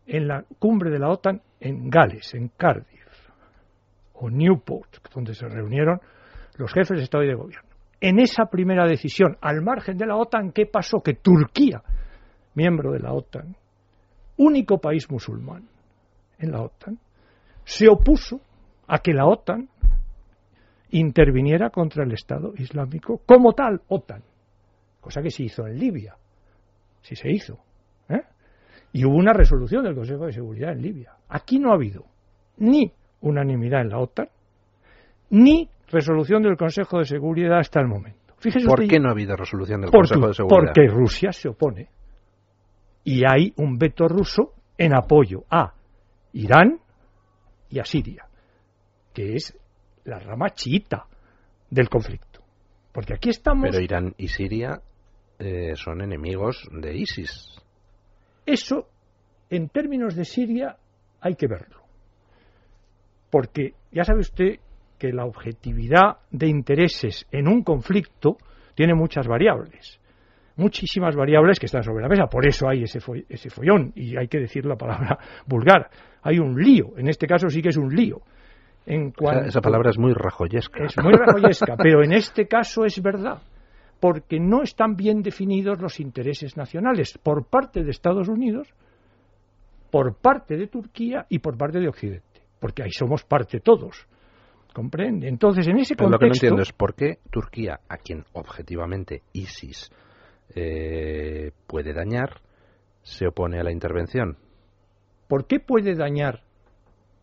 en 0.06 0.26
la 0.26 0.44
cumbre 0.58 0.90
de 0.90 0.98
la 0.98 1.10
OTAN 1.10 1.40
en 1.60 1.88
Gales, 1.88 2.34
en 2.34 2.48
Cardiff, 2.48 3.30
o 4.14 4.28
Newport, 4.30 5.08
donde 5.14 5.34
se 5.34 5.48
reunieron 5.48 6.00
los 6.56 6.72
jefes 6.72 6.98
de 6.98 7.04
Estado 7.04 7.24
y 7.24 7.28
de 7.28 7.34
Gobierno. 7.34 7.68
En 8.00 8.18
esa 8.18 8.46
primera 8.46 8.84
decisión, 8.86 9.36
al 9.40 9.62
margen 9.62 9.96
de 9.96 10.06
la 10.06 10.16
OTAN, 10.16 10.50
¿qué 10.52 10.66
pasó? 10.66 11.00
Que 11.00 11.14
Turquía, 11.14 11.82
miembro 12.54 12.92
de 12.92 12.98
la 12.98 13.12
OTAN, 13.12 13.54
único 14.38 14.78
país 14.78 15.08
musulmán 15.10 15.68
en 16.38 16.50
la 16.50 16.62
OTAN, 16.62 16.98
se 17.64 17.88
opuso 17.88 18.40
a 18.86 18.98
que 18.98 19.12
la 19.12 19.26
OTAN 19.26 19.68
interviniera 20.90 21.70
contra 21.70 22.04
el 22.04 22.12
Estado 22.12 22.52
Islámico 22.56 23.22
como 23.24 23.52
tal 23.54 23.80
OTAN, 23.88 24.22
cosa 25.00 25.22
que 25.22 25.30
se 25.30 25.44
hizo 25.44 25.66
en 25.66 25.78
Libia, 25.78 26.16
sí 27.00 27.16
se 27.16 27.30
hizo. 27.30 27.58
¿eh? 28.08 28.22
Y 28.92 29.04
hubo 29.04 29.16
una 29.16 29.32
resolución 29.32 29.84
del 29.84 29.94
Consejo 29.94 30.26
de 30.26 30.32
Seguridad 30.32 30.72
en 30.72 30.82
Libia. 30.82 31.12
Aquí 31.28 31.58
no 31.58 31.70
ha 31.70 31.74
habido 31.74 32.04
ni 32.58 32.92
unanimidad 33.22 33.80
en 33.80 33.88
la 33.88 33.98
OTAN, 33.98 34.28
ni 35.30 35.68
resolución 35.90 36.42
del 36.42 36.56
Consejo 36.56 36.98
de 36.98 37.04
Seguridad 37.04 37.58
hasta 37.58 37.80
el 37.80 37.86
momento. 37.86 38.34
Fíjese 38.38 38.66
¿Por 38.66 38.86
qué 38.86 38.98
no 38.98 39.08
ha 39.08 39.12
habido 39.12 39.36
resolución 39.36 39.80
del 39.80 39.90
Consejo 39.90 40.28
de 40.28 40.34
Seguridad? 40.34 40.72
Porque 40.74 40.88
Rusia 40.88 41.32
se 41.32 41.48
opone. 41.48 41.88
Y 43.04 43.22
hay 43.24 43.52
un 43.56 43.78
veto 43.78 44.08
ruso 44.08 44.52
en 44.76 44.94
apoyo 44.94 45.44
a 45.50 45.72
Irán 46.32 46.81
y 47.72 47.80
a 47.80 47.84
Siria, 47.84 48.26
que 49.12 49.34
es 49.34 49.58
la 50.04 50.18
rama 50.18 50.50
chiita 50.50 51.06
del 51.70 51.88
conflicto. 51.88 52.40
Porque 52.92 53.14
aquí 53.14 53.30
estamos. 53.30 53.68
Pero 53.70 53.82
Irán 53.82 54.14
y 54.18 54.28
Siria 54.28 54.80
eh, 55.38 55.74
son 55.74 56.02
enemigos 56.02 56.68
de 56.70 56.94
ISIS. 56.94 57.56
Eso, 58.44 58.88
en 59.48 59.70
términos 59.70 60.14
de 60.14 60.26
Siria, 60.26 60.76
hay 61.20 61.34
que 61.34 61.46
verlo. 61.46 61.80
Porque 63.30 63.74
ya 63.90 64.04
sabe 64.04 64.20
usted 64.20 64.60
que 64.98 65.12
la 65.12 65.24
objetividad 65.24 66.18
de 66.30 66.48
intereses 66.48 67.26
en 67.32 67.48
un 67.48 67.62
conflicto 67.62 68.36
tiene 68.74 68.94
muchas 68.94 69.26
variables. 69.26 69.98
Muchísimas 70.56 71.16
variables 71.16 71.58
que 71.58 71.66
están 71.66 71.82
sobre 71.82 72.02
la 72.02 72.08
mesa. 72.08 72.26
Por 72.26 72.46
eso 72.46 72.68
hay 72.68 72.82
ese, 72.82 72.98
ese 73.28 73.50
follón, 73.50 73.92
y 73.94 74.16
hay 74.16 74.28
que 74.28 74.38
decir 74.38 74.66
la 74.66 74.76
palabra 74.76 75.18
vulgar. 75.46 75.88
Hay 76.22 76.38
un 76.38 76.54
lío. 76.54 76.96
En 76.96 77.08
este 77.08 77.26
caso 77.26 77.48
sí 77.48 77.62
que 77.62 77.70
es 77.70 77.76
un 77.76 77.94
lío 77.94 78.22
esa, 78.86 79.60
palabra 79.60 79.90
es 79.90 79.98
muy 79.98 80.12
rajoyesca. 80.12 80.84
Es 80.84 80.96
muy 81.02 81.12
rajoyesca, 81.12 81.76
pero 81.82 82.02
en 82.02 82.12
este 82.12 82.46
caso 82.46 82.84
es 82.84 83.00
verdad, 83.00 83.40
porque 84.00 84.40
no 84.40 84.62
están 84.62 84.96
bien 84.96 85.22
definidos 85.22 85.80
los 85.80 86.00
intereses 86.00 86.56
nacionales 86.56 87.18
por 87.22 87.46
parte 87.46 87.84
de 87.84 87.90
Estados 87.90 88.28
Unidos, 88.28 88.68
por 89.90 90.16
parte 90.16 90.56
de 90.56 90.66
Turquía 90.66 91.26
y 91.28 91.38
por 91.38 91.56
parte 91.56 91.78
de 91.78 91.88
Occidente, 91.88 92.42
porque 92.58 92.82
ahí 92.82 92.90
somos 92.90 93.24
parte 93.24 93.60
todos. 93.60 94.06
¿Comprende? 94.72 95.28
Entonces, 95.28 95.68
en 95.68 95.78
ese 95.78 95.94
contexto... 95.94 96.10
lo 96.10 96.18
que 96.18 96.26
no 96.26 96.32
entiendo 96.32 96.62
es 96.62 96.72
por 96.72 96.94
qué 96.94 97.18
Turquía, 97.30 97.80
a 97.88 97.98
quien 97.98 98.24
objetivamente 98.32 99.22
ISIS 99.34 99.90
eh, 100.54 101.52
puede 101.66 101.92
dañar, 101.92 102.40
se 103.02 103.26
opone 103.26 103.58
a 103.60 103.64
la 103.64 103.72
intervención. 103.72 104.36
¿Por 105.28 105.46
qué 105.46 105.60
puede 105.60 105.94
dañar 105.94 106.42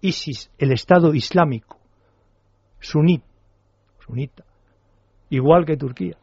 ISIS, 0.01 0.51
el 0.57 0.71
Estado 0.71 1.13
Islámico, 1.13 1.77
sunita, 2.79 4.45
igual 5.29 5.65
que 5.65 5.77
Turquía, 5.77 6.17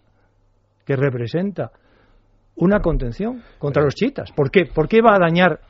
que 0.84 0.96
representa 0.96 1.72
una 2.56 2.80
contención 2.80 3.42
contra 3.58 3.82
los 3.82 3.94
chiitas. 3.94 4.32
¿Por 4.32 4.50
qué? 4.50 4.64
¿Por 4.64 4.88
qué 4.88 5.02
va 5.02 5.14
a 5.14 5.18
dañar 5.18 5.60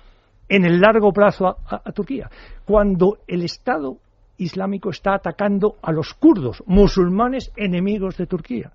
en 0.49 0.65
el 0.65 0.81
largo 0.81 1.13
plazo 1.13 1.47
a, 1.47 1.93
Turquía? 1.93 2.31
Cuando 2.65 3.19
el 3.27 3.43
Estado 3.43 3.99
Islámico 4.39 4.91
está 4.91 5.15
atacando 5.15 5.77
a 5.83 5.93
los 5.93 6.15
kurdos, 6.15 6.63
musulmanes 6.67 7.53
enemigos 7.57 8.17
de 8.17 8.27
Turquía. 8.27 8.73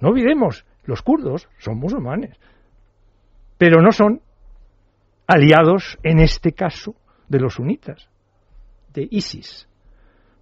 No 0.00 0.08
olvidemos, 0.08 0.64
los 0.84 1.02
kurdos 1.02 1.48
son 1.58 1.78
musulmanes, 1.78 2.38
pero 3.58 3.80
no 3.80 3.92
son 3.92 4.20
aliados, 5.26 5.98
en 6.02 6.18
este 6.18 6.52
caso, 6.52 6.94
de 7.28 7.40
los 7.40 7.54
sunitas, 7.54 8.08
de 8.92 9.08
ISIS, 9.10 9.68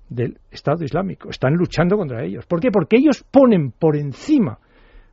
del 0.09 0.39
Estado 0.51 0.85
Islámico. 0.85 1.31
Están 1.31 1.55
luchando 1.55 1.97
contra 1.97 2.25
ellos. 2.25 2.47
¿Por 2.47 2.61
qué? 2.61 2.71
Porque 2.71 2.97
ellos 2.97 3.25
ponen 3.31 3.71
por 3.71 3.97
encima 3.97 4.59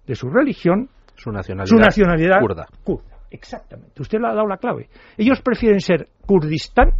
de 0.05 0.15
su 0.15 0.29
religión 0.29 0.89
su 1.15 1.31
nacionalidad, 1.31 2.39
kurda. 2.39 2.67
Exactamente. 3.29 4.01
Usted 4.01 4.19
le 4.19 4.27
ha 4.27 4.33
dado 4.33 4.47
la 4.47 4.57
clave. 4.57 4.89
Ellos 5.17 5.41
prefieren 5.41 5.81
ser 5.81 6.07
Kurdistán 6.25 6.93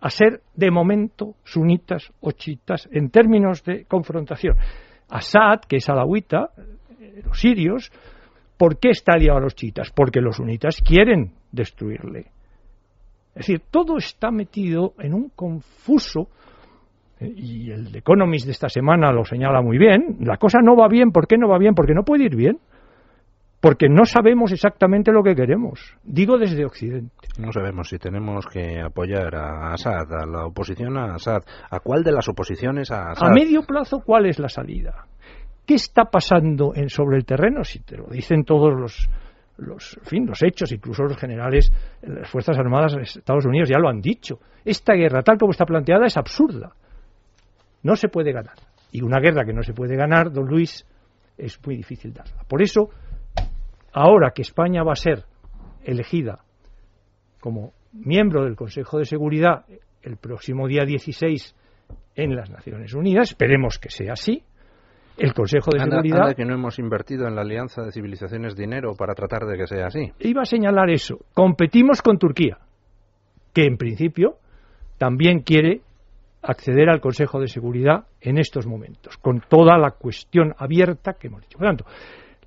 a 0.00 0.10
ser, 0.10 0.40
de 0.54 0.70
momento, 0.70 1.36
sunitas 1.44 2.12
o 2.20 2.32
chiitas 2.32 2.88
en 2.90 3.10
términos 3.10 3.62
de 3.62 3.84
confrontación. 3.84 4.56
Assad, 5.12 5.60
que 5.68 5.76
es 5.76 5.88
alawita, 5.88 6.50
eh, 7.00 7.22
los 7.24 7.38
sirios, 7.38 7.92
¿por 8.56 8.78
qué 8.78 8.90
está 8.90 9.12
aliado 9.14 9.38
a 9.38 9.42
los 9.42 9.54
chiitas? 9.54 9.90
Porque 9.90 10.20
los 10.20 10.36
sunitas 10.36 10.80
quieren 10.80 11.32
destruirle. 11.50 12.30
Es 13.34 13.46
decir, 13.46 13.62
todo 13.70 13.98
está 13.98 14.30
metido 14.30 14.94
en 14.98 15.14
un 15.14 15.30
confuso, 15.30 16.28
eh, 17.20 17.32
y 17.36 17.70
el 17.70 17.94
Economist 17.94 18.46
de 18.46 18.52
esta 18.52 18.68
semana 18.68 19.12
lo 19.12 19.24
señala 19.24 19.60
muy 19.60 19.78
bien, 19.78 20.16
la 20.20 20.38
cosa 20.38 20.60
no 20.62 20.76
va 20.76 20.88
bien, 20.88 21.12
¿por 21.12 21.26
qué 21.26 21.36
no 21.36 21.48
va 21.48 21.58
bien? 21.58 21.74
Porque 21.74 21.94
no 21.94 22.04
puede 22.04 22.24
ir 22.24 22.36
bien, 22.36 22.58
porque 23.62 23.88
no 23.88 24.04
sabemos 24.04 24.50
exactamente 24.50 25.12
lo 25.12 25.22
que 25.22 25.36
queremos, 25.36 25.96
digo 26.02 26.36
desde 26.36 26.64
Occidente. 26.64 27.28
No 27.38 27.52
sabemos 27.52 27.88
si 27.88 27.96
tenemos 27.96 28.44
que 28.46 28.80
apoyar 28.80 29.36
a 29.36 29.72
Assad, 29.72 30.12
a 30.12 30.26
la 30.26 30.46
oposición 30.46 30.98
a 30.98 31.14
Assad, 31.14 31.42
a 31.70 31.78
cuál 31.78 32.02
de 32.02 32.10
las 32.10 32.28
oposiciones 32.28 32.90
a 32.90 33.12
Assad. 33.12 33.28
A 33.28 33.32
medio 33.32 33.62
plazo, 33.62 34.02
¿cuál 34.04 34.26
es 34.26 34.40
la 34.40 34.48
salida? 34.48 35.06
¿Qué 35.64 35.74
está 35.74 36.06
pasando 36.06 36.72
en, 36.74 36.88
sobre 36.88 37.18
el 37.18 37.24
terreno? 37.24 37.62
Si 37.62 37.78
te 37.78 37.96
lo 37.96 38.08
dicen 38.08 38.42
todos 38.44 38.74
los 38.74 39.08
los, 39.58 39.96
fin, 40.02 40.26
los 40.26 40.42
hechos, 40.42 40.72
incluso 40.72 41.04
los 41.04 41.16
generales, 41.16 41.72
las 42.02 42.28
Fuerzas 42.28 42.58
Armadas 42.58 42.96
de 42.96 43.02
Estados 43.02 43.46
Unidos 43.46 43.68
ya 43.68 43.78
lo 43.78 43.88
han 43.88 44.00
dicho. 44.00 44.40
Esta 44.64 44.94
guerra, 44.94 45.22
tal 45.22 45.38
como 45.38 45.52
está 45.52 45.64
planteada, 45.66 46.06
es 46.06 46.16
absurda. 46.16 46.72
No 47.84 47.94
se 47.94 48.08
puede 48.08 48.32
ganar. 48.32 48.56
Y 48.90 49.02
una 49.02 49.20
guerra 49.20 49.44
que 49.44 49.52
no 49.52 49.62
se 49.62 49.72
puede 49.72 49.94
ganar, 49.94 50.32
don 50.32 50.48
Luis, 50.48 50.84
es 51.38 51.60
muy 51.64 51.76
difícil 51.76 52.12
darla. 52.12 52.42
Por 52.48 52.60
eso, 52.60 52.90
ahora 53.92 54.32
que 54.34 54.42
España 54.42 54.82
va 54.82 54.92
a 54.92 54.96
ser 54.96 55.24
elegida 55.84 56.40
como 57.40 57.72
miembro 57.92 58.44
del 58.44 58.56
Consejo 58.56 58.98
de 58.98 59.04
Seguridad 59.04 59.64
el 60.02 60.16
próximo 60.16 60.66
día 60.66 60.84
16 60.84 61.54
en 62.14 62.36
las 62.36 62.50
Naciones 62.50 62.94
Unidas, 62.94 63.30
esperemos 63.30 63.78
que 63.78 63.90
sea 63.90 64.12
así, 64.12 64.42
el 65.16 65.34
Consejo 65.34 65.70
de 65.72 65.80
Seguridad. 65.80 66.34
que 66.34 66.44
no 66.44 66.54
hemos 66.54 66.78
invertido 66.78 67.26
en 67.26 67.34
la 67.34 67.42
Alianza 67.42 67.82
de 67.82 67.92
Civilizaciones 67.92 68.56
dinero 68.56 68.94
para 68.96 69.14
tratar 69.14 69.44
de 69.46 69.56
que 69.56 69.66
sea 69.66 69.86
así. 69.86 70.12
Iba 70.20 70.42
a 70.42 70.46
señalar 70.46 70.90
eso. 70.90 71.18
Competimos 71.34 72.00
con 72.02 72.18
Turquía, 72.18 72.58
que 73.52 73.64
en 73.64 73.76
principio 73.76 74.36
también 74.98 75.40
quiere 75.40 75.82
acceder 76.42 76.88
al 76.88 77.00
Consejo 77.00 77.40
de 77.40 77.48
Seguridad 77.48 78.06
en 78.20 78.38
estos 78.38 78.66
momentos, 78.66 79.16
con 79.18 79.40
toda 79.40 79.78
la 79.78 79.92
cuestión 79.92 80.54
abierta 80.58 81.14
que 81.14 81.28
hemos 81.28 81.42
dicho. 81.42 81.58
Por 81.58 81.68
tanto, 81.68 81.84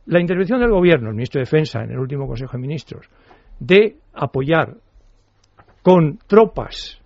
la 0.08 0.20
intervención 0.20 0.60
del 0.60 0.72
Gobierno, 0.72 1.10
el 1.10 1.16
ministro 1.16 1.40
de 1.40 1.46
Defensa 1.46 1.82
en 1.84 1.92
el 1.92 2.00
último 2.00 2.28
Consejo 2.28 2.54
de 2.54 2.62
Ministros, 2.62 3.10
de 3.60 3.98
apoyar 4.14 4.76
con 5.82 6.18
tropas 6.28 7.02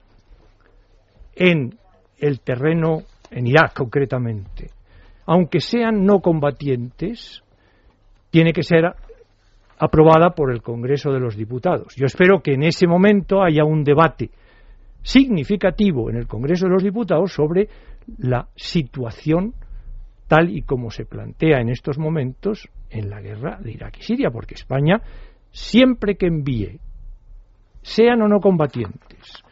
en 1.36 1.78
el 2.18 2.42
terreno, 2.42 3.04
en 3.32 3.48
Irak 3.48 3.74
concretamente, 3.74 4.70
aunque 5.26 5.62
sean 5.62 6.06
no 6.06 6.20
combatientes, 6.20 7.44
tiene 8.30 8.52
que 8.52 8.64
ser 8.64 8.86
aprobada 9.78 10.32
por 10.32 10.52
el 10.52 10.62
Congreso 10.62 11.12
de 11.12 11.20
los 11.20 11.38
Diputados. 11.38 11.96
Yo 11.96 12.06
espero 12.06 12.42
que 12.42 12.54
en 12.54 12.64
ese 12.64 12.86
momento 12.86 13.42
haya 13.42 13.64
un 13.64 13.84
debate 13.84 14.30
significativo 15.02 16.10
en 16.10 16.18
el 16.18 16.28
Congreso 16.28 16.66
de 16.66 16.74
los 16.74 16.84
Diputados 16.84 17.32
sobre 17.32 17.70
la 18.18 18.48
situación 18.56 19.54
tal 20.28 20.50
y 20.50 20.62
como 20.64 20.92
se 20.92 21.06
plantea 21.06 21.62
en 21.62 21.70
estos 21.70 21.98
momentos 21.98 22.70
en 22.90 23.10
la 23.10 23.22
guerra 23.22 23.58
de 23.62 23.72
Irak 23.72 23.98
y 24.00 24.04
Siria, 24.04 24.30
porque 24.32 24.56
España, 24.56 25.02
siempre 25.52 26.16
que 26.16 26.28
envíe, 26.28 26.80
sean 27.82 28.22
o 28.22 28.28
no 28.28 28.40
combatientes, 28.40 29.44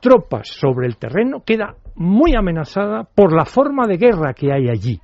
tropas 0.00 0.48
sobre 0.48 0.86
el 0.86 0.96
terreno, 0.96 1.42
queda 1.44 1.74
muy 1.96 2.34
amenazada 2.36 3.04
por 3.04 3.34
la 3.34 3.44
forma 3.44 3.86
de 3.86 3.96
guerra 3.96 4.34
que 4.34 4.52
hay 4.52 4.68
allí. 4.68 5.00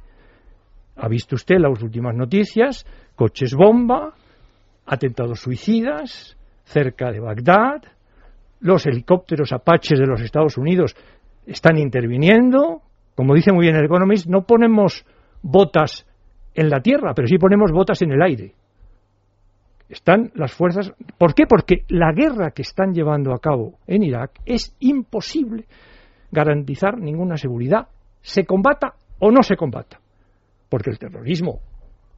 Ha 0.96 1.08
visto 1.08 1.34
usted 1.34 1.56
las 1.58 1.82
últimas 1.82 2.14
noticias, 2.14 2.86
coches 3.16 3.54
bomba, 3.54 4.14
atentados 4.86 5.40
suicidas 5.40 6.36
cerca 6.64 7.10
de 7.10 7.20
Bagdad, 7.20 7.82
los 8.60 8.86
helicópteros 8.86 9.52
apaches 9.52 9.98
de 9.98 10.06
los 10.06 10.20
Estados 10.20 10.56
Unidos 10.56 10.96
están 11.46 11.76
interviniendo. 11.78 12.80
Como 13.14 13.34
dice 13.34 13.52
muy 13.52 13.66
bien 13.66 13.76
el 13.76 13.84
Economist, 13.84 14.26
no 14.26 14.46
ponemos 14.46 15.04
botas 15.42 16.06
en 16.54 16.70
la 16.70 16.80
tierra, 16.80 17.14
pero 17.14 17.28
sí 17.28 17.38
ponemos 17.38 17.72
botas 17.72 18.00
en 18.02 18.12
el 18.12 18.22
aire. 18.22 18.54
Están 19.88 20.30
las 20.34 20.52
fuerzas. 20.52 20.92
¿Por 21.18 21.34
qué? 21.34 21.46
Porque 21.46 21.84
la 21.88 22.12
guerra 22.12 22.52
que 22.52 22.62
están 22.62 22.92
llevando 22.94 23.32
a 23.32 23.38
cabo 23.38 23.78
en 23.86 24.02
Irak 24.02 24.40
es 24.46 24.74
imposible 24.80 25.66
garantizar 26.30 26.98
ninguna 26.98 27.36
seguridad, 27.36 27.88
se 28.20 28.44
combata 28.44 28.94
o 29.20 29.30
no 29.30 29.42
se 29.42 29.56
combata. 29.56 30.00
Porque 30.68 30.90
el 30.90 30.98
terrorismo 30.98 31.60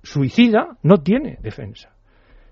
suicida 0.02 0.76
no 0.82 0.98
tiene 0.98 1.38
defensa. 1.42 1.90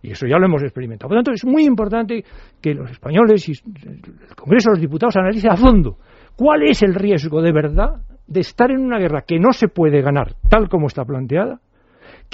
Y 0.03 0.11
eso 0.11 0.27
ya 0.27 0.37
lo 0.37 0.45
hemos 0.45 0.63
experimentado. 0.63 1.09
Por 1.09 1.17
lo 1.17 1.23
tanto, 1.23 1.33
es 1.33 1.47
muy 1.47 1.65
importante 1.65 2.23
que 2.61 2.75
los 2.75 2.91
españoles 2.91 3.49
y 3.49 3.53
el 3.89 4.03
Congreso 4.37 4.71
los 4.71 4.81
Diputados 4.81 5.17
analicen 5.17 5.51
a 5.51 5.57
fondo 5.57 5.97
cuál 6.37 6.63
es 6.65 6.83
el 6.83 6.95
riesgo 6.95 7.41
de 7.41 7.53
verdad 7.53 8.03
de 8.27 8.41
estar 8.41 8.71
en 8.71 8.81
una 8.81 8.99
guerra 8.99 9.23
que 9.23 9.39
no 9.39 9.53
se 9.53 9.69
puede 9.69 10.03
ganar 10.03 10.35
tal 10.51 10.69
como 10.69 10.89
está 10.89 11.05
planteada, 11.05 11.61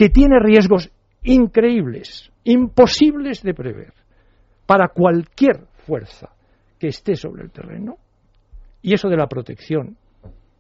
que 0.00 0.08
tiene 0.08 0.38
riesgos 0.40 0.90
increíbles, 1.24 2.32
imposibles 2.44 3.42
de 3.42 3.52
prever, 3.52 3.92
para 4.64 4.88
cualquier 4.88 5.66
fuerza 5.84 6.30
que 6.78 6.86
esté 6.86 7.16
sobre 7.16 7.42
el 7.42 7.50
terreno. 7.50 7.98
Y 8.80 8.94
eso 8.94 9.10
de 9.10 9.18
la 9.18 9.26
protección 9.26 9.98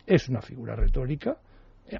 es 0.06 0.28
una 0.28 0.42
figura 0.42 0.76
retórica. 0.76 1.38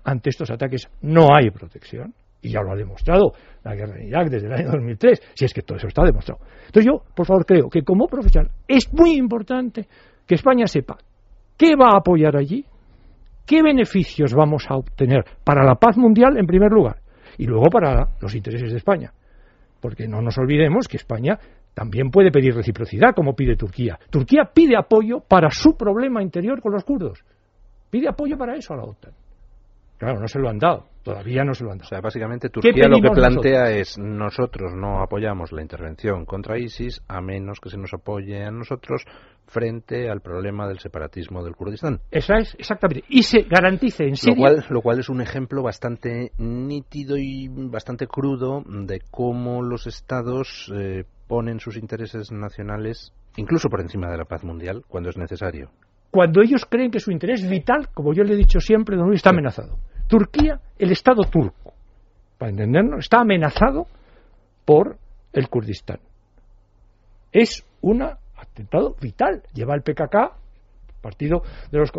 Ante 0.05 0.29
estos 0.29 0.51
ataques 0.51 0.87
no 1.01 1.29
hay 1.35 1.51
protección 1.51 2.13
y 2.43 2.51
ya 2.51 2.61
lo 2.61 2.73
ha 2.73 2.77
demostrado 2.77 3.33
la 3.65 3.75
guerra 3.75 3.99
en 3.99 4.09
Irak 4.09 4.29
desde 4.29 4.47
el 4.47 4.53
año 4.53 4.73
2003, 4.73 5.23
si 5.33 5.47
es 5.47 5.55
que 5.55 5.63
todo 5.63 5.79
eso 5.79 5.87
está 5.87 6.05
demostrado. 6.05 6.43
Entonces 6.67 6.93
yo, 6.93 7.03
por 7.15 7.25
favor, 7.25 7.47
creo 7.47 7.71
que 7.71 7.81
como 7.81 8.07
profesional 8.07 8.51
es 8.69 8.93
muy 8.93 9.17
importante 9.17 9.89
que 10.27 10.35
España 10.35 10.67
sepa 10.67 10.99
qué 11.57 11.71
va 11.75 11.95
a 11.95 12.01
apoyar 12.01 12.37
allí, 12.37 12.67
qué 13.47 13.63
beneficios 13.63 14.35
vamos 14.35 14.67
a 14.69 14.75
obtener 14.77 15.25
para 15.43 15.65
la 15.65 15.77
paz 15.77 15.97
mundial 15.97 16.37
en 16.37 16.45
primer 16.45 16.71
lugar 16.71 17.00
y 17.39 17.47
luego 17.47 17.67
para 17.71 18.09
los 18.21 18.35
intereses 18.35 18.71
de 18.71 18.79
España. 18.79 19.13
Porque 19.81 20.07
no 20.07 20.21
nos 20.21 20.37
olvidemos 20.39 20.87
que 20.89 20.97
España 20.97 21.39
también 21.75 22.11
puede 22.11 22.31
pedir 22.31 22.55
reciprocidad, 22.55 23.15
como 23.15 23.35
pide 23.35 23.57
Turquía. 23.57 23.99
Turquía 24.11 24.51
pide 24.53 24.77
apoyo 24.77 25.21
para 25.21 25.51
su 25.51 25.77
problema 25.77 26.23
interior 26.23 26.61
con 26.61 26.73
los 26.73 26.85
kurdos. 26.85 27.25
Pide 27.91 28.09
apoyo 28.09 28.37
para 28.37 28.57
eso 28.57 28.75
a 28.75 28.77
la 28.77 28.85
OTAN. 28.85 29.13
Claro, 29.99 30.21
no 30.21 30.29
se 30.29 30.39
lo 30.39 30.49
han 30.49 30.59
dado. 30.59 30.90
Todavía 31.03 31.45
no 31.45 31.55
se 31.55 31.65
lo 31.65 31.73
han 31.73 31.79
dado. 31.79 31.87
O 31.87 31.89
sea, 31.89 32.01
básicamente 32.01 32.51
Turquía 32.51 32.89
lo 32.89 33.01
que 33.01 33.11
plantea 33.11 33.71
es 33.71 33.99
nosotros 33.99 34.73
no 34.75 35.03
apoyamos 35.03 35.53
la 35.53 35.63
intervención 35.63 36.27
contra 36.27 36.59
ISIS 36.59 37.03
a 37.09 37.21
menos 37.21 37.61
que 37.61 37.71
se 37.71 37.79
nos 37.79 37.93
apoye 37.95 38.45
a 38.45 38.51
nosotros 38.51 39.05
frente 39.47 40.09
al 40.11 40.21
problema 40.21 40.69
del 40.69 40.79
separatismo 40.79 41.43
del 41.43 41.57
Kurdistán. 41.57 42.01
Esa 42.11 42.37
es, 42.37 42.55
exactamente. 42.59 43.05
Y 43.09 43.23
se 43.23 43.43
garantice 43.43 44.05
en 44.05 44.17
Siria... 44.17 44.35
Lo 44.37 44.41
cual, 44.41 44.67
lo 44.69 44.83
cual 44.83 45.01
es 45.01 45.09
un 45.09 45.21
ejemplo 45.21 45.63
bastante 45.63 46.33
nítido 46.39 47.17
y 47.17 47.49
bastante 47.49 48.07
crudo 48.07 48.63
de 48.67 49.01
cómo 49.11 49.63
los 49.63 49.87
estados 49.87 50.71
eh, 50.75 51.05
ponen 51.27 51.61
sus 51.61 51.77
intereses 51.77 52.31
nacionales 52.31 53.13
incluso 53.37 53.69
por 53.69 53.81
encima 53.81 54.11
de 54.11 54.19
la 54.19 54.25
paz 54.25 54.45
mundial 54.45 54.85
cuando 54.87 55.11
es 55.11 55.17
necesario. 55.17 55.71
Cuando 56.11 56.43
ellos 56.43 56.67
creen 56.69 56.91
que 56.91 56.99
su 56.99 57.13
interés 57.13 57.49
vital, 57.49 57.89
como 57.95 58.13
yo 58.13 58.25
le 58.25 58.35
he 58.35 58.37
dicho 58.37 58.59
siempre, 58.61 58.97
don 58.97 59.07
Luis, 59.07 59.19
está 59.19 59.31
amenazado. 59.31 59.79
Turquía, 60.11 60.61
el 60.77 60.91
Estado 60.91 61.23
turco, 61.23 61.73
para 62.37 62.51
entendernos, 62.51 62.99
está 62.99 63.21
amenazado 63.21 63.87
por 64.65 64.97
el 65.33 65.49
Kurdistán. 65.49 66.01
Es 67.31 67.65
un 67.81 68.03
atentado 68.03 68.97
vital. 69.01 69.45
Lleva 69.55 69.77
el 69.77 69.83
PKK, 69.83 70.35
partido 71.01 71.43
de 71.71 71.79
los, 71.79 71.93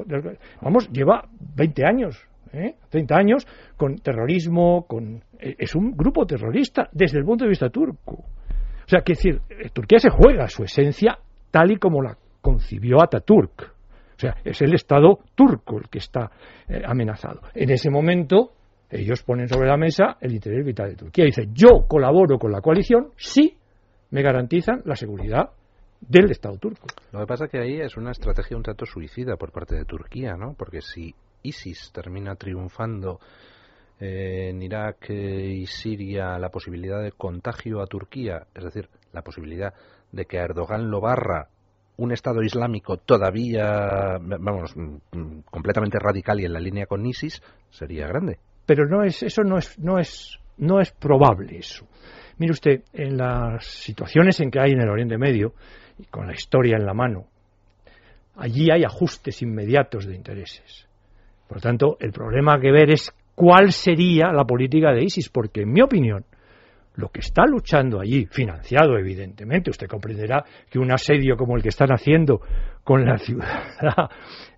vamos, 0.61 0.89
lleva 0.91 1.23
20 1.55 1.85
años, 1.85 2.27
¿eh? 2.51 2.75
30 2.89 3.15
años 3.15 3.47
con 3.77 3.95
terrorismo, 3.95 4.85
con 4.87 5.23
eh, 5.39 5.55
es 5.57 5.73
un 5.73 5.91
grupo 5.95 6.25
terrorista 6.25 6.89
desde 6.91 7.17
el 7.17 7.23
punto 7.23 7.45
de 7.45 7.49
vista 7.49 7.69
turco. 7.69 8.15
O 8.15 8.87
sea, 8.87 9.03
que 9.05 9.13
decir, 9.13 9.39
eh, 9.49 9.69
Turquía 9.71 9.99
se 9.99 10.09
juega 10.09 10.49
su 10.49 10.63
esencia 10.63 11.17
tal 11.49 11.71
y 11.71 11.77
como 11.77 12.01
la 12.01 12.17
concibió 12.41 13.01
Ataturk. 13.01 13.73
O 14.21 14.27
sea, 14.27 14.37
es 14.43 14.61
el 14.61 14.75
Estado 14.75 15.17
turco 15.33 15.79
el 15.79 15.89
que 15.89 15.97
está 15.97 16.29
eh, 16.69 16.83
amenazado. 16.85 17.41
En 17.55 17.71
ese 17.71 17.89
momento, 17.89 18.51
ellos 18.87 19.23
ponen 19.23 19.47
sobre 19.47 19.67
la 19.67 19.77
mesa 19.77 20.17
el 20.21 20.33
interés 20.33 20.63
vital 20.63 20.89
de 20.89 20.95
Turquía. 20.95 21.25
Dice, 21.25 21.47
yo 21.51 21.87
colaboro 21.87 22.37
con 22.37 22.51
la 22.51 22.61
coalición 22.61 23.09
si 23.17 23.57
me 24.11 24.21
garantizan 24.21 24.83
la 24.85 24.95
seguridad 24.95 25.49
del 25.99 26.29
Estado 26.29 26.57
turco. 26.57 26.85
Lo 27.11 27.21
que 27.21 27.25
pasa 27.25 27.45
es 27.45 27.51
que 27.51 27.61
ahí 27.61 27.81
es 27.81 27.97
una 27.97 28.11
estrategia 28.11 28.55
un 28.55 28.61
tanto 28.61 28.85
suicida 28.85 29.37
por 29.37 29.51
parte 29.51 29.75
de 29.75 29.85
Turquía, 29.85 30.35
¿no? 30.35 30.53
Porque 30.53 30.81
si 30.81 31.15
ISIS 31.41 31.91
termina 31.91 32.35
triunfando 32.35 33.19
eh, 33.99 34.49
en 34.49 34.61
Irak 34.61 35.09
eh, 35.09 35.47
y 35.47 35.65
Siria 35.65 36.37
la 36.37 36.49
posibilidad 36.49 37.01
de 37.01 37.11
contagio 37.11 37.81
a 37.81 37.87
Turquía, 37.87 38.45
es 38.53 38.65
decir, 38.65 38.87
la 39.13 39.23
posibilidad 39.23 39.73
de 40.11 40.25
que 40.25 40.37
Erdogan 40.37 40.91
lo 40.91 41.01
barra 41.01 41.49
un 42.03 42.11
Estado 42.11 42.41
Islámico 42.41 42.97
todavía, 42.97 44.17
vamos, 44.19 44.73
completamente 45.45 45.99
radical 45.99 46.39
y 46.39 46.45
en 46.45 46.53
la 46.53 46.59
línea 46.59 46.87
con 46.87 47.05
ISIS, 47.05 47.41
sería 47.69 48.07
grande. 48.07 48.39
Pero 48.65 48.87
no 48.87 49.03
es, 49.03 49.21
eso 49.21 49.43
no 49.43 49.57
es, 49.57 49.77
no 49.77 49.99
es, 49.99 50.39
no 50.57 50.79
es 50.79 50.91
probable 50.91 51.59
eso. 51.59 51.87
Mire 52.37 52.53
usted, 52.53 52.81
en 52.93 53.17
las 53.17 53.65
situaciones 53.65 54.39
en 54.39 54.49
que 54.49 54.59
hay 54.59 54.71
en 54.71 54.81
el 54.81 54.89
Oriente 54.89 55.17
Medio, 55.17 55.53
y 55.99 56.05
con 56.05 56.25
la 56.25 56.33
historia 56.33 56.75
en 56.75 56.85
la 56.85 56.93
mano, 56.95 57.27
allí 58.35 58.71
hay 58.71 58.83
ajustes 58.83 59.43
inmediatos 59.43 60.07
de 60.07 60.15
intereses. 60.15 60.87
Por 61.47 61.57
lo 61.57 61.61
tanto, 61.61 61.97
el 61.99 62.11
problema 62.11 62.59
que 62.59 62.71
ver 62.71 62.89
es 62.89 63.13
cuál 63.35 63.71
sería 63.71 64.31
la 64.31 64.45
política 64.45 64.91
de 64.91 65.03
ISIS, 65.03 65.29
porque 65.29 65.61
en 65.61 65.71
mi 65.71 65.81
opinión, 65.83 66.25
lo 66.95 67.09
que 67.09 67.21
está 67.21 67.45
luchando 67.45 67.99
allí, 67.99 68.25
financiado 68.25 68.97
evidentemente, 68.97 69.69
usted 69.69 69.87
comprenderá 69.87 70.43
que 70.69 70.77
un 70.77 70.91
asedio 70.91 71.37
como 71.37 71.55
el 71.55 71.63
que 71.63 71.69
están 71.69 71.89
haciendo 71.89 72.41
con 72.83 73.05
la 73.05 73.17
ciudad 73.17 73.69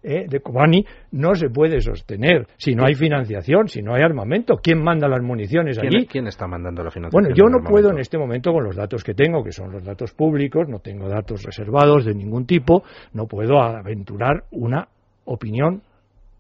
eh, 0.04 0.26
de 0.28 0.40
Kobani 0.40 0.86
no 1.12 1.36
se 1.36 1.50
puede 1.50 1.80
sostener 1.80 2.48
si 2.58 2.74
no 2.74 2.86
hay 2.86 2.96
financiación, 2.96 3.68
si 3.68 3.82
no 3.82 3.94
hay 3.94 4.02
armamento. 4.02 4.56
¿Quién 4.58 4.82
manda 4.82 5.08
las 5.08 5.22
municiones 5.22 5.78
allí? 5.78 6.08
¿Quién 6.08 6.28
está 6.28 6.48
mandando 6.48 6.84
la 6.84 6.90
financiación? 6.90 7.24
Bueno, 7.24 7.36
yo 7.36 7.46
no 7.46 7.64
puedo 7.64 7.92
en 7.92 8.00
este 8.00 8.18
momento 8.18 8.52
con 8.52 8.64
los 8.64 8.76
datos 8.76 9.04
que 9.04 9.14
tengo, 9.14 9.44
que 9.44 9.52
son 9.52 9.72
los 9.72 9.84
datos 9.84 10.14
públicos, 10.14 10.68
no 10.68 10.80
tengo 10.80 11.08
datos 11.08 11.44
reservados 11.44 12.06
de 12.06 12.16
ningún 12.16 12.46
tipo, 12.46 12.84
no 13.14 13.28
puedo 13.28 13.62
aventurar 13.62 14.46
una 14.52 14.88
opinión 15.26 15.84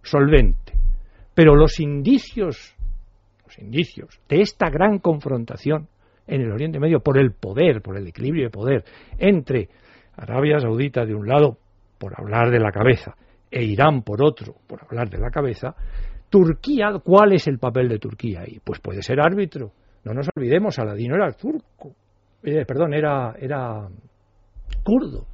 solvente. 0.02 0.74
Pero 1.36 1.56
los 1.56 1.80
indicios 1.80 2.76
indicios 3.60 4.20
de 4.30 4.42
esta 4.42 4.70
gran 4.70 5.00
confrontación 5.00 5.88
en 6.28 6.42
el 6.42 6.52
Oriente 6.52 6.80
Medio 6.80 7.00
por 7.00 7.18
el 7.18 7.32
poder, 7.32 7.82
por 7.82 7.98
el 7.98 8.08
equilibrio 8.08 8.46
de 8.46 8.50
poder 8.50 8.84
entre 9.18 9.70
Arabia 10.16 10.60
Saudita 10.60 11.06
de 11.06 11.16
un 11.16 11.28
lado, 11.28 11.58
por 11.98 12.20
hablar 12.20 12.52
de 12.52 12.60
la 12.60 12.72
cabeza, 12.72 13.16
e 13.50 13.64
Irán 13.64 14.02
por 14.04 14.24
otro, 14.24 14.56
por 14.68 14.84
hablar 14.84 15.10
de 15.10 15.20
la 15.20 15.30
cabeza, 15.30 15.76
Turquía, 16.30 16.92
¿cuál 17.04 17.34
es 17.34 17.48
el 17.48 17.60
papel 17.60 17.88
de 17.88 18.00
Turquía 18.00 18.42
ahí? 18.42 18.60
Pues 18.64 18.80
puede 18.80 19.04
ser 19.04 19.20
árbitro. 19.20 19.72
No 20.04 20.14
nos 20.14 20.28
olvidemos, 20.36 20.80
Aladino 20.80 21.16
era 21.16 21.32
turco, 21.32 21.94
eh, 22.42 22.66
perdón, 22.66 22.94
era, 22.94 23.36
era 23.40 23.88
kurdo. 24.84 25.28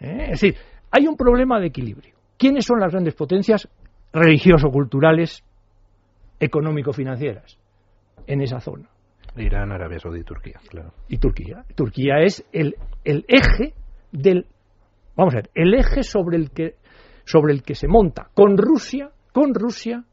¿Eh? 0.00 0.30
Es 0.30 0.40
decir, 0.40 0.56
hay 0.90 1.06
un 1.06 1.16
problema 1.16 1.60
de 1.60 1.66
equilibrio. 1.66 2.14
¿Quiénes 2.36 2.64
son 2.64 2.80
las 2.80 2.90
grandes 2.90 3.14
potencias 3.14 3.68
religioso-culturales 4.12 5.44
económico-financieras 6.40 7.58
en 8.26 8.40
esa 8.40 8.60
zona. 8.60 8.88
Irán, 9.36 9.70
Arabia 9.70 9.98
Saudí 9.98 10.20
y 10.20 10.24
Turquía, 10.24 10.60
claro. 10.68 10.92
Y 11.08 11.18
Turquía. 11.18 11.64
Turquía 11.76 12.18
es 12.20 12.44
el, 12.52 12.74
el 13.04 13.24
eje 13.28 13.74
del. 14.10 14.46
Vamos 15.16 15.34
a 15.34 15.38
ver, 15.38 15.50
el 15.54 15.74
eje 15.74 16.02
sobre 16.02 16.36
el 16.36 16.50
que 16.50 16.74
sobre 17.24 17.52
el 17.52 17.62
que 17.62 17.74
se 17.74 17.86
monta 17.86 18.28
con 18.34 18.56
Rusia, 18.56 19.10
con 19.32 19.54
Rusia, 19.54 20.04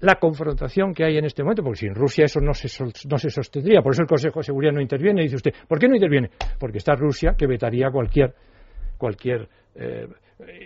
la 0.00 0.16
confrontación 0.16 0.92
que 0.92 1.04
hay 1.04 1.16
en 1.16 1.24
este 1.24 1.42
momento, 1.42 1.62
porque 1.62 1.78
sin 1.78 1.94
Rusia 1.94 2.24
eso 2.24 2.40
no 2.40 2.52
se, 2.52 2.68
no 3.08 3.18
se 3.18 3.30
sostendría. 3.30 3.80
Por 3.80 3.92
eso 3.92 4.02
el 4.02 4.08
Consejo 4.08 4.40
de 4.40 4.44
Seguridad 4.44 4.72
no 4.72 4.80
interviene. 4.80 5.22
Dice 5.22 5.36
usted, 5.36 5.52
¿por 5.68 5.78
qué 5.78 5.88
no 5.88 5.94
interviene? 5.94 6.30
Porque 6.58 6.78
está 6.78 6.94
Rusia 6.94 7.34
que 7.38 7.46
vetaría 7.46 7.88
cualquier, 7.90 8.34
cualquier 8.98 9.48
eh, 9.76 10.08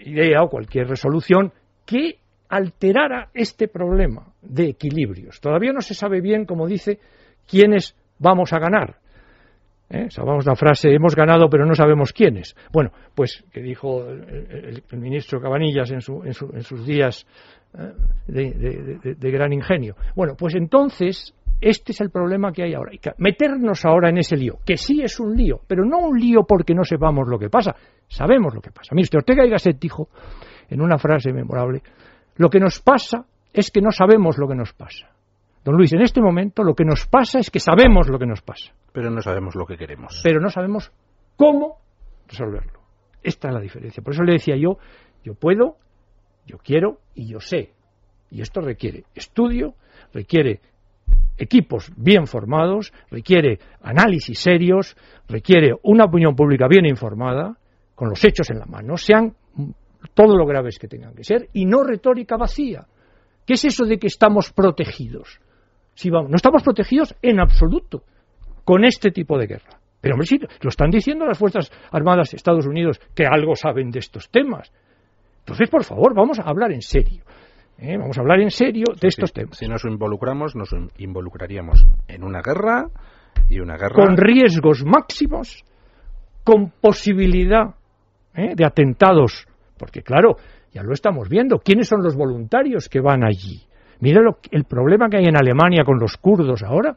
idea 0.06 0.42
o 0.42 0.48
cualquier 0.48 0.88
resolución 0.88 1.52
que 1.84 2.18
alterara 2.48 3.30
este 3.34 3.68
problema 3.68 4.32
de 4.42 4.68
equilibrios. 4.70 5.40
Todavía 5.40 5.72
no 5.72 5.80
se 5.80 5.94
sabe 5.94 6.20
bien, 6.20 6.44
como 6.44 6.66
dice, 6.66 6.98
quiénes 7.46 7.96
vamos 8.18 8.52
a 8.52 8.58
ganar. 8.58 8.96
¿Eh? 9.88 10.06
Sabemos 10.10 10.44
la 10.44 10.56
frase, 10.56 10.92
hemos 10.92 11.14
ganado 11.14 11.48
pero 11.48 11.64
no 11.64 11.74
sabemos 11.74 12.12
quiénes. 12.12 12.56
Bueno, 12.72 12.90
pues 13.14 13.44
que 13.52 13.60
dijo 13.60 14.04
el, 14.08 14.82
ministro 14.92 15.40
Cabanillas 15.40 15.92
en, 15.92 16.00
sus 16.00 16.86
días 16.86 17.24
¿eh? 17.78 17.92
de, 18.26 19.30
gran 19.30 19.52
ingenio. 19.52 19.94
Bueno, 20.16 20.34
pues 20.36 20.56
entonces 20.56 21.34
este 21.60 21.92
es 21.92 22.00
el 22.00 22.10
problema 22.10 22.52
que 22.52 22.64
hay 22.64 22.74
ahora. 22.74 22.90
meternos 23.18 23.84
ahora 23.84 24.10
en 24.10 24.18
ese 24.18 24.36
lío, 24.36 24.58
que 24.64 24.76
sí 24.76 25.02
es 25.02 25.20
un 25.20 25.36
lío, 25.36 25.60
pero 25.68 25.84
no 25.84 25.98
un 25.98 26.18
lío 26.18 26.42
porque 26.42 26.74
no 26.74 26.82
sepamos 26.82 27.28
lo 27.28 27.38
que 27.38 27.48
pasa. 27.48 27.76
Sabemos 28.08 28.54
lo 28.54 28.60
que 28.60 28.72
pasa. 28.72 28.92
Mire, 28.92 29.04
usted 29.04 29.18
Ortega 29.18 29.46
y 29.46 29.50
Gasset 29.50 29.78
dijo 29.78 30.08
en 30.68 30.80
una 30.80 30.98
frase 30.98 31.32
memorable 31.32 31.80
lo 32.36 32.50
que 32.50 32.60
nos 32.60 32.80
pasa 32.80 33.26
es 33.52 33.70
que 33.70 33.80
no 33.80 33.90
sabemos 33.90 34.38
lo 34.38 34.46
que 34.46 34.54
nos 34.54 34.72
pasa. 34.72 35.08
Don 35.64 35.74
Luis, 35.76 35.92
en 35.92 36.02
este 36.02 36.20
momento 36.20 36.62
lo 36.62 36.74
que 36.74 36.84
nos 36.84 37.06
pasa 37.06 37.38
es 37.38 37.50
que 37.50 37.58
sabemos 37.58 38.08
lo 38.08 38.18
que 38.18 38.26
nos 38.26 38.40
pasa. 38.40 38.72
Pero 38.92 39.10
no 39.10 39.20
sabemos 39.20 39.56
lo 39.56 39.66
que 39.66 39.76
queremos. 39.76 40.20
Pero 40.22 40.40
no 40.40 40.48
sabemos 40.48 40.92
cómo 41.36 41.78
resolverlo. 42.28 42.80
Esta 43.22 43.48
es 43.48 43.54
la 43.54 43.60
diferencia. 43.60 44.02
Por 44.02 44.12
eso 44.12 44.22
le 44.22 44.34
decía 44.34 44.56
yo, 44.56 44.78
yo 45.24 45.34
puedo, 45.34 45.76
yo 46.46 46.58
quiero 46.58 47.00
y 47.14 47.26
yo 47.26 47.40
sé. 47.40 47.72
Y 48.30 48.42
esto 48.42 48.60
requiere 48.60 49.04
estudio, 49.14 49.74
requiere 50.12 50.60
equipos 51.36 51.92
bien 51.96 52.26
formados, 52.26 52.92
requiere 53.10 53.58
análisis 53.82 54.38
serios, 54.38 54.96
requiere 55.28 55.74
una 55.82 56.04
opinión 56.04 56.34
pública 56.34 56.66
bien 56.68 56.86
informada, 56.86 57.56
con 57.94 58.08
los 58.10 58.22
hechos 58.24 58.50
en 58.50 58.58
la 58.58 58.66
mano, 58.66 58.96
sean 58.96 59.34
todo 60.14 60.36
lo 60.36 60.46
graves 60.46 60.78
que 60.78 60.88
tengan 60.88 61.14
que 61.14 61.24
ser, 61.24 61.48
y 61.52 61.66
no 61.66 61.82
retórica 61.82 62.36
vacía. 62.36 62.86
¿Qué 63.44 63.54
es 63.54 63.64
eso 63.64 63.84
de 63.84 63.98
que 63.98 64.08
estamos 64.08 64.52
protegidos? 64.52 65.40
Si 65.94 66.10
vamos, 66.10 66.30
no 66.30 66.36
estamos 66.36 66.62
protegidos 66.62 67.14
en 67.22 67.40
absoluto 67.40 68.02
con 68.64 68.84
este 68.84 69.10
tipo 69.10 69.38
de 69.38 69.46
guerra. 69.46 69.78
Pero 70.00 70.14
hombre, 70.14 70.26
sí, 70.26 70.38
lo 70.38 70.68
están 70.68 70.90
diciendo 70.90 71.24
las 71.24 71.38
Fuerzas 71.38 71.70
Armadas 71.90 72.30
de 72.30 72.36
Estados 72.36 72.66
Unidos, 72.66 73.00
que 73.14 73.26
algo 73.26 73.54
saben 73.54 73.90
de 73.90 74.00
estos 74.00 74.28
temas. 74.30 74.72
Entonces, 75.40 75.70
por 75.70 75.84
favor, 75.84 76.14
vamos 76.14 76.38
a 76.38 76.42
hablar 76.42 76.72
en 76.72 76.82
serio. 76.82 77.22
¿eh? 77.78 77.96
Vamos 77.96 78.18
a 78.18 78.20
hablar 78.20 78.40
en 78.40 78.50
serio 78.50 78.84
de 79.00 79.08
estos 79.08 79.32
temas. 79.32 79.56
Si 79.56 79.66
nos 79.66 79.84
involucramos, 79.84 80.54
nos 80.56 80.74
involucraríamos 80.98 81.86
en 82.08 82.24
una 82.24 82.42
guerra 82.42 82.88
y 83.48 83.60
una 83.60 83.76
guerra. 83.76 83.94
Con 83.94 84.16
riesgos 84.16 84.84
máximos, 84.84 85.64
con 86.44 86.70
posibilidad 86.70 87.74
¿eh? 88.34 88.54
de 88.54 88.64
atentados. 88.64 89.46
Porque, 89.78 90.02
claro, 90.02 90.36
ya 90.72 90.82
lo 90.82 90.92
estamos 90.92 91.28
viendo. 91.28 91.58
¿Quiénes 91.58 91.88
son 91.88 92.02
los 92.02 92.16
voluntarios 92.16 92.88
que 92.88 93.00
van 93.00 93.24
allí? 93.24 93.62
Mira 94.00 94.20
lo, 94.20 94.38
el 94.50 94.64
problema 94.64 95.08
que 95.08 95.18
hay 95.18 95.26
en 95.26 95.36
Alemania 95.36 95.84
con 95.84 95.98
los 95.98 96.16
kurdos 96.16 96.62
ahora. 96.62 96.96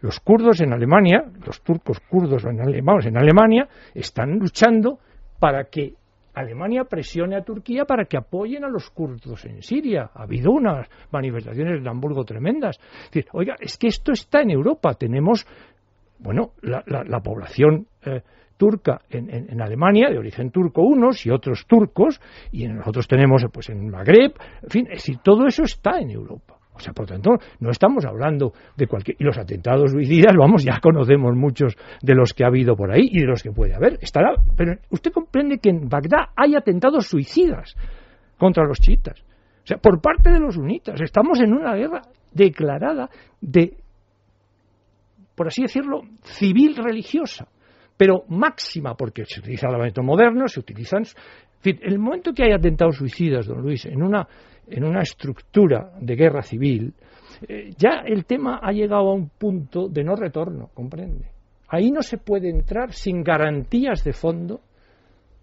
Los 0.00 0.18
kurdos 0.20 0.60
en 0.60 0.72
Alemania, 0.72 1.24
los 1.46 1.62
turcos 1.62 2.00
kurdos 2.00 2.44
en, 2.44 2.58
en 2.60 3.16
Alemania, 3.16 3.68
están 3.94 4.38
luchando 4.38 4.98
para 5.38 5.64
que 5.64 5.94
Alemania 6.34 6.84
presione 6.84 7.36
a 7.36 7.42
Turquía 7.42 7.84
para 7.84 8.06
que 8.06 8.16
apoyen 8.16 8.64
a 8.64 8.68
los 8.68 8.90
kurdos 8.90 9.44
en 9.44 9.62
Siria. 9.62 10.10
Ha 10.14 10.22
habido 10.22 10.50
unas 10.50 10.88
manifestaciones 11.10 11.78
en 11.78 11.88
Hamburgo 11.88 12.24
tremendas. 12.24 12.80
oiga, 13.32 13.56
es 13.60 13.76
que 13.76 13.88
esto 13.88 14.12
está 14.12 14.40
en 14.40 14.50
Europa. 14.50 14.94
Tenemos, 14.94 15.46
bueno, 16.18 16.52
la, 16.62 17.20
población 17.20 17.86
eh, 18.04 18.22
turca 18.62 19.00
en, 19.10 19.60
Alemania, 19.60 20.08
de 20.08 20.18
origen 20.18 20.52
turco 20.52 20.82
unos 20.82 21.26
y 21.26 21.30
otros 21.30 21.66
turcos, 21.66 22.20
y 22.52 22.68
nosotros 22.68 23.08
tenemos 23.08 23.44
pues 23.52 23.70
en 23.70 23.90
Magreb, 23.90 24.34
en 24.62 24.70
fin, 24.70 24.86
es 24.86 24.98
decir, 24.98 25.18
todo 25.18 25.48
eso 25.48 25.64
está 25.64 25.98
en 25.98 26.10
Europa. 26.10 26.58
O 26.72 26.78
sea, 26.78 26.92
por 26.92 27.06
tanto, 27.06 27.32
no 27.58 27.70
estamos 27.70 28.04
hablando 28.04 28.52
de 28.76 28.86
cualquier... 28.86 29.16
Y 29.18 29.24
los 29.24 29.36
atentados 29.36 29.90
suicidas, 29.90 30.32
vamos, 30.38 30.62
ya 30.62 30.78
conocemos 30.80 31.34
muchos 31.34 31.76
de 32.02 32.14
los 32.14 32.34
que 32.34 32.44
ha 32.44 32.46
habido 32.46 32.76
por 32.76 32.92
ahí 32.92 33.08
y 33.10 33.18
de 33.18 33.26
los 33.26 33.42
que 33.42 33.50
puede 33.50 33.74
haber. 33.74 33.98
Estará... 34.00 34.36
Pero 34.56 34.76
usted 34.90 35.10
comprende 35.10 35.58
que 35.58 35.70
en 35.70 35.88
Bagdad 35.88 36.30
hay 36.36 36.54
atentados 36.54 37.08
suicidas 37.08 37.74
contra 38.38 38.64
los 38.64 38.78
chiitas. 38.78 39.20
O 39.64 39.66
sea, 39.66 39.78
por 39.78 40.00
parte 40.00 40.30
de 40.30 40.38
los 40.38 40.54
sunitas. 40.54 41.00
Estamos 41.00 41.40
en 41.40 41.52
una 41.52 41.74
guerra 41.74 42.02
declarada 42.32 43.10
de, 43.40 43.76
por 45.34 45.48
así 45.48 45.62
decirlo, 45.62 46.02
civil 46.22 46.76
religiosa, 46.76 47.48
pero 47.96 48.24
máxima, 48.28 48.96
porque 48.96 49.24
se 49.24 49.40
utiliza 49.40 49.66
el 49.66 49.74
armamento 49.74 50.02
moderno, 50.02 50.48
se 50.48 50.60
utilizan... 50.60 51.02
En 51.02 51.62
fin, 51.62 51.78
el 51.82 51.98
momento 51.98 52.32
que 52.32 52.44
hay 52.44 52.52
atentados 52.52 52.96
suicidas, 52.96 53.46
don 53.46 53.62
Luis, 53.62 53.86
en 53.86 54.02
una 54.02 54.26
en 54.66 54.84
una 54.84 55.02
estructura 55.02 55.92
de 56.00 56.16
guerra 56.16 56.42
civil, 56.42 56.94
eh, 57.48 57.70
ya 57.76 58.02
el 58.04 58.24
tema 58.24 58.60
ha 58.62 58.72
llegado 58.72 59.10
a 59.10 59.14
un 59.14 59.28
punto 59.28 59.88
de 59.88 60.04
no 60.04 60.14
retorno, 60.16 60.70
comprende. 60.74 61.30
Ahí 61.68 61.90
no 61.90 62.02
se 62.02 62.18
puede 62.18 62.50
entrar 62.50 62.92
sin 62.92 63.22
garantías 63.22 64.04
de 64.04 64.12
fondo 64.12 64.60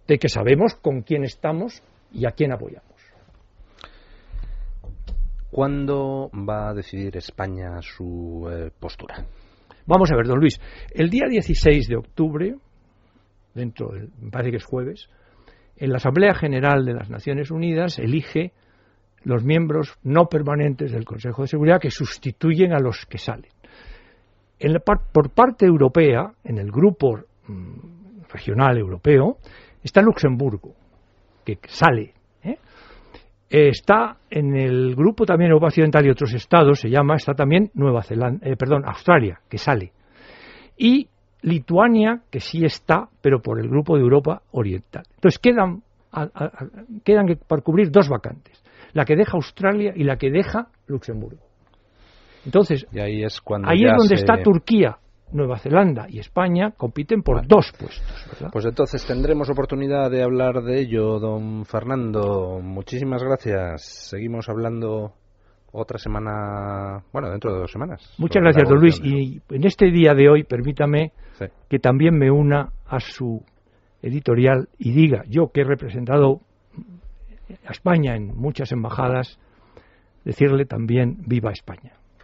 de 0.08 0.18
que 0.18 0.30
sabemos 0.30 0.76
con 0.76 1.02
quién 1.02 1.24
estamos 1.24 1.84
y 2.12 2.26
a 2.26 2.32
quién 2.32 2.52
apoyamos. 2.52 2.88
¿Cuándo 5.52 6.30
va 6.34 6.70
a 6.70 6.74
decidir 6.74 7.18
España 7.18 7.82
su 7.82 8.48
eh, 8.52 8.72
postura? 8.80 9.26
Vamos 9.90 10.12
a 10.12 10.16
ver, 10.16 10.28
don 10.28 10.40
Luis. 10.40 10.62
El 10.92 11.10
día 11.10 11.26
16 11.28 11.88
de 11.88 11.96
octubre, 11.96 12.56
dentro 13.56 13.88
del, 13.92 14.12
me 14.22 14.30
parece 14.30 14.52
que 14.52 14.58
es 14.58 14.64
jueves, 14.64 15.10
en 15.78 15.90
la 15.90 15.98
Asamblea 15.98 16.36
General 16.36 16.86
de 16.86 16.94
las 16.94 17.10
Naciones 17.10 17.50
Unidas 17.50 17.98
elige 17.98 18.54
los 19.24 19.44
miembros 19.44 19.98
no 20.04 20.28
permanentes 20.28 20.92
del 20.92 21.06
Consejo 21.06 21.42
de 21.42 21.48
Seguridad 21.48 21.82
que 21.82 21.90
sustituyen 21.90 22.72
a 22.72 22.80
los 22.80 23.08
que 23.08 23.18
salen. 23.18 23.50
por 24.86 25.32
parte 25.32 25.66
europea, 25.66 26.34
en 26.44 26.60
el 26.60 26.70
grupo 26.70 27.18
mm, 27.48 28.26
regional 28.32 28.78
europeo, 28.78 29.38
está 29.82 30.04
Luxemburgo, 30.04 30.76
que 31.44 31.58
sale. 31.68 32.14
¿Eh? 33.50 33.70
Está 33.70 34.18
en 34.30 34.56
el 34.56 34.96
grupo 34.96 35.26
también 35.26 35.52
Europa 35.52 35.68
Occidental 35.68 36.06
y 36.06 36.10
otros 36.10 36.34
estados, 36.34 36.80
se 36.80 36.90
llama, 36.90 37.16
está 37.16 37.34
también 37.34 37.72
Nueva 37.74 38.04
Zelanda, 38.04 38.48
eh, 38.48 38.56
perdón, 38.56 38.84
Australia, 38.86 39.40
que 39.50 39.58
sale. 39.58 39.92
Y 40.78 41.08
Lituania, 41.42 42.22
que 42.30 42.40
sí 42.40 42.66
está, 42.66 43.10
pero 43.22 43.42
por 43.42 43.60
el 43.60 43.70
grupo 43.70 43.96
de 43.96 44.04
Europa 44.04 44.42
Oriental. 44.52 45.04
Entonces 45.16 45.40
quedan, 45.40 45.84
quedan 47.04 47.28
por 47.48 47.64
cubrir 47.64 47.92
dos 47.92 48.10
vacantes 48.10 48.62
la 48.94 49.06
que 49.06 49.16
deja 49.16 49.34
Australia 49.34 49.94
y 49.96 50.04
la 50.04 50.18
que 50.18 50.30
deja 50.30 50.68
Luxemburgo. 50.88 51.42
Entonces, 52.46 52.88
ahí 52.94 53.24
es, 53.24 53.42
cuando 53.42 53.70
ahí 53.70 53.84
es 53.84 53.92
donde 53.98 54.16
está 54.16 54.42
Turquía, 54.42 54.98
Nueva 55.32 55.58
Zelanda 55.60 56.08
y 56.10 56.20
España 56.20 56.72
compiten 56.76 57.22
por 57.22 57.46
dos 57.48 57.72
puestos. 57.78 58.50
Pues 58.52 58.66
entonces 58.66 59.06
tendremos 59.06 59.50
oportunidad 59.50 60.10
de 60.10 60.24
hablar 60.24 60.64
de 60.64 60.80
ello, 60.80 61.20
don 61.20 61.66
Fernando. 61.66 62.60
Muchísimas 62.62 63.24
gracias. 63.24 64.10
Seguimos 64.10 64.50
hablando 64.50 65.14
otra 65.72 66.00
semana, 66.00 67.04
bueno, 67.14 67.30
dentro 67.30 67.54
de 67.54 67.60
dos 67.60 67.72
semanas. 67.72 68.16
Muchas 68.18 68.42
gracias, 68.42 68.68
don 68.68 68.80
Luis. 68.80 69.00
Y 69.04 69.42
en 69.50 69.66
este 69.66 69.92
día 69.92 70.14
de 70.14 70.30
hoy, 70.30 70.44
permítame 70.44 71.12
que 71.70 71.80
también 71.80 72.18
me 72.18 72.32
una 72.32 72.70
a 72.88 73.00
su 73.00 73.44
editorial 74.02 74.70
y 74.78 74.92
diga, 74.92 75.24
yo 75.28 75.52
que 75.52 75.62
he 75.62 75.64
representado 75.64 76.42
a 77.66 77.72
España 77.72 78.16
en 78.16 78.36
muchas 78.36 78.72
embajadas, 78.72 79.40
decirle 80.26 80.66
también 80.66 81.18
viva 81.26 81.52
España. 81.52 81.99